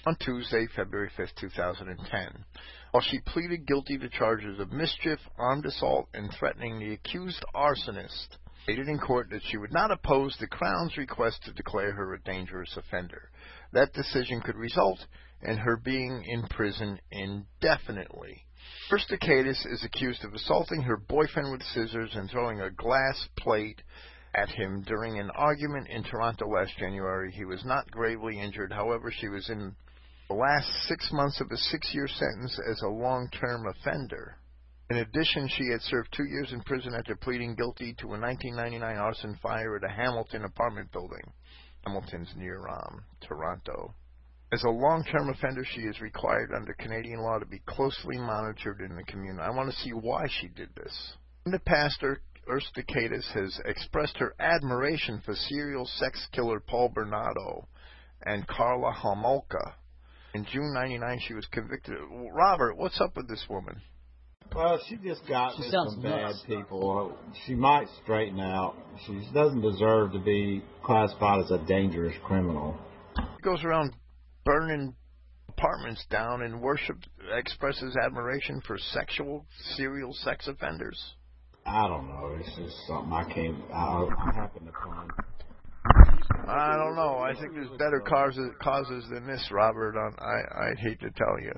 on 0.07 0.17
Tuesday, 0.25 0.67
February 0.75 1.11
5, 1.15 1.29
2010. 1.39 2.45
While 2.93 3.03
she 3.03 3.21
pleaded 3.27 3.67
guilty 3.67 3.99
to 3.99 4.09
charges 4.09 4.59
of 4.59 4.73
mischief, 4.73 5.19
armed 5.37 5.67
assault, 5.67 6.09
and 6.15 6.33
threatening 6.33 6.79
the 6.79 6.95
accused 6.95 7.45
arsonist, 7.55 8.39
stated 8.63 8.89
in 8.89 8.99
court 8.99 9.29
that 9.31 9.43
she 9.51 9.59
would 9.59 9.73
not 9.73 9.91
oppose 9.91 10.35
the 10.41 10.47
Crown's 10.47 10.97
request 10.97 11.43
to 11.45 11.53
declare 11.53 11.93
her 11.93 12.15
a 12.15 12.23
dangerous 12.23 12.75
offender 12.79 13.30
that 13.73 13.93
decision 13.93 14.41
could 14.41 14.57
result 14.57 14.99
in 15.43 15.57
her 15.57 15.77
being 15.77 16.23
in 16.27 16.43
prison 16.49 16.99
indefinitely. 17.11 18.45
Erstikaitis 18.91 19.67
is 19.67 19.85
accused 19.85 20.25
of 20.25 20.35
assaulting 20.35 20.83
her 20.83 20.97
boyfriend 20.97 21.51
with 21.51 21.63
scissors 21.63 22.11
and 22.15 22.29
throwing 22.29 22.61
a 22.61 22.71
glass 22.71 23.29
plate 23.39 23.81
at 24.35 24.49
him 24.49 24.83
during 24.83 25.19
an 25.19 25.31
argument 25.31 25.89
in 25.89 26.03
Toronto 26.03 26.47
last 26.49 26.77
January. 26.79 27.33
He 27.33 27.45
was 27.45 27.65
not 27.65 27.91
gravely 27.91 28.39
injured. 28.39 28.73
However, 28.73 29.11
she 29.11 29.29
was 29.29 29.49
in 29.49 29.75
the 30.29 30.35
last 30.35 30.69
six 30.87 31.11
months 31.13 31.41
of 31.41 31.51
a 31.51 31.57
six-year 31.57 32.07
sentence 32.07 32.59
as 32.71 32.81
a 32.83 32.89
long-term 32.89 33.67
offender. 33.67 34.37
In 34.91 34.99
addition, 34.99 35.49
she 35.49 35.69
had 35.71 35.81
served 35.83 36.13
two 36.13 36.25
years 36.25 36.53
in 36.53 36.63
prison 36.63 36.95
after 36.95 37.15
pleading 37.17 37.55
guilty 37.55 37.95
to 37.99 38.07
a 38.07 38.21
1999 38.21 38.97
arson 38.97 39.39
fire 39.43 39.77
at 39.77 39.85
a 39.85 39.89
Hamilton 39.89 40.45
apartment 40.45 40.91
building. 40.93 41.33
Hamilton's 41.85 42.33
near 42.37 42.67
um, 42.69 43.05
Toronto. 43.21 43.95
As 44.53 44.65
a 44.65 44.71
long-term 44.71 45.29
offender, 45.29 45.65
she 45.65 45.83
is 45.83 46.01
required 46.01 46.53
under 46.55 46.73
Canadian 46.75 47.21
law 47.21 47.39
to 47.39 47.47
be 47.47 47.61
closely 47.67 48.19
monitored 48.19 48.81
in 48.81 48.97
the 48.97 49.05
community. 49.05 49.43
I 49.43 49.51
want 49.51 49.71
to 49.71 49.77
see 49.77 49.91
why 49.91 50.27
she 50.29 50.49
did 50.49 50.71
this. 50.75 51.13
In 51.47 51.53
the 51.53 51.61
past, 51.61 52.03
Erstikaitis 52.49 53.33
has 53.33 53.61
expressed 53.65 54.17
her 54.19 54.35
admiration 54.41 55.23
for 55.25 55.35
serial 55.35 55.87
sex 55.87 56.27
killer 56.33 56.59
Paul 56.59 56.89
Bernardo 56.89 57.69
and 58.23 58.47
Karla 58.47 58.93
Homolka. 58.93 59.75
In 60.35 60.45
June 60.45 60.73
99, 60.75 61.21
she 61.27 61.35
was 61.35 61.47
convicted. 61.47 61.97
Robert, 62.33 62.77
what's 62.77 63.01
up 63.01 63.17
with 63.17 63.29
this 63.29 63.45
woman? 63.49 63.81
Well, 64.55 64.81
she 64.89 64.97
just 64.97 65.27
got 65.29 65.55
She 65.57 65.63
with 65.63 65.71
sounds 65.71 65.95
some 65.95 66.03
nuts. 66.03 66.43
bad 66.43 66.57
people. 66.57 67.17
She 67.47 67.55
might 67.55 67.87
straighten 68.03 68.41
out. 68.41 68.75
She 69.07 69.21
doesn't 69.33 69.61
deserve 69.61 70.13
to 70.13 70.19
be 70.19 70.63
classified 70.83 71.45
as 71.45 71.51
a 71.51 71.59
dangerous 71.67 72.15
criminal. 72.25 72.77
He 73.17 73.43
goes 73.43 73.63
around 73.65 73.95
burning 74.45 74.95
apartments 75.49 76.05
down 76.11 76.43
and 76.43 76.61
worship 76.61 76.97
expresses 77.33 77.97
admiration 78.05 78.61
for 78.67 78.77
sexual 78.79 79.47
serial 79.77 80.13
sex 80.13 80.49
offenders. 80.49 81.01
I 81.65 81.87
don't 81.87 82.09
know. 82.09 82.37
It's 82.41 82.57
just 82.57 82.77
something 82.89 83.13
I 83.13 83.25
can't. 83.33 83.57
I, 83.73 84.09
I 84.09 84.35
happen 84.35 84.67
to 84.67 84.73
find. 84.73 85.11
I 86.49 86.77
don't 86.77 86.97
know. 86.97 87.19
I 87.19 87.35
think 87.39 87.53
there's 87.55 87.71
better 87.79 88.01
causes 88.01 88.51
causes 88.61 89.05
than 89.13 89.27
this, 89.27 89.47
Robert. 89.53 89.95
On 89.97 90.15
I 90.19 90.71
I'd 90.71 90.79
hate 90.79 90.99
to 91.01 91.11
tell 91.11 91.39
you. 91.41 91.53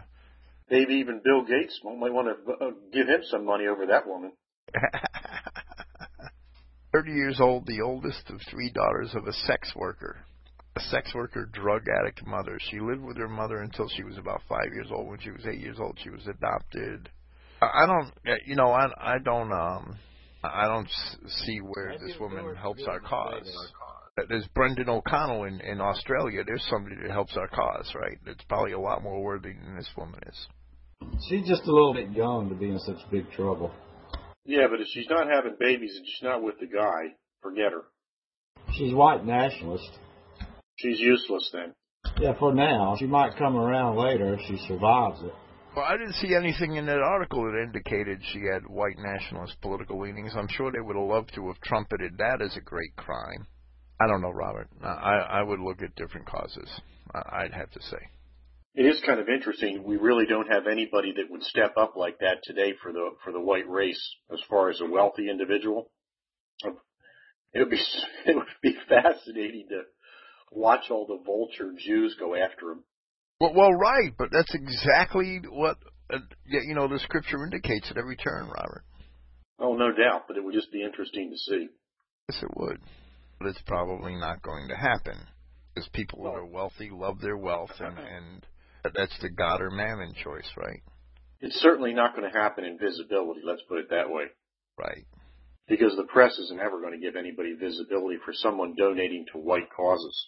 Maybe 0.73 0.95
even 0.95 1.21
Bill 1.23 1.45
Gates 1.45 1.79
might 1.85 2.15
want 2.15 2.29
to 2.29 2.53
uh, 2.53 2.71
give 2.95 3.07
him 3.07 3.21
some 3.25 3.45
money 3.45 3.67
over 3.67 3.85
that 3.89 4.07
woman. 4.07 4.33
30 6.93 7.13
years 7.13 7.41
old, 7.43 7.67
the 7.67 7.83
oldest 7.83 8.31
of 8.31 8.41
three 8.51 8.71
daughters 8.71 9.15
of 9.15 9.27
a 9.27 9.35
sex 9.35 9.71
worker. 9.77 10.25
A 10.75 10.81
sex 10.81 11.15
worker, 11.15 11.45
drug 11.53 11.83
addict 12.01 12.27
mother. 12.27 12.59
She 12.71 12.81
lived 12.81 13.03
with 13.03 13.19
her 13.19 13.29
mother 13.29 13.59
until 13.59 13.87
she 13.91 14.03
was 14.03 14.17
about 14.17 14.41
five 14.49 14.73
years 14.73 14.87
old. 14.91 15.09
When 15.09 15.21
she 15.21 15.31
was 15.31 15.47
eight 15.47 15.61
years 15.61 15.77
old, 15.79 15.99
she 16.03 16.09
was 16.09 16.27
adopted. 16.27 17.11
I 17.61 17.83
I 17.83 17.87
don't, 17.87 18.07
uh, 18.27 18.39
you 18.47 18.57
know, 18.57 18.71
I 18.71 18.87
I 18.99 19.19
don't 19.23 19.53
um, 19.53 19.99
I 20.43 20.65
don't 20.69 20.89
see 21.45 21.59
where 21.59 21.99
this 21.99 22.19
woman 22.19 22.57
helps 22.57 22.85
our 22.89 23.01
cause. 23.01 23.47
Uh, 24.19 24.23
There's 24.27 24.47
Brendon 24.55 24.89
O'Connell 24.89 25.45
in 25.45 25.61
in 25.61 25.83
Australia. 25.83 26.43
There's 26.47 26.67
somebody 26.71 26.97
that 27.03 27.11
helps 27.11 27.37
our 27.37 27.49
cause, 27.49 27.93
right? 27.95 28.17
That's 28.25 28.43
probably 28.49 28.73
a 28.73 28.81
lot 28.81 29.03
more 29.03 29.23
worthy 29.23 29.53
than 29.53 29.77
this 29.77 29.91
woman 29.99 30.19
is. 30.27 30.47
She's 31.29 31.47
just 31.47 31.63
a 31.63 31.73
little 31.73 31.95
bit 31.95 32.11
young 32.11 32.49
to 32.49 32.55
be 32.55 32.71
in 32.71 32.79
such 32.81 32.99
big 33.11 33.31
trouble. 33.33 33.71
Yeah, 34.45 34.67
but 34.71 34.81
if 34.81 34.89
she's 34.93 35.09
not 35.09 35.29
having 35.29 35.57
babies 35.59 35.95
and 35.97 36.05
she's 36.07 36.23
not 36.23 36.43
with 36.43 36.59
the 36.59 36.67
guy, 36.67 37.15
forget 37.43 37.73
her. 37.73 37.85
She's 38.73 38.95
white 38.95 39.25
nationalist. 39.25 39.91
She's 40.77 40.99
useless 40.99 41.49
then. 41.53 41.75
Yeah, 42.19 42.33
for 42.39 42.53
now. 42.55 42.97
She 42.99 43.07
might 43.07 43.37
come 43.37 43.57
around 43.57 43.97
later 43.97 44.35
if 44.35 44.41
she 44.49 44.57
survives 44.67 45.21
it. 45.23 45.33
Well, 45.77 45.87
I 45.87 45.97
didn't 45.97 46.15
see 46.15 46.35
anything 46.35 46.77
in 46.77 46.85
that 46.87 46.99
article 46.99 47.45
that 47.45 47.63
indicated 47.63 48.21
she 48.33 48.41
had 48.53 48.67
white 48.67 48.99
nationalist 48.99 49.57
political 49.63 50.01
leanings. 50.01 50.33
I'm 50.37 50.49
sure 50.49 50.71
they 50.71 50.81
would 50.81 50.97
have 50.97 51.07
loved 51.09 51.33
to 51.35 51.47
have 51.47 51.61
trumpeted 51.63 52.19
that 52.19 52.43
as 52.43 52.57
a 52.57 52.61
great 52.61 52.95
crime. 52.97 53.47
I 54.01 54.07
don't 54.07 54.21
know, 54.21 54.31
Robert. 54.31 54.69
I 54.83 55.39
I 55.41 55.43
would 55.43 55.61
look 55.61 55.81
at 55.83 55.95
different 55.95 56.27
causes. 56.27 56.69
I- 57.15 57.45
I'd 57.45 57.55
have 57.55 57.71
to 57.71 57.81
say. 57.83 57.99
It 58.75 58.87
is 58.87 59.03
kind 59.05 59.21
of 59.21 59.29
interesting. 59.29 59.83
We 59.85 59.97
really 59.97 60.25
don't 60.27 60.51
have 60.51 60.67
anybody 60.67 61.13
that 61.17 61.31
would 61.31 61.43
step 61.43 61.75
up 61.77 61.95
like 61.95 62.19
that 62.21 62.43
today 62.43 62.73
for 62.83 62.93
the 62.93 63.11
for 63.23 63.33
the 63.33 63.41
white 63.41 63.69
race 63.69 64.03
as 64.33 64.41
far 64.49 64.71
as 64.71 64.81
a 64.81 64.91
wealthy 64.91 65.29
individual. 65.29 65.91
It 66.65 67.59
would 67.59 67.71
be 67.71 67.77
it 68.27 68.35
would 68.35 68.47
be 68.63 68.75
fascinating 68.89 69.67
to 69.69 69.83
watch 70.51 70.91
all 70.91 71.07
the 71.07 71.23
vulture 71.25 71.73
Jews 71.79 72.17
go 72.19 72.35
after 72.35 72.73
him. 72.73 72.85
Well, 73.41 73.53
well, 73.55 73.73
right, 73.73 74.13
but 74.17 74.29
that's 74.31 74.55
exactly 74.55 75.41
what 75.51 75.77
uh, 76.13 76.19
you 76.47 76.75
know 76.75 76.89
the 76.89 76.99
scripture 77.01 77.45
indicates 77.45 77.91
at 77.91 77.99
every 77.99 78.17
turn, 78.17 78.45
Robert. 78.47 78.85
Oh, 79.59 79.75
no 79.75 79.93
doubt, 79.93 80.25
but 80.27 80.37
it 80.37 80.45
would 80.45 80.55
just 80.55 80.73
be 80.73 80.83
interesting 80.83 81.31
to 81.31 81.37
see. 81.37 81.69
Yes, 82.29 82.43
it 82.43 82.51
would. 82.57 82.79
But 83.39 83.49
it's 83.49 83.63
probably 83.67 84.17
not 84.17 84.43
going 84.43 84.69
to 84.69 84.77
happen 84.77 85.17
because 85.75 85.89
people 85.93 86.25
that 86.25 86.31
are 86.31 86.47
wealthy 86.47 86.91
love 86.91 87.21
their 87.21 87.37
wealth, 87.37 87.73
and 87.81 87.99
and 87.99 88.47
that's 88.95 89.17
the 89.21 89.31
God 89.31 89.61
or 89.61 89.71
mammon 89.71 90.13
choice, 90.15 90.49
right? 90.57 90.81
It's 91.41 91.61
certainly 91.61 91.93
not 91.93 92.15
going 92.17 92.31
to 92.31 92.39
happen 92.39 92.65
in 92.65 92.79
visibility. 92.79 93.41
Let's 93.45 93.63
put 93.69 93.79
it 93.79 93.91
that 93.91 94.11
way. 94.11 94.25
Right. 94.79 95.05
Because 95.69 95.95
the 95.97 96.05
press 96.05 96.39
isn't 96.39 96.61
ever 96.61 96.81
going 96.81 96.93
to 96.93 97.05
give 97.05 97.17
anybody 97.17 97.55
visibility 97.55 98.19
for 98.25 98.33
someone 98.33 98.75
donating 98.77 99.27
to 99.33 99.39
white 99.39 99.69
causes. 99.75 100.27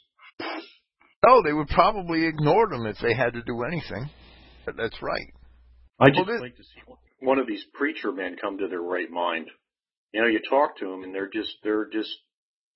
No, 1.26 1.43
they 1.43 1.52
would 1.52 1.68
probably 1.68 2.26
ignore 2.26 2.68
them 2.68 2.86
if 2.86 2.97
they 3.01 3.14
had 3.14 3.32
to 3.35 3.43
do 3.43 3.62
anything. 3.62 4.10
But 4.66 4.76
that's 4.76 5.01
right. 5.02 5.32
I 6.01 6.10
just 6.10 6.26
Well, 6.26 6.40
like 6.40 6.56
to 6.56 6.62
see 6.62 6.81
one 7.20 7.39
of 7.39 7.47
these 7.47 7.64
preacher 7.74 8.12
men 8.12 8.36
come 8.40 8.59
to 8.59 8.68
their 8.68 8.81
right 8.81 9.10
mind. 9.10 9.47
You 10.12 10.22
know, 10.22 10.28
you 10.28 10.40
talk 10.48 10.78
to 10.78 10.90
them 10.90 11.02
and 11.02 11.14
they're 11.14 11.31
just 11.31 11.52
they're 11.62 11.89
just 11.90 12.10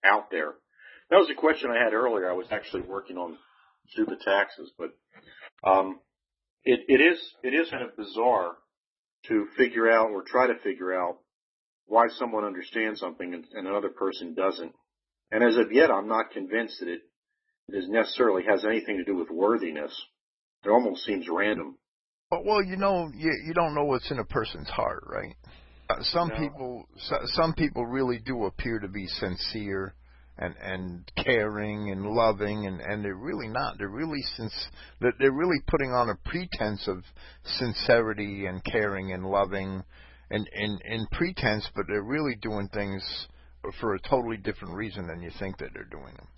out 0.05 0.31
there. 0.31 0.55
That 1.11 1.17
was 1.17 1.31
a 1.31 1.41
question 1.41 1.71
I 1.71 1.83
had 1.83 1.93
earlier. 1.93 2.31
I 2.31 2.35
was 2.35 2.47
actually 2.51 2.83
working 2.83 3.17
on 3.17 3.37
stupid 3.91 4.21
taxes, 4.21 4.71
but 4.79 4.91
um, 5.69 6.01
it 6.65 6.81
it 6.89 7.01
is 7.01 7.19
it 7.43 7.55
is 7.55 7.71
kind 7.71 7.85
of 7.85 7.97
bizarre 7.97 8.57
to 9.27 9.47
figure 9.57 9.91
out 9.91 10.11
or 10.11 10.23
try 10.23 10.47
to 10.47 10.59
figure 10.63 10.95
out 10.95 11.19
why 11.87 12.07
someone 12.19 12.45
understands 12.45 13.01
something 13.01 13.35
and, 13.35 13.45
and 13.53 13.67
another 13.67 13.89
person 13.89 14.35
doesn't. 14.35 14.73
And 15.31 15.43
as 15.43 15.57
of 15.57 15.73
yet, 15.73 15.91
I'm 15.91 16.09
not 16.09 16.31
convinced 16.31 16.81
that 16.81 16.89
it, 16.89 17.03
is 17.71 17.89
necessarily 17.89 18.45
has 18.49 18.65
anything 18.65 18.97
to 18.97 19.05
do 19.05 19.17
with 19.17 19.29
worthiness. 19.31 19.93
It 20.65 20.71
almost 20.71 21.05
seems 21.05 21.27
random. 21.31 21.77
But, 22.31 22.45
well, 22.45 22.63
you 22.63 22.77
know, 22.77 23.11
you 23.15 23.33
you 23.47 23.55
don't 23.55 23.75
know 23.75 23.85
what's 23.85 24.11
in 24.11 24.19
a 24.19 24.25
person's 24.25 24.69
heart, 24.69 25.05
right? 25.07 25.35
Uh, 25.91 26.03
some 26.03 26.29
No. 26.29 26.39
people, 26.39 26.89
some 27.27 27.55
people 27.55 27.87
really 27.87 28.19
do 28.19 28.45
appear 28.45 28.79
to 28.79 28.89
be 28.89 29.07
sincere 29.07 29.95
and 30.39 30.55
and 30.63 31.13
caring 31.25 31.91
and 31.91 32.07
loving, 32.07 32.67
and 32.67 32.81
and 32.81 33.05
they're 33.05 33.15
really 33.15 33.49
not. 33.49 33.79
They're 33.79 33.89
really 33.89 34.23
since 34.37 34.53
they're 35.01 35.15
they're 35.19 35.33
really 35.33 35.61
putting 35.67 35.91
on 35.91 36.11
a 36.11 36.29
pretense 36.29 36.87
of 36.89 37.03
sincerity 37.59 38.47
and 38.47 38.65
caring 38.65 39.13
and 39.13 39.27
loving, 39.27 39.83
and 40.31 40.49
in 40.53 40.79
in 40.85 41.07
pretense, 41.13 41.69
but 41.75 41.87
they're 41.89 42.03
really 42.03 42.37
doing 42.41 42.69
things 42.73 43.03
for 43.81 43.95
a 43.95 44.01
totally 44.01 44.37
different 44.37 44.75
reason 44.75 45.07
than 45.07 45.23
you 45.23 45.31
think 45.39 45.59
that 45.59 45.71
they're 45.75 45.85
doing 45.85 46.15
them. 46.15 46.29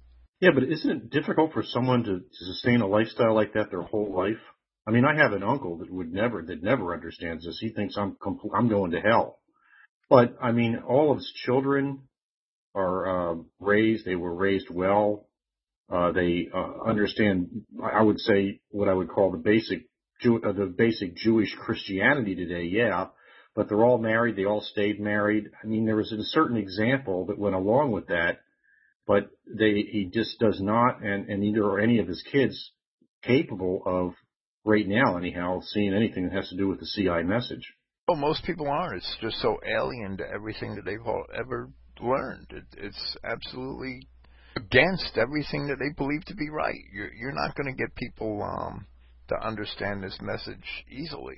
Yeah, 0.40 0.51
but 0.55 0.64
isn't 0.64 0.90
it 0.90 1.10
difficult 1.10 1.52
for 1.52 1.62
someone 1.62 2.02
to, 2.05 2.18
to 2.18 2.44
sustain 2.47 2.81
a 2.81 2.86
lifestyle 2.86 3.35
like 3.35 3.52
that 3.52 3.70
their 3.70 3.82
whole 3.82 4.14
life? 4.14 4.40
I 4.86 4.90
mean, 4.90 5.05
I 5.05 5.14
have 5.14 5.32
an 5.32 5.43
uncle 5.43 5.78
that 5.78 5.93
would 5.93 6.10
never, 6.10 6.43
that 6.43 6.62
never 6.62 6.94
understands 6.94 7.44
this. 7.44 7.59
He 7.60 7.70
thinks 7.74 7.97
I'm, 7.98 8.16
compl- 8.16 8.55
I'm 8.55 8.68
going 8.68 8.93
to 8.93 9.01
hell. 9.01 9.39
But 10.09 10.36
I 10.43 10.52
mean, 10.52 10.78
all 10.89 11.12
of 11.12 11.18
his 11.18 11.32
children 11.44 12.09
are 12.75 13.33
uh, 13.33 13.37
raised. 13.59 14.05
They 14.05 14.17
were 14.17 14.35
raised 14.35 14.71
well. 14.71 15.27
Uh, 15.91 16.13
they 16.13 16.49
uh, 16.55 16.85
understand. 16.87 17.63
I 17.83 18.03
would 18.03 18.21
say 18.21 18.61
what 18.71 18.89
I 18.89 18.95
would 18.95 19.09
call 19.09 19.33
the 19.33 19.39
basic, 19.39 19.87
Jew, 20.21 20.41
uh, 20.43 20.53
the 20.53 20.67
basic 20.67 21.17
Jewish 21.17 21.55
Christianity 21.55 22.35
today. 22.35 22.65
Yeah, 22.65 23.07
but 23.57 23.69
they're 23.69 23.85
all 23.85 23.99
married. 23.99 24.37
They 24.37 24.45
all 24.45 24.61
stayed 24.61 25.01
married. 25.01 25.47
I 25.63 25.67
mean, 25.67 25.87
there 25.87 25.97
was 25.97 26.13
a 26.13 26.23
certain 26.23 26.57
example 26.57 27.27
that 27.27 27.39
went 27.39 27.57
along 27.57 27.93
with 27.93 28.07
that 28.09 28.41
but 29.11 29.29
they 29.45 29.83
he 29.91 30.09
just 30.13 30.39
does 30.39 30.61
not 30.61 31.03
and, 31.03 31.29
and 31.29 31.41
neither 31.41 31.65
are 31.65 31.81
any 31.81 31.99
of 31.99 32.07
his 32.07 32.23
kids 32.31 32.71
capable 33.25 33.83
of 33.85 34.15
right 34.65 34.87
now 34.87 35.17
anyhow 35.17 35.61
seeing 35.61 35.93
anything 35.93 36.29
that 36.29 36.33
has 36.33 36.49
to 36.49 36.57
do 36.57 36.69
with 36.69 36.79
the 36.79 36.87
CI 36.95 37.25
message. 37.25 37.75
Well, 38.07 38.17
most 38.17 38.45
people 38.45 38.69
aren't. 38.69 38.99
It's 38.99 39.17
just 39.21 39.39
so 39.39 39.59
alien 39.67 40.17
to 40.19 40.25
everything 40.33 40.77
that 40.77 40.85
they've 40.85 41.05
all 41.05 41.25
ever 41.37 41.71
learned. 42.02 42.47
It, 42.51 42.64
it's 42.77 43.16
absolutely 43.24 44.06
against 44.56 45.16
everything 45.16 45.68
that 45.68 45.78
they 45.78 45.93
believe 45.97 46.24
to 46.27 46.35
be 46.35 46.51
right. 46.51 46.81
You're, 46.93 47.12
you're 47.12 47.32
not 47.32 47.55
going 47.55 47.72
to 47.72 47.78
get 47.78 47.94
people 47.94 48.43
um, 48.43 48.86
to 49.28 49.47
understand 49.47 50.02
this 50.02 50.18
message 50.20 50.85
easily. 50.90 51.36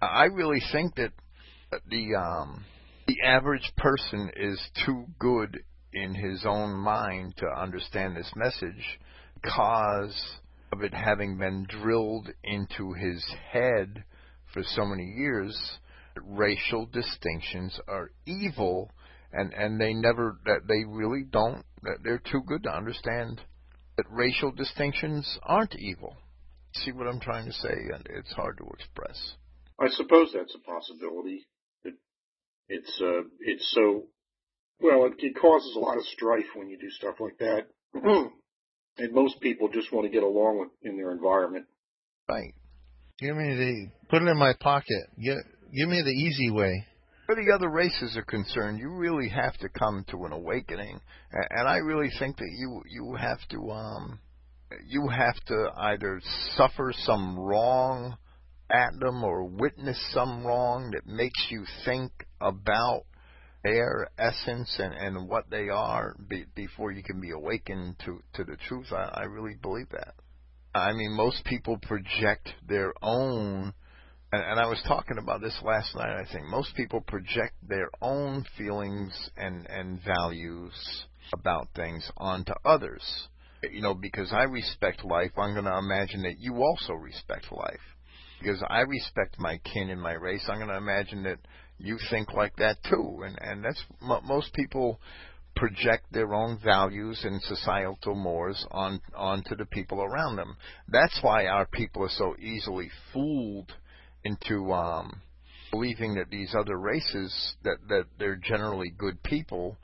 I 0.00 0.24
really 0.24 0.62
think 0.72 0.94
that 0.96 1.12
the 1.88 2.14
um, 2.14 2.64
the 3.06 3.16
average 3.24 3.70
person 3.76 4.30
is 4.36 4.60
too 4.86 5.06
good 5.18 5.60
in 5.92 6.14
his 6.14 6.44
own 6.46 6.74
mind 6.74 7.34
to 7.38 7.46
understand 7.46 8.16
this 8.16 8.30
message 8.34 8.98
because 9.42 10.38
of 10.72 10.82
it 10.82 10.92
having 10.92 11.38
been 11.38 11.66
drilled 11.68 12.28
into 12.42 12.92
his 12.92 13.24
head 13.52 14.04
for 14.52 14.62
so 14.62 14.84
many 14.84 15.04
years 15.04 15.78
racial 16.22 16.86
distinctions 16.86 17.78
are 17.88 18.10
evil 18.26 18.90
and 19.34 19.52
and 19.52 19.80
they 19.80 19.92
never 19.92 20.38
that 20.46 20.66
they 20.68 20.84
really 20.86 21.24
don't 21.30 21.64
that 21.82 21.98
they're 22.02 22.22
too 22.30 22.42
good 22.46 22.62
to 22.64 22.70
understand 22.70 23.40
that 23.96 24.06
racial 24.10 24.50
distinctions 24.52 25.38
aren't 25.42 25.74
evil. 25.76 26.16
See 26.74 26.92
what 26.92 27.06
I'm 27.06 27.20
trying 27.20 27.46
to 27.46 27.52
say? 27.52 27.74
And 27.94 28.06
it's 28.10 28.32
hard 28.32 28.58
to 28.58 28.64
express. 28.78 29.34
I 29.80 29.88
suppose 29.88 30.32
that's 30.34 30.54
a 30.54 30.58
possibility. 30.58 31.46
It, 31.84 31.94
it's 32.68 33.00
uh, 33.02 33.22
it's 33.40 33.70
so 33.72 34.04
well. 34.80 35.06
It, 35.06 35.14
it 35.18 35.36
causes 35.40 35.74
a 35.76 35.80
lot 35.80 35.98
of 35.98 36.04
strife 36.06 36.46
when 36.54 36.68
you 36.68 36.78
do 36.78 36.90
stuff 36.90 37.16
like 37.20 37.38
that, 37.38 37.66
and 38.98 39.12
most 39.12 39.40
people 39.40 39.68
just 39.68 39.92
want 39.92 40.06
to 40.06 40.12
get 40.12 40.22
along 40.22 40.60
with 40.60 40.68
in 40.82 40.96
their 40.96 41.12
environment. 41.12 41.66
Right. 42.28 42.54
Give 43.18 43.36
me 43.36 43.54
the 43.54 43.90
put 44.08 44.22
it 44.22 44.28
in 44.28 44.38
my 44.38 44.54
pocket. 44.58 45.10
Give 45.22 45.36
give 45.76 45.88
me 45.88 46.02
the 46.02 46.10
easy 46.10 46.50
way. 46.50 46.86
Where 47.26 47.36
the 47.36 47.52
other 47.54 47.70
races 47.70 48.16
are 48.16 48.24
concerned, 48.24 48.78
you 48.78 48.90
really 48.90 49.28
have 49.30 49.56
to 49.58 49.68
come 49.68 50.04
to 50.10 50.24
an 50.26 50.32
awakening, 50.32 51.00
and 51.32 51.68
I 51.68 51.76
really 51.76 52.10
think 52.18 52.36
that 52.36 52.50
you 52.58 52.82
you 52.88 53.14
have 53.14 53.40
to 53.50 53.70
um 53.70 54.20
you 54.86 55.08
have 55.08 55.36
to 55.46 55.70
either 55.76 56.20
suffer 56.56 56.92
some 57.04 57.38
wrong 57.38 58.16
at 58.70 58.98
them 58.98 59.22
or 59.22 59.44
witness 59.44 59.98
some 60.12 60.44
wrong 60.46 60.90
that 60.92 61.06
makes 61.06 61.46
you 61.50 61.64
think 61.84 62.12
about 62.40 63.04
their 63.62 64.08
essence 64.18 64.78
and, 64.78 64.94
and 64.94 65.28
what 65.28 65.48
they 65.50 65.68
are 65.68 66.14
be, 66.28 66.44
before 66.54 66.92
you 66.92 67.02
can 67.02 67.20
be 67.20 67.30
awakened 67.30 67.96
to, 68.04 68.20
to 68.34 68.44
the 68.44 68.56
truth. 68.68 68.86
I, 68.92 69.22
I 69.22 69.22
really 69.24 69.56
believe 69.60 69.88
that. 69.90 70.14
I 70.74 70.92
mean, 70.92 71.16
most 71.16 71.44
people 71.44 71.78
project 71.78 72.50
their 72.68 72.92
own, 73.00 73.72
and, 74.34 74.50
and 74.50 74.60
I 74.60 74.66
was 74.66 74.82
talking 74.86 75.18
about 75.18 75.40
this 75.40 75.56
last 75.62 75.94
night, 75.94 76.16
I 76.16 76.24
think. 76.32 76.46
Most 76.46 76.74
people 76.74 77.00
project 77.00 77.54
their 77.66 77.88
own 78.02 78.44
feelings 78.58 79.12
and, 79.36 79.66
and 79.68 80.00
values 80.04 80.72
about 81.32 81.68
things 81.74 82.10
onto 82.16 82.52
others. 82.64 83.02
You 83.70 83.80
know, 83.80 83.94
because 83.94 84.32
I 84.32 84.42
respect 84.42 85.04
life, 85.04 85.30
I'm 85.36 85.54
going 85.54 85.64
to 85.64 85.78
imagine 85.78 86.22
that 86.22 86.38
you 86.38 86.56
also 86.56 86.92
respect 86.92 87.46
life 87.50 87.80
because 88.40 88.62
I 88.68 88.80
respect 88.80 89.36
my 89.38 89.58
kin 89.58 89.88
and 89.88 90.00
my 90.00 90.12
race. 90.12 90.44
I'm 90.48 90.58
going 90.58 90.68
to 90.68 90.76
imagine 90.76 91.22
that 91.22 91.38
you 91.78 91.98
think 92.10 92.32
like 92.34 92.56
that 92.56 92.76
too, 92.88 93.22
and 93.24 93.38
and 93.40 93.64
that's 93.64 93.82
most 94.24 94.52
people 94.52 95.00
project 95.56 96.04
their 96.12 96.34
own 96.34 96.58
values 96.62 97.20
and 97.24 97.40
societal 97.42 98.14
mores 98.14 98.66
on 98.70 99.00
onto 99.14 99.56
the 99.56 99.66
people 99.66 100.02
around 100.02 100.36
them. 100.36 100.56
That's 100.88 101.18
why 101.22 101.46
our 101.46 101.66
people 101.66 102.02
are 102.02 102.10
so 102.10 102.36
easily 102.38 102.90
fooled 103.12 103.72
into 104.24 104.72
um, 104.72 105.20
believing 105.70 106.14
that 106.14 106.30
these 106.30 106.54
other 106.58 106.78
races 106.78 107.56
that 107.62 107.76
that 107.88 108.04
they're 108.18 108.36
generally 108.36 108.90
good 108.96 109.22
people 109.22 109.76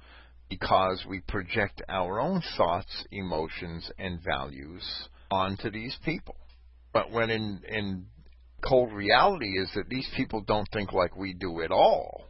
because 0.49 1.05
we 1.09 1.21
project 1.21 1.81
our 1.89 2.21
own 2.21 2.43
thoughts, 2.57 3.07
emotions, 3.13 3.91
and 3.99 4.21
values 4.23 4.85
onto 5.31 5.71
these 5.71 5.97
people. 6.05 6.37
But 6.93 7.11
when 7.11 7.31
in 7.31 7.63
in 7.69 8.07
cold 8.67 8.93
reality 8.93 9.59
is 9.59 9.71
that 9.75 9.89
these 9.89 10.09
people 10.17 10.43
don't 10.43 10.69
think 10.73 10.93
like 10.93 11.17
we 11.17 11.33
do 11.33 11.63
at 11.63 11.71
all. 11.71 12.27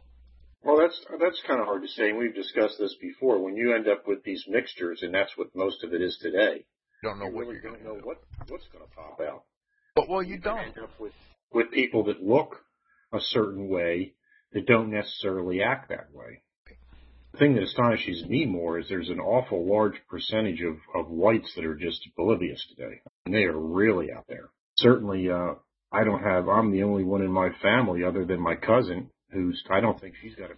Well, 0.63 0.77
that's 0.77 0.99
that's 1.19 1.41
kind 1.47 1.59
of 1.59 1.65
hard 1.65 1.81
to 1.81 1.87
say, 1.87 2.09
and 2.09 2.17
we've 2.19 2.35
discussed 2.35 2.75
this 2.79 2.95
before. 3.01 3.43
When 3.43 3.55
you 3.55 3.73
end 3.73 3.87
up 3.87 4.07
with 4.07 4.23
these 4.23 4.43
mixtures, 4.47 5.01
and 5.01 5.13
that's 5.13 5.31
what 5.35 5.55
most 5.55 5.83
of 5.83 5.93
it 5.93 6.01
is 6.01 6.17
today, 6.21 6.65
you 7.01 7.09
don't 7.09 7.19
know 7.19 7.25
you 7.25 7.35
what 7.35 7.47
really 7.47 7.59
you're 7.61 7.71
don't 7.71 7.83
know 7.83 7.95
do. 7.95 8.05
what 8.05 8.17
what's 8.47 8.67
going 8.71 8.85
to 8.85 8.95
pop 8.95 9.19
out. 9.21 9.43
But 9.95 10.07
well, 10.07 10.21
you, 10.21 10.35
you 10.35 10.39
don't 10.39 10.59
end 10.59 10.77
up 10.77 10.91
with 10.99 11.13
with 11.53 11.71
people 11.71 12.05
that 12.05 12.23
look 12.23 12.57
a 13.13 13.19
certain 13.19 13.67
way 13.67 14.13
that 14.53 14.65
don't 14.65 14.91
necessarily 14.91 15.61
act 15.61 15.89
that 15.89 16.07
way. 16.13 16.41
The 17.33 17.37
thing 17.37 17.55
that 17.55 17.63
astonishes 17.63 18.25
me 18.25 18.45
more 18.45 18.79
is 18.79 18.87
there's 18.89 19.09
an 19.09 19.19
awful 19.19 19.65
large 19.65 19.95
percentage 20.09 20.61
of, 20.61 20.77
of 20.93 21.09
whites 21.09 21.51
that 21.55 21.65
are 21.65 21.75
just 21.75 22.05
oblivious 22.17 22.65
today. 22.69 23.01
And 23.25 23.33
they 23.33 23.43
are 23.43 23.57
really 23.57 24.11
out 24.11 24.25
there. 24.27 24.49
Certainly, 24.77 25.29
uh, 25.29 25.53
I 25.93 26.03
don't 26.03 26.23
have, 26.23 26.49
I'm 26.49 26.71
the 26.71 26.83
only 26.83 27.03
one 27.03 27.21
in 27.21 27.31
my 27.31 27.49
family 27.61 28.03
other 28.03 28.25
than 28.25 28.41
my 28.41 28.55
cousin 28.55 29.09
who's, 29.31 29.61
I 29.69 29.79
don't 29.79 29.99
think 29.99 30.15
she's 30.21 30.35
got 30.35 30.51
a 30.51 30.55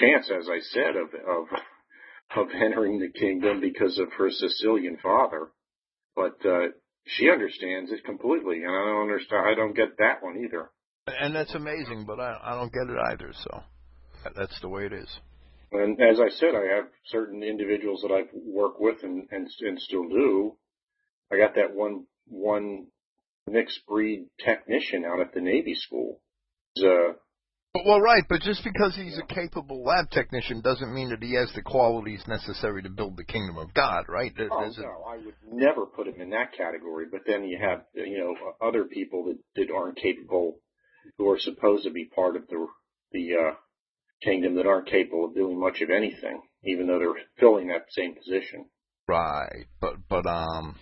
chance, 0.00 0.30
as 0.30 0.48
I 0.48 0.60
said, 0.60 0.96
of, 0.96 1.08
of, 1.14 1.46
of 2.36 2.46
entering 2.54 3.00
the 3.00 3.10
kingdom 3.18 3.60
because 3.60 3.98
of 3.98 4.12
her 4.16 4.30
Sicilian 4.30 4.96
father. 5.02 5.48
But, 6.16 6.44
uh, 6.44 6.68
she 7.08 7.30
understands 7.30 7.90
it 7.90 8.04
completely 8.04 8.62
and 8.62 8.70
I 8.70 8.84
don't 8.84 9.02
understand, 9.02 9.46
I 9.46 9.54
don't 9.54 9.74
get 9.74 9.98
that 9.98 10.22
one 10.22 10.44
either. 10.44 10.70
And 11.06 11.34
that's 11.34 11.54
amazing, 11.54 12.04
but 12.06 12.20
I, 12.20 12.38
I 12.42 12.54
don't 12.54 12.72
get 12.72 12.88
it 12.88 12.98
either, 13.12 13.32
so 13.32 13.62
that's 14.36 14.60
the 14.60 14.68
way 14.68 14.86
it 14.86 14.92
is. 14.92 15.08
And 15.72 16.00
as 16.00 16.18
I 16.20 16.28
said, 16.30 16.54
I 16.54 16.76
have 16.76 16.86
certain 17.06 17.42
individuals 17.42 18.02
that 18.02 18.12
I've 18.12 18.30
worked 18.32 18.80
with 18.80 19.02
and, 19.02 19.26
and, 19.30 19.48
and 19.60 19.80
still 19.80 20.08
do. 20.08 20.56
I 21.30 21.36
got 21.36 21.54
that 21.56 21.74
one, 21.74 22.06
one 22.26 22.86
mixed 23.46 23.80
breed 23.86 24.28
technician 24.44 25.04
out 25.04 25.20
at 25.20 25.34
the 25.34 25.40
Navy 25.40 25.74
school. 25.74 26.20
Uh, 26.78 27.14
well, 27.74 28.00
right, 28.00 28.24
but 28.28 28.40
just 28.40 28.64
because 28.64 28.94
he's 28.96 29.18
a 29.18 29.34
capable 29.34 29.84
lab 29.84 30.10
technician 30.10 30.60
doesn't 30.60 30.94
mean 30.94 31.10
that 31.10 31.22
he 31.22 31.34
has 31.34 31.50
the 31.54 31.62
qualities 31.62 32.22
necessary 32.26 32.82
to 32.82 32.88
build 32.88 33.16
the 33.16 33.24
kingdom 33.24 33.58
of 33.58 33.74
God, 33.74 34.06
right? 34.08 34.32
There, 34.36 34.48
oh, 34.50 34.70
no, 34.76 35.04
I 35.06 35.16
would 35.16 35.34
never 35.50 35.86
put 35.86 36.08
him 36.08 36.20
in 36.20 36.30
that 36.30 36.52
category. 36.56 37.06
But 37.10 37.22
then 37.26 37.44
you 37.44 37.58
have, 37.60 37.82
you 37.94 38.18
know, 38.18 38.34
other 38.66 38.84
people 38.84 39.26
that, 39.26 39.38
that 39.56 39.74
aren't 39.74 39.98
capable, 39.98 40.60
who 41.18 41.30
are 41.30 41.38
supposed 41.38 41.84
to 41.84 41.90
be 41.90 42.06
part 42.06 42.36
of 42.36 42.48
the 42.48 42.66
the 43.12 43.32
uh, 43.34 43.54
kingdom 44.22 44.56
that 44.56 44.66
aren't 44.66 44.88
capable 44.88 45.26
of 45.26 45.34
doing 45.34 45.58
much 45.58 45.80
of 45.80 45.90
anything, 45.90 46.42
even 46.64 46.86
though 46.86 46.98
they're 46.98 47.24
filling 47.38 47.68
that 47.68 47.86
same 47.90 48.14
position. 48.14 48.66
Right, 49.06 49.66
but 49.80 49.96
but 50.08 50.26
um, 50.26 50.76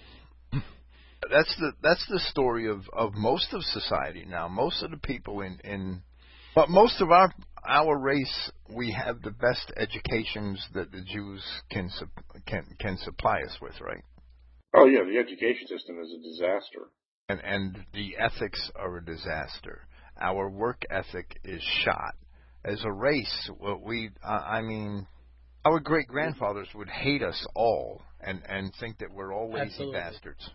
that's 1.31 1.55
the 1.59 1.73
that's 1.83 2.07
the 2.09 2.21
story 2.31 2.69
of 2.69 2.83
of 2.93 3.15
most 3.15 3.53
of 3.53 3.63
society 3.63 4.25
now. 4.27 4.49
Most 4.49 4.83
of 4.83 4.91
the 4.91 4.97
people 4.97 5.41
in 5.41 5.59
in 5.65 6.03
but 6.57 6.71
most 6.71 7.01
of 7.01 7.13
our 7.13 7.33
our 7.69 7.99
race 7.99 8.51
we 8.75 8.91
have 8.91 9.23
the 9.23 9.31
best 9.31 9.73
educations 9.77 10.67
that 10.75 10.91
the 10.91 11.03
Jews 11.03 11.45
can 11.71 11.91
can 12.47 12.65
can 12.81 12.97
supply 12.99 13.43
us 13.43 13.57
with, 13.61 13.75
right? 13.81 14.03
Oh 14.75 14.87
yeah, 14.87 15.05
the 15.05 15.19
education 15.19 15.69
system 15.69 15.99
is 16.01 16.13
a 16.13 16.23
disaster. 16.23 16.91
And 17.29 17.41
and 17.45 17.85
the 17.93 18.17
ethics 18.19 18.71
are 18.75 18.97
a 18.97 19.05
disaster. 19.05 19.87
Our 20.21 20.49
work 20.49 20.83
ethic 20.91 21.39
is 21.45 21.63
shot. 21.85 22.15
As 22.65 22.83
a 22.85 22.91
race, 22.91 23.51
what 23.59 23.83
we 23.83 24.11
uh, 24.25 24.29
I 24.29 24.63
mean 24.63 25.07
our 25.65 25.79
great 25.79 26.09
grandfathers 26.09 26.69
would 26.75 26.89
hate 26.89 27.23
us 27.23 27.47
all 27.55 28.01
and 28.21 28.41
and 28.49 28.73
think 28.81 28.99
that 28.99 29.13
we're 29.13 29.35
all 29.35 29.53
lazy 29.53 29.67
Absolutely. 29.67 30.01
bastards. 30.01 30.51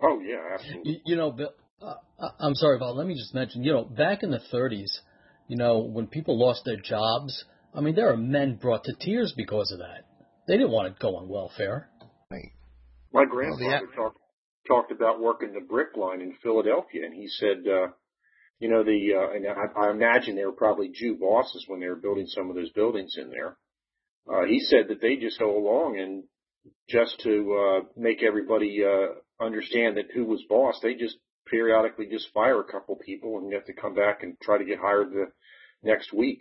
Oh 0.00 0.20
yeah, 0.20 0.54
absolutely. 0.54 0.92
You, 0.92 1.00
you 1.06 1.16
know, 1.16 1.32
Bill, 1.32 1.50
uh, 1.82 1.94
I'm 2.38 2.54
sorry, 2.54 2.78
Bob. 2.78 2.96
Let 2.96 3.06
me 3.06 3.14
just 3.14 3.34
mention. 3.34 3.64
You 3.64 3.72
know, 3.72 3.84
back 3.84 4.22
in 4.22 4.30
the 4.30 4.40
30s, 4.52 4.90
you 5.50 5.56
know, 5.56 5.80
when 5.80 6.06
people 6.06 6.38
lost 6.38 6.62
their 6.64 6.76
jobs, 6.76 7.44
I 7.74 7.80
mean, 7.80 7.96
there 7.96 8.12
are 8.12 8.16
men 8.16 8.54
brought 8.54 8.84
to 8.84 8.94
tears 9.00 9.34
because 9.36 9.72
of 9.72 9.80
that. 9.80 10.06
They 10.46 10.56
didn't 10.56 10.70
want 10.70 10.94
to 10.94 11.02
go 11.02 11.16
on 11.16 11.28
welfare. 11.28 11.90
Right. 12.30 12.52
My 13.12 13.24
grandfather 13.24 13.64
well, 13.64 13.80
yeah. 13.90 13.96
talked 13.96 14.18
talked 14.68 14.92
about 14.92 15.20
working 15.20 15.52
the 15.52 15.66
brick 15.68 15.96
line 15.96 16.20
in 16.20 16.36
Philadelphia, 16.40 17.04
and 17.04 17.12
he 17.12 17.26
said, 17.26 17.66
uh, 17.66 17.88
you 18.60 18.68
know, 18.68 18.84
the 18.84 19.12
uh, 19.12 19.34
and 19.34 19.44
I, 19.48 19.86
I 19.86 19.90
imagine 19.90 20.36
they 20.36 20.44
were 20.44 20.52
probably 20.52 20.92
Jew 20.94 21.16
bosses 21.20 21.64
when 21.66 21.80
they 21.80 21.88
were 21.88 21.96
building 21.96 22.26
some 22.28 22.48
of 22.48 22.54
those 22.54 22.70
buildings 22.70 23.16
in 23.18 23.30
there. 23.30 23.56
Uh, 24.32 24.44
he 24.46 24.60
said 24.60 24.86
that 24.88 25.00
they 25.00 25.16
just 25.16 25.40
go 25.40 25.58
along 25.58 25.98
and 25.98 26.22
just 26.88 27.18
to 27.24 27.56
uh, 27.58 27.86
make 27.96 28.22
everybody 28.22 28.84
uh, 28.84 29.44
understand 29.44 29.96
that 29.96 30.12
who 30.14 30.26
was 30.26 30.44
boss. 30.48 30.78
They 30.80 30.94
just 30.94 31.16
periodically 31.50 32.06
just 32.06 32.32
fire 32.32 32.60
a 32.60 32.72
couple 32.72 32.96
people 32.96 33.38
and 33.38 33.48
you 33.48 33.56
have 33.56 33.66
to 33.66 33.72
come 33.72 33.94
back 33.94 34.22
and 34.22 34.36
try 34.40 34.56
to 34.56 34.64
get 34.64 34.78
hired 34.78 35.10
the 35.10 35.26
next 35.82 36.12
week. 36.12 36.40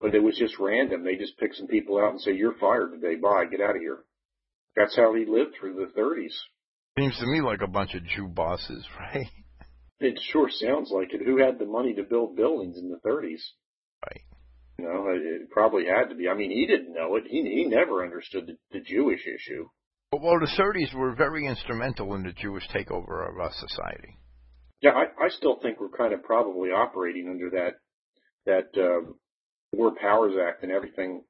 But 0.00 0.14
it 0.14 0.22
was 0.22 0.36
just 0.36 0.58
random. 0.58 1.04
They 1.04 1.16
just 1.16 1.38
pick 1.38 1.54
some 1.54 1.66
people 1.66 1.98
out 1.98 2.12
and 2.12 2.20
say, 2.20 2.32
you're 2.32 2.58
fired 2.58 2.92
today. 2.92 3.16
Bye. 3.16 3.46
Get 3.50 3.60
out 3.60 3.76
of 3.76 3.82
here. 3.82 4.00
That's 4.76 4.96
how 4.96 5.14
he 5.14 5.24
lived 5.24 5.54
through 5.58 5.74
the 5.74 5.98
30s. 5.98 6.34
Seems 6.98 7.18
to 7.18 7.26
me 7.26 7.40
like 7.40 7.60
a 7.62 7.70
bunch 7.70 7.94
of 7.94 8.04
Jew 8.04 8.28
bosses, 8.28 8.84
right? 8.98 9.28
It 10.00 10.18
sure 10.32 10.48
sounds 10.50 10.90
like 10.90 11.12
it. 11.12 11.24
Who 11.24 11.38
had 11.38 11.58
the 11.58 11.66
money 11.66 11.94
to 11.94 12.02
build 12.02 12.36
buildings 12.36 12.76
in 12.78 12.90
the 12.90 13.08
30s? 13.08 13.40
Right. 14.04 14.20
You 14.78 14.84
know, 14.84 15.06
it 15.08 15.50
probably 15.50 15.84
had 15.86 16.08
to 16.08 16.16
be. 16.16 16.28
I 16.28 16.34
mean, 16.34 16.50
he 16.50 16.66
didn't 16.66 16.92
know 16.92 17.14
it. 17.16 17.24
He 17.28 17.42
he 17.42 17.64
never 17.66 18.04
understood 18.04 18.48
the, 18.48 18.56
the 18.72 18.84
Jewish 18.84 19.20
issue. 19.20 19.68
Well, 20.12 20.40
the 20.40 20.50
30s 20.58 20.94
were 20.94 21.14
very 21.14 21.46
instrumental 21.46 22.14
in 22.14 22.24
the 22.24 22.32
Jewish 22.32 22.68
takeover 22.68 23.28
of 23.28 23.38
our 23.38 23.52
society. 23.52 24.18
Yeah, 24.80 24.90
I, 24.90 25.26
I 25.26 25.28
still 25.30 25.58
think 25.62 25.80
we're 25.80 25.96
kind 25.96 26.12
of 26.12 26.22
probably 26.22 26.70
operating 26.70 27.28
under 27.28 27.50
that 27.50 27.76
that 28.46 28.68
uh, 28.76 29.10
War 29.72 29.92
Powers 30.00 30.34
Act 30.40 30.62
and 30.62 30.72
everything, 30.72 31.22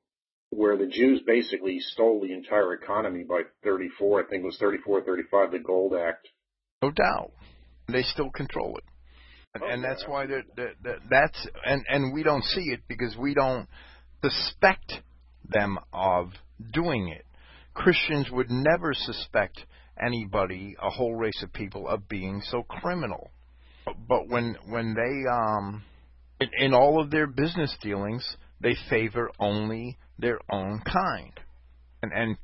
where 0.51 0.77
the 0.77 0.86
Jews 0.86 1.23
basically 1.27 1.78
stole 1.81 2.20
the 2.20 2.32
entire 2.32 2.74
economy 2.74 3.24
by 3.28 3.43
34. 3.62 4.24
I 4.24 4.28
think 4.28 4.43
it 4.43 4.47
was 4.47 4.59
34, 4.59 5.03
35, 5.03 5.53
the 5.53 5.59
Gold 5.59 5.95
Act. 5.95 6.28
No 6.82 6.91
doubt, 6.91 7.32
they 7.89 8.03
still 8.03 8.31
control 8.31 8.77
it, 8.77 8.85
and, 9.55 9.62
oh, 9.62 9.66
and 9.69 9.85
that's 9.85 10.05
why 10.07 10.27
that, 10.27 10.43
that, 10.57 10.74
that 10.82 10.97
that's 11.09 11.47
and 11.65 11.85
and 11.89 12.12
we 12.12 12.23
don't 12.23 12.45
see 12.45 12.73
it 12.73 12.81
because 12.89 13.16
we 13.16 13.35
don't 13.35 13.69
suspect 14.23 14.93
them 15.49 15.78
of 15.93 16.31
doing 16.73 17.09
it. 17.09 17.24
Christians 17.73 18.31
would 18.31 18.51
never 18.51 18.93
suspect 18.95 19.65
anybody, 20.01 20.77
a 20.81 20.91
whole 20.91 21.15
race 21.15 21.43
of 21.43 21.53
people, 21.53 21.89
of 21.89 22.09
being 22.09 22.43
so 22.45 22.62
criminal. 22.62 23.31
But 23.86 24.28
when 24.28 24.57
when 24.66 24.95
they 24.95 25.31
um 25.31 25.85
in, 26.45 26.66
in 26.66 26.75
all 26.75 27.01
of 27.01 27.11
their 27.11 27.27
business 27.27 27.75
dealings, 27.81 28.25
they 28.61 28.77
favor 28.89 29.31
only 29.39 29.99
their 30.19 30.39
own 30.51 30.81
kind, 30.81 31.33
and 32.03 32.12
and 32.12 32.37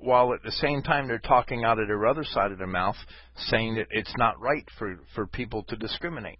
while 0.00 0.34
at 0.34 0.42
the 0.42 0.52
same 0.52 0.82
time 0.82 1.06
they're 1.06 1.18
talking 1.18 1.64
out 1.64 1.78
of 1.78 1.86
their 1.86 2.06
other 2.06 2.24
side 2.24 2.50
of 2.50 2.58
their 2.58 2.66
mouth, 2.66 2.96
saying 3.36 3.76
that 3.76 3.86
it's 3.90 4.14
not 4.16 4.40
right 4.40 4.64
for 4.78 4.98
for 5.14 5.26
people 5.26 5.64
to 5.64 5.76
discriminate. 5.76 6.38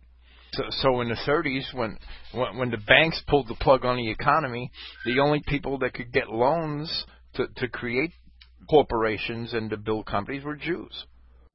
So, 0.52 0.64
so 0.82 1.01
in 1.01 1.09
the 1.09 1.16
30s, 1.28 1.72
when, 1.74 1.97
when 2.32 2.56
when 2.56 2.70
the 2.70 2.78
banks 2.78 3.22
pulled 3.28 3.47
the 3.47 3.55
plug 3.55 3.85
on 3.85 3.97
the 3.97 4.10
economy, 4.10 4.70
the 5.05 5.20
only 5.20 5.43
people 5.47 5.78
that 5.78 5.94
could 5.94 6.12
get 6.12 6.28
loans 6.28 7.05
to 7.35 7.47
to 7.56 7.68
create 7.68 8.12
corporations 8.68 9.52
and 9.52 9.70
to 9.70 9.77
build 9.77 10.06
companies 10.06 10.44
were 10.44 10.56
Jews. 10.56 11.06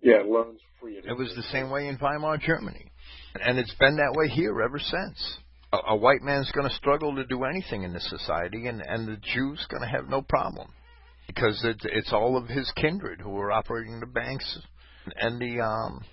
Yeah, 0.02 0.22
loans 0.26 0.60
free. 0.80 0.98
It 0.98 1.18
was 1.18 1.34
the 1.36 1.44
same 1.52 1.70
way 1.70 1.88
in 1.88 1.98
Weimar 1.98 2.38
Germany, 2.38 2.92
and 3.42 3.58
it's 3.58 3.76
been 3.76 3.98
that 3.98 4.14
way 4.16 4.28
here 4.28 4.62
ever 4.62 4.80
since. 4.80 5.38
A, 5.74 5.78
a 5.90 5.96
white 5.96 6.22
man's 6.22 6.52
going 6.52 6.68
to 6.70 6.76
struggle 6.76 7.16
to 7.16 7.26
do 7.26 7.44
anything 7.44 7.84
in 7.84 7.94
this 7.94 8.10
society, 8.10 8.68
and 8.68 8.82
and 8.82 9.08
the 9.08 9.18
Jew's 9.34 9.66
going 9.70 9.82
to 9.82 9.90
have 9.90 10.10
no 10.10 10.22
problem 10.22 10.72
because 11.28 11.60
it's 11.64 11.86
it's 11.86 12.14
all 12.14 12.38
of 12.38 12.48
his 12.48 12.72
kindred 12.76 13.22
who 13.22 13.38
are 13.38 13.52
operating 13.52 14.00
the 14.00 14.06
banks 14.06 14.60
and 15.20 15.40
the 15.40 15.62
um 15.62 16.04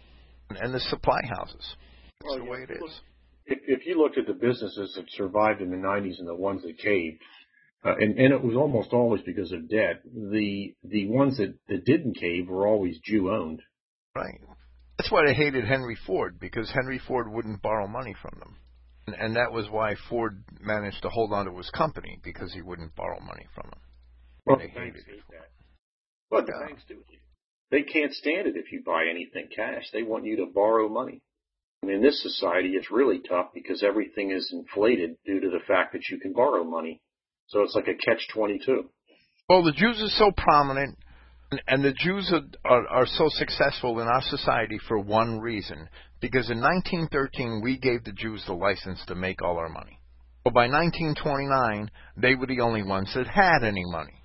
and 0.50 0.74
the 0.74 0.80
supply 0.80 1.20
houses. 1.28 1.76
That's 2.20 2.30
well, 2.30 2.38
the 2.38 2.44
way 2.44 2.58
it 2.68 2.70
is. 2.70 3.00
If, 3.46 3.58
if 3.66 3.86
you 3.86 3.98
looked 3.98 4.18
at 4.18 4.26
the 4.26 4.34
businesses 4.34 4.94
that 4.96 5.10
survived 5.10 5.60
in 5.60 5.70
the 5.70 5.76
90s 5.76 6.18
and 6.18 6.28
the 6.28 6.34
ones 6.34 6.62
that 6.62 6.78
caved, 6.78 7.20
uh, 7.84 7.96
and, 7.98 8.16
and 8.16 8.32
it 8.32 8.42
was 8.42 8.54
almost 8.54 8.92
always 8.92 9.22
because 9.22 9.50
of 9.50 9.68
debt. 9.68 10.02
The 10.04 10.74
the 10.84 11.08
ones 11.08 11.38
that, 11.38 11.54
that 11.68 11.84
didn't 11.84 12.14
cave 12.14 12.48
were 12.48 12.66
always 12.66 12.98
Jew 13.04 13.30
owned. 13.30 13.60
Right. 14.14 14.40
That's 14.98 15.10
why 15.10 15.26
they 15.26 15.34
hated 15.34 15.64
Henry 15.64 15.96
Ford 16.06 16.38
because 16.38 16.70
Henry 16.70 17.00
Ford 17.06 17.30
wouldn't 17.30 17.62
borrow 17.62 17.86
money 17.88 18.14
from 18.20 18.38
them, 18.38 18.56
and, 19.06 19.16
and 19.16 19.36
that 19.36 19.52
was 19.52 19.68
why 19.70 19.96
Ford 20.08 20.44
managed 20.60 21.02
to 21.02 21.08
hold 21.08 21.32
on 21.32 21.46
to 21.46 21.56
his 21.56 21.70
company 21.70 22.18
because 22.22 22.52
he 22.52 22.62
wouldn't 22.62 22.94
borrow 22.94 23.20
money 23.20 23.46
from 23.54 23.70
them. 23.70 23.80
Well, 24.44 24.58
they 24.58 24.66
the 24.66 24.74
banks 24.74 25.00
hate 25.06 25.22
that. 25.30 25.48
But 26.30 26.46
the 26.46 26.52
banks 26.66 26.82
do. 26.88 27.02
They 27.70 27.82
can't 27.82 28.12
stand 28.12 28.46
it 28.46 28.56
if 28.56 28.70
you 28.70 28.82
buy 28.84 29.06
anything 29.10 29.48
cash. 29.54 29.84
They 29.92 30.02
want 30.02 30.26
you 30.26 30.36
to 30.36 30.46
borrow 30.46 30.88
money. 30.88 31.22
And 31.82 31.90
in 31.90 32.02
this 32.02 32.22
society, 32.22 32.74
it's 32.74 32.90
really 32.90 33.20
tough 33.26 33.48
because 33.54 33.82
everything 33.82 34.30
is 34.30 34.50
inflated 34.52 35.16
due 35.24 35.40
to 35.40 35.48
the 35.48 35.64
fact 35.66 35.94
that 35.94 36.08
you 36.10 36.20
can 36.20 36.32
borrow 36.32 36.64
money. 36.64 37.00
So 37.48 37.62
it's 37.62 37.74
like 37.74 37.88
a 37.88 37.94
catch 37.94 38.28
22. 38.32 38.88
Well, 39.48 39.64
the 39.64 39.72
Jews 39.72 40.00
are 40.00 40.16
so 40.16 40.30
prominent, 40.36 40.98
and 41.66 41.84
the 41.84 41.92
Jews 41.92 42.32
are, 42.32 42.42
are, 42.64 42.86
are 42.88 43.06
so 43.06 43.28
successful 43.28 44.00
in 44.00 44.06
our 44.06 44.22
society 44.22 44.78
for 44.88 44.98
one 44.98 45.40
reason. 45.40 45.88
Because 46.20 46.50
in 46.50 46.60
1913, 46.60 47.60
we 47.62 47.78
gave 47.78 48.04
the 48.04 48.12
Jews 48.12 48.44
the 48.46 48.52
license 48.52 49.04
to 49.06 49.14
make 49.14 49.42
all 49.42 49.58
our 49.58 49.68
money. 49.68 49.98
But 50.44 50.54
by 50.54 50.68
1929, 50.68 51.90
they 52.16 52.34
were 52.34 52.46
the 52.46 52.60
only 52.60 52.82
ones 52.82 53.12
that 53.14 53.26
had 53.26 53.64
any 53.64 53.84
money. 53.86 54.22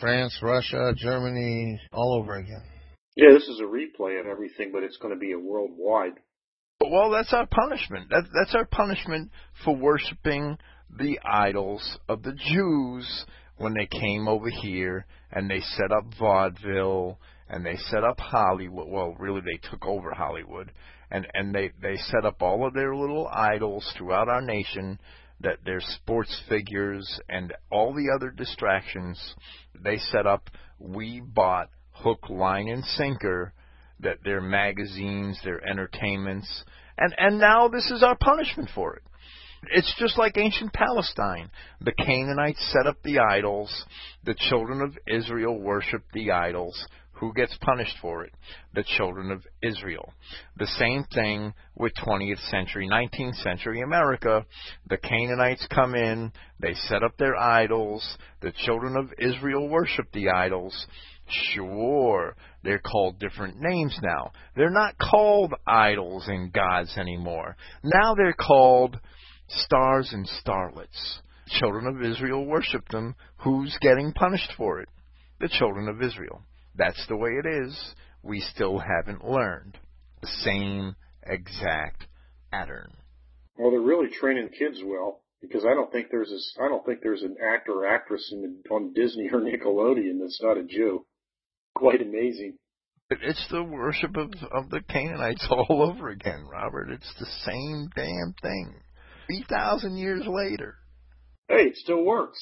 France, 0.00 0.38
Russia, 0.42 0.92
Germany, 0.96 1.80
all 1.92 2.18
over 2.20 2.36
again. 2.36 2.62
Yeah, 3.16 3.32
this 3.32 3.48
is 3.48 3.60
a 3.60 3.64
replay 3.64 4.18
of 4.18 4.26
everything, 4.26 4.70
but 4.72 4.82
it's 4.82 4.96
going 4.96 5.14
to 5.14 5.20
be 5.20 5.32
a 5.32 5.38
worldwide. 5.38 6.14
Well, 6.80 7.10
that's 7.10 7.32
our 7.32 7.46
punishment. 7.46 8.10
That, 8.10 8.24
that's 8.34 8.54
our 8.54 8.66
punishment 8.66 9.30
for 9.64 9.76
worshiping 9.76 10.58
the 10.90 11.18
idols 11.24 11.98
of 12.08 12.22
the 12.22 12.32
Jews 12.32 13.26
when 13.56 13.74
they 13.74 13.86
came 13.86 14.28
over 14.28 14.50
here 14.50 15.06
and 15.30 15.50
they 15.50 15.60
set 15.60 15.92
up 15.92 16.04
vaudeville 16.18 17.18
and 17.48 17.64
they 17.64 17.76
set 17.76 18.04
up 18.04 18.18
Hollywood. 18.18 18.88
Well, 18.88 19.14
really, 19.18 19.40
they 19.40 19.60
took 19.68 19.86
over 19.86 20.12
Hollywood 20.12 20.72
and 21.10 21.26
and 21.34 21.54
they 21.54 21.70
they 21.80 21.96
set 21.96 22.24
up 22.24 22.42
all 22.42 22.66
of 22.66 22.74
their 22.74 22.94
little 22.94 23.28
idols 23.28 23.90
throughout 23.96 24.28
our 24.28 24.42
nation. 24.42 24.98
That 25.40 25.58
their 25.64 25.80
sports 25.80 26.42
figures 26.48 27.20
and 27.28 27.52
all 27.70 27.92
the 27.92 28.10
other 28.14 28.30
distractions 28.30 29.34
they 29.78 29.98
set 29.98 30.26
up. 30.26 30.48
We 30.78 31.20
bought 31.20 31.70
hook, 31.90 32.30
line, 32.30 32.68
and 32.68 32.84
sinker. 32.84 33.52
That 34.00 34.18
their 34.24 34.40
magazines, 34.40 35.38
their 35.44 35.64
entertainments, 35.68 36.64
and 36.98 37.14
and 37.18 37.38
now 37.38 37.68
this 37.68 37.90
is 37.90 38.02
our 38.02 38.16
punishment 38.16 38.70
for 38.74 38.96
it. 38.96 39.02
It's 39.72 39.94
just 39.98 40.18
like 40.18 40.36
ancient 40.36 40.72
Palestine. 40.72 41.50
The 41.80 41.92
Canaanites 41.92 42.72
set 42.72 42.86
up 42.86 43.02
the 43.02 43.18
idols. 43.18 43.84
The 44.24 44.34
children 44.34 44.80
of 44.80 44.96
Israel 45.06 45.58
worshiped 45.58 46.12
the 46.12 46.32
idols. 46.32 46.86
Who 47.18 47.32
gets 47.32 47.56
punished 47.60 47.96
for 48.02 48.24
it? 48.24 48.32
The 48.74 48.82
children 48.82 49.30
of 49.30 49.46
Israel. 49.62 50.12
The 50.56 50.66
same 50.66 51.04
thing 51.14 51.54
with 51.76 51.92
20th 52.04 52.50
century, 52.50 52.88
19th 52.88 53.36
century 53.36 53.82
America. 53.82 54.44
The 54.88 54.98
Canaanites 54.98 55.66
come 55.72 55.94
in, 55.94 56.32
they 56.58 56.74
set 56.74 57.04
up 57.04 57.16
their 57.16 57.36
idols. 57.36 58.18
The 58.42 58.52
children 58.52 58.96
of 58.96 59.12
Israel 59.18 59.68
worship 59.68 60.06
the 60.12 60.30
idols. 60.30 60.86
Sure, 61.26 62.36
they're 62.62 62.80
called 62.80 63.18
different 63.18 63.58
names 63.60 63.98
now. 64.02 64.32
They're 64.56 64.68
not 64.70 64.96
called 64.98 65.54
idols 65.66 66.24
and 66.26 66.52
gods 66.52 66.96
anymore. 66.98 67.56
Now 67.82 68.14
they're 68.14 68.34
called 68.34 68.98
stars 69.64 70.10
and 70.12 70.28
starlets. 70.44 71.18
Children 71.48 71.86
of 71.86 72.02
Israel 72.02 72.44
worship 72.44 72.88
them. 72.88 73.14
Who's 73.38 73.76
getting 73.80 74.12
punished 74.12 74.52
for 74.56 74.80
it? 74.80 74.88
The 75.40 75.48
children 75.48 75.88
of 75.88 76.02
Israel. 76.02 76.42
That's 76.74 77.06
the 77.08 77.16
way 77.16 77.30
it 77.30 77.46
is. 77.46 77.94
We 78.22 78.40
still 78.40 78.78
haven't 78.78 79.28
learned 79.28 79.78
the 80.20 80.28
same 80.42 80.96
exact 81.22 82.06
pattern. 82.50 82.92
Well, 83.58 83.70
they're 83.70 83.80
really 83.80 84.08
training 84.10 84.50
kids 84.58 84.80
well 84.84 85.20
because 85.40 85.64
I 85.64 85.74
don't 85.74 85.92
think 85.92 86.08
there's 86.10 86.32
a, 86.32 86.62
I 86.62 86.68
don't 86.68 86.84
think 86.84 87.00
there's 87.02 87.22
an 87.22 87.36
actor 87.54 87.72
or 87.72 87.86
actress 87.86 88.32
in, 88.32 88.62
on 88.70 88.92
Disney 88.94 89.28
or 89.32 89.40
Nickelodeon 89.40 90.20
that's 90.20 90.40
not 90.42 90.56
a 90.56 90.64
Jew. 90.64 91.04
Quite 91.74 92.00
amazing. 92.00 92.56
It's 93.10 93.46
the 93.50 93.62
worship 93.62 94.16
of 94.16 94.32
of 94.50 94.70
the 94.70 94.80
Canaanites 94.88 95.46
all 95.50 95.82
over 95.90 96.08
again, 96.08 96.46
Robert. 96.50 96.90
It's 96.90 97.14
the 97.18 97.26
same 97.44 97.90
damn 97.94 98.34
thing. 98.40 98.74
3,000 99.26 99.96
years 99.96 100.22
later. 100.26 100.76
Hey, 101.48 101.64
it 101.64 101.76
still 101.76 102.04
works. 102.04 102.38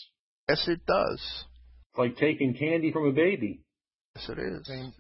Yes, 0.49 0.65
it 0.69 0.85
does. 0.87 1.21
It's 1.21 1.99
like 1.99 2.17
taking 2.17 2.55
candy 2.55 2.93
from 2.93 3.07
a 3.07 3.13
baby. 3.13 3.63
Yes, 4.17 4.29
it 4.29 4.39
is. 4.39 4.67
Same, 4.67 4.93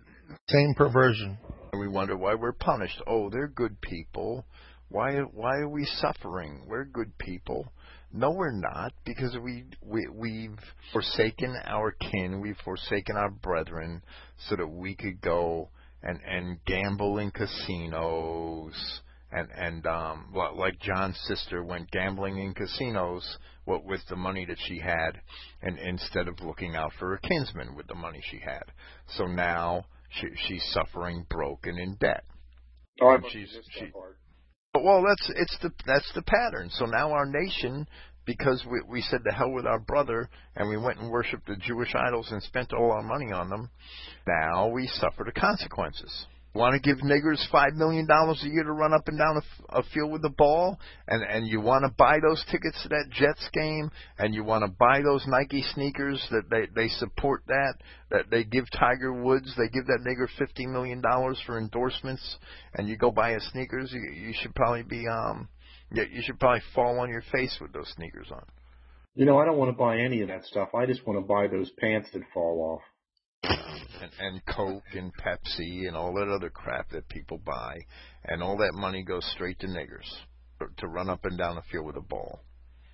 same 0.48 0.74
perversion. 0.74 1.38
And 1.72 1.80
we 1.80 1.88
wonder 1.88 2.16
why 2.16 2.34
we're 2.34 2.52
punished. 2.52 3.00
Oh, 3.06 3.30
they're 3.30 3.48
good 3.48 3.80
people. 3.80 4.44
Why 4.88 5.20
why 5.20 5.56
are 5.56 5.68
we 5.68 5.86
suffering? 5.86 6.66
We're 6.66 6.84
good 6.84 7.16
people. 7.18 7.72
No, 8.12 8.30
we're 8.30 8.52
not, 8.52 8.92
because 9.06 9.34
we, 9.42 9.64
we 9.80 10.06
we've 10.12 10.58
forsaken 10.92 11.56
our 11.64 11.92
kin, 11.92 12.42
we've 12.42 12.58
forsaken 12.62 13.16
our 13.16 13.30
brethren, 13.30 14.02
so 14.48 14.56
that 14.56 14.66
we 14.66 14.94
could 14.94 15.22
go 15.22 15.70
and 16.02 16.18
and 16.28 16.62
gamble 16.66 17.18
in 17.18 17.30
casinos 17.30 19.00
and 19.32 19.48
and 19.56 19.86
um 19.86 20.32
like 20.56 20.78
John's 20.80 21.18
sister 21.26 21.64
went 21.64 21.90
gambling 21.90 22.38
in 22.38 22.54
casinos 22.54 23.38
what 23.64 23.84
with 23.84 24.00
the 24.08 24.16
money 24.16 24.44
that 24.44 24.58
she 24.66 24.78
had 24.78 25.20
and 25.62 25.78
instead 25.78 26.28
of 26.28 26.40
looking 26.40 26.76
out 26.76 26.92
for 26.98 27.10
her 27.10 27.20
kinsman 27.28 27.74
with 27.74 27.86
the 27.86 27.94
money 27.94 28.20
she 28.30 28.38
had. 28.38 28.62
So 29.16 29.24
now 29.26 29.86
she 30.10 30.28
she's 30.46 30.64
suffering 30.72 31.26
broken 31.30 31.78
in 31.78 31.96
debt. 31.96 32.24
Oh, 33.00 33.08
I 33.08 33.18
she's 33.30 33.56
she, 33.70 33.90
well 34.74 35.02
that's 35.06 35.30
it's 35.36 35.56
the 35.62 35.70
that's 35.86 36.12
the 36.14 36.22
pattern. 36.22 36.68
So 36.70 36.84
now 36.86 37.12
our 37.12 37.26
nation 37.26 37.86
because 38.26 38.64
we 38.70 38.82
we 38.88 39.02
said 39.02 39.20
the 39.24 39.32
hell 39.32 39.50
with 39.50 39.66
our 39.66 39.80
brother 39.80 40.28
and 40.56 40.68
we 40.68 40.76
went 40.76 40.98
and 40.98 41.10
worshiped 41.10 41.46
the 41.46 41.56
Jewish 41.56 41.94
idols 41.94 42.28
and 42.30 42.42
spent 42.42 42.72
all 42.72 42.92
our 42.92 43.02
money 43.02 43.32
on 43.32 43.48
them 43.48 43.70
now 44.26 44.68
we 44.68 44.86
suffer 44.86 45.24
the 45.24 45.32
consequences 45.32 46.26
want 46.54 46.74
to 46.74 46.80
give 46.80 47.02
niggers 47.02 47.42
five 47.50 47.74
million 47.74 48.06
dollars 48.06 48.42
a 48.44 48.48
year 48.48 48.64
to 48.64 48.72
run 48.72 48.92
up 48.92 49.08
and 49.08 49.18
down 49.18 49.38
a, 49.38 49.78
a 49.78 49.82
field 49.94 50.12
with 50.12 50.22
the 50.22 50.30
ball, 50.30 50.78
and 51.08 51.22
and 51.22 51.46
you 51.46 51.60
want 51.60 51.84
to 51.84 51.94
buy 51.96 52.18
those 52.20 52.44
tickets 52.50 52.82
to 52.82 52.88
that 52.90 53.06
Jets 53.10 53.48
game, 53.52 53.90
and 54.18 54.34
you 54.34 54.44
want 54.44 54.64
to 54.64 54.70
buy 54.70 55.00
those 55.02 55.24
Nike 55.26 55.62
sneakers 55.74 56.24
that 56.30 56.50
they 56.50 56.66
they 56.74 56.88
support 56.88 57.42
that 57.46 57.74
that 58.10 58.30
they 58.30 58.44
give 58.44 58.64
Tiger 58.70 59.12
Woods, 59.12 59.54
they 59.56 59.68
give 59.68 59.86
that 59.86 60.04
nigger 60.06 60.28
fifty 60.38 60.66
million 60.66 61.00
dollars 61.00 61.40
for 61.46 61.58
endorsements, 61.58 62.36
and 62.74 62.88
you 62.88 62.96
go 62.96 63.10
buy 63.10 63.32
his 63.32 63.48
sneakers, 63.52 63.92
you, 63.92 64.00
you 64.12 64.34
should 64.40 64.54
probably 64.54 64.82
be 64.82 65.06
um, 65.08 65.48
yeah, 65.92 66.04
you 66.10 66.22
should 66.22 66.38
probably 66.38 66.62
fall 66.74 67.00
on 67.00 67.08
your 67.08 67.22
face 67.32 67.58
with 67.60 67.72
those 67.72 67.90
sneakers 67.96 68.28
on. 68.30 68.44
You 69.14 69.26
know, 69.26 69.38
I 69.38 69.44
don't 69.44 69.58
want 69.58 69.70
to 69.70 69.76
buy 69.76 69.98
any 69.98 70.22
of 70.22 70.28
that 70.28 70.44
stuff. 70.46 70.70
I 70.74 70.86
just 70.86 71.06
want 71.06 71.18
to 71.18 71.26
buy 71.26 71.46
those 71.46 71.70
pants 71.78 72.08
that 72.14 72.22
fall 72.32 72.76
off 72.76 72.91
and, 73.42 74.10
and 74.20 74.46
Coke 74.46 74.84
and 74.94 75.12
Pepsi 75.16 75.86
and 75.86 75.96
all 75.96 76.14
that 76.14 76.28
other 76.28 76.50
crap 76.50 76.90
that 76.90 77.08
people 77.08 77.38
buy, 77.38 77.78
and 78.24 78.42
all 78.42 78.56
that 78.58 78.74
money 78.74 79.02
goes 79.02 79.24
straight 79.34 79.58
to 79.60 79.66
niggers 79.66 80.08
to 80.78 80.86
run 80.86 81.10
up 81.10 81.24
and 81.24 81.36
down 81.36 81.56
the 81.56 81.62
field 81.70 81.86
with 81.86 81.96
a 81.96 82.00
ball, 82.00 82.40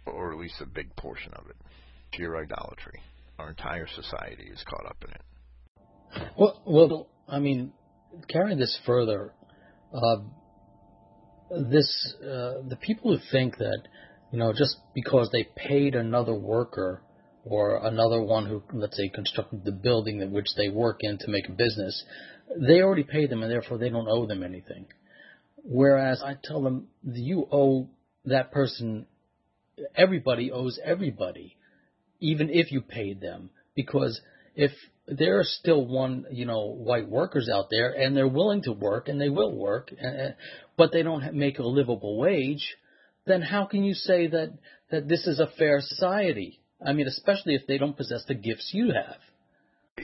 or 0.07 0.33
at 0.33 0.39
least 0.39 0.55
a 0.61 0.66
big 0.66 0.95
portion 0.97 1.33
of 1.35 1.47
it. 1.49 1.57
Sheer 2.15 2.37
idolatry. 2.37 3.01
Our 3.39 3.51
entire 3.51 3.87
society 3.95 4.49
is 4.53 4.65
caught 4.69 4.87
up 4.87 4.97
in 5.05 5.11
it. 5.11 6.31
Well, 6.39 6.62
well, 6.66 7.09
I 7.29 7.39
mean, 7.39 7.73
carrying 8.29 8.59
this 8.59 8.77
further, 8.87 9.35
uh, 9.93 10.16
this 11.70 12.15
uh, 12.23 12.65
the 12.69 12.79
people 12.81 13.15
who 13.15 13.23
think 13.31 13.59
that 13.59 13.83
you 14.33 14.39
know 14.39 14.53
just 14.53 14.77
because 14.95 15.31
they 15.33 15.47
paid 15.57 15.95
another 15.95 16.35
worker 16.35 17.03
or 17.49 17.87
another 17.87 18.23
one 18.23 18.47
who 18.47 18.62
let's 18.73 18.97
say 18.97 19.09
constructed 19.09 19.65
the 19.65 19.73
building 19.73 20.20
in 20.20 20.33
which 20.33 20.49
they 20.57 20.69
work 20.69 20.99
in 21.01 21.19
to 21.19 21.31
make 21.31 21.49
a 21.49 21.53
business, 21.53 22.05
they 22.57 22.81
already 22.81 23.05
paid 23.05 23.31
them 23.31 23.43
and 23.43 23.51
therefore 23.51 23.79
they 23.79 23.91
don't 23.91 24.09
owe 24.09 24.27
them 24.27 24.43
anything. 24.43 24.87
Whereas 25.65 26.23
I 26.23 26.37
tell 26.43 26.62
them 26.62 26.89
you 27.03 27.47
owe 27.51 27.89
that 28.25 28.53
person. 28.53 29.07
Everybody 29.95 30.51
owes 30.51 30.79
everybody, 30.83 31.57
even 32.20 32.51
if 32.51 32.73
you 32.73 32.81
paid 32.81 33.20
them, 33.20 33.51
because 33.75 34.20
if 34.55 34.73
there 35.07 35.39
are 35.39 35.45
still 35.45 35.87
one, 35.87 36.27
you 36.31 36.45
know, 36.45 36.66
white 36.66 37.09
workers 37.09 37.49
out 37.53 37.66
there, 37.70 37.93
and 37.93 38.16
they're 38.16 38.29
willing 38.29 38.62
to 38.62 38.73
work, 38.73 39.09
and 39.09 39.20
they 39.20 39.29
will 39.29 39.55
work, 39.55 39.93
but 40.77 40.91
they 40.93 41.03
don't 41.03 41.35
make 41.35 41.59
a 41.59 41.62
livable 41.62 42.19
wage, 42.19 42.77
then 43.27 43.41
how 43.41 43.66
can 43.66 43.85
you 43.85 43.95
say 43.95 44.27
that 44.27 44.53
that 44.91 45.07
this 45.07 45.27
is 45.27 45.39
a 45.39 45.51
fair 45.59 45.81
society? 45.81 46.61
I 46.85 46.93
mean, 46.93 47.07
especially 47.07 47.55
if 47.55 47.67
they 47.67 47.79
don't 47.79 47.97
possess 47.97 48.25
the 48.27 48.35
gifts 48.35 48.71
you 48.73 48.93
have. 48.93 49.19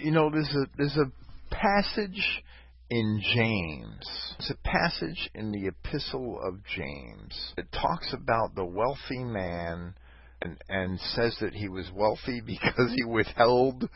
You 0.03 0.11
know, 0.11 0.31
there's 0.31 0.55
a 0.55 0.67
there's 0.77 0.97
a 0.97 1.13
passage 1.55 2.43
in 2.91 3.23
James. 3.35 4.35
It's 4.39 4.51
a 4.51 4.69
passage 4.69 5.31
in 5.35 5.53
the 5.53 5.69
Epistle 5.69 6.41
of 6.43 6.65
James. 6.77 7.55
It 7.57 7.67
talks 7.73 8.13
about 8.13 8.55
the 8.55 8.65
wealthy 8.65 9.23
man 9.23 9.95
and, 10.43 10.59
and 10.69 11.01
says 11.01 11.37
that 11.41 11.55
he 11.55 11.69
was 11.69 11.91
wealthy 11.95 12.41
because 12.47 12.93
he 12.95 13.05
withheld 13.05 13.89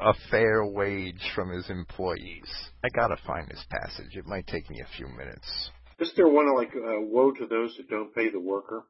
a 0.00 0.14
fair 0.30 0.64
wage 0.64 1.32
from 1.34 1.50
his 1.50 1.68
employees. 1.70 2.48
I 2.84 2.88
gotta 2.94 3.16
find 3.26 3.48
this 3.48 3.64
passage. 3.70 4.16
It 4.16 4.26
might 4.26 4.46
take 4.46 4.68
me 4.70 4.80
a 4.80 4.96
few 4.96 5.08
minutes. 5.08 5.70
Isn't 5.98 6.16
there 6.16 6.28
one 6.28 6.54
like 6.54 6.70
uh, 6.76 7.00
"Woe 7.00 7.32
to 7.32 7.46
those 7.46 7.76
that 7.76 7.90
don't 7.90 8.14
pay 8.14 8.30
the 8.30 8.40
worker"? 8.40 8.84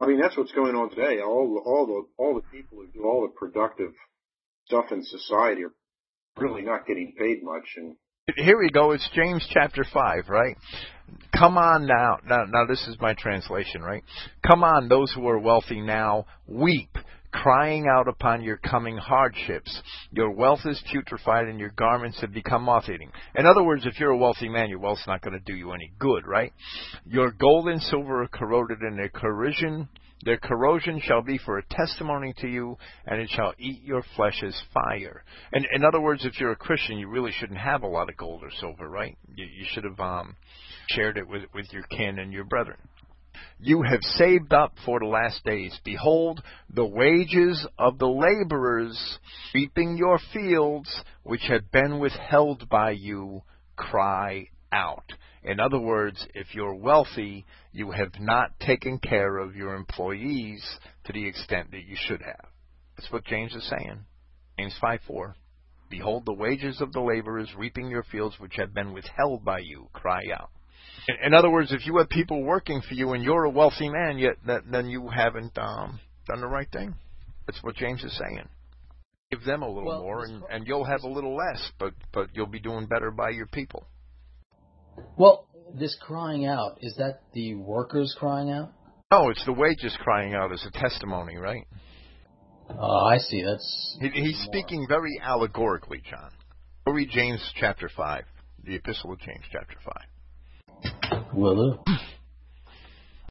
I 0.00 0.06
mean, 0.06 0.20
that's 0.20 0.36
what's 0.36 0.52
going 0.52 0.76
on 0.76 0.90
today. 0.90 1.20
All 1.20 1.54
the, 1.54 1.60
all 1.68 1.86
the 1.86 2.22
all 2.22 2.34
the 2.34 2.56
people 2.56 2.78
who 2.78 2.86
do 2.88 3.04
all 3.04 3.22
the 3.22 3.34
productive 3.34 3.92
stuff 4.66 4.86
in 4.92 5.02
society 5.02 5.64
are 5.64 5.72
really 6.36 6.62
not 6.62 6.86
getting 6.86 7.14
paid 7.18 7.42
much, 7.42 7.64
and 7.76 7.96
here 8.36 8.58
we 8.58 8.70
go. 8.70 8.92
It's 8.92 9.08
James 9.14 9.46
chapter 9.52 9.84
5, 9.92 10.28
right? 10.28 10.56
Come 11.36 11.56
on 11.56 11.86
now. 11.86 12.18
Now, 12.24 12.44
now 12.44 12.66
this 12.66 12.86
is 12.86 12.96
my 13.00 13.14
translation, 13.14 13.82
right? 13.82 14.04
Come 14.46 14.62
on, 14.62 14.88
those 14.88 15.12
who 15.12 15.26
are 15.28 15.38
wealthy 15.38 15.80
now, 15.80 16.26
weep, 16.46 16.90
crying 17.32 17.86
out 17.86 18.08
upon 18.08 18.42
your 18.42 18.56
coming 18.56 18.96
hardships. 18.96 19.82
Your 20.10 20.30
wealth 20.30 20.60
is 20.64 20.82
putrefied 20.92 21.48
and 21.48 21.58
your 21.58 21.70
garments 21.70 22.20
have 22.20 22.32
become 22.32 22.62
moth 22.62 22.88
eating. 22.88 23.10
In 23.36 23.46
other 23.46 23.62
words, 23.62 23.86
if 23.86 23.98
you're 23.98 24.10
a 24.10 24.16
wealthy 24.16 24.48
man, 24.48 24.70
your 24.70 24.78
wealth's 24.78 25.06
not 25.06 25.22
going 25.22 25.38
to 25.38 25.44
do 25.44 25.54
you 25.54 25.72
any 25.72 25.92
good, 25.98 26.26
right? 26.26 26.52
Your 27.04 27.30
gold 27.30 27.68
and 27.68 27.80
silver 27.82 28.22
are 28.22 28.28
corroded 28.28 28.80
and 28.80 28.98
their 28.98 29.08
corrosion 29.08 29.88
their 30.24 30.36
corrosion 30.36 31.00
shall 31.00 31.22
be 31.22 31.38
for 31.38 31.58
a 31.58 31.66
testimony 31.70 32.34
to 32.38 32.48
you, 32.48 32.76
and 33.06 33.20
it 33.20 33.30
shall 33.30 33.54
eat 33.58 33.82
your 33.84 34.02
flesh 34.16 34.42
as 34.42 34.60
fire. 34.74 35.22
And 35.52 35.66
in 35.72 35.84
other 35.84 36.00
words, 36.00 36.24
if 36.24 36.40
you're 36.40 36.52
a 36.52 36.56
Christian, 36.56 36.98
you 36.98 37.08
really 37.08 37.30
shouldn't 37.32 37.60
have 37.60 37.82
a 37.82 37.86
lot 37.86 38.08
of 38.08 38.16
gold 38.16 38.42
or 38.42 38.50
silver, 38.58 38.88
right? 38.88 39.16
You, 39.32 39.44
you 39.46 39.64
should 39.72 39.84
have 39.84 40.00
um, 40.00 40.36
shared 40.90 41.18
it 41.18 41.28
with, 41.28 41.42
with 41.54 41.72
your 41.72 41.84
kin 41.84 42.18
and 42.18 42.32
your 42.32 42.44
brethren. 42.44 42.78
You 43.58 43.82
have 43.82 44.02
saved 44.02 44.52
up 44.52 44.74
for 44.84 45.00
the 45.00 45.06
last 45.06 45.44
days. 45.44 45.78
Behold, 45.84 46.42
the 46.70 46.86
wages 46.86 47.66
of 47.78 47.98
the 47.98 48.08
laborers 48.08 49.18
reaping 49.54 49.96
your 49.96 50.18
fields, 50.32 51.02
which 51.22 51.42
have 51.48 51.70
been 51.70 51.98
withheld 51.98 52.68
by 52.68 52.92
you, 52.92 53.42
cry 53.76 54.48
out. 54.72 55.12
In 55.42 55.60
other 55.60 55.78
words, 55.78 56.26
if 56.34 56.54
you're 56.54 56.74
wealthy, 56.74 57.46
you 57.72 57.90
have 57.92 58.20
not 58.20 58.58
taken 58.60 58.98
care 58.98 59.38
of 59.38 59.56
your 59.56 59.74
employees 59.74 60.62
to 61.04 61.12
the 61.12 61.26
extent 61.26 61.70
that 61.70 61.84
you 61.84 61.96
should 61.96 62.22
have. 62.22 62.46
That's 62.96 63.10
what 63.12 63.24
James 63.24 63.54
is 63.54 63.68
saying. 63.68 64.00
James 64.58 64.76
5 64.80 65.00
4. 65.06 65.36
Behold, 65.90 66.26
the 66.26 66.34
wages 66.34 66.80
of 66.80 66.92
the 66.92 67.00
laborers 67.00 67.54
reaping 67.56 67.88
your 67.88 68.02
fields 68.02 68.38
which 68.38 68.56
have 68.56 68.74
been 68.74 68.92
withheld 68.92 69.44
by 69.44 69.60
you, 69.60 69.88
cry 69.92 70.22
out. 70.34 70.50
In 71.24 71.32
other 71.32 71.50
words, 71.50 71.72
if 71.72 71.86
you 71.86 71.96
have 71.98 72.10
people 72.10 72.42
working 72.42 72.82
for 72.86 72.94
you 72.94 73.12
and 73.12 73.24
you're 73.24 73.44
a 73.44 73.50
wealthy 73.50 73.88
man, 73.88 74.18
yet 74.18 74.36
then 74.70 74.88
you 74.88 75.08
haven't 75.08 75.56
um, 75.56 75.98
done 76.26 76.40
the 76.40 76.46
right 76.46 76.70
thing. 76.70 76.94
That's 77.46 77.62
what 77.62 77.76
James 77.76 78.04
is 78.04 78.16
saying. 78.18 78.46
Give 79.30 79.42
them 79.44 79.62
a 79.62 79.68
little 79.68 79.86
well, 79.86 80.02
more, 80.02 80.24
and, 80.24 80.42
and 80.50 80.66
you'll 80.66 80.84
have 80.84 81.02
a 81.02 81.08
little 81.08 81.36
less, 81.36 81.70
but 81.78 81.92
but 82.12 82.28
you'll 82.34 82.46
be 82.46 82.60
doing 82.60 82.86
better 82.86 83.10
by 83.10 83.30
your 83.30 83.46
people. 83.46 83.86
Well, 85.16 85.46
this 85.74 85.96
crying 86.00 86.46
out, 86.46 86.78
is 86.80 86.96
that 86.96 87.20
the 87.32 87.54
workers 87.54 88.14
crying 88.18 88.50
out? 88.50 88.72
No, 89.10 89.30
it's 89.30 89.44
the 89.44 89.52
wages 89.52 89.96
crying 90.00 90.34
out 90.34 90.52
as 90.52 90.66
a 90.66 90.70
testimony, 90.70 91.36
right? 91.36 91.66
Oh, 92.70 93.06
I 93.06 93.18
see. 93.18 93.42
That's 93.42 93.98
he, 94.00 94.08
he's 94.08 94.42
speaking 94.44 94.86
very 94.88 95.18
allegorically, 95.22 96.02
John. 96.08 96.30
Go 96.86 96.92
read 96.92 97.08
James 97.10 97.42
chapter 97.56 97.90
five, 97.94 98.24
the 98.64 98.74
Epistle 98.76 99.12
of 99.12 99.20
James 99.20 99.44
chapter 99.50 99.76
five. 99.84 100.06
Will 101.32 101.80
uh, 101.86 101.92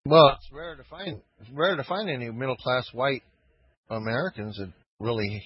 Well, 0.06 0.38
it's 0.38 0.52
rare 0.52 0.76
to 0.76 0.84
find 0.84 1.22
it's 1.40 1.49
rare 1.52 1.76
to 1.76 1.84
find 1.84 2.10
any 2.10 2.30
middle 2.32 2.56
class 2.56 2.88
white 2.94 3.24
Americans 3.90 4.58
that 4.58 4.72
really 4.99 5.44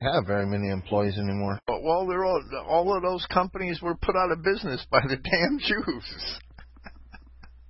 have 0.00 0.26
very 0.26 0.46
many 0.46 0.70
employees 0.70 1.16
anymore. 1.16 1.58
But, 1.66 1.82
well, 1.82 2.06
they're 2.06 2.24
all, 2.24 2.42
all 2.68 2.96
of 2.96 3.02
those 3.02 3.26
companies 3.26 3.80
were 3.80 3.94
put 3.96 4.16
out 4.16 4.32
of 4.32 4.42
business 4.42 4.84
by 4.90 5.00
the 5.06 5.16
damn 5.30 5.58
Jews. 5.58 6.38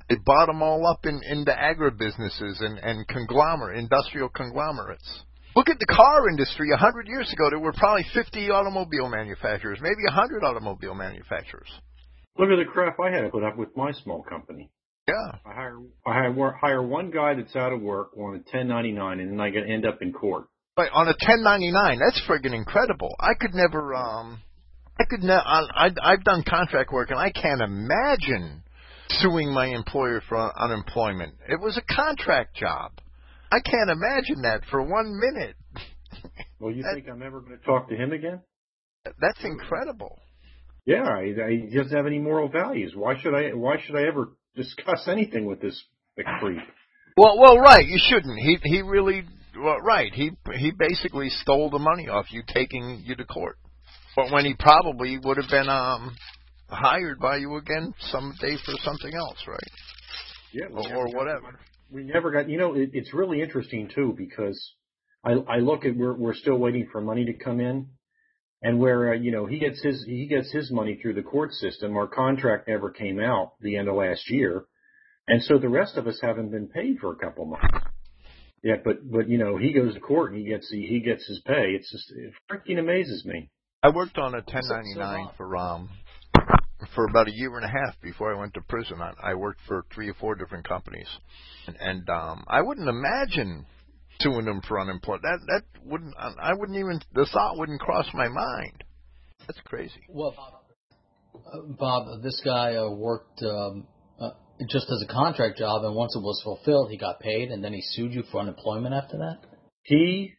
they 0.09 0.16
bought 0.24 0.47
them 0.47 0.62
all 0.62 0.86
up 0.86 1.05
in, 1.05 1.20
into 1.31 1.53
agribusinesses 1.53 2.65
and, 2.65 2.78
and 2.78 3.07
conglomerate, 3.09 3.78
industrial 3.78 4.28
conglomerates. 4.28 5.23
Look 5.57 5.69
at 5.69 5.78
the 5.78 5.86
car 5.86 6.28
industry. 6.28 6.69
A 6.74 6.77
hundred 6.77 7.07
years 7.07 7.32
ago, 7.32 7.49
there 7.49 7.61
were 7.61 7.73
probably 7.73 8.05
50 8.12 8.51
automobile 8.51 9.09
manufacturers, 9.09 9.78
maybe 9.81 10.03
a 10.09 10.12
hundred 10.12 10.43
automobile 10.43 10.95
manufacturers. 10.95 11.69
Look 12.39 12.51
at 12.51 12.56
the 12.56 12.65
crap 12.65 12.98
I 12.98 13.11
had 13.11 13.23
to 13.23 13.28
put 13.31 13.44
up 13.44 13.56
with 13.56 13.77
my 13.77 13.93
small 13.93 14.23
company. 14.23 14.70
Yeah. 15.06 15.39
I 15.44 15.55
hire 15.55 15.78
I 16.06 16.12
hire, 16.12 16.52
hire 16.61 16.82
one 16.82 17.11
guy 17.11 17.35
that's 17.35 17.55
out 17.55 17.73
of 17.73 17.81
work 17.81 18.16
on 18.16 18.35
a 18.35 18.39
1099, 18.39 19.20
and 19.20 19.31
then 19.32 19.40
I 19.40 19.51
get 19.51 19.69
end 19.69 19.86
up 19.86 20.02
in 20.02 20.12
court. 20.12 20.47
But 20.77 20.90
on 20.93 21.06
a 21.06 21.15
1099, 21.15 22.01
that's 22.01 22.20
friggin' 22.28 22.55
incredible. 22.55 23.15
I 23.20 23.35
could 23.39 23.55
never, 23.55 23.94
um, 23.94 24.40
I 24.98 25.05
could 25.05 25.23
ne- 25.23 25.32
I, 25.32 25.90
I've 26.02 26.24
done 26.24 26.43
contract 26.48 26.93
work 26.93 27.11
and 27.11 27.19
I 27.19 27.31
can't 27.31 27.61
imagine 27.61 28.65
suing 29.09 29.52
my 29.52 29.66
employer 29.66 30.20
for 30.28 30.52
unemployment. 30.59 31.35
It 31.48 31.61
was 31.61 31.77
a 31.78 31.94
contract 31.94 32.56
job. 32.56 32.93
I 33.52 33.61
can't 33.61 33.90
imagine 33.90 34.43
that 34.43 34.62
for 34.70 34.82
one 34.82 35.20
minute. 35.20 35.55
Well, 36.59 36.73
you 36.73 36.82
that, 36.82 36.94
think 36.94 37.09
I'm 37.09 37.23
ever 37.23 37.40
going 37.40 37.59
to 37.59 37.65
talk 37.65 37.89
to 37.90 37.94
him 37.94 38.12
again? 38.12 38.40
That's 39.05 39.44
incredible. 39.44 40.19
Yeah, 40.86 41.23
he 41.23 41.70
doesn't 41.74 41.97
have 41.97 42.06
any 42.06 42.19
moral 42.19 42.48
values. 42.48 42.94
Why 42.94 43.19
should 43.20 43.35
I? 43.35 43.51
Why 43.55 43.77
should 43.81 43.97
I 43.97 44.06
ever 44.06 44.32
discuss 44.55 45.09
anything 45.09 45.47
with 45.47 45.61
this 45.61 45.82
creep? 46.40 46.61
Well, 47.16 47.39
well, 47.39 47.59
right. 47.59 47.86
You 47.86 47.98
shouldn't. 47.98 48.39
He 48.39 48.59
he 48.62 48.82
really 48.82 49.24
well, 49.56 49.78
right. 49.78 50.12
He 50.12 50.32
he 50.56 50.73
basically 50.73 51.31
stole 51.31 51.70
the 51.70 51.78
money 51.78 52.09
off 52.09 52.27
you, 52.31 52.43
taking 52.47 53.02
you 53.05 53.15
to 53.16 53.24
court. 53.24 53.56
But 54.15 54.31
when 54.31 54.44
he 54.44 54.55
probably 54.55 55.19
would 55.19 55.39
have 55.39 55.48
been 55.48 55.69
um 55.69 56.16
hired 56.69 57.19
by 57.19 57.36
you 57.36 57.56
again 57.56 57.94
someday 58.11 58.56
for 58.65 58.74
something 58.82 59.15
else, 59.15 59.39
right? 59.47 59.70
Yeah, 60.52 60.66
or, 60.70 60.97
or 60.97 61.09
whatever. 61.09 61.59
we 61.90 62.05
never 62.05 62.31
got. 62.31 62.48
You 62.48 62.59
know, 62.59 62.74
it, 62.74 62.90
it's 62.93 63.15
really 63.15 63.40
interesting 63.40 63.89
too 63.94 64.15
because 64.16 64.73
I 65.24 65.32
I 65.32 65.56
look 65.59 65.85
at 65.85 65.97
we're 65.97 66.15
we're 66.15 66.35
still 66.35 66.59
waiting 66.59 66.89
for 66.93 67.01
money 67.01 67.24
to 67.24 67.32
come 67.32 67.61
in, 67.61 67.89
and 68.65 68.78
where 68.81 69.12
uh, 69.12 69.15
you 69.15 69.31
know 69.31 69.47
he 69.47 69.59
gets 69.59 69.81
his 69.82 70.05
he 70.07 70.27
gets 70.27 70.51
his 70.51 70.73
money 70.73 70.99
through 71.01 71.15
the 71.15 71.23
court 71.23 71.53
system. 71.53 71.97
Our 71.97 72.09
contract 72.09 72.66
never 72.66 72.91
came 72.91 73.20
out 73.20 73.53
the 73.61 73.77
end 73.77 73.89
of 73.89 73.95
last 73.95 74.28
year, 74.31 74.65
and 75.28 75.43
so 75.45 75.59
the 75.59 75.69
rest 75.69 75.97
of 75.97 76.07
us 76.09 76.19
haven't 76.20 76.51
been 76.51 76.66
paid 76.66 76.99
for 76.99 77.12
a 77.12 77.16
couple 77.16 77.45
months. 77.45 77.86
Yeah, 78.65 78.77
but 78.82 79.09
but 79.09 79.28
you 79.28 79.36
know 79.36 79.59
he 79.59 79.74
goes 79.74 79.93
to 79.95 80.01
court 80.01 80.32
and 80.32 80.41
he 80.41 80.49
gets 80.49 80.69
he, 80.70 80.86
he 80.86 81.01
gets 81.01 81.28
his 81.28 81.41
pay. 81.47 81.77
It's 81.78 81.93
just 81.93 82.11
it 82.11 82.32
freaking 82.51 82.81
amazes 82.81 83.24
me. 83.27 83.51
I 83.82 83.91
worked 83.91 84.16
on 84.16 84.32
a 84.32 84.39
1099 84.39 85.28
for 85.36 85.57
um 85.57 85.91
for 86.95 87.07
about 87.07 87.28
a 87.28 87.32
year 87.32 87.55
and 87.57 87.66
a 87.66 87.69
half 87.69 88.01
before 88.03 88.35
I 88.35 88.39
went 88.39 88.55
to 88.55 88.62
prison. 88.62 88.99
I, 89.03 89.12
I 89.23 89.35
worked 89.35 89.61
for 89.69 89.85
three 89.95 90.09
or 90.09 90.15
four 90.15 90.35
different 90.36 90.66
companies, 90.66 91.09
and, 91.66 91.77
and 91.78 92.09
um 92.09 92.45
I 92.49 92.62
wouldn't 92.62 92.89
imagine 92.89 93.66
suing 94.20 94.45
them 94.45 94.61
for 94.66 94.81
unemployment. 94.81 95.23
That 95.23 95.39
that 95.47 95.62
wouldn't 95.85 96.15
I 96.16 96.55
wouldn't 96.55 96.78
even 96.78 97.01
the 97.12 97.27
thought 97.32 97.59
wouldn't 97.59 97.81
cross 97.81 98.07
my 98.15 98.28
mind. 98.28 98.85
That's 99.47 99.61
crazy. 99.65 100.01
Well, 100.09 100.35
uh, 101.35 101.73
Bob, 101.78 102.23
this 102.23 102.41
guy 102.45 102.77
uh, 102.77 102.91
worked 102.91 103.43
um, 103.43 103.86
just 104.69 104.86
as 104.91 105.03
a 105.03 105.12
contract 105.12 105.59
job, 105.59 105.85
and 105.85 105.95
once 105.95 106.15
it 106.15 106.23
was 106.23 106.41
fulfilled, 106.43 106.91
he 106.91 106.97
got 106.97 107.20
paid, 107.20 107.51
and 107.51 107.62
then 107.62 107.73
he 107.73 107.82
sued 107.82 108.12
you 108.12 108.23
for 108.31 108.41
unemployment 108.41 108.95
after 108.95 109.19
that. 109.19 109.39
He 109.82 110.35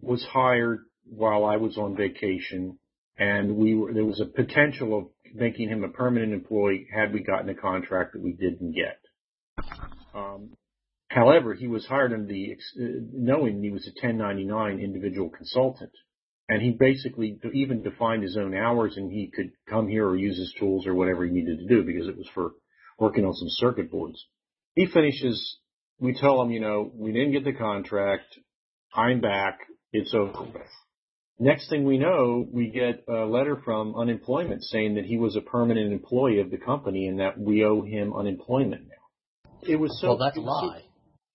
was 0.00 0.24
hired 0.24 0.80
while 1.04 1.44
I 1.44 1.56
was 1.56 1.76
on 1.78 1.96
vacation, 1.96 2.78
and 3.18 3.56
we 3.56 3.74
were 3.74 3.92
there 3.92 4.04
was 4.04 4.20
a 4.20 4.26
potential 4.26 4.98
of 4.98 5.04
making 5.34 5.68
him 5.68 5.84
a 5.84 5.88
permanent 5.88 6.32
employee 6.32 6.86
had 6.94 7.12
we 7.12 7.20
gotten 7.20 7.48
a 7.48 7.54
contract 7.54 8.14
that 8.14 8.22
we 8.22 8.32
didn't 8.32 8.72
get. 8.72 8.98
Um, 10.14 10.50
however, 11.10 11.54
he 11.54 11.66
was 11.66 11.84
hired 11.84 12.12
under 12.12 12.26
the 12.26 12.52
uh, 12.52 12.84
knowing 13.12 13.62
he 13.62 13.70
was 13.70 13.86
a 13.86 14.06
1099 14.06 14.80
individual 14.80 15.28
consultant, 15.28 15.92
and 16.48 16.62
he 16.62 16.70
basically 16.70 17.38
even 17.52 17.82
defined 17.82 18.22
his 18.22 18.36
own 18.36 18.54
hours, 18.54 18.96
and 18.96 19.12
he 19.12 19.30
could 19.34 19.50
come 19.68 19.88
here 19.88 20.06
or 20.06 20.16
use 20.16 20.38
his 20.38 20.54
tools 20.58 20.86
or 20.86 20.94
whatever 20.94 21.24
he 21.24 21.32
needed 21.32 21.58
to 21.58 21.66
do 21.66 21.84
because 21.84 22.08
it 22.08 22.16
was 22.16 22.28
for 22.34 22.52
working 22.98 23.24
on 23.24 23.34
some 23.34 23.48
circuit 23.50 23.90
boards. 23.90 24.24
He 24.74 24.86
finishes. 24.86 25.58
We 25.98 26.14
tell 26.14 26.40
him, 26.40 26.50
you 26.50 26.60
know, 26.60 26.90
we 26.94 27.12
didn't 27.12 27.32
get 27.32 27.44
the 27.44 27.52
contract. 27.52 28.38
I'm 28.94 29.20
back. 29.20 29.58
It's 29.92 30.14
over 30.14 30.42
with. 30.42 30.62
Next 31.38 31.70
thing 31.70 31.84
we 31.84 31.98
know, 31.98 32.46
we 32.52 32.70
get 32.70 33.04
a 33.08 33.24
letter 33.24 33.60
from 33.64 33.96
unemployment 33.96 34.62
saying 34.62 34.96
that 34.96 35.06
he 35.06 35.16
was 35.16 35.36
a 35.36 35.40
permanent 35.40 35.92
employee 35.92 36.40
of 36.40 36.50
the 36.50 36.58
company 36.58 37.06
and 37.06 37.18
that 37.18 37.38
we 37.38 37.64
owe 37.64 37.82
him 37.82 38.14
unemployment 38.14 38.82
now. 38.82 39.62
It 39.62 39.76
was 39.76 39.98
so. 40.00 40.08
Well, 40.08 40.18
that's 40.18 40.36
a 40.36 40.40
lie. 40.40 40.82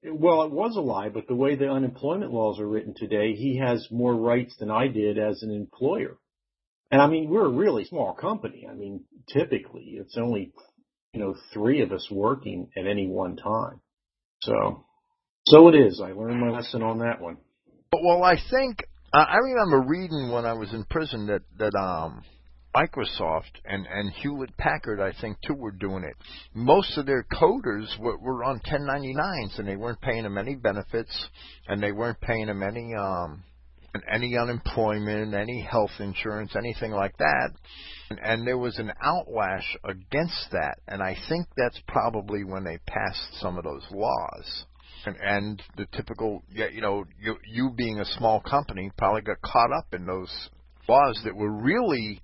Well, 0.08 0.44
it 0.44 0.52
was 0.52 0.76
a 0.76 0.82
lie, 0.82 1.10
but 1.10 1.28
the 1.28 1.36
way 1.36 1.56
the 1.56 1.70
unemployment 1.70 2.32
laws 2.32 2.60
are 2.60 2.68
written 2.68 2.94
today, 2.96 3.34
he 3.34 3.58
has 3.58 3.88
more 3.90 4.14
rights 4.14 4.56
than 4.60 4.70
I 4.70 4.88
did 4.88 5.18
as 5.18 5.42
an 5.42 5.52
employer. 5.52 6.18
And 6.92 7.02
I 7.02 7.08
mean, 7.08 7.30
we're 7.30 7.46
a 7.46 7.50
really 7.50 7.86
small 7.86 8.14
company. 8.14 8.68
I 8.70 8.74
mean, 8.74 9.04
typically 9.34 9.98
it's 10.00 10.18
only, 10.18 10.54
you 11.14 11.20
know, 11.20 11.36
three 11.54 11.82
of 11.82 11.92
us 11.92 12.08
working 12.12 12.70
at 12.78 12.86
any 12.86 13.08
one 13.08 13.36
time. 13.36 13.82
So, 14.42 14.86
so 15.48 15.68
it 15.70 15.76
is. 15.76 16.00
I 16.00 16.12
learned 16.12 16.40
my 16.40 16.52
lesson 16.52 16.84
on 16.84 17.00
that 17.00 17.20
one. 17.20 17.38
But 17.92 18.04
well, 18.04 18.24
I 18.24 18.36
think 18.52 18.84
I 19.14 19.38
remember 19.38 19.88
reading 19.88 20.32
when 20.32 20.46
I 20.46 20.54
was 20.54 20.74
in 20.74 20.84
prison 20.86 21.28
that 21.28 21.42
that 21.58 21.76
um, 21.78 22.24
Microsoft 22.76 23.52
and 23.64 23.88
and 23.88 24.12
Hewlett 24.12 24.56
Packard, 24.58 25.00
I 25.00 25.14
think 25.22 25.38
too, 25.42 25.54
were 25.54 25.72
doing 25.72 26.04
it. 26.04 26.16
Most 26.54 26.98
of 26.98 27.06
their 27.06 27.24
coders 27.24 27.98
were, 28.00 28.18
were 28.18 28.44
on 28.44 28.60
1099s, 28.70 29.58
and 29.58 29.68
they 29.68 29.76
weren't 29.76 30.02
paying 30.02 30.24
them 30.24 30.38
any 30.38 30.56
benefits, 30.56 31.30
and 31.68 31.82
they 31.82 31.92
weren't 31.92 32.20
paying 32.22 32.48
them 32.48 32.62
any 32.62 32.94
um, 32.96 33.44
any 34.12 34.38
unemployment, 34.38 35.34
any 35.34 35.62
health 35.62 35.92
insurance, 36.00 36.56
anything 36.56 36.92
like 36.92 37.16
that. 37.18 37.50
And, 38.10 38.20
and 38.22 38.48
there 38.48 38.58
was 38.58 38.78
an 38.78 38.92
outlash 39.04 39.66
against 39.84 40.52
that, 40.52 40.76
and 40.88 41.02
I 41.02 41.16
think 41.30 41.48
that's 41.56 41.80
probably 41.88 42.44
when 42.44 42.64
they 42.64 42.78
passed 42.86 43.40
some 43.40 43.58
of 43.58 43.64
those 43.64 43.86
laws 43.92 44.66
and, 45.06 45.16
and 45.22 45.64
the 45.78 45.86
typical, 45.96 46.44
you 46.50 46.82
know, 46.82 47.06
you, 47.22 47.36
you 47.48 47.72
being 47.76 48.00
a 48.00 48.06
small 48.06 48.42
company 48.42 48.92
probably 48.98 49.22
got 49.22 49.42
caught 49.42 49.72
up 49.72 49.94
in 49.94 50.06
those 50.06 50.32
laws 50.88 51.20
that 51.24 51.36
were 51.36 51.52
really 51.52 52.22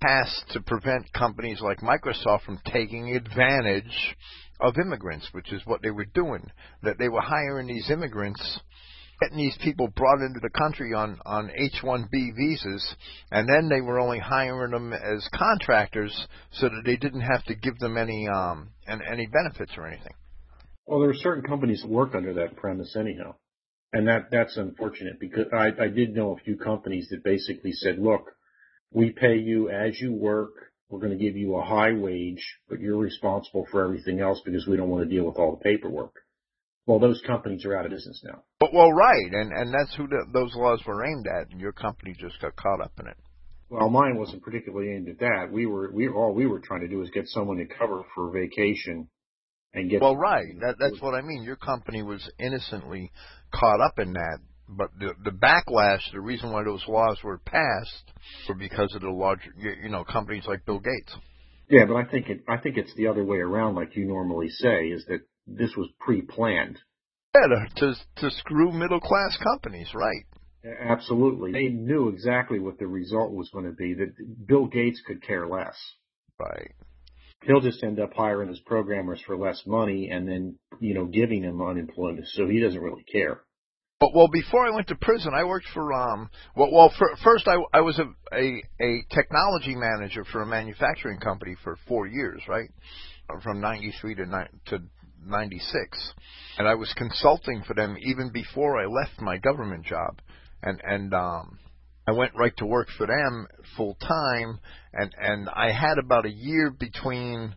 passed 0.00 0.44
to 0.52 0.60
prevent 0.60 1.12
companies 1.12 1.60
like 1.60 1.78
Microsoft 1.78 2.42
from 2.42 2.60
taking 2.72 3.14
advantage 3.14 4.16
of 4.60 4.74
immigrants, 4.78 5.28
which 5.32 5.52
is 5.52 5.62
what 5.64 5.82
they 5.82 5.90
were 5.90 6.06
doing. 6.14 6.50
That 6.82 6.98
they 6.98 7.08
were 7.08 7.20
hiring 7.20 7.66
these 7.66 7.90
immigrants, 7.90 8.60
getting 9.20 9.38
these 9.38 9.58
people 9.62 9.88
brought 9.88 10.20
into 10.20 10.40
the 10.40 10.50
country 10.50 10.94
on 10.94 11.18
on 11.24 11.50
H-1B 11.56 12.36
visas, 12.36 12.94
and 13.30 13.48
then 13.48 13.68
they 13.68 13.80
were 13.80 14.00
only 14.00 14.18
hiring 14.18 14.72
them 14.72 14.92
as 14.92 15.28
contractors 15.34 16.26
so 16.52 16.68
that 16.68 16.82
they 16.84 16.96
didn't 16.96 17.22
have 17.22 17.44
to 17.44 17.54
give 17.54 17.78
them 17.78 17.96
any 17.96 18.28
um 18.28 18.70
and 18.86 19.00
any 19.10 19.26
benefits 19.26 19.72
or 19.76 19.86
anything. 19.86 20.14
Well, 20.86 21.00
there 21.00 21.10
are 21.10 21.14
certain 21.14 21.44
companies 21.44 21.82
that 21.82 21.90
work 21.90 22.14
under 22.14 22.32
that 22.34 22.56
premise 22.56 22.96
anyhow. 22.98 23.34
And 23.92 24.06
that, 24.08 24.30
that's 24.30 24.56
unfortunate 24.56 25.18
because 25.18 25.46
I, 25.52 25.68
I 25.82 25.88
did 25.88 26.14
know 26.14 26.32
a 26.32 26.44
few 26.44 26.56
companies 26.56 27.08
that 27.10 27.24
basically 27.24 27.72
said, 27.72 27.98
look, 27.98 28.32
we 28.92 29.10
pay 29.10 29.36
you 29.36 29.70
as 29.70 30.00
you 30.00 30.12
work. 30.12 30.52
We're 30.88 31.00
going 31.00 31.16
to 31.16 31.22
give 31.22 31.36
you 31.36 31.56
a 31.56 31.64
high 31.64 31.92
wage, 31.92 32.42
but 32.68 32.80
you're 32.80 32.96
responsible 32.96 33.66
for 33.70 33.84
everything 33.84 34.20
else 34.20 34.40
because 34.44 34.66
we 34.66 34.76
don't 34.76 34.88
want 34.88 35.08
to 35.08 35.14
deal 35.14 35.26
with 35.26 35.36
all 35.36 35.50
the 35.50 35.62
paperwork. 35.62 36.14
Well, 36.86 36.98
those 36.98 37.20
companies 37.26 37.66
are 37.66 37.76
out 37.76 37.84
of 37.84 37.90
business 37.90 38.22
now. 38.24 38.42
But, 38.60 38.72
well, 38.72 38.90
right, 38.90 39.30
and 39.30 39.52
and 39.52 39.74
that's 39.74 39.94
who 39.94 40.08
the, 40.08 40.24
those 40.32 40.54
laws 40.54 40.80
were 40.86 41.04
aimed 41.04 41.26
at, 41.26 41.50
and 41.50 41.60
your 41.60 41.72
company 41.72 42.16
just 42.18 42.40
got 42.40 42.56
caught 42.56 42.80
up 42.80 42.92
in 42.98 43.06
it. 43.06 43.16
Well, 43.68 43.90
mine 43.90 44.16
wasn't 44.16 44.42
particularly 44.42 44.94
aimed 44.94 45.08
at 45.10 45.18
that. 45.18 45.52
We 45.52 45.66
were 45.66 45.90
we 45.92 46.08
all 46.08 46.32
we 46.32 46.46
were 46.46 46.60
trying 46.60 46.80
to 46.80 46.88
do 46.88 47.02
is 47.02 47.10
get 47.10 47.28
someone 47.28 47.58
to 47.58 47.66
cover 47.66 48.04
for 48.14 48.30
vacation 48.30 49.10
and 49.74 49.90
get. 49.90 50.00
Well, 50.00 50.16
right. 50.16 50.58
That, 50.60 50.76
that's 50.80 51.02
what 51.02 51.14
I 51.14 51.20
mean. 51.20 51.42
Your 51.42 51.56
company 51.56 52.02
was 52.02 52.26
innocently 52.38 53.12
caught 53.52 53.82
up 53.82 53.98
in 53.98 54.14
that, 54.14 54.38
but 54.68 54.90
the 54.98 55.14
the 55.24 55.30
backlash, 55.30 56.00
the 56.12 56.20
reason 56.20 56.52
why 56.52 56.64
those 56.64 56.84
laws 56.86 57.18
were 57.22 57.38
passed, 57.38 58.12
were 58.48 58.54
because 58.54 58.94
of 58.94 59.02
the 59.02 59.10
larger, 59.10 59.52
you 59.82 59.88
know, 59.88 60.04
companies 60.04 60.44
like 60.46 60.64
Bill 60.66 60.78
Gates. 60.78 61.16
Yeah, 61.68 61.84
but 61.86 61.96
I 61.96 62.04
think 62.04 62.28
it, 62.28 62.40
I 62.48 62.56
think 62.58 62.76
it's 62.76 62.94
the 62.94 63.08
other 63.08 63.24
way 63.24 63.38
around, 63.38 63.74
like 63.74 63.96
you 63.96 64.06
normally 64.06 64.48
say, 64.48 64.86
is 64.86 65.04
that 65.06 65.20
this 65.46 65.74
was 65.76 65.88
pre-planned. 66.00 66.78
Yeah, 67.34 67.66
to 67.76 67.94
to 68.16 68.30
screw 68.30 68.72
middle 68.72 69.00
class 69.00 69.36
companies, 69.42 69.88
right? 69.94 70.24
Absolutely. 70.80 71.52
They 71.52 71.68
knew 71.68 72.08
exactly 72.08 72.58
what 72.58 72.78
the 72.78 72.86
result 72.86 73.32
was 73.32 73.48
going 73.50 73.66
to 73.66 73.72
be. 73.72 73.94
That 73.94 74.14
Bill 74.46 74.66
Gates 74.66 75.00
could 75.06 75.22
care 75.22 75.46
less. 75.46 75.76
Right 76.38 76.72
he'll 77.44 77.60
just 77.60 77.82
end 77.82 78.00
up 78.00 78.12
hiring 78.14 78.48
his 78.48 78.60
programmers 78.60 79.20
for 79.26 79.36
less 79.36 79.62
money 79.66 80.10
and 80.10 80.28
then, 80.28 80.58
you 80.80 80.94
know, 80.94 81.04
giving 81.04 81.42
them 81.42 81.62
unemployment. 81.62 82.26
So 82.28 82.48
he 82.48 82.60
doesn't 82.60 82.80
really 82.80 83.04
care. 83.04 83.40
Well, 84.00 84.28
before 84.28 84.64
I 84.64 84.70
went 84.70 84.86
to 84.88 84.94
prison, 84.94 85.32
I 85.34 85.42
worked 85.42 85.66
for 85.74 85.92
um. 85.92 86.30
Well, 86.54 86.70
well, 86.72 86.92
for, 86.96 87.10
first 87.24 87.48
I 87.48 87.56
I 87.76 87.80
was 87.80 87.98
a, 87.98 88.04
a 88.32 88.62
a 88.80 89.02
technology 89.12 89.74
manager 89.74 90.24
for 90.30 90.42
a 90.42 90.46
manufacturing 90.46 91.18
company 91.18 91.56
for 91.64 91.76
four 91.88 92.06
years, 92.06 92.40
right, 92.48 92.70
from 93.42 93.60
'93 93.60 94.14
to 94.14 94.26
ni- 94.26 94.60
to 94.66 94.82
'96, 95.26 96.12
and 96.58 96.68
I 96.68 96.76
was 96.76 96.92
consulting 96.96 97.64
for 97.66 97.74
them 97.74 97.96
even 98.00 98.30
before 98.30 98.80
I 98.80 98.86
left 98.86 99.20
my 99.20 99.36
government 99.36 99.84
job, 99.84 100.20
and 100.62 100.80
and 100.84 101.12
um 101.12 101.58
I 102.06 102.12
went 102.12 102.36
right 102.36 102.56
to 102.58 102.66
work 102.66 102.86
for 102.96 103.08
them 103.08 103.48
full 103.76 103.96
time, 103.96 104.60
and 104.92 105.12
and 105.20 105.48
I 105.48 105.72
had 105.72 105.98
about 105.98 106.24
a 106.24 106.30
year 106.30 106.70
between 106.70 107.56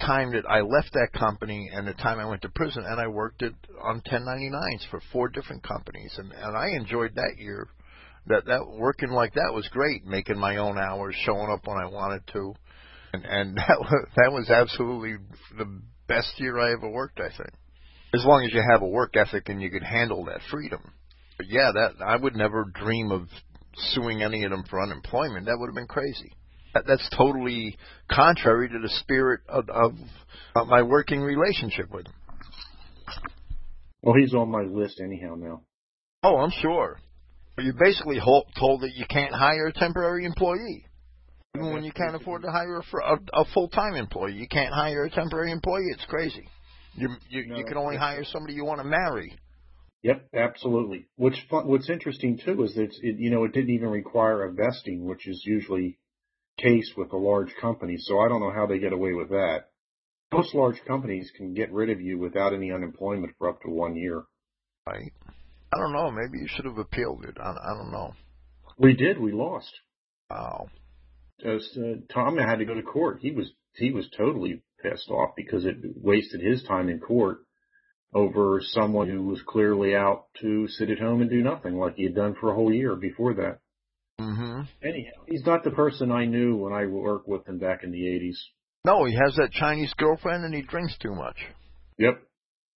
time 0.00 0.32
that 0.32 0.44
I 0.48 0.60
left 0.60 0.92
that 0.92 1.18
company 1.18 1.70
and 1.72 1.86
the 1.86 1.94
time 1.94 2.18
I 2.18 2.26
went 2.26 2.42
to 2.42 2.48
prison, 2.48 2.84
and 2.86 3.00
I 3.00 3.08
worked 3.08 3.42
it 3.42 3.54
on 3.82 4.00
1099s 4.02 4.88
for 4.90 5.00
four 5.12 5.28
different 5.28 5.62
companies, 5.62 6.14
and 6.18 6.32
and 6.32 6.56
I 6.56 6.68
enjoyed 6.76 7.14
that 7.14 7.36
year. 7.38 7.68
That 8.26 8.44
that 8.46 8.68
working 8.68 9.10
like 9.10 9.34
that 9.34 9.54
was 9.54 9.66
great, 9.68 10.04
making 10.04 10.38
my 10.38 10.58
own 10.58 10.78
hours, 10.78 11.14
showing 11.24 11.50
up 11.50 11.66
when 11.66 11.78
I 11.78 11.86
wanted 11.88 12.22
to, 12.32 12.54
and 13.14 13.24
and 13.24 13.56
that 13.56 14.06
that 14.16 14.32
was 14.32 14.50
absolutely 14.50 15.16
the 15.56 15.80
best 16.06 16.32
year 16.38 16.58
I 16.58 16.72
ever 16.72 16.88
worked. 16.88 17.20
I 17.20 17.28
think, 17.28 17.50
as 18.14 18.24
long 18.24 18.44
as 18.44 18.52
you 18.52 18.62
have 18.70 18.82
a 18.82 18.88
work 18.88 19.16
ethic 19.16 19.48
and 19.48 19.62
you 19.62 19.70
can 19.70 19.82
handle 19.82 20.24
that 20.26 20.40
freedom. 20.50 20.92
But 21.36 21.46
yeah, 21.48 21.70
that 21.72 22.04
I 22.04 22.16
would 22.16 22.34
never 22.34 22.64
dream 22.74 23.12
of 23.12 23.28
suing 23.92 24.22
any 24.22 24.44
of 24.44 24.50
them 24.50 24.64
for 24.68 24.82
unemployment. 24.82 25.46
That 25.46 25.56
would 25.58 25.68
have 25.68 25.74
been 25.74 25.86
crazy. 25.86 26.32
That, 26.78 26.86
that's 26.86 27.08
totally 27.16 27.76
contrary 28.10 28.68
to 28.68 28.78
the 28.78 28.88
spirit 29.00 29.40
of, 29.48 29.68
of, 29.68 29.94
of 30.54 30.68
my 30.68 30.82
working 30.82 31.20
relationship 31.20 31.90
with 31.92 32.06
him. 32.06 32.14
Well, 34.02 34.14
he's 34.18 34.34
on 34.34 34.48
my 34.50 34.62
list 34.62 35.00
anyhow 35.00 35.34
now. 35.36 35.62
Oh, 36.22 36.36
I'm 36.36 36.52
sure. 36.62 36.98
You're 37.58 37.74
basically 37.74 38.20
told 38.20 38.82
that 38.82 38.94
you 38.94 39.06
can't 39.08 39.34
hire 39.34 39.66
a 39.66 39.72
temporary 39.72 40.24
employee. 40.24 40.84
Even 41.56 41.72
when 41.72 41.82
you 41.82 41.90
can't 41.90 42.14
afford 42.14 42.42
to 42.42 42.50
hire 42.52 42.78
a, 42.78 43.18
a, 43.32 43.44
full-time 43.52 43.96
employee, 43.96 44.34
you 44.34 44.46
can't 44.46 44.72
hire 44.72 45.04
a 45.04 45.10
temporary 45.10 45.50
employee. 45.50 45.88
It's 45.92 46.04
crazy. 46.04 46.48
You 46.94 47.08
you, 47.28 47.46
no, 47.48 47.56
you 47.56 47.64
can 47.64 47.76
only 47.76 47.96
hire 47.96 48.22
somebody 48.22 48.54
you 48.54 48.64
want 48.64 48.80
to 48.80 48.84
marry. 48.84 49.36
Yep, 50.02 50.28
absolutely. 50.34 51.06
Which 51.16 51.34
what's 51.50 51.90
interesting 51.90 52.38
too 52.44 52.62
is 52.62 52.74
that 52.74 52.90
it, 53.02 53.18
you 53.18 53.30
know 53.30 53.44
it 53.44 53.52
didn't 53.52 53.70
even 53.70 53.88
require 53.88 54.44
a 54.44 54.52
vesting, 54.52 55.04
which 55.04 55.26
is 55.26 55.42
usually 55.44 55.98
case 56.58 56.92
with 56.96 57.12
a 57.12 57.16
large 57.16 57.54
company. 57.60 57.96
So 57.98 58.20
I 58.20 58.28
don't 58.28 58.40
know 58.40 58.52
how 58.52 58.66
they 58.66 58.78
get 58.78 58.92
away 58.92 59.12
with 59.14 59.30
that. 59.30 59.64
Most 60.32 60.54
large 60.54 60.80
companies 60.86 61.30
can 61.36 61.54
get 61.54 61.72
rid 61.72 61.90
of 61.90 62.00
you 62.00 62.18
without 62.18 62.52
any 62.52 62.70
unemployment 62.70 63.32
for 63.38 63.48
up 63.48 63.62
to 63.62 63.70
one 63.70 63.96
year. 63.96 64.24
Right. 64.86 65.12
I 65.72 65.78
don't 65.78 65.92
know. 65.92 66.10
Maybe 66.10 66.38
you 66.38 66.48
should 66.48 66.64
have 66.64 66.78
appealed 66.78 67.24
it. 67.24 67.36
I, 67.40 67.50
I 67.50 67.76
don't 67.76 67.92
know. 67.92 68.14
We 68.78 68.94
did. 68.94 69.18
We 69.18 69.32
lost. 69.32 69.72
Wow. 70.30 70.68
As, 71.44 71.68
uh, 71.76 72.00
Tom 72.12 72.36
had 72.36 72.56
to 72.56 72.64
go 72.64 72.74
to 72.74 72.82
court. 72.82 73.18
He 73.20 73.30
was 73.30 73.50
he 73.74 73.90
was 73.90 74.08
totally 74.16 74.62
pissed 74.82 75.08
off 75.08 75.34
because 75.36 75.64
it 75.64 75.76
wasted 75.82 76.40
his 76.40 76.62
time 76.64 76.88
in 76.88 76.98
court 76.98 77.38
over 78.14 78.60
someone 78.62 79.08
who 79.08 79.22
was 79.22 79.40
clearly 79.46 79.94
out 79.94 80.26
to 80.40 80.66
sit 80.68 80.90
at 80.90 80.98
home 80.98 81.20
and 81.20 81.30
do 81.30 81.42
nothing 81.42 81.76
like 81.78 81.94
he 81.96 82.04
had 82.04 82.14
done 82.14 82.34
for 82.40 82.50
a 82.50 82.54
whole 82.54 82.72
year 82.72 82.96
before 82.96 83.34
that. 83.34 83.58
Mm-hmm. 84.58 84.86
Anyhow, 84.86 85.24
he's 85.26 85.44
not 85.44 85.64
the 85.64 85.70
person 85.70 86.10
I 86.10 86.24
knew 86.24 86.56
when 86.56 86.72
I 86.72 86.86
worked 86.86 87.28
with 87.28 87.46
him 87.46 87.58
back 87.58 87.84
in 87.84 87.90
the 87.90 88.00
80s. 88.02 88.36
No, 88.84 89.04
he 89.04 89.14
has 89.14 89.34
that 89.36 89.52
Chinese 89.52 89.92
girlfriend 89.96 90.44
and 90.44 90.54
he 90.54 90.62
drinks 90.62 90.96
too 90.98 91.14
much. 91.14 91.36
Yep. 91.98 92.22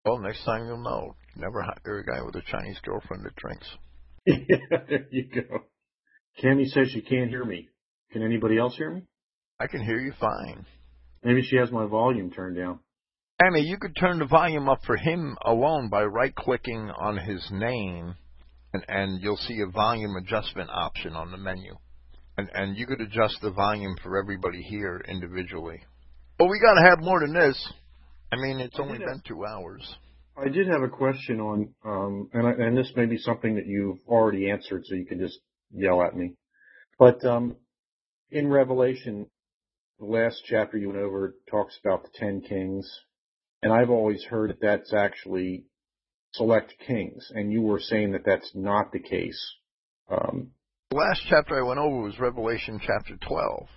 Well, 0.04 0.18
next 0.18 0.44
time 0.44 0.66
you'll 0.66 0.82
know. 0.82 1.14
Never 1.36 1.62
hire 1.62 1.98
a 1.98 2.04
guy 2.04 2.22
with 2.24 2.34
a 2.34 2.42
Chinese 2.42 2.78
girlfriend 2.82 3.24
that 3.24 3.36
drinks. 3.36 3.68
yeah, 4.26 4.56
there 4.88 5.06
you 5.10 5.28
go. 5.28 5.60
Cammy 6.42 6.66
says 6.66 6.90
she 6.90 7.02
can't 7.02 7.30
hear 7.30 7.44
me. 7.44 7.68
Can 8.12 8.22
anybody 8.22 8.58
else 8.58 8.76
hear 8.76 8.90
me? 8.90 9.02
I 9.58 9.66
can 9.66 9.82
hear 9.82 9.98
you 9.98 10.12
fine. 10.20 10.66
Maybe 11.22 11.42
she 11.42 11.56
has 11.56 11.70
my 11.70 11.86
volume 11.86 12.30
turned 12.30 12.56
down. 12.56 12.80
Amy, 13.42 13.62
you 13.62 13.76
could 13.78 13.96
turn 13.96 14.18
the 14.18 14.26
volume 14.26 14.68
up 14.68 14.80
for 14.84 14.96
him 14.96 15.36
alone 15.44 15.88
by 15.88 16.04
right 16.04 16.34
clicking 16.34 16.90
on 16.90 17.16
his 17.16 17.48
name 17.50 18.14
and, 18.72 18.84
and 18.88 19.22
you'll 19.22 19.36
see 19.36 19.60
a 19.60 19.70
volume 19.70 20.16
adjustment 20.16 20.70
option 20.70 21.14
on 21.14 21.30
the 21.30 21.36
menu. 21.36 21.76
And, 22.38 22.50
and 22.54 22.76
you 22.76 22.86
could 22.86 23.00
adjust 23.00 23.38
the 23.42 23.50
volume 23.50 23.96
for 24.02 24.18
everybody 24.18 24.62
here 24.62 25.04
individually. 25.06 25.82
But 26.38 26.46
we 26.46 26.58
got 26.58 26.74
to 26.74 26.88
have 26.88 27.00
more 27.00 27.20
than 27.20 27.34
this. 27.34 27.72
I 28.32 28.36
mean, 28.36 28.58
it's 28.58 28.80
only 28.80 28.98
been 28.98 29.22
two 29.26 29.44
hours. 29.44 29.96
I 30.36 30.48
did 30.48 30.66
have 30.68 30.82
a 30.82 30.88
question 30.88 31.40
on, 31.40 31.74
um, 31.84 32.30
and, 32.32 32.46
I, 32.46 32.52
and 32.52 32.76
this 32.76 32.90
may 32.96 33.04
be 33.04 33.18
something 33.18 33.56
that 33.56 33.66
you've 33.66 33.98
already 34.08 34.50
answered, 34.50 34.84
so 34.86 34.94
you 34.94 35.04
can 35.04 35.18
just 35.18 35.38
yell 35.70 36.02
at 36.02 36.16
me. 36.16 36.34
But 36.98 37.22
um, 37.26 37.56
in 38.30 38.48
Revelation, 38.48 39.26
the 39.98 40.06
last 40.06 40.42
chapter 40.46 40.78
you 40.78 40.88
went 40.88 41.00
over 41.00 41.36
talks 41.50 41.78
about 41.84 42.04
the 42.04 42.08
ten 42.14 42.40
kings, 42.40 42.90
and 43.62 43.72
I've 43.72 43.90
always 43.90 44.24
heard 44.24 44.50
that 44.50 44.60
that's 44.62 44.94
actually 44.94 45.66
select 46.34 46.74
kings, 46.86 47.30
and 47.34 47.52
you 47.52 47.62
were 47.62 47.80
saying 47.80 48.12
that 48.12 48.24
that's 48.24 48.50
not 48.54 48.92
the 48.92 49.00
case. 49.00 49.40
Um, 50.10 50.50
the 50.90 50.96
last 50.96 51.22
chapter 51.28 51.58
I 51.58 51.66
went 51.66 51.80
over 51.80 52.02
was 52.02 52.18
Revelation 52.18 52.80
chapter 52.84 53.16
12. 53.26 53.68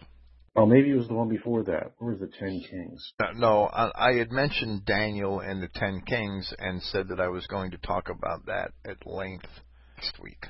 Oh, 0.58 0.66
maybe 0.66 0.92
it 0.92 0.96
was 0.96 1.08
the 1.08 1.14
one 1.14 1.28
before 1.28 1.64
that. 1.64 1.92
Where 1.98 2.12
was 2.12 2.22
the 2.22 2.28
Ten 2.28 2.64
Kings? 2.70 3.12
No, 3.36 3.66
I, 3.66 4.12
I 4.12 4.14
had 4.14 4.32
mentioned 4.32 4.86
Daniel 4.86 5.42
and 5.42 5.62
the 5.62 5.68
Ten 5.68 6.02
Kings 6.06 6.54
and 6.58 6.82
said 6.82 7.10
that 7.10 7.20
I 7.20 7.28
was 7.28 7.46
going 7.48 7.72
to 7.72 7.78
talk 7.78 8.10
about 8.10 8.46
that 8.46 8.72
at 8.86 9.06
length 9.06 9.50
next 9.98 10.18
week. 10.22 10.46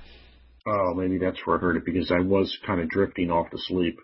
Oh, 0.68 0.94
maybe 0.96 1.18
that's 1.18 1.40
where 1.46 1.58
I 1.58 1.60
heard 1.60 1.78
it 1.78 1.86
because 1.86 2.12
I 2.12 2.20
was 2.20 2.56
kind 2.66 2.82
of 2.82 2.90
drifting 2.90 3.32
off 3.32 3.50
to 3.50 3.58
sleep. 3.58 3.98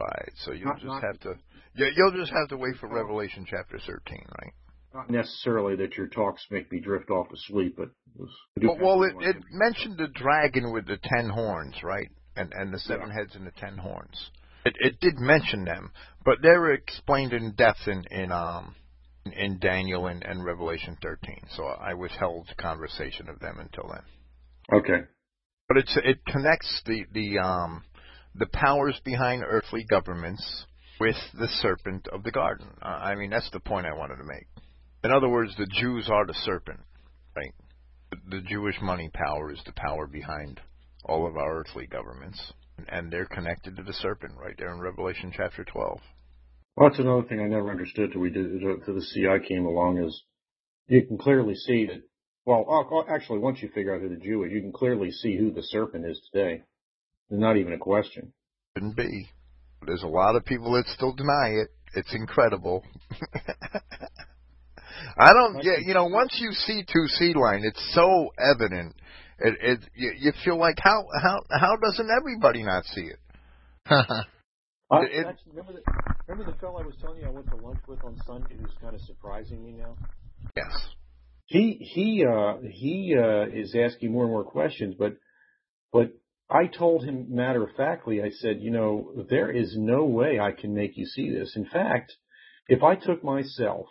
Right. 0.00 0.32
So 0.44 0.52
you'll 0.52 0.66
not, 0.66 0.76
just 0.76 0.86
not, 0.86 1.02
have 1.02 1.20
to. 1.20 1.34
Yeah, 1.76 1.88
you'll 1.94 2.12
just 2.12 2.32
have 2.32 2.48
to 2.48 2.56
wait 2.56 2.76
for 2.80 2.88
Revelation 2.88 3.46
chapter 3.48 3.78
thirteen, 3.86 4.24
right? 4.40 4.52
Not 4.94 5.10
necessarily 5.10 5.74
that 5.76 5.96
your 5.96 6.06
talks 6.06 6.46
make 6.50 6.70
me 6.70 6.78
drift 6.78 7.10
off 7.10 7.28
to 7.28 7.36
sleep, 7.36 7.76
but 7.76 7.90
well, 8.62 8.78
well 8.80 9.02
it, 9.02 9.14
it 9.20 9.36
mentioned 9.50 9.98
the 9.98 10.06
dragon 10.06 10.72
with 10.72 10.86
the 10.86 10.98
ten 11.02 11.28
horns, 11.28 11.74
right? 11.82 12.08
And 12.36 12.52
and 12.52 12.72
the 12.72 12.78
seven 12.78 13.08
yeah. 13.08 13.14
heads 13.20 13.34
and 13.34 13.46
the 13.46 13.52
ten 13.58 13.76
horns. 13.76 14.30
It, 14.64 14.76
it 14.78 15.00
did 15.00 15.18
mention 15.18 15.64
them, 15.64 15.90
but 16.24 16.38
they're 16.42 16.72
explained 16.72 17.32
in 17.32 17.52
depth 17.52 17.88
in 17.88 18.04
in 18.10 18.30
um 18.30 18.76
in 19.32 19.58
Daniel 19.58 20.06
and, 20.06 20.22
and 20.22 20.44
Revelation 20.44 20.98
13. 21.02 21.44
So 21.56 21.64
I 21.64 21.94
withheld 21.94 22.48
conversation 22.58 23.28
of 23.28 23.40
them 23.40 23.58
until 23.58 23.90
then. 23.90 24.78
Okay. 24.78 25.06
But 25.66 25.78
it's 25.78 25.98
it 26.04 26.24
connects 26.26 26.82
the 26.86 27.04
the 27.12 27.38
um 27.38 27.82
the 28.34 28.46
powers 28.46 29.00
behind 29.04 29.42
earthly 29.44 29.84
governments 29.84 30.66
with 31.00 31.16
the 31.32 31.48
serpent 31.48 32.06
of 32.12 32.22
the 32.22 32.30
garden. 32.30 32.68
Uh, 32.80 32.86
I 32.86 33.14
mean 33.16 33.30
that's 33.30 33.50
the 33.50 33.60
point 33.60 33.86
I 33.86 33.94
wanted 33.94 34.16
to 34.16 34.24
make. 34.24 34.46
In 35.04 35.12
other 35.12 35.28
words, 35.28 35.54
the 35.56 35.66
Jews 35.66 36.08
are 36.10 36.26
the 36.26 36.34
serpent, 36.44 36.80
right? 37.36 37.52
The, 38.30 38.40
Jewish 38.40 38.76
money 38.80 39.10
power 39.12 39.52
is 39.52 39.60
the 39.66 39.72
power 39.76 40.06
behind 40.06 40.60
all 41.04 41.26
of 41.26 41.36
our 41.36 41.58
earthly 41.58 41.86
governments 41.86 42.40
and 42.88 43.12
they're 43.12 43.26
connected 43.26 43.76
to 43.76 43.82
the 43.82 43.92
serpent 43.92 44.32
right 44.36 44.54
there 44.58 44.72
in 44.72 44.80
Revelation 44.80 45.32
chapter 45.36 45.64
12. 45.64 46.00
Well, 46.76 46.88
that's 46.88 46.98
another 46.98 47.22
thing 47.28 47.40
I 47.40 47.46
never 47.46 47.70
understood 47.70 48.12
till 48.12 48.20
we 48.20 48.30
did 48.30 48.60
till 48.60 48.94
the 48.94 49.06
CI 49.12 49.46
came 49.46 49.66
along 49.66 50.02
is 50.02 50.22
you 50.88 51.04
can 51.06 51.18
clearly 51.18 51.54
see 51.54 51.86
that. 51.86 52.02
Well, 52.46 52.64
oh, 52.68 52.84
oh, 52.90 53.04
actually, 53.08 53.38
once 53.38 53.58
you 53.62 53.68
figure 53.74 53.94
out 53.94 54.00
who 54.00 54.08
the 54.08 54.16
Jew 54.16 54.44
is, 54.44 54.52
you 54.52 54.60
can 54.60 54.72
clearly 54.72 55.10
see 55.10 55.36
who 55.36 55.50
the 55.50 55.62
serpent 55.62 56.04
is 56.06 56.20
today. 56.32 56.62
There's 57.28 57.40
not 57.40 57.56
even 57.56 57.72
a 57.72 57.78
question. 57.78 58.32
Couldn't 58.74 58.96
be. 58.96 59.28
There's 59.86 60.02
a 60.02 60.08
lot 60.08 60.36
of 60.36 60.44
people 60.44 60.72
that 60.72 60.86
still 60.88 61.14
deny 61.14 61.62
it. 61.62 61.68
It's 61.94 62.14
incredible. 62.14 62.82
I 65.18 65.32
don't 65.32 65.62
get, 65.62 65.82
you 65.84 65.94
know, 65.94 66.06
once 66.06 66.38
you 66.40 66.52
see 66.52 66.82
two 66.82 67.06
seed 67.06 67.36
line, 67.36 67.62
it's 67.64 67.94
so 67.94 68.30
evident 68.38 68.94
it, 69.38 69.54
it 69.60 69.80
you, 69.94 70.12
you 70.18 70.32
feel 70.44 70.58
like 70.58 70.76
how 70.80 71.06
how 71.22 71.40
how 71.50 71.76
doesn't 71.76 72.08
everybody 72.16 72.62
not 72.62 72.84
see 72.84 73.02
it? 73.02 73.18
uh, 73.90 74.04
it, 74.90 75.26
actually, 75.26 75.52
remember 75.52 75.72
the 75.72 75.82
remember 76.28 76.52
the 76.52 76.58
fellow 76.58 76.78
I 76.78 76.82
was 76.82 76.94
telling 77.00 77.20
you 77.20 77.26
I 77.26 77.30
went 77.30 77.48
to 77.50 77.56
lunch 77.56 77.80
with 77.86 78.02
on 78.04 78.16
Sunday 78.26 78.56
who's 78.58 78.74
kind 78.80 78.94
of 78.94 79.00
surprising 79.02 79.64
me 79.64 79.72
now. 79.72 79.96
Yes. 80.56 80.72
He 81.46 81.72
he 81.94 82.24
uh 82.24 82.54
he 82.62 83.16
uh 83.18 83.46
is 83.52 83.74
asking 83.74 84.12
more 84.12 84.24
and 84.24 84.32
more 84.32 84.44
questions, 84.44 84.94
but 84.98 85.16
but 85.92 86.12
I 86.48 86.66
told 86.66 87.04
him 87.04 87.34
matter 87.34 87.64
of 87.64 87.70
factly, 87.76 88.22
I 88.22 88.30
said, 88.30 88.60
you 88.60 88.70
know, 88.70 89.24
there 89.28 89.50
is 89.50 89.74
no 89.76 90.04
way 90.04 90.38
I 90.38 90.52
can 90.52 90.74
make 90.74 90.96
you 90.96 91.06
see 91.06 91.30
this. 91.30 91.54
In 91.56 91.64
fact, 91.64 92.12
if 92.68 92.82
I 92.82 92.94
took 92.94 93.24
myself 93.24 93.86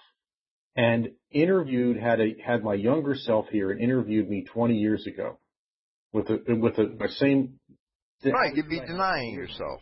and 0.76 1.12
interviewed 1.32 1.98
had 1.98 2.20
a 2.20 2.36
had 2.44 2.64
my 2.64 2.74
younger 2.74 3.16
self 3.16 3.48
here 3.50 3.72
and 3.72 3.80
interviewed 3.82 4.30
me 4.30 4.44
20 4.44 4.76
years 4.76 5.06
ago 5.06 5.38
with 6.12 6.30
a 6.30 6.56
with 6.56 6.78
a 6.78 6.88
my 7.00 7.08
same 7.08 7.60
right 8.26 8.56
you'd 8.56 8.70
be 8.70 8.80
denying 8.80 9.34
yourself. 9.34 9.82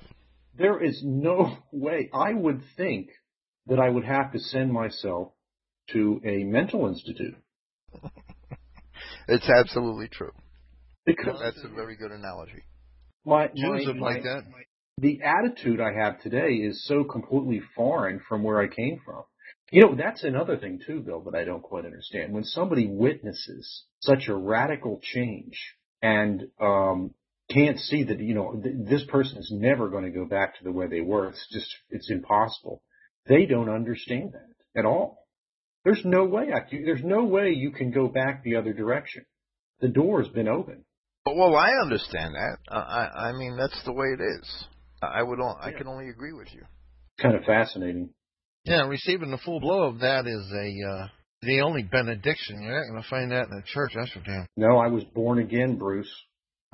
There 0.57 0.84
is 0.84 1.01
no 1.03 1.57
way. 1.72 2.09
I 2.13 2.34
would 2.34 2.61
think 2.76 3.09
that 3.68 3.80
i 3.80 3.88
would 3.88 4.03
have 4.03 4.31
to 4.31 4.39
send 4.39 4.73
myself 4.73 5.31
to 5.91 6.22
a 6.26 6.43
mental 6.43 6.88
institute. 6.88 7.35
It's 9.27 9.47
absolutely 9.47 10.07
true. 10.07 10.31
Because 11.05 11.39
that's 11.41 11.63
a 11.63 11.73
very 11.73 11.95
good 11.95 12.11
analogy. 12.11 12.63
My, 13.23 13.49
my, 13.55 13.93
my, 13.93 13.99
like 13.99 14.23
that. 14.23 14.43
the 14.97 15.19
attitude 15.23 15.80
i 15.80 15.91
have 15.93 16.19
today 16.22 16.53
is 16.53 16.84
so 16.88 17.03
completely 17.03 17.61
foreign 17.76 18.19
from 18.27 18.43
where 18.43 18.59
i 18.59 18.68
came 18.68 18.99
from 19.05 19.23
you 19.72 19.81
know, 19.81 19.95
that's 19.95 20.23
another 20.23 20.57
thing 20.57 20.81
too, 20.85 20.99
Bill, 20.99 21.22
that 21.22 21.35
I 21.35 21.45
don't 21.45 21.64
quite 21.64 21.85
understand. 21.85 22.34
When 22.34 22.43
somebody 22.43 22.88
witnesses 22.88 23.85
such 24.02 24.27
a 24.27 24.35
radical 24.35 24.99
change 25.02 25.57
and 26.02 26.43
um, 26.60 27.14
can't 27.49 27.80
see 27.80 28.03
that, 28.03 28.19
you 28.19 28.35
know, 28.35 28.60
th- 28.61 28.76
this 28.89 29.06
person 29.06 29.38
is 29.38 29.49
never 29.53 29.89
going 29.89 30.03
to 30.03 30.11
go 30.11 30.26
back 30.26 30.57
to 30.57 30.64
the 30.65 30.73
way 30.73 30.88
they 30.88 30.99
were. 30.99 31.30
It's 31.30 31.48
just, 31.52 31.73
it's 31.89 32.11
impossible. 32.11 32.84
They 33.27 33.45
don't 33.45 33.69
understand 33.69 34.34
that 34.34 34.80
at 34.80 34.85
all. 34.85 35.26
There's 35.85 36.02
no 36.03 36.26
way 36.26 36.49
I, 36.53 36.68
there's 36.69 37.03
no 37.03 37.23
way 37.23 37.52
you 37.52 37.72
can 37.72 37.91
go 37.91 38.07
back 38.07 38.43
the 38.43 38.57
other 38.57 38.73
direction. 38.73 39.26
The 39.80 39.88
door 39.88 40.22
has 40.22 40.31
been 40.31 40.48
open. 40.49 40.84
Well, 41.26 41.56
I 41.56 41.72
understand 41.81 42.35
that. 42.35 42.57
I, 42.69 43.30
I 43.30 43.31
mean, 43.31 43.57
that's 43.57 43.81
the 43.85 43.93
way 43.93 44.07
it 44.07 44.22
is. 44.22 44.65
I 45.02 45.23
would, 45.23 45.39
I 45.39 45.72
can 45.72 45.88
only 45.88 46.10
agree 46.10 46.34
with 46.34 46.53
you. 46.53 46.64
Kind 47.19 47.35
of 47.35 47.43
fascinating. 47.43 48.10
Yeah, 48.65 48.88
receiving 48.88 49.31
the 49.31 49.39
full 49.39 49.59
blow 49.59 49.83
of 49.83 49.99
that 49.99 50.27
is 50.27 50.51
a 50.53 50.89
uh, 50.89 51.07
the 51.41 51.61
only 51.61 51.83
benediction. 51.83 52.61
You're 52.61 52.79
not 52.79 52.91
going 52.91 53.01
to 53.01 53.09
find 53.09 53.31
that 53.31 53.47
in 53.49 53.57
the 53.57 53.63
church. 53.65 53.93
That's 53.95 54.11
for 54.11 54.19
damn. 54.19 54.45
No, 54.55 54.77
I 54.77 54.88
was 54.88 55.03
born 55.03 55.39
again, 55.39 55.77
Bruce. 55.77 56.11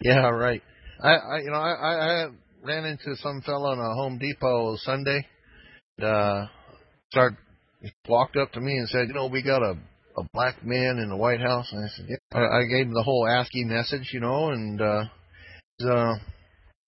yeah, 0.00 0.28
right. 0.28 0.62
I, 1.02 1.08
I 1.08 1.38
you 1.38 1.50
know, 1.50 1.58
I, 1.58 1.72
I 1.72 2.26
ran 2.62 2.84
into 2.84 3.16
some 3.16 3.42
fellow 3.42 3.72
in 3.72 3.78
a 3.80 3.94
Home 3.94 4.18
Depot 4.18 4.76
Sunday. 4.78 5.26
Uh, 6.00 6.46
started 7.10 7.38
walked 8.08 8.36
up 8.36 8.52
to 8.52 8.60
me 8.60 8.76
and 8.76 8.88
said, 8.88 9.08
"You 9.08 9.14
know, 9.14 9.26
we 9.26 9.42
got 9.42 9.62
a 9.62 9.76
a 10.16 10.22
black 10.32 10.64
man 10.64 10.98
in 10.98 11.08
the 11.08 11.16
White 11.16 11.40
House." 11.40 11.68
And 11.72 11.84
I 11.84 11.88
said, 11.88 12.06
"Yeah." 12.08 12.16
I, 12.38 12.58
I 12.58 12.64
gave 12.64 12.86
him 12.86 12.94
the 12.94 13.02
whole 13.02 13.26
ASCII 13.26 13.64
message, 13.64 14.10
you 14.12 14.20
know, 14.20 14.50
and 14.50 14.80
uh, 14.80 15.04
uh, 15.88 16.14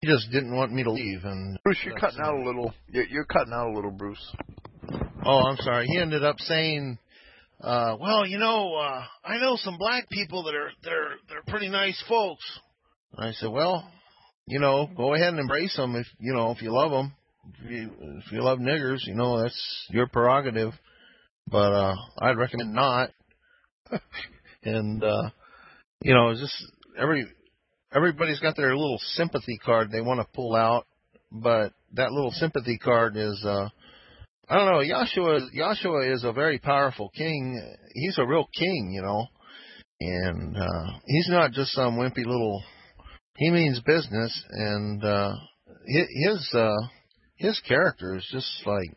he 0.01 0.09
just 0.09 0.31
didn't 0.31 0.55
want 0.55 0.73
me 0.73 0.82
to 0.85 0.93
leave. 0.93 1.24
And 1.24 1.59
Bruce, 1.64 1.78
you're 1.85 1.98
cutting 1.98 2.20
out 2.20 2.35
a 2.35 2.43
little. 2.43 2.73
You're, 2.89 3.06
you're 3.06 3.24
cutting 3.24 3.52
out 3.52 3.68
a 3.68 3.73
little, 3.73 3.90
Bruce. 3.90 4.35
Oh, 5.24 5.40
I'm 5.48 5.56
sorry. 5.59 5.86
He 5.86 5.98
ended 5.98 6.24
up 6.24 6.36
saying, 6.39 6.98
uh, 7.60 7.97
"Well, 8.01 8.27
you 8.27 8.39
know, 8.39 8.74
uh, 8.74 9.05
I 9.24 9.39
know 9.39 9.56
some 9.56 9.78
black 9.78 10.09
people 10.10 10.44
that 10.44 10.55
are 10.55 10.70
they're 10.82 11.16
they're 11.28 11.43
pretty 11.48 11.68
nice 11.68 12.02
folks." 12.09 12.44
And 13.16 13.28
I 13.28 13.32
said, 13.32 13.51
"Well, 13.51 13.89
you 14.47 14.60
know, 14.60 14.89
go 14.97 15.14
ahead 15.14 15.28
and 15.28 15.40
embrace 15.40 15.77
them 15.77 15.97
if 15.97 16.06
you 16.18 16.35
know 16.35 16.52
if 16.52 16.62
you 16.62 16.73
love 16.73 16.90
them. 16.90 17.14
If 17.64 17.70
you 17.70 17.90
if 18.24 18.32
you 18.32 18.43
love 18.43 18.59
niggers, 18.59 19.06
you 19.06 19.14
know 19.14 19.43
that's 19.43 19.86
your 19.90 20.09
prerogative. 20.09 20.73
But 21.48 21.73
uh, 21.73 21.94
I'd 22.20 22.39
recommend 22.39 22.74
not." 22.74 23.10
and 24.62 25.02
uh, 25.02 25.31
you 26.02 26.12
know, 26.12 26.31
it's 26.31 26.40
just 26.40 26.64
every 26.98 27.27
everybody's 27.95 28.41
got 28.41 28.57
their 28.57 28.77
little 28.77 29.01
sympathy 29.15 29.59
card 29.65 29.91
they 29.91 30.01
want 30.01 30.21
to 30.21 30.27
pull 30.35 30.55
out, 30.55 30.87
but 31.31 31.73
that 31.95 32.13
little 32.13 32.33
sympathy 32.33 32.79
card 32.79 33.17
is 33.17 33.43
uh 33.45 33.69
I 34.49 34.57
don't 34.57 34.67
know, 34.67 34.79
Yahshua 34.79 35.49
Yahshua 35.55 36.15
is 36.15 36.25
a 36.25 36.33
very 36.33 36.59
powerful 36.59 37.11
king. 37.11 37.61
He's 37.95 38.19
a 38.19 38.27
real 38.27 38.49
king, 38.57 38.93
you 38.93 39.03
know. 39.03 39.27
And 40.01 40.57
uh 40.57 40.99
he's 41.07 41.29
not 41.29 41.53
just 41.53 41.73
some 41.73 41.97
wimpy 41.97 42.25
little 42.27 42.63
he 43.37 43.51
means 43.51 43.81
business 43.81 44.45
and 44.51 45.05
uh 45.05 45.33
his 45.87 46.51
uh 46.55 46.77
his 47.37 47.61
character 47.67 48.17
is 48.17 48.27
just 48.31 48.49
like 48.67 48.91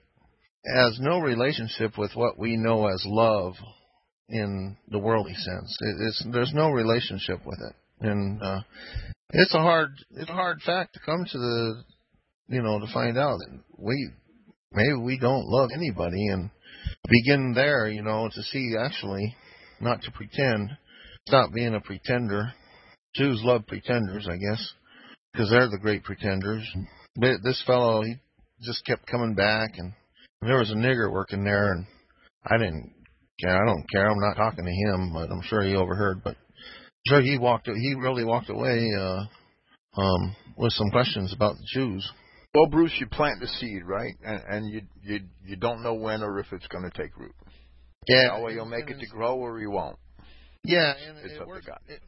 has 0.65 0.97
no 0.99 1.19
relationship 1.19 1.97
with 1.97 2.11
what 2.15 2.37
we 2.37 2.57
know 2.57 2.87
as 2.87 3.03
love 3.05 3.53
in 4.27 4.77
the 4.89 4.99
worldly 4.99 5.33
sense. 5.33 5.77
It, 5.81 5.95
it's 6.07 6.25
there's 6.31 6.53
no 6.53 6.69
relationship 6.69 7.45
with 7.45 7.59
it, 7.59 7.75
and 8.01 8.41
uh, 8.41 8.59
it's 9.31 9.53
a 9.53 9.59
hard 9.59 9.91
it's 10.11 10.29
a 10.29 10.33
hard 10.33 10.61
fact 10.65 10.93
to 10.93 10.99
come 11.05 11.25
to 11.25 11.37
the 11.37 11.83
you 12.49 12.61
know 12.61 12.79
to 12.79 12.93
find 12.93 13.17
out 13.17 13.37
that 13.37 13.59
we 13.77 14.09
maybe 14.71 14.95
we 15.01 15.19
don't 15.19 15.47
love 15.47 15.69
anybody 15.73 16.27
and 16.27 16.49
begin 17.07 17.53
there 17.53 17.87
you 17.87 18.01
know 18.01 18.29
to 18.33 18.41
see 18.43 18.75
actually 18.79 19.35
not 19.81 20.01
to 20.01 20.11
pretend 20.11 20.71
stop 21.27 21.53
being 21.53 21.75
a 21.75 21.81
pretender. 21.81 22.53
Jews 23.15 23.41
love 23.43 23.67
pretenders 23.67 24.27
I 24.29 24.37
guess 24.37 24.73
because 25.31 25.49
they're 25.49 25.69
the 25.69 25.79
great 25.79 26.03
pretenders. 26.03 26.67
But 27.15 27.43
this 27.43 27.61
fellow 27.65 28.03
he 28.03 28.15
just 28.61 28.85
kept 28.85 29.07
coming 29.07 29.35
back 29.35 29.71
and 29.77 29.93
there 30.41 30.57
was 30.57 30.71
a 30.71 30.75
nigger 30.75 31.11
working 31.11 31.43
there 31.43 31.73
and 31.73 31.85
I 32.45 32.57
didn't 32.57 32.93
care 33.39 33.61
I 33.61 33.65
don't 33.65 33.85
care 33.91 34.09
I'm 34.09 34.19
not 34.19 34.35
talking 34.35 34.65
to 34.65 34.71
him 34.71 35.11
but 35.13 35.31
I'm 35.31 35.41
sure 35.43 35.61
he 35.63 35.75
overheard 35.75 36.23
but 36.23 36.35
sure 37.09 37.21
he 37.21 37.37
walked 37.37 37.67
he 37.67 37.95
really 37.95 38.23
walked 38.23 38.49
away 38.49 38.89
uh 38.97 39.23
um 39.99 40.35
with 40.57 40.71
some 40.73 40.89
questions 40.91 41.33
about 41.33 41.55
the 41.57 41.65
Jews 41.73 42.09
well, 42.53 42.65
Bruce, 42.65 42.95
you 42.99 43.05
plant 43.07 43.39
the 43.39 43.47
seed, 43.47 43.83
right? 43.85 44.13
And, 44.23 44.41
and 44.49 44.69
you 44.73 44.81
you 45.03 45.19
you 45.45 45.55
don't 45.55 45.83
know 45.83 45.93
when 45.93 46.23
or 46.23 46.39
if 46.39 46.47
it's 46.51 46.67
going 46.67 46.89
to 46.89 46.97
take 46.97 47.15
root. 47.15 47.35
Yeah, 48.07 48.41
way 48.41 48.53
you'll 48.53 48.65
make 48.65 48.89
it 48.89 48.99
to 48.99 49.05
grow 49.05 49.35
or 49.35 49.59
you 49.59 49.69
won't. 49.69 49.97
Yeah, 50.63 50.93
and 51.07 51.17
it's 51.19 51.35
it 51.35 51.47
works. 51.47 51.67
It, 51.87 52.01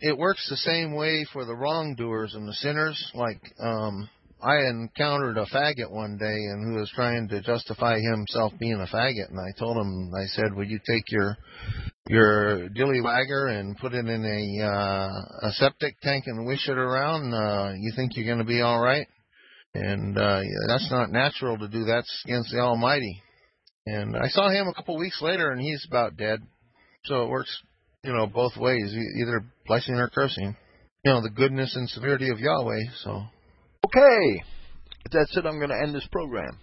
it 0.00 0.18
works 0.18 0.46
the 0.50 0.56
same 0.56 0.94
way 0.94 1.24
for 1.32 1.46
the 1.46 1.54
wrongdoers 1.54 2.34
and 2.34 2.46
the 2.46 2.52
sinners. 2.52 3.10
Like 3.14 3.40
um, 3.58 4.08
I 4.42 4.68
encountered 4.68 5.38
a 5.38 5.46
faggot 5.46 5.90
one 5.90 6.18
day, 6.18 6.26
and 6.26 6.66
who 6.66 6.78
was 6.78 6.92
trying 6.94 7.28
to 7.28 7.40
justify 7.40 7.98
himself 7.98 8.52
being 8.60 8.74
a 8.74 8.94
faggot, 8.94 9.30
and 9.30 9.40
I 9.40 9.58
told 9.58 9.78
him, 9.78 10.10
I 10.14 10.26
said, 10.26 10.54
"Would 10.54 10.68
you 10.68 10.78
take 10.86 11.10
your 11.10 11.38
your 12.08 12.68
dilly 12.70 13.00
wagger 13.00 13.46
and 13.48 13.76
put 13.78 13.94
it 13.94 14.06
in 14.06 14.24
a 14.24 14.64
uh, 14.64 15.48
a 15.48 15.52
septic 15.52 16.00
tank 16.00 16.24
and 16.26 16.46
wish 16.46 16.68
it 16.68 16.78
around? 16.78 17.34
Uh, 17.34 17.72
you 17.78 17.92
think 17.96 18.12
you're 18.14 18.26
going 18.26 18.38
to 18.38 18.44
be 18.44 18.60
all 18.60 18.80
right?" 18.80 19.06
And 19.74 20.16
uh, 20.16 20.40
that's 20.68 20.90
not 20.90 21.10
natural 21.10 21.58
to 21.58 21.68
do. 21.68 21.84
That's 21.84 22.22
against 22.24 22.50
the 22.50 22.60
Almighty. 22.60 23.22
And 23.86 24.16
I 24.16 24.28
saw 24.28 24.48
him 24.48 24.68
a 24.68 24.74
couple 24.74 24.96
weeks 24.98 25.20
later, 25.22 25.50
and 25.50 25.60
he's 25.60 25.86
about 25.88 26.16
dead. 26.16 26.40
So 27.04 27.24
it 27.24 27.28
works, 27.28 27.56
you 28.02 28.12
know, 28.12 28.26
both 28.26 28.56
ways, 28.56 28.92
either 29.20 29.44
blessing 29.66 29.94
or 29.94 30.08
cursing. 30.08 30.56
You 31.04 31.12
know, 31.12 31.22
the 31.22 31.30
goodness 31.30 31.76
and 31.76 31.88
severity 31.88 32.30
of 32.30 32.40
Yahweh. 32.40 32.82
So. 33.04 33.22
Okay, 33.86 34.42
that's 35.12 35.36
it. 35.36 35.46
I'm 35.46 35.58
going 35.58 35.70
to 35.70 35.80
end 35.80 35.94
this 35.94 36.08
program. 36.10 36.58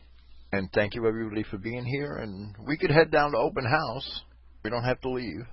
And 0.52 0.70
thank 0.74 0.96
you 0.96 1.08
everybody 1.08 1.44
for 1.44 1.58
being 1.58 1.86
here. 1.86 2.18
And 2.18 2.56
we 2.68 2.78
could 2.78 2.92
head 2.92 3.10
down 3.10 3.32
to 3.32 3.38
open 3.38 3.64
house. 3.64 4.22
We 4.64 4.70
don't 4.70 4.84
have 4.84 5.02
to 5.02 5.10
leave. 5.10 5.46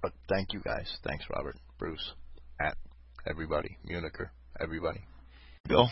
But 0.00 0.12
thank 0.28 0.52
you 0.52 0.60
guys. 0.60 0.90
Thanks, 1.04 1.24
Robert, 1.34 1.56
Bruce, 1.78 2.12
Matt, 2.60 2.76
everybody, 3.26 3.78
Municher, 3.88 4.30
everybody. 4.60 5.00
Bill. 5.68 5.88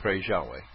Praise 0.00 0.24
Yahweh. 0.28 0.69